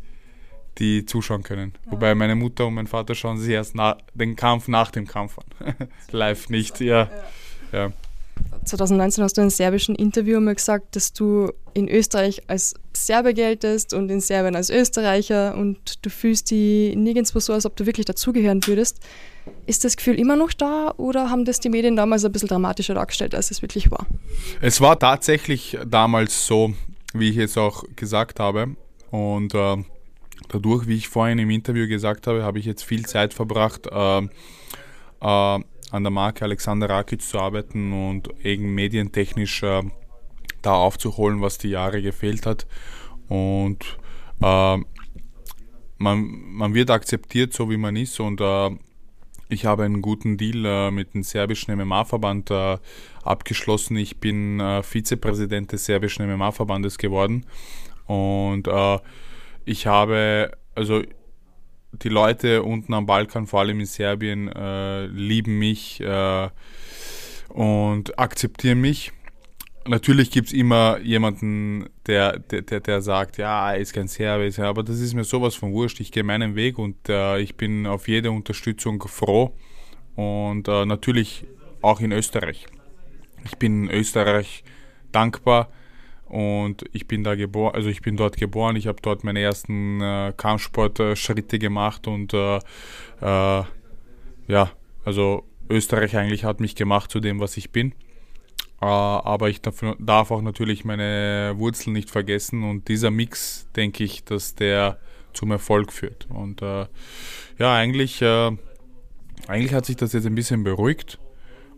die 0.77 1.05
zuschauen 1.05 1.43
können. 1.43 1.73
Ja. 1.85 1.93
Wobei 1.93 2.15
meine 2.15 2.35
Mutter 2.35 2.67
und 2.67 2.73
mein 2.75 2.87
Vater 2.87 3.15
schauen 3.15 3.37
sich 3.37 3.51
erst 3.51 3.75
na, 3.75 3.97
den 4.13 4.35
Kampf 4.35 4.67
nach 4.67 4.91
dem 4.91 5.07
Kampf 5.07 5.37
an. 5.39 5.75
Live 6.11 6.49
nicht, 6.49 6.79
ja. 6.79 7.09
ja. 7.71 7.91
2019 8.65 9.23
hast 9.23 9.37
du 9.37 9.41
in 9.41 9.43
einem 9.43 9.49
serbischen 9.51 9.95
Interview 9.95 10.39
mal 10.39 10.55
gesagt, 10.55 10.95
dass 10.95 11.13
du 11.13 11.51
in 11.73 11.87
Österreich 11.87 12.41
als 12.47 12.73
Serbe 12.93 13.33
geltest 13.33 13.93
und 13.93 14.09
in 14.09 14.21
Serbien 14.21 14.55
als 14.55 14.69
Österreicher 14.69 15.55
und 15.55 16.03
du 16.03 16.09
fühlst 16.09 16.51
dich 16.51 16.95
nirgendwo 16.95 17.39
so, 17.39 17.53
als 17.53 17.65
ob 17.65 17.75
du 17.75 17.85
wirklich 17.85 18.05
dazugehören 18.05 18.65
würdest. 18.65 18.99
Ist 19.67 19.83
das 19.83 19.95
Gefühl 19.95 20.19
immer 20.19 20.35
noch 20.35 20.53
da 20.53 20.93
oder 20.97 21.29
haben 21.29 21.45
das 21.45 21.59
die 21.59 21.69
Medien 21.69 21.95
damals 21.95 22.25
ein 22.25 22.31
bisschen 22.31 22.47
dramatischer 22.47 22.95
dargestellt, 22.95 23.35
als 23.35 23.51
es 23.51 23.61
wirklich 23.61 23.91
war? 23.91 24.07
Es 24.61 24.81
war 24.81 24.97
tatsächlich 24.97 25.77
damals 25.85 26.47
so, 26.47 26.73
wie 27.13 27.29
ich 27.29 27.35
jetzt 27.35 27.57
auch 27.57 27.83
gesagt 27.95 28.39
habe. 28.39 28.75
Und 29.11 29.53
äh, 29.53 29.77
dadurch, 30.55 30.87
wie 30.87 30.95
ich 30.95 31.09
vorhin 31.09 31.39
im 31.39 31.49
Interview 31.49 31.87
gesagt 31.87 32.27
habe, 32.27 32.43
habe 32.43 32.59
ich 32.59 32.65
jetzt 32.65 32.83
viel 32.83 33.05
Zeit 33.05 33.33
verbracht, 33.33 33.87
äh, 33.87 34.19
äh, 34.19 34.27
an 35.21 36.03
der 36.03 36.11
Marke 36.11 36.45
Alexander 36.45 36.89
Rakic 36.89 37.21
zu 37.21 37.39
arbeiten 37.39 37.91
und 38.09 38.29
eben 38.43 38.73
medientechnisch 38.73 39.63
äh, 39.63 39.83
da 40.61 40.73
aufzuholen, 40.73 41.41
was 41.41 41.57
die 41.57 41.69
Jahre 41.69 42.01
gefehlt 42.01 42.45
hat. 42.45 42.65
Und 43.27 43.97
äh, 44.41 44.77
man, 45.97 46.25
man 46.27 46.73
wird 46.73 46.89
akzeptiert, 46.89 47.53
so 47.53 47.69
wie 47.69 47.77
man 47.77 47.95
ist. 47.95 48.19
Und 48.19 48.41
äh, 48.41 48.69
ich 49.49 49.65
habe 49.65 49.83
einen 49.83 50.01
guten 50.01 50.37
Deal 50.37 50.65
äh, 50.65 50.91
mit 50.91 51.13
dem 51.13 51.23
serbischen 51.23 51.75
MMA-Verband 51.75 52.49
äh, 52.49 52.77
abgeschlossen. 53.23 53.97
Ich 53.97 54.17
bin 54.17 54.61
Vizepräsident 54.83 55.71
des 55.71 55.85
serbischen 55.85 56.27
MMA-Verbandes 56.27 56.97
geworden. 56.97 57.45
Und 58.05 58.67
ich 59.65 59.87
habe, 59.87 60.51
also 60.75 61.01
die 61.91 62.09
Leute 62.09 62.63
unten 62.63 62.93
am 62.93 63.05
Balkan, 63.05 63.47
vor 63.47 63.61
allem 63.61 63.79
in 63.79 63.85
Serbien, 63.85 64.47
äh, 64.49 65.05
lieben 65.07 65.57
mich 65.59 66.01
äh, 66.01 66.49
und 67.49 68.17
akzeptieren 68.19 68.81
mich. 68.81 69.11
Natürlich 69.87 70.31
gibt 70.31 70.47
es 70.47 70.53
immer 70.53 70.99
jemanden, 70.99 71.89
der, 72.07 72.39
der, 72.39 72.61
der, 72.61 73.01
sagt, 73.01 73.37
ja, 73.37 73.71
er 73.71 73.77
ist 73.77 73.93
kein 73.93 74.07
Serbe, 74.07 74.51
aber 74.65 74.83
das 74.83 74.99
ist 74.99 75.13
mir 75.13 75.23
sowas 75.23 75.53
von 75.53 75.73
wurscht. 75.73 75.99
Ich 75.99 76.11
gehe 76.11 76.23
meinen 76.23 76.55
Weg 76.55 76.79
und 76.79 77.07
äh, 77.07 77.39
ich 77.39 77.55
bin 77.55 77.85
auf 77.85 78.07
jede 78.07 78.31
Unterstützung 78.31 79.01
froh. 79.07 79.55
Und 80.15 80.67
äh, 80.67 80.85
natürlich 80.85 81.45
auch 81.81 81.99
in 81.99 82.11
Österreich. 82.11 82.65
Ich 83.43 83.57
bin 83.57 83.83
in 83.83 83.91
Österreich 83.91 84.63
dankbar 85.11 85.69
und 86.27 86.83
ich 86.91 87.07
bin 87.07 87.23
da 87.23 87.35
geboren, 87.35 87.75
also 87.75 87.89
ich 87.89 88.01
bin 88.01 88.17
dort 88.17 88.37
geboren, 88.37 88.75
ich 88.75 88.87
habe 88.87 89.01
dort 89.01 89.23
meine 89.23 89.41
ersten 89.41 90.01
äh, 90.01 90.33
Kampfsportschritte 90.35 91.59
gemacht 91.59 92.07
und 92.07 92.33
äh, 92.33 92.57
äh, 93.21 93.63
ja, 94.47 94.71
also 95.03 95.43
Österreich 95.69 96.17
eigentlich 96.17 96.43
hat 96.43 96.59
mich 96.59 96.75
gemacht 96.75 97.11
zu 97.11 97.19
dem, 97.19 97.39
was 97.39 97.57
ich 97.57 97.71
bin. 97.71 97.91
Äh, 98.81 98.85
aber 98.85 99.49
ich 99.49 99.61
darf, 99.61 99.83
darf, 99.99 100.31
auch 100.31 100.41
natürlich 100.41 100.83
meine 100.83 101.53
Wurzeln 101.57 101.93
nicht 101.93 102.09
vergessen 102.09 102.63
und 102.63 102.87
dieser 102.87 103.11
Mix, 103.11 103.67
denke 103.75 104.03
ich, 104.03 104.23
dass 104.23 104.55
der 104.55 104.99
zum 105.33 105.51
Erfolg 105.51 105.93
führt. 105.93 106.27
Und 106.29 106.61
äh, 106.63 106.87
ja, 107.59 107.75
eigentlich, 107.75 108.21
äh, 108.23 108.51
eigentlich 109.47 109.73
hat 109.73 109.85
sich 109.85 109.95
das 109.95 110.13
jetzt 110.13 110.25
ein 110.25 110.35
bisschen 110.35 110.63
beruhigt 110.63 111.19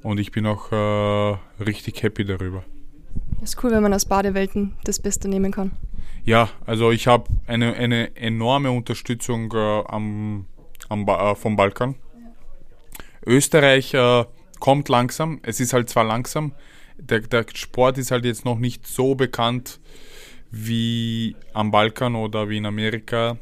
und 0.03 0.19
ich 0.19 0.31
bin 0.31 0.45
auch 0.45 0.71
richtig 1.59 2.01
happy 2.01 2.23
darüber. 2.23 2.63
Ist 3.41 3.63
cool, 3.63 3.71
wenn 3.71 3.83
man 3.83 3.93
aus 3.93 4.05
Badewelten 4.05 4.75
das 4.83 4.99
Beste 4.99 5.27
nehmen 5.27 5.51
kann. 5.51 5.71
Ja, 6.23 6.49
also 6.65 6.91
ich 6.91 7.07
habe 7.07 7.29
eine, 7.45 7.73
eine 7.75 8.15
enorme 8.15 8.71
Unterstützung 8.71 9.51
äh, 9.53 9.83
am, 9.87 10.45
am 10.89 11.07
äh, 11.07 11.35
vom 11.35 11.55
Balkan. 11.55 11.95
Ja. 11.95 13.33
Österreich 13.33 13.93
äh, 13.93 14.25
kommt 14.59 14.89
langsam. 14.89 15.39
Es 15.43 15.59
ist 15.59 15.73
halt 15.73 15.89
zwar 15.89 16.03
langsam, 16.03 16.53
der, 16.97 17.21
der 17.21 17.45
Sport 17.53 17.97
ist 17.97 18.11
halt 18.11 18.25
jetzt 18.25 18.43
noch 18.45 18.57
nicht 18.57 18.87
so 18.87 19.15
bekannt 19.15 19.79
wie 20.51 21.35
am 21.53 21.71
Balkan 21.71 22.15
oder 22.15 22.49
wie 22.49 22.57
in 22.57 22.65
Amerika, 22.65 23.37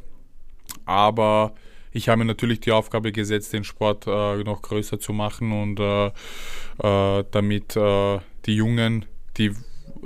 aber 0.86 1.54
ich 1.92 2.10
habe 2.10 2.20
mir 2.20 2.26
natürlich 2.26 2.60
die 2.60 2.72
Aufgabe 2.72 3.12
gesetzt, 3.12 3.54
den 3.54 3.64
Sport 3.64 4.06
äh, 4.08 4.44
noch 4.44 4.62
größer 4.62 5.00
zu 5.00 5.14
machen 5.14 5.52
und 5.52 5.80
äh, 5.80 6.08
äh, 6.08 7.24
damit 7.32 7.76
äh, 7.76 8.20
die 8.46 8.56
Jungen, 8.56 9.06
die 9.38 9.52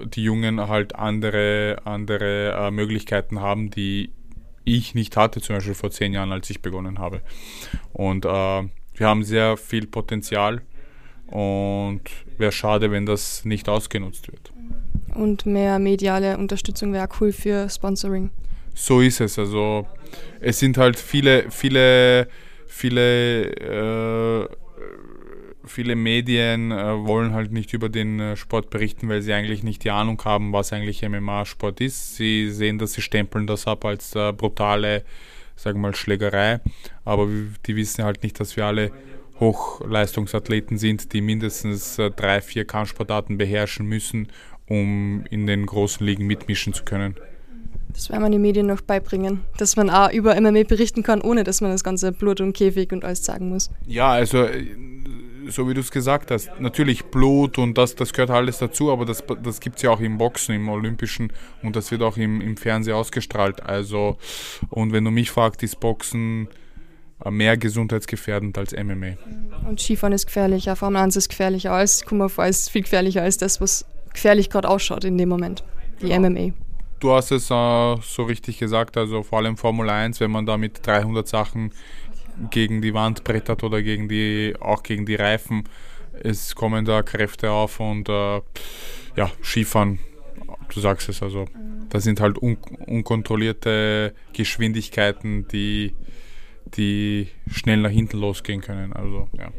die 0.06 0.24
Jungen 0.24 0.68
halt 0.68 0.96
andere, 0.96 1.78
andere 1.86 2.52
äh, 2.52 2.72
Möglichkeiten 2.72 3.40
haben, 3.40 3.70
die 3.70 4.12
ich 4.66 4.96
nicht 4.96 5.18
hatte, 5.18 5.42
zum 5.42 5.56
Beispiel 5.56 5.74
vor 5.74 5.92
zehn 5.92 6.14
Jahren, 6.14 6.32
als 6.32 6.50
ich 6.50 6.62
begonnen 6.62 7.00
habe. 7.00 7.22
Und 7.94 8.26
äh, 8.26 8.30
wir 8.30 9.08
haben 9.08 9.24
sehr 9.24 9.58
viel 9.58 9.88
Potenzial 9.88 10.62
und 11.28 12.02
wäre 12.38 12.52
schade, 12.52 12.92
wenn 12.92 13.06
das 13.06 13.46
nicht 13.46 13.70
ausgenutzt 13.70 14.32
wird. 14.32 14.52
Und 15.16 15.46
mehr 15.46 15.80
mediale 15.80 16.38
Unterstützung 16.38 16.94
wäre 16.94 17.10
cool 17.20 17.32
für 17.32 17.70
Sponsoring. 17.70 18.30
So 18.76 19.02
ist 19.02 19.22
es. 19.22 19.40
Also 19.40 19.88
es 20.40 20.60
sind 20.60 20.78
halt 20.78 20.98
viele, 20.98 21.50
viele 21.50 22.28
viele, 22.80 23.44
äh, 23.44 24.48
viele 25.70 25.96
Medien 25.96 26.72
äh, 26.72 27.06
wollen 27.06 27.34
halt 27.34 27.52
nicht 27.52 27.74
über 27.74 27.90
den 27.90 28.20
äh, 28.20 28.36
Sport 28.36 28.70
berichten, 28.70 29.10
weil 29.10 29.22
sie 29.22 29.34
eigentlich 29.34 29.64
nicht 29.64 29.84
die 29.84 29.92
Ahnung 29.92 30.22
haben, 30.26 30.54
was 30.54 30.74
eigentlich 30.74 31.08
MMA-Sport 31.08 31.82
ist. 31.82 32.16
Sie 32.16 32.52
sehen 32.52 32.80
das, 32.80 32.94
sie 32.94 33.02
stempeln 33.02 33.48
das 33.48 33.68
ab 33.68 33.86
als 33.86 34.16
äh, 34.16 34.34
brutale, 34.34 35.04
sagen 35.56 35.80
wir 35.80 35.90
mal, 35.90 35.96
Schlägerei, 35.96 36.60
aber 37.06 37.28
die 37.66 37.76
wissen 37.76 38.04
halt 38.04 38.24
nicht, 38.24 38.40
dass 38.40 38.56
wir 38.56 38.66
alle 38.66 38.92
Hochleistungsathleten 39.40 40.78
sind, 40.78 41.14
die 41.14 41.22
mindestens 41.22 41.98
äh, 41.98 42.12
drei, 42.12 42.42
vier 42.42 42.66
Kampfsportarten 42.66 43.38
beherrschen 43.38 43.86
müssen, 43.86 44.28
um 44.68 45.24
in 45.30 45.48
den 45.48 45.66
großen 45.66 46.06
Ligen 46.06 46.28
mitmischen 46.28 46.74
zu 46.74 46.84
können. 46.84 47.16
Das 47.94 48.10
werden 48.10 48.24
wir 48.24 48.30
den 48.30 48.42
Medien 48.42 48.68
noch 48.68 48.82
beibringen, 48.82 49.42
dass 49.58 49.76
man 49.76 49.90
auch 49.90 50.12
über 50.12 50.40
MMA 50.40 50.64
berichten 50.64 51.04
kann, 51.04 51.22
ohne 51.22 51.44
dass 51.44 51.60
man 51.62 51.72
das 51.72 51.84
ganze 51.84 52.12
Blut 52.12 52.40
und 52.40 52.54
Käfig 52.54 52.92
und 52.92 53.04
alles 53.04 53.26
sagen 53.26 53.50
muss. 53.50 53.72
Ja, 53.88 54.10
also 54.10 54.44
äh, 54.44 54.64
so 55.50 55.68
wie 55.68 55.74
du 55.74 55.80
es 55.80 55.92
gesagt 55.92 56.32
hast, 56.32 56.50
natürlich 56.60 57.06
Blut 57.06 57.58
und 57.58 57.78
das, 57.78 57.96
das 57.96 58.14
gehört 58.14 58.30
alles 58.30 58.58
dazu, 58.60 58.92
aber 58.92 59.06
das, 59.06 59.24
das 59.44 59.60
gibt 59.60 59.78
es 59.78 59.82
ja 59.84 59.92
auch 59.92 60.00
im 60.00 60.18
Boxen, 60.18 60.56
im 60.56 60.70
Olympischen 60.70 61.32
und 61.64 61.76
das 61.76 61.92
wird 61.92 62.02
auch 62.02 62.18
im, 62.18 62.42
im 62.42 62.58
Fernsehen 62.58 62.96
ausgestrahlt. 62.96 63.64
Also, 63.64 64.18
und 64.70 64.94
wenn 64.94 65.06
du 65.06 65.12
mich 65.12 65.32
fragst, 65.32 65.64
ist 65.64 65.80
Boxen 65.80 66.48
äh, 67.24 67.32
mehr 67.32 67.58
gesundheitsgefährdend 67.58 68.58
als 68.58 68.74
MMA. 68.74 69.18
Und 69.68 69.82
Skifahren 69.82 70.14
ist 70.14 70.26
gefährlicher, 70.26 70.76
Formel 70.76 71.02
1 71.02 71.16
ist 71.16 71.30
gefährlicher 71.30 71.74
als, 71.74 72.06
guck 72.06 72.18
mal, 72.18 72.48
ist 72.48 72.70
viel 72.70 72.84
gefährlicher 72.84 73.24
als 73.24 73.38
das, 73.38 73.60
was 73.60 73.86
gefährlich 74.14 74.50
gerade 74.50 74.70
ausschaut 74.70 75.04
in 75.04 75.18
dem 75.18 75.30
Moment, 75.30 75.64
die 76.02 76.08
ja. 76.08 76.20
MMA. 76.20 76.54
Du 77.00 77.12
hast 77.12 77.32
es 77.32 77.50
äh, 77.50 77.96
so 78.02 78.24
richtig 78.24 78.60
gesagt, 78.60 78.98
also 78.98 79.24
vor 79.24 79.40
allem 79.40 79.56
Formel 79.56 79.90
1, 79.90 80.20
wenn 80.20 80.32
man 80.32 80.46
da 80.46 80.58
mit 80.58 80.86
300 80.86 81.28
Sachen 81.28 81.72
gegen 82.50 82.82
die 82.82 82.94
Wand 82.94 83.24
brettert 83.24 83.64
oder 83.64 83.82
gegen 83.82 84.08
die, 84.08 84.56
auch 84.60 84.84
gegen 84.84 85.06
die 85.06 85.16
Reifen, 85.16 85.64
es 86.24 86.56
kommen 86.56 86.86
da 86.86 87.02
Kräfte 87.02 87.52
auf 87.52 87.80
und 87.80 88.10
äh, 88.10 88.42
ja, 89.16 89.32
Skifahren, 89.42 90.00
du 90.74 90.80
sagst 90.80 91.10
es 91.10 91.22
also, 91.22 91.46
das 91.90 92.04
sind 92.04 92.20
halt 92.20 92.42
un 92.42 92.58
unkontrollierte 92.86 94.14
Geschwindigkeiten, 94.34 95.48
die 95.48 95.94
die 96.76 97.30
schnell 97.50 97.82
nach 97.82 97.90
hinten 97.90 98.20
losgehen 98.20 98.62
können. 98.62 98.94
Also, 98.94 99.28
ja. 99.38 99.52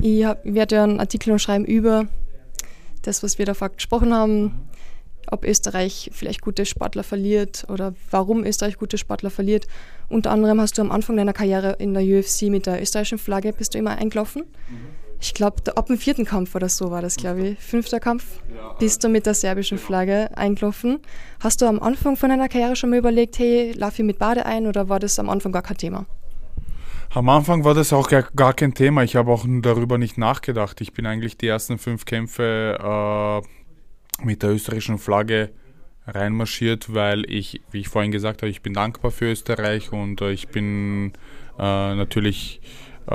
Ich 0.00 0.54
werde 0.54 0.76
ja 0.76 0.84
einen 0.84 1.00
Artikel 1.00 1.32
noch 1.32 1.40
schreiben 1.40 1.64
über 1.64 2.06
das, 3.02 3.22
was 3.22 3.38
wir 3.38 3.46
da 3.46 3.54
gesprochen 3.68 4.14
haben, 4.14 4.67
ob 5.30 5.44
Österreich 5.44 6.10
vielleicht 6.12 6.40
gute 6.40 6.66
Sportler 6.66 7.02
verliert 7.02 7.66
oder 7.68 7.94
warum 8.10 8.44
Österreich 8.44 8.76
gute 8.78 8.98
Sportler 8.98 9.30
verliert. 9.30 9.66
Unter 10.08 10.30
anderem 10.30 10.60
hast 10.60 10.78
du 10.78 10.82
am 10.82 10.90
Anfang 10.90 11.16
deiner 11.16 11.32
Karriere 11.32 11.76
in 11.78 11.94
der 11.94 12.02
UFC 12.02 12.42
mit 12.42 12.66
der 12.66 12.80
österreichischen 12.80 13.18
Flagge 13.18 13.52
bist 13.52 13.74
du 13.74 13.78
immer 13.78 13.96
eingelaufen. 13.98 14.42
Mhm. 14.42 14.98
Ich 15.20 15.34
glaube, 15.34 15.76
ab 15.76 15.86
dem 15.86 15.98
vierten 15.98 16.24
Kampf 16.24 16.54
oder 16.54 16.68
so 16.68 16.90
war 16.90 17.02
das, 17.02 17.16
glaube 17.16 17.48
ich. 17.48 17.58
Fünfter 17.58 17.98
Kampf 17.98 18.24
bist 18.78 19.02
du 19.02 19.08
mit 19.08 19.26
der 19.26 19.34
serbischen 19.34 19.76
Flagge 19.76 20.30
eingelaufen. 20.36 21.00
Hast 21.40 21.60
du 21.60 21.66
am 21.66 21.80
Anfang 21.80 22.16
von 22.16 22.28
deiner 22.30 22.48
Karriere 22.48 22.76
schon 22.76 22.90
mal 22.90 23.00
überlegt, 23.00 23.38
hey, 23.38 23.72
laufe 23.72 24.02
ich 24.02 24.06
mit 24.06 24.18
Bade 24.18 24.46
ein 24.46 24.66
oder 24.66 24.88
war 24.88 25.00
das 25.00 25.18
am 25.18 25.28
Anfang 25.28 25.50
gar 25.50 25.62
kein 25.62 25.76
Thema? 25.76 26.06
Am 27.10 27.28
Anfang 27.30 27.64
war 27.64 27.74
das 27.74 27.92
auch 27.92 28.08
gar, 28.08 28.52
kein 28.52 28.74
Thema. 28.74 29.02
Ich 29.02 29.16
habe 29.16 29.32
auch 29.32 29.44
darüber 29.62 29.98
nicht 29.98 30.18
nachgedacht. 30.18 30.80
Ich 30.80 30.92
bin 30.92 31.06
eigentlich 31.06 31.38
die 31.38 31.48
ersten 31.48 31.78
fünf 31.78 32.04
Kämpfe 32.04 32.78
äh, 32.78 33.48
mit 34.22 34.42
der 34.42 34.50
österreichischen 34.50 34.98
Flagge 34.98 35.50
reinmarschiert, 36.06 36.92
weil 36.94 37.30
ich, 37.30 37.60
wie 37.70 37.80
ich 37.80 37.88
vorhin 37.88 38.12
gesagt 38.12 38.42
habe, 38.42 38.50
ich 38.50 38.62
bin 38.62 38.74
dankbar 38.74 39.10
für 39.10 39.30
Österreich 39.30 39.92
und 39.92 40.20
äh, 40.20 40.32
ich 40.32 40.48
bin 40.48 41.12
äh, 41.58 41.94
natürlich, 41.94 42.60
äh, 43.06 43.12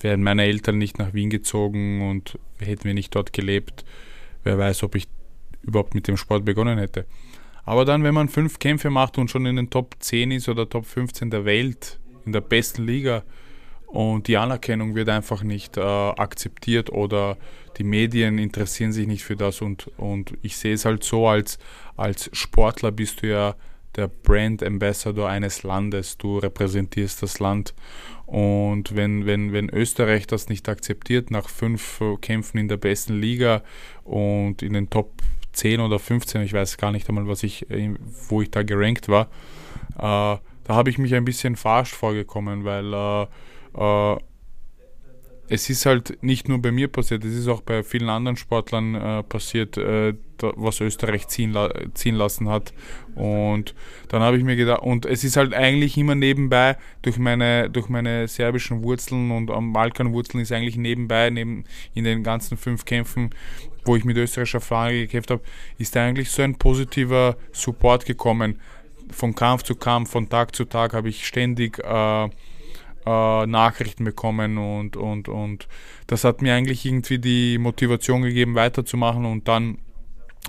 wären 0.00 0.22
meine 0.22 0.44
Eltern 0.44 0.78
nicht 0.78 0.98
nach 0.98 1.14
Wien 1.14 1.30
gezogen 1.30 2.08
und 2.08 2.38
hätten 2.58 2.84
wir 2.84 2.94
nicht 2.94 3.14
dort 3.14 3.32
gelebt, 3.32 3.84
wer 4.42 4.58
weiß, 4.58 4.82
ob 4.82 4.94
ich 4.94 5.08
überhaupt 5.62 5.94
mit 5.94 6.08
dem 6.08 6.16
Sport 6.16 6.44
begonnen 6.44 6.78
hätte. 6.78 7.06
Aber 7.64 7.86
dann, 7.86 8.02
wenn 8.04 8.14
man 8.14 8.28
fünf 8.28 8.58
Kämpfe 8.58 8.90
macht 8.90 9.16
und 9.16 9.30
schon 9.30 9.46
in 9.46 9.56
den 9.56 9.70
Top 9.70 9.96
10 9.98 10.32
ist 10.32 10.48
oder 10.48 10.68
Top 10.68 10.84
15 10.84 11.30
der 11.30 11.46
Welt, 11.46 11.98
in 12.26 12.32
der 12.32 12.42
besten 12.42 12.84
Liga 12.84 13.22
und 13.86 14.28
die 14.28 14.36
Anerkennung 14.36 14.94
wird 14.94 15.08
einfach 15.08 15.42
nicht 15.42 15.76
äh, 15.76 15.80
akzeptiert 15.80 16.90
oder 16.90 17.36
die 17.78 17.84
Medien 17.84 18.38
interessieren 18.38 18.92
sich 18.92 19.06
nicht 19.06 19.24
für 19.24 19.36
das. 19.36 19.60
Und, 19.60 19.90
und 19.96 20.34
ich 20.42 20.56
sehe 20.56 20.74
es 20.74 20.84
halt 20.84 21.04
so, 21.04 21.28
als, 21.28 21.58
als 21.96 22.30
Sportler 22.32 22.92
bist 22.92 23.22
du 23.22 23.28
ja 23.28 23.54
der 23.96 24.08
Brand 24.08 24.62
Ambassador 24.62 25.28
eines 25.28 25.62
Landes, 25.62 26.18
du 26.18 26.38
repräsentierst 26.38 27.22
das 27.22 27.38
Land. 27.38 27.74
Und 28.26 28.96
wenn, 28.96 29.26
wenn, 29.26 29.52
wenn 29.52 29.68
Österreich 29.68 30.26
das 30.26 30.48
nicht 30.48 30.68
akzeptiert 30.68 31.30
nach 31.30 31.48
fünf 31.48 32.02
Kämpfen 32.20 32.58
in 32.58 32.68
der 32.68 32.76
besten 32.76 33.20
Liga 33.20 33.62
und 34.02 34.62
in 34.62 34.72
den 34.72 34.90
Top 34.90 35.12
10 35.52 35.80
oder 35.80 35.98
15, 35.98 36.42
ich 36.42 36.52
weiß 36.52 36.76
gar 36.78 36.90
nicht 36.90 37.08
einmal, 37.08 37.28
was 37.28 37.42
ich, 37.42 37.66
wo 38.28 38.42
ich 38.42 38.50
da 38.50 38.62
gerankt 38.62 39.08
war, 39.08 39.28
äh, 39.96 40.38
da 40.64 40.74
habe 40.74 40.90
ich 40.90 40.98
mich 40.98 41.14
ein 41.14 41.24
bisschen 41.24 41.56
verarscht 41.56 41.94
vorgekommen, 41.94 42.64
weil 42.64 42.92
äh, 42.92 43.26
äh, 43.76 44.16
es 45.48 45.68
ist 45.68 45.84
halt 45.84 46.22
nicht 46.22 46.48
nur 46.48 46.60
bei 46.60 46.72
mir 46.72 46.88
passiert, 46.88 47.24
es 47.24 47.34
ist 47.34 47.48
auch 47.48 47.60
bei 47.60 47.82
vielen 47.82 48.08
anderen 48.08 48.36
Sportlern 48.36 48.94
äh, 48.94 49.22
passiert, 49.22 49.76
äh, 49.76 50.14
was 50.40 50.80
Österreich 50.80 51.28
ziehen, 51.28 51.52
la 51.52 51.70
ziehen 51.92 52.14
lassen 52.14 52.48
hat. 52.48 52.72
Und 53.14 53.74
dann 54.08 54.22
habe 54.22 54.38
ich 54.38 54.44
mir 54.44 54.56
gedacht, 54.56 54.82
und 54.82 55.06
es 55.06 55.22
ist 55.22 55.36
halt 55.36 55.52
eigentlich 55.52 55.98
immer 55.98 56.14
nebenbei, 56.14 56.76
durch 57.02 57.18
meine, 57.18 57.68
durch 57.68 57.88
meine 57.88 58.26
serbischen 58.26 58.82
Wurzeln 58.82 59.30
und 59.30 59.50
am 59.50 59.72
Balkanwurzeln 59.72 60.42
ist 60.42 60.52
eigentlich 60.52 60.76
nebenbei, 60.76 61.30
neben 61.30 61.64
in 61.94 62.04
den 62.04 62.22
ganzen 62.22 62.56
fünf 62.56 62.84
Kämpfen, 62.84 63.30
wo 63.84 63.96
ich 63.96 64.04
mit 64.04 64.16
österreichischer 64.16 64.60
Flagge 64.60 65.02
gekämpft 65.02 65.30
habe, 65.30 65.42
ist 65.78 65.96
eigentlich 65.96 66.30
so 66.30 66.42
ein 66.42 66.56
positiver 66.56 67.36
Support 67.52 68.06
gekommen 68.06 68.60
von 69.10 69.34
Kampf 69.34 69.62
zu 69.62 69.74
Kampf, 69.74 70.10
von 70.10 70.28
Tag 70.30 70.56
zu 70.56 70.64
Tag 70.64 70.94
habe 70.94 71.10
ich 71.10 71.26
ständig 71.26 71.78
äh, 71.78 72.28
äh, 73.06 73.46
Nachrichten 73.46 74.04
bekommen 74.04 74.58
und, 74.58 74.96
und, 74.96 75.28
und 75.28 75.68
das 76.06 76.24
hat 76.24 76.42
mir 76.42 76.54
eigentlich 76.54 76.84
irgendwie 76.84 77.18
die 77.18 77.58
Motivation 77.58 78.22
gegeben, 78.22 78.54
weiterzumachen 78.54 79.24
und 79.24 79.48
dann 79.48 79.78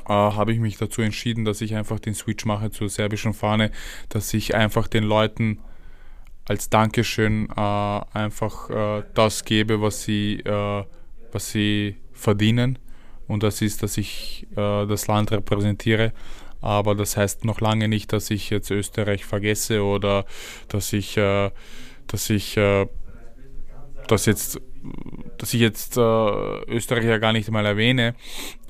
äh, 0.08 0.14
habe 0.14 0.54
ich 0.54 0.60
mich 0.60 0.78
dazu 0.78 1.02
entschieden, 1.02 1.46
dass 1.46 1.62
ich 1.62 1.76
einfach 1.76 2.00
den 2.00 2.16
Switch 2.16 2.46
mache 2.46 2.72
zur 2.72 2.90
serbischen 2.90 3.34
Fahne, 3.34 3.72
dass 4.10 4.34
ich 4.34 4.56
einfach 4.56 4.88
den 4.88 5.04
Leuten 5.04 5.60
als 6.48 6.70
Dankeschön 6.70 7.50
äh, 7.50 7.60
einfach 7.60 8.70
äh, 8.70 9.04
das 9.14 9.46
gebe, 9.46 9.82
was 9.82 10.04
sie, 10.04 10.40
äh, 10.40 10.84
was 11.32 11.52
sie 11.52 11.96
verdienen 12.14 12.80
und 13.28 13.44
das 13.44 13.62
ist, 13.62 13.84
dass 13.84 13.98
ich 13.98 14.48
äh, 14.52 14.86
das 14.86 15.08
Land 15.08 15.32
repräsentiere. 15.32 16.14
Aber 16.62 16.96
das 16.96 17.18
heißt 17.18 17.46
noch 17.46 17.62
lange 17.62 17.88
nicht, 17.88 18.12
dass 18.14 18.32
ich 18.32 18.50
jetzt 18.50 18.72
Österreich 18.72 19.26
vergesse 19.26 19.84
oder 19.84 20.26
dass 20.68 20.94
ich, 20.94 21.18
äh, 21.18 21.52
dass 22.16 22.30
ich, 22.30 22.56
äh, 22.56 22.88
dass 24.08 24.26
jetzt, 24.26 24.62
dass 25.38 25.54
ich 25.54 25.60
jetzt 25.60 25.98
äh, 25.98 26.00
Österreich 26.00 27.04
ja 27.04 27.18
gar 27.18 27.34
nicht 27.34 27.52
mal 27.52 27.66
erwähne. 27.66 28.16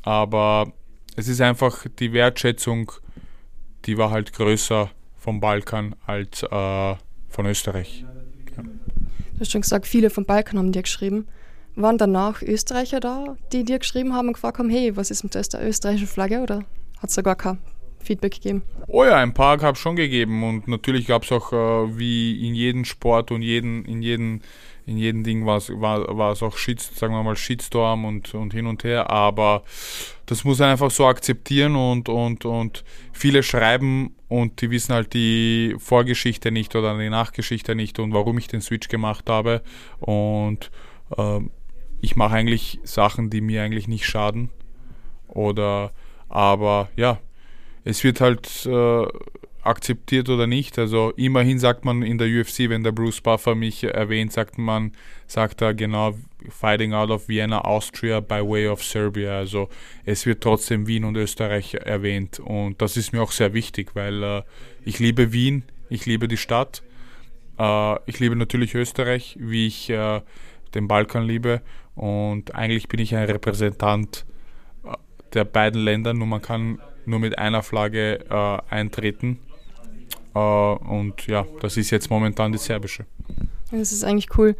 Aber 0.01 0.73
es 1.15 1.27
ist 1.27 1.41
einfach 1.41 1.85
die 1.99 2.11
Wertschätzung, 2.11 2.91
die 3.85 3.99
war 3.99 4.09
halt 4.09 4.34
größer 4.34 4.89
vom 5.15 5.39
Balkan 5.39 5.95
als 6.07 6.41
äh, 6.41 6.95
von 7.30 7.45
Österreich. 7.45 8.03
Ja. 8.57 8.63
Du 8.63 9.39
hast 9.39 9.51
schon 9.51 9.61
gesagt, 9.61 9.85
viele 9.85 10.09
vom 10.09 10.26
Balkan 10.26 10.57
haben 10.57 10.72
dir 10.72 10.81
geschrieben. 10.81 11.27
Waren 11.76 11.99
danach 11.99 12.41
Österreicher 12.41 12.99
da, 12.99 13.38
die 13.51 13.63
dir 13.63 13.77
geschrieben 13.77 14.13
haben 14.13 14.30
und 14.30 14.34
gefragt 14.34 14.57
haben, 14.57 14.72
hey, 14.72 14.97
was 14.97 15.11
ist 15.11 15.23
mit 15.23 15.35
der 15.35 15.43
österreichischen 15.61 16.07
Flagge 16.07 16.39
oder 16.41 16.63
hat 16.97 17.09
es 17.09 17.15
da 17.15 17.22
gar 17.22 17.35
keine 17.35 17.59
Feedback 18.06 18.34
gegeben? 18.34 18.61
Oh 18.88 19.03
ja, 19.03 19.18
ein 19.18 19.34
paar 19.34 19.57
gab 19.57 19.76
es 19.76 19.82
schon 19.82 19.95
gegeben 19.95 20.44
und 20.44 20.68
natürlich 20.68 21.07
gab 21.07 21.23
es 21.23 21.32
auch 21.32 21.52
äh, 21.52 21.98
wie 21.98 22.48
in 22.48 22.56
jedem 22.56 22.86
Sport 22.86 23.32
und 23.32 23.41
jeden, 23.41 23.86
in 23.86 24.02
jedem 24.02 24.41
in 24.86 24.98
jedem 24.98 25.23
Ding 25.23 25.45
war 25.45 25.57
es 25.57 25.69
war, 25.69 26.15
war 26.15 26.32
auch 26.41 26.57
Shit, 26.57 26.80
sagen 26.80 27.14
wir 27.14 27.23
mal 27.23 27.36
Shitstorm 27.36 28.06
und, 28.06 28.34
und 28.36 28.53
hin 28.53 28.68
und 28.68 28.84
her, 28.84 29.10
aber 29.10 29.64
das 30.27 30.44
muss 30.44 30.60
man 30.60 30.69
einfach 30.69 30.91
so 30.91 31.07
akzeptieren 31.07 31.76
und, 31.76 32.07
und, 32.07 32.45
und 32.45 32.84
viele 33.11 33.41
schreiben 33.41 34.15
und 34.27 34.61
die 34.61 34.69
wissen 34.69 34.94
halt 34.94 35.14
die 35.14 35.76
Vorgeschichte 35.80 36.52
nicht 36.52 36.76
oder 36.76 36.98
die 36.98 37.10
Nachgeschichte 37.10 37.76
nicht 37.76 37.99
und 37.99 38.14
warum 38.14 38.38
ich 38.38 38.48
den 38.48 38.61
Switch 38.61 38.88
gemacht 38.88 39.30
habe 39.30 39.64
und 39.99 40.69
äh, 41.18 41.40
ich 42.02 42.15
mache 42.15 42.36
eigentlich 42.36 42.80
Sachen, 42.84 43.32
die 43.32 43.41
mir 43.41 43.64
eigentlich 43.64 43.88
nicht 43.88 44.06
schaden 44.06 44.49
oder 45.27 45.91
aber 46.30 46.90
ja, 46.95 47.19
es 47.86 48.03
wird 48.03 48.20
halt 48.20 48.66
äh, 48.66 49.06
akzeptiert 49.62 50.28
oder 50.30 50.48
nicht. 50.48 50.78
Also 50.78 51.12
immerhin 51.16 51.60
sagt 51.60 51.86
man 51.86 52.03
in 52.03 52.18
der 52.18 52.28
UFC, 52.28 52.70
wenn 52.70 52.84
der 52.84 52.91
Bruce 52.91 53.22
Buffer 53.22 53.56
mich 53.56 53.84
erwähnt, 53.84 54.34
sagt 54.34 54.57
man, 54.57 54.91
sagt 55.28 55.62
er 55.62 55.74
genau 55.74 56.16
Fighting 56.49 56.94
out 56.94 57.10
of 57.10 57.28
Vienna, 57.28 57.62
Austria 57.62 58.20
by 58.20 58.41
way 58.41 58.68
of 58.68 58.84
Serbia. 58.84 59.38
Also 59.38 59.70
es 60.03 60.26
wird 60.26 60.41
trotzdem 60.41 60.86
Wien 60.88 61.06
und 61.06 61.16
Österreich 61.16 61.76
erwähnt 61.76 62.40
und 62.40 62.82
das 62.82 62.98
ist 62.98 63.14
mir 63.14 63.22
auch 63.22 63.32
sehr 63.32 63.53
wichtig, 63.53 63.95
weil 63.95 64.22
äh, 64.22 64.41
ich 64.84 64.99
liebe 64.99 65.32
Wien, 65.32 65.64
ich 65.90 66.06
liebe 66.06 66.28
die 66.28 66.38
Stadt 66.38 66.84
Äh, 67.57 67.95
ich 68.06 68.20
liebe 68.20 68.36
natürlich 68.36 68.76
Österreich, 68.76 69.38
wie 69.40 69.68
ich 69.68 69.90
äh, 69.90 70.22
den 70.74 70.88
Balkan 70.88 71.24
liebe. 71.24 71.62
Und 71.95 72.53
eigentlich 72.56 72.88
bin 72.90 72.99
ich 72.99 73.16
ein 73.16 73.26
Repräsentant 73.26 74.26
äh, 74.84 74.94
der 75.34 75.45
beiden 75.45 75.82
Länder, 75.82 76.14
nur 76.14 76.28
man 76.28 76.41
kann 76.41 76.80
nur 77.07 77.19
mit 77.19 77.38
einer 77.38 77.64
Flagge 77.64 78.19
äh, 78.30 78.73
eintreten. 78.73 79.40
Äh, 80.34 80.40
und 80.40 81.27
ja, 81.27 81.45
das 81.61 81.77
ist 81.77 81.91
jetzt 81.91 82.10
momentan 82.10 82.52
die 82.52 82.57
serbische. 82.57 83.06
Das 83.72 83.91
ist 83.91 84.03
eigentlich 84.03 84.38
cool 84.38 84.56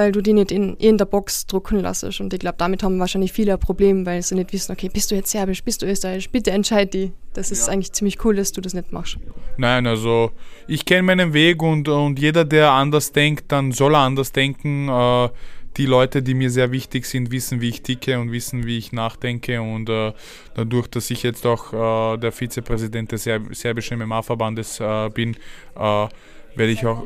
weil 0.00 0.12
du 0.12 0.22
die 0.22 0.32
nicht 0.32 0.50
in, 0.50 0.76
in 0.76 0.96
der 0.96 1.04
Box 1.04 1.46
drucken 1.46 1.80
lässt. 1.80 2.04
Und 2.20 2.32
ich 2.32 2.40
glaube, 2.40 2.56
damit 2.58 2.82
haben 2.82 2.98
wahrscheinlich 2.98 3.32
viele 3.32 3.52
ein 3.52 3.60
Problem, 3.60 4.06
weil 4.06 4.22
sie 4.22 4.34
nicht 4.34 4.52
wissen, 4.52 4.72
okay, 4.72 4.88
bist 4.88 5.10
du 5.10 5.14
jetzt 5.14 5.30
serbisch, 5.30 5.62
bist 5.62 5.82
du 5.82 5.86
österreichisch, 5.86 6.30
bitte 6.30 6.52
entscheid 6.52 6.92
die. 6.94 7.12
Das 7.34 7.50
ist 7.50 7.66
ja. 7.66 7.72
eigentlich 7.72 7.92
ziemlich 7.92 8.24
cool, 8.24 8.36
dass 8.36 8.52
du 8.52 8.62
das 8.62 8.72
nicht 8.72 8.92
machst. 8.92 9.18
Nein, 9.58 9.86
also 9.86 10.30
ich 10.66 10.84
kenne 10.86 11.02
meinen 11.02 11.34
Weg 11.34 11.62
und, 11.62 11.88
und 11.88 12.18
jeder, 12.18 12.46
der 12.46 12.70
anders 12.70 13.12
denkt, 13.12 13.52
dann 13.52 13.72
soll 13.72 13.94
er 13.94 14.00
anders 14.00 14.32
denken. 14.32 14.88
Äh, 14.88 15.28
die 15.76 15.86
Leute, 15.86 16.22
die 16.22 16.34
mir 16.34 16.50
sehr 16.50 16.72
wichtig 16.72 17.06
sind, 17.06 17.30
wissen, 17.30 17.60
wie 17.60 17.68
ich 17.68 17.82
ticke 17.82 18.18
und 18.18 18.32
wissen, 18.32 18.66
wie 18.66 18.78
ich 18.78 18.92
nachdenke. 18.92 19.62
Und 19.62 19.88
äh, 19.88 20.12
dadurch, 20.54 20.88
dass 20.88 21.10
ich 21.10 21.22
jetzt 21.22 21.46
auch 21.46 22.14
äh, 22.14 22.18
der 22.18 22.32
Vizepräsident 22.32 23.12
des 23.12 23.24
Serb 23.24 23.54
serbischen 23.54 24.00
MMA-Verbandes 24.00 24.80
äh, 24.80 25.08
bin, 25.10 25.36
äh, 25.76 26.08
werde 26.56 26.72
ich 26.72 26.84
auch 26.84 27.04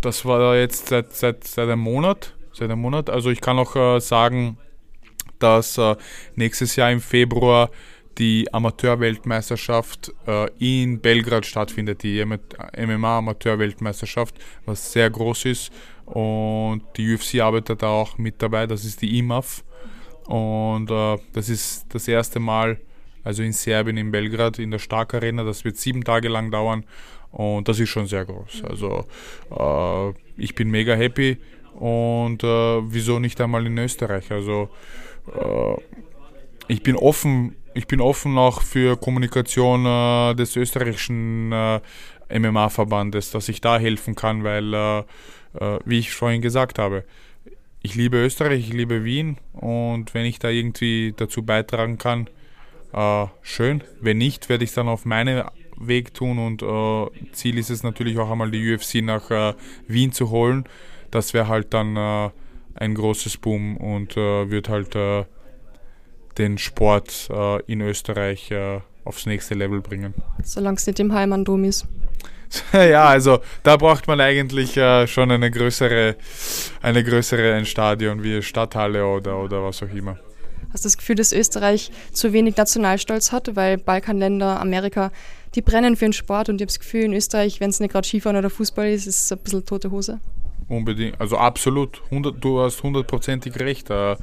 das 0.00 0.24
war 0.24 0.56
jetzt 0.56 0.88
seit, 0.88 1.14
seit, 1.14 1.44
seit 1.44 1.68
einem 1.68 1.80
Monat. 1.80 2.34
Seit 2.52 2.70
einem 2.70 2.80
Monat. 2.80 3.10
Also 3.10 3.30
ich 3.30 3.40
kann 3.40 3.58
auch 3.58 3.76
äh, 3.76 4.00
sagen, 4.00 4.58
dass 5.38 5.78
äh, 5.78 5.94
nächstes 6.34 6.74
Jahr 6.76 6.90
im 6.90 7.00
Februar 7.00 7.70
die 8.18 8.52
Amateurweltmeisterschaft 8.52 10.12
äh, 10.26 10.48
in 10.58 11.00
Belgrad 11.00 11.46
stattfindet, 11.46 12.02
die 12.02 12.22
MMA-Amateurweltmeisterschaft, 12.24 14.34
was 14.66 14.92
sehr 14.92 15.08
groß 15.08 15.46
ist. 15.46 15.72
Und 16.10 16.82
die 16.96 17.14
UFC 17.14 17.40
arbeitet 17.40 17.82
da 17.82 17.88
auch 17.88 18.18
mit 18.18 18.42
dabei, 18.42 18.66
das 18.66 18.84
ist 18.84 19.00
die 19.00 19.18
IMAF. 19.18 19.62
Und 20.26 20.90
äh, 20.90 21.18
das 21.32 21.48
ist 21.48 21.86
das 21.90 22.08
erste 22.08 22.40
Mal, 22.40 22.78
also 23.22 23.42
in 23.42 23.52
Serbien, 23.52 23.96
in 23.96 24.10
Belgrad, 24.10 24.58
in 24.58 24.70
der 24.70 24.78
Stark 24.78 25.14
Arena. 25.14 25.44
Das 25.44 25.64
wird 25.64 25.76
sieben 25.76 26.04
Tage 26.04 26.28
lang 26.28 26.50
dauern. 26.50 26.84
Und 27.30 27.68
das 27.68 27.78
ist 27.78 27.90
schon 27.90 28.06
sehr 28.06 28.24
groß. 28.24 28.64
Also 28.64 29.06
äh, 29.56 30.12
ich 30.36 30.54
bin 30.54 30.70
mega 30.70 30.94
happy 30.94 31.38
und 31.74 32.42
äh, 32.42 32.92
wieso 32.92 33.20
nicht 33.20 33.40
einmal 33.40 33.64
in 33.66 33.78
Österreich? 33.78 34.32
Also 34.32 34.68
äh, 35.32 35.80
ich 36.66 36.82
bin 36.82 36.96
offen, 36.96 37.54
ich 37.74 37.86
bin 37.86 38.00
offen 38.00 38.36
auch 38.36 38.62
für 38.62 38.96
Kommunikation 38.96 39.86
äh, 39.86 40.34
des 40.34 40.56
österreichischen 40.56 41.52
äh, 41.52 41.80
MMA-Verbandes, 42.36 43.30
dass 43.30 43.48
ich 43.48 43.60
da 43.60 43.78
helfen 43.78 44.14
kann, 44.14 44.44
weil, 44.44 45.04
äh, 45.58 45.78
wie 45.84 45.98
ich 45.98 46.12
vorhin 46.12 46.42
gesagt 46.42 46.78
habe, 46.78 47.04
ich 47.82 47.94
liebe 47.94 48.18
Österreich, 48.18 48.68
ich 48.68 48.72
liebe 48.72 49.04
Wien 49.04 49.38
und 49.52 50.12
wenn 50.12 50.26
ich 50.26 50.38
da 50.38 50.50
irgendwie 50.50 51.14
dazu 51.16 51.42
beitragen 51.42 51.96
kann, 51.96 52.28
schön. 53.40 53.84
Wenn 54.00 54.18
nicht, 54.18 54.48
werde 54.48 54.64
ich 54.64 54.74
dann 54.74 54.88
auf 54.88 55.04
meine 55.04 55.46
Weg 55.80 56.12
tun 56.12 56.38
und 56.38 56.62
äh, 56.62 57.32
Ziel 57.32 57.58
ist 57.58 57.70
es 57.70 57.82
natürlich 57.82 58.18
auch 58.18 58.30
einmal 58.30 58.50
die 58.50 58.74
UFC 58.74 58.96
nach 58.96 59.30
äh, 59.30 59.54
Wien 59.88 60.12
zu 60.12 60.30
holen. 60.30 60.64
Das 61.10 61.32
wäre 61.34 61.48
halt 61.48 61.72
dann 61.72 61.96
äh, 61.96 62.30
ein 62.74 62.94
großes 62.94 63.38
Boom 63.38 63.76
und 63.78 64.16
äh, 64.16 64.50
wird 64.50 64.68
halt 64.68 64.94
äh, 64.94 65.24
den 66.38 66.58
Sport 66.58 67.28
äh, 67.30 67.62
in 67.64 67.80
Österreich 67.80 68.52
aufs 69.04 69.26
nächste 69.26 69.54
Level 69.54 69.80
bringen. 69.80 70.14
Solange 70.44 70.76
es 70.76 70.86
nicht 70.86 71.00
im 71.00 71.12
Heimandom 71.12 71.64
ist. 71.64 71.86
ja, 72.72 73.04
also 73.04 73.40
da 73.62 73.76
braucht 73.76 74.06
man 74.06 74.20
eigentlich 74.20 74.74
schon 75.06 75.30
eine 75.30 75.50
größere, 75.50 76.16
eine 76.82 77.04
größere 77.04 77.54
ein 77.54 77.66
Stadion 77.66 78.22
wie 78.22 78.42
Stadthalle 78.42 79.06
oder, 79.06 79.38
oder 79.38 79.62
was 79.62 79.82
auch 79.82 79.94
immer. 79.94 80.18
Hast 80.72 80.84
du 80.84 80.86
das 80.86 80.96
Gefühl, 80.96 81.16
dass 81.16 81.32
Österreich 81.32 81.90
zu 82.12 82.32
wenig 82.32 82.56
Nationalstolz 82.56 83.32
hat, 83.32 83.56
weil 83.56 83.78
Balkanländer, 83.78 84.60
Amerika 84.60 85.10
die 85.54 85.62
brennen 85.62 85.96
für 85.96 86.04
den 86.04 86.12
Sport 86.12 86.48
und 86.48 86.56
ich 86.56 86.62
habe 86.62 86.68
das 86.68 86.78
Gefühl, 86.78 87.02
in 87.02 87.12
Österreich, 87.12 87.60
wenn 87.60 87.70
es 87.70 87.80
nicht 87.80 87.92
gerade 87.92 88.06
Skifahren 88.06 88.36
oder 88.36 88.50
Fußball 88.50 88.88
ist, 88.88 89.06
ist 89.06 89.24
es 89.24 89.32
ein 89.32 89.38
bisschen 89.38 89.66
tote 89.66 89.90
Hose. 89.90 90.20
Unbedingt, 90.70 91.20
also 91.20 91.36
absolut, 91.36 92.00
100, 92.12 92.44
du 92.44 92.60
hast 92.60 92.84
hundertprozentig 92.84 93.58
recht. 93.58 93.90
Äh, 93.90 94.12
äh, 94.12 94.16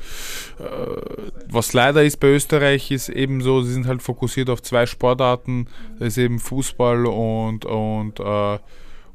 was 1.50 1.74
leider 1.74 2.06
ist 2.06 2.22
bei 2.22 2.30
Österreich, 2.30 2.90
ist 2.90 3.10
eben 3.10 3.42
so, 3.42 3.64
sie 3.64 3.74
sind 3.74 3.86
halt 3.86 4.02
fokussiert 4.02 4.50
auf 4.50 4.62
zwei 4.62 4.86
Sportarten, 4.86 5.68
das 6.00 6.08
ist 6.08 6.20
eben 6.20 6.40
Fußball 6.40 7.06
und, 7.06 7.66
und, 7.66 8.22
äh, 8.22 8.60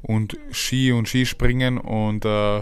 und 0.03 0.37
Ski 0.51 0.91
und 0.91 1.07
Skispringen 1.07 1.79
und 1.79 2.23
äh, 2.23 2.61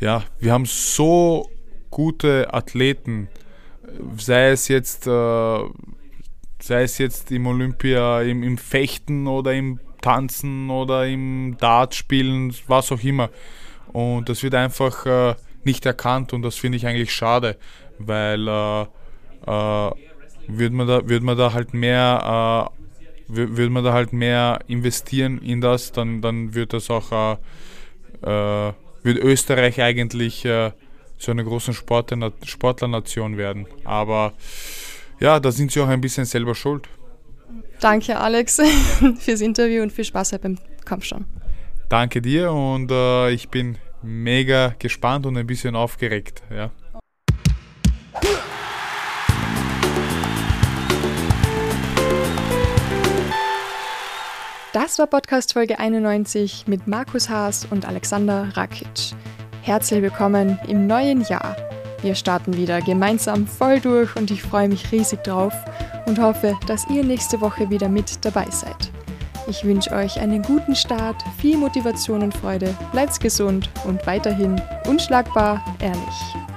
ja, 0.00 0.24
wir 0.38 0.52
haben 0.54 0.64
so 0.64 1.50
gute 1.90 2.54
Athleten, 2.54 3.28
sei 4.16 4.48
es 4.48 4.68
jetzt 4.68 5.06
äh, 5.06 5.58
sei 6.62 6.82
es 6.84 6.96
jetzt 6.96 7.30
im 7.32 7.46
Olympia, 7.46 8.22
im, 8.22 8.42
im 8.42 8.56
Fechten 8.56 9.26
oder 9.26 9.52
im 9.52 9.78
Tanzen 10.00 10.70
oder 10.70 11.06
im 11.06 11.58
Dartspielen, 11.58 12.54
was 12.66 12.92
auch 12.92 13.02
immer. 13.02 13.28
Und 13.92 14.28
das 14.28 14.42
wird 14.42 14.54
einfach 14.54 15.06
äh, 15.06 15.34
nicht 15.64 15.84
erkannt 15.86 16.32
und 16.32 16.42
das 16.42 16.56
finde 16.56 16.76
ich 16.76 16.86
eigentlich 16.86 17.12
schade, 17.12 17.56
weil 17.98 18.48
äh, 18.48 18.82
äh, 18.82 19.90
würde 20.46 20.74
man, 20.74 20.86
da, 20.86 21.08
würd 21.08 21.22
man 21.22 21.38
halt 21.38 21.74
mehr 21.74 22.70
äh, 22.70 22.80
würde 23.32 23.70
man 23.70 23.84
da 23.84 23.92
halt 23.92 24.12
mehr 24.12 24.58
investieren 24.66 25.38
in 25.38 25.60
das, 25.60 25.92
dann, 25.92 26.20
dann 26.20 26.54
wird 26.54 26.72
das 26.72 26.90
auch 26.90 27.12
äh, 27.12 28.68
äh 28.68 28.72
wird 29.02 29.16
Österreich 29.18 29.80
eigentlich 29.80 30.44
äh, 30.44 30.72
so 31.16 31.30
eine 31.30 31.42
große 31.42 31.72
Sportlernation 31.72 33.38
werden. 33.38 33.66
Aber 33.84 34.34
ja, 35.20 35.40
da 35.40 35.50
sind 35.52 35.72
sie 35.72 35.80
auch 35.80 35.88
ein 35.88 36.02
bisschen 36.02 36.26
selber 36.26 36.54
schuld. 36.54 36.86
Danke, 37.80 38.18
Alex, 38.18 38.60
fürs 39.18 39.40
Interview 39.40 39.82
und 39.82 39.90
viel 39.90 40.04
Spaß 40.04 40.38
beim 40.38 40.58
Kampf 40.84 41.04
schon. 41.04 41.24
Danke 41.90 42.22
dir 42.22 42.52
und 42.52 42.92
äh, 42.92 43.32
ich 43.32 43.48
bin 43.48 43.76
mega 44.00 44.76
gespannt 44.78 45.26
und 45.26 45.36
ein 45.36 45.46
bisschen 45.48 45.74
aufgeregt. 45.74 46.40
Ja. 46.48 46.70
Das 54.72 55.00
war 55.00 55.08
Podcast 55.08 55.52
Folge 55.52 55.80
91 55.80 56.68
mit 56.68 56.86
Markus 56.86 57.28
Haas 57.28 57.66
und 57.68 57.84
Alexander 57.88 58.56
Rakic. 58.56 59.16
Herzlich 59.62 60.00
willkommen 60.00 60.60
im 60.68 60.86
neuen 60.86 61.22
Jahr. 61.22 61.56
Wir 62.02 62.14
starten 62.14 62.56
wieder 62.56 62.80
gemeinsam 62.82 63.48
voll 63.48 63.80
durch 63.80 64.14
und 64.14 64.30
ich 64.30 64.42
freue 64.42 64.68
mich 64.68 64.92
riesig 64.92 65.24
drauf 65.24 65.52
und 66.06 66.20
hoffe, 66.20 66.56
dass 66.68 66.88
ihr 66.88 67.02
nächste 67.02 67.40
Woche 67.40 67.68
wieder 67.68 67.88
mit 67.88 68.24
dabei 68.24 68.46
seid. 68.48 68.92
Ich 69.48 69.64
wünsche 69.64 69.92
euch 69.92 70.20
einen 70.20 70.42
guten 70.42 70.76
Start, 70.76 71.22
viel 71.38 71.56
Motivation 71.56 72.22
und 72.22 72.34
Freude, 72.34 72.74
bleibt 72.92 73.18
gesund 73.20 73.68
und 73.84 74.06
weiterhin 74.06 74.60
unschlagbar 74.86 75.64
ehrlich. 75.80 76.49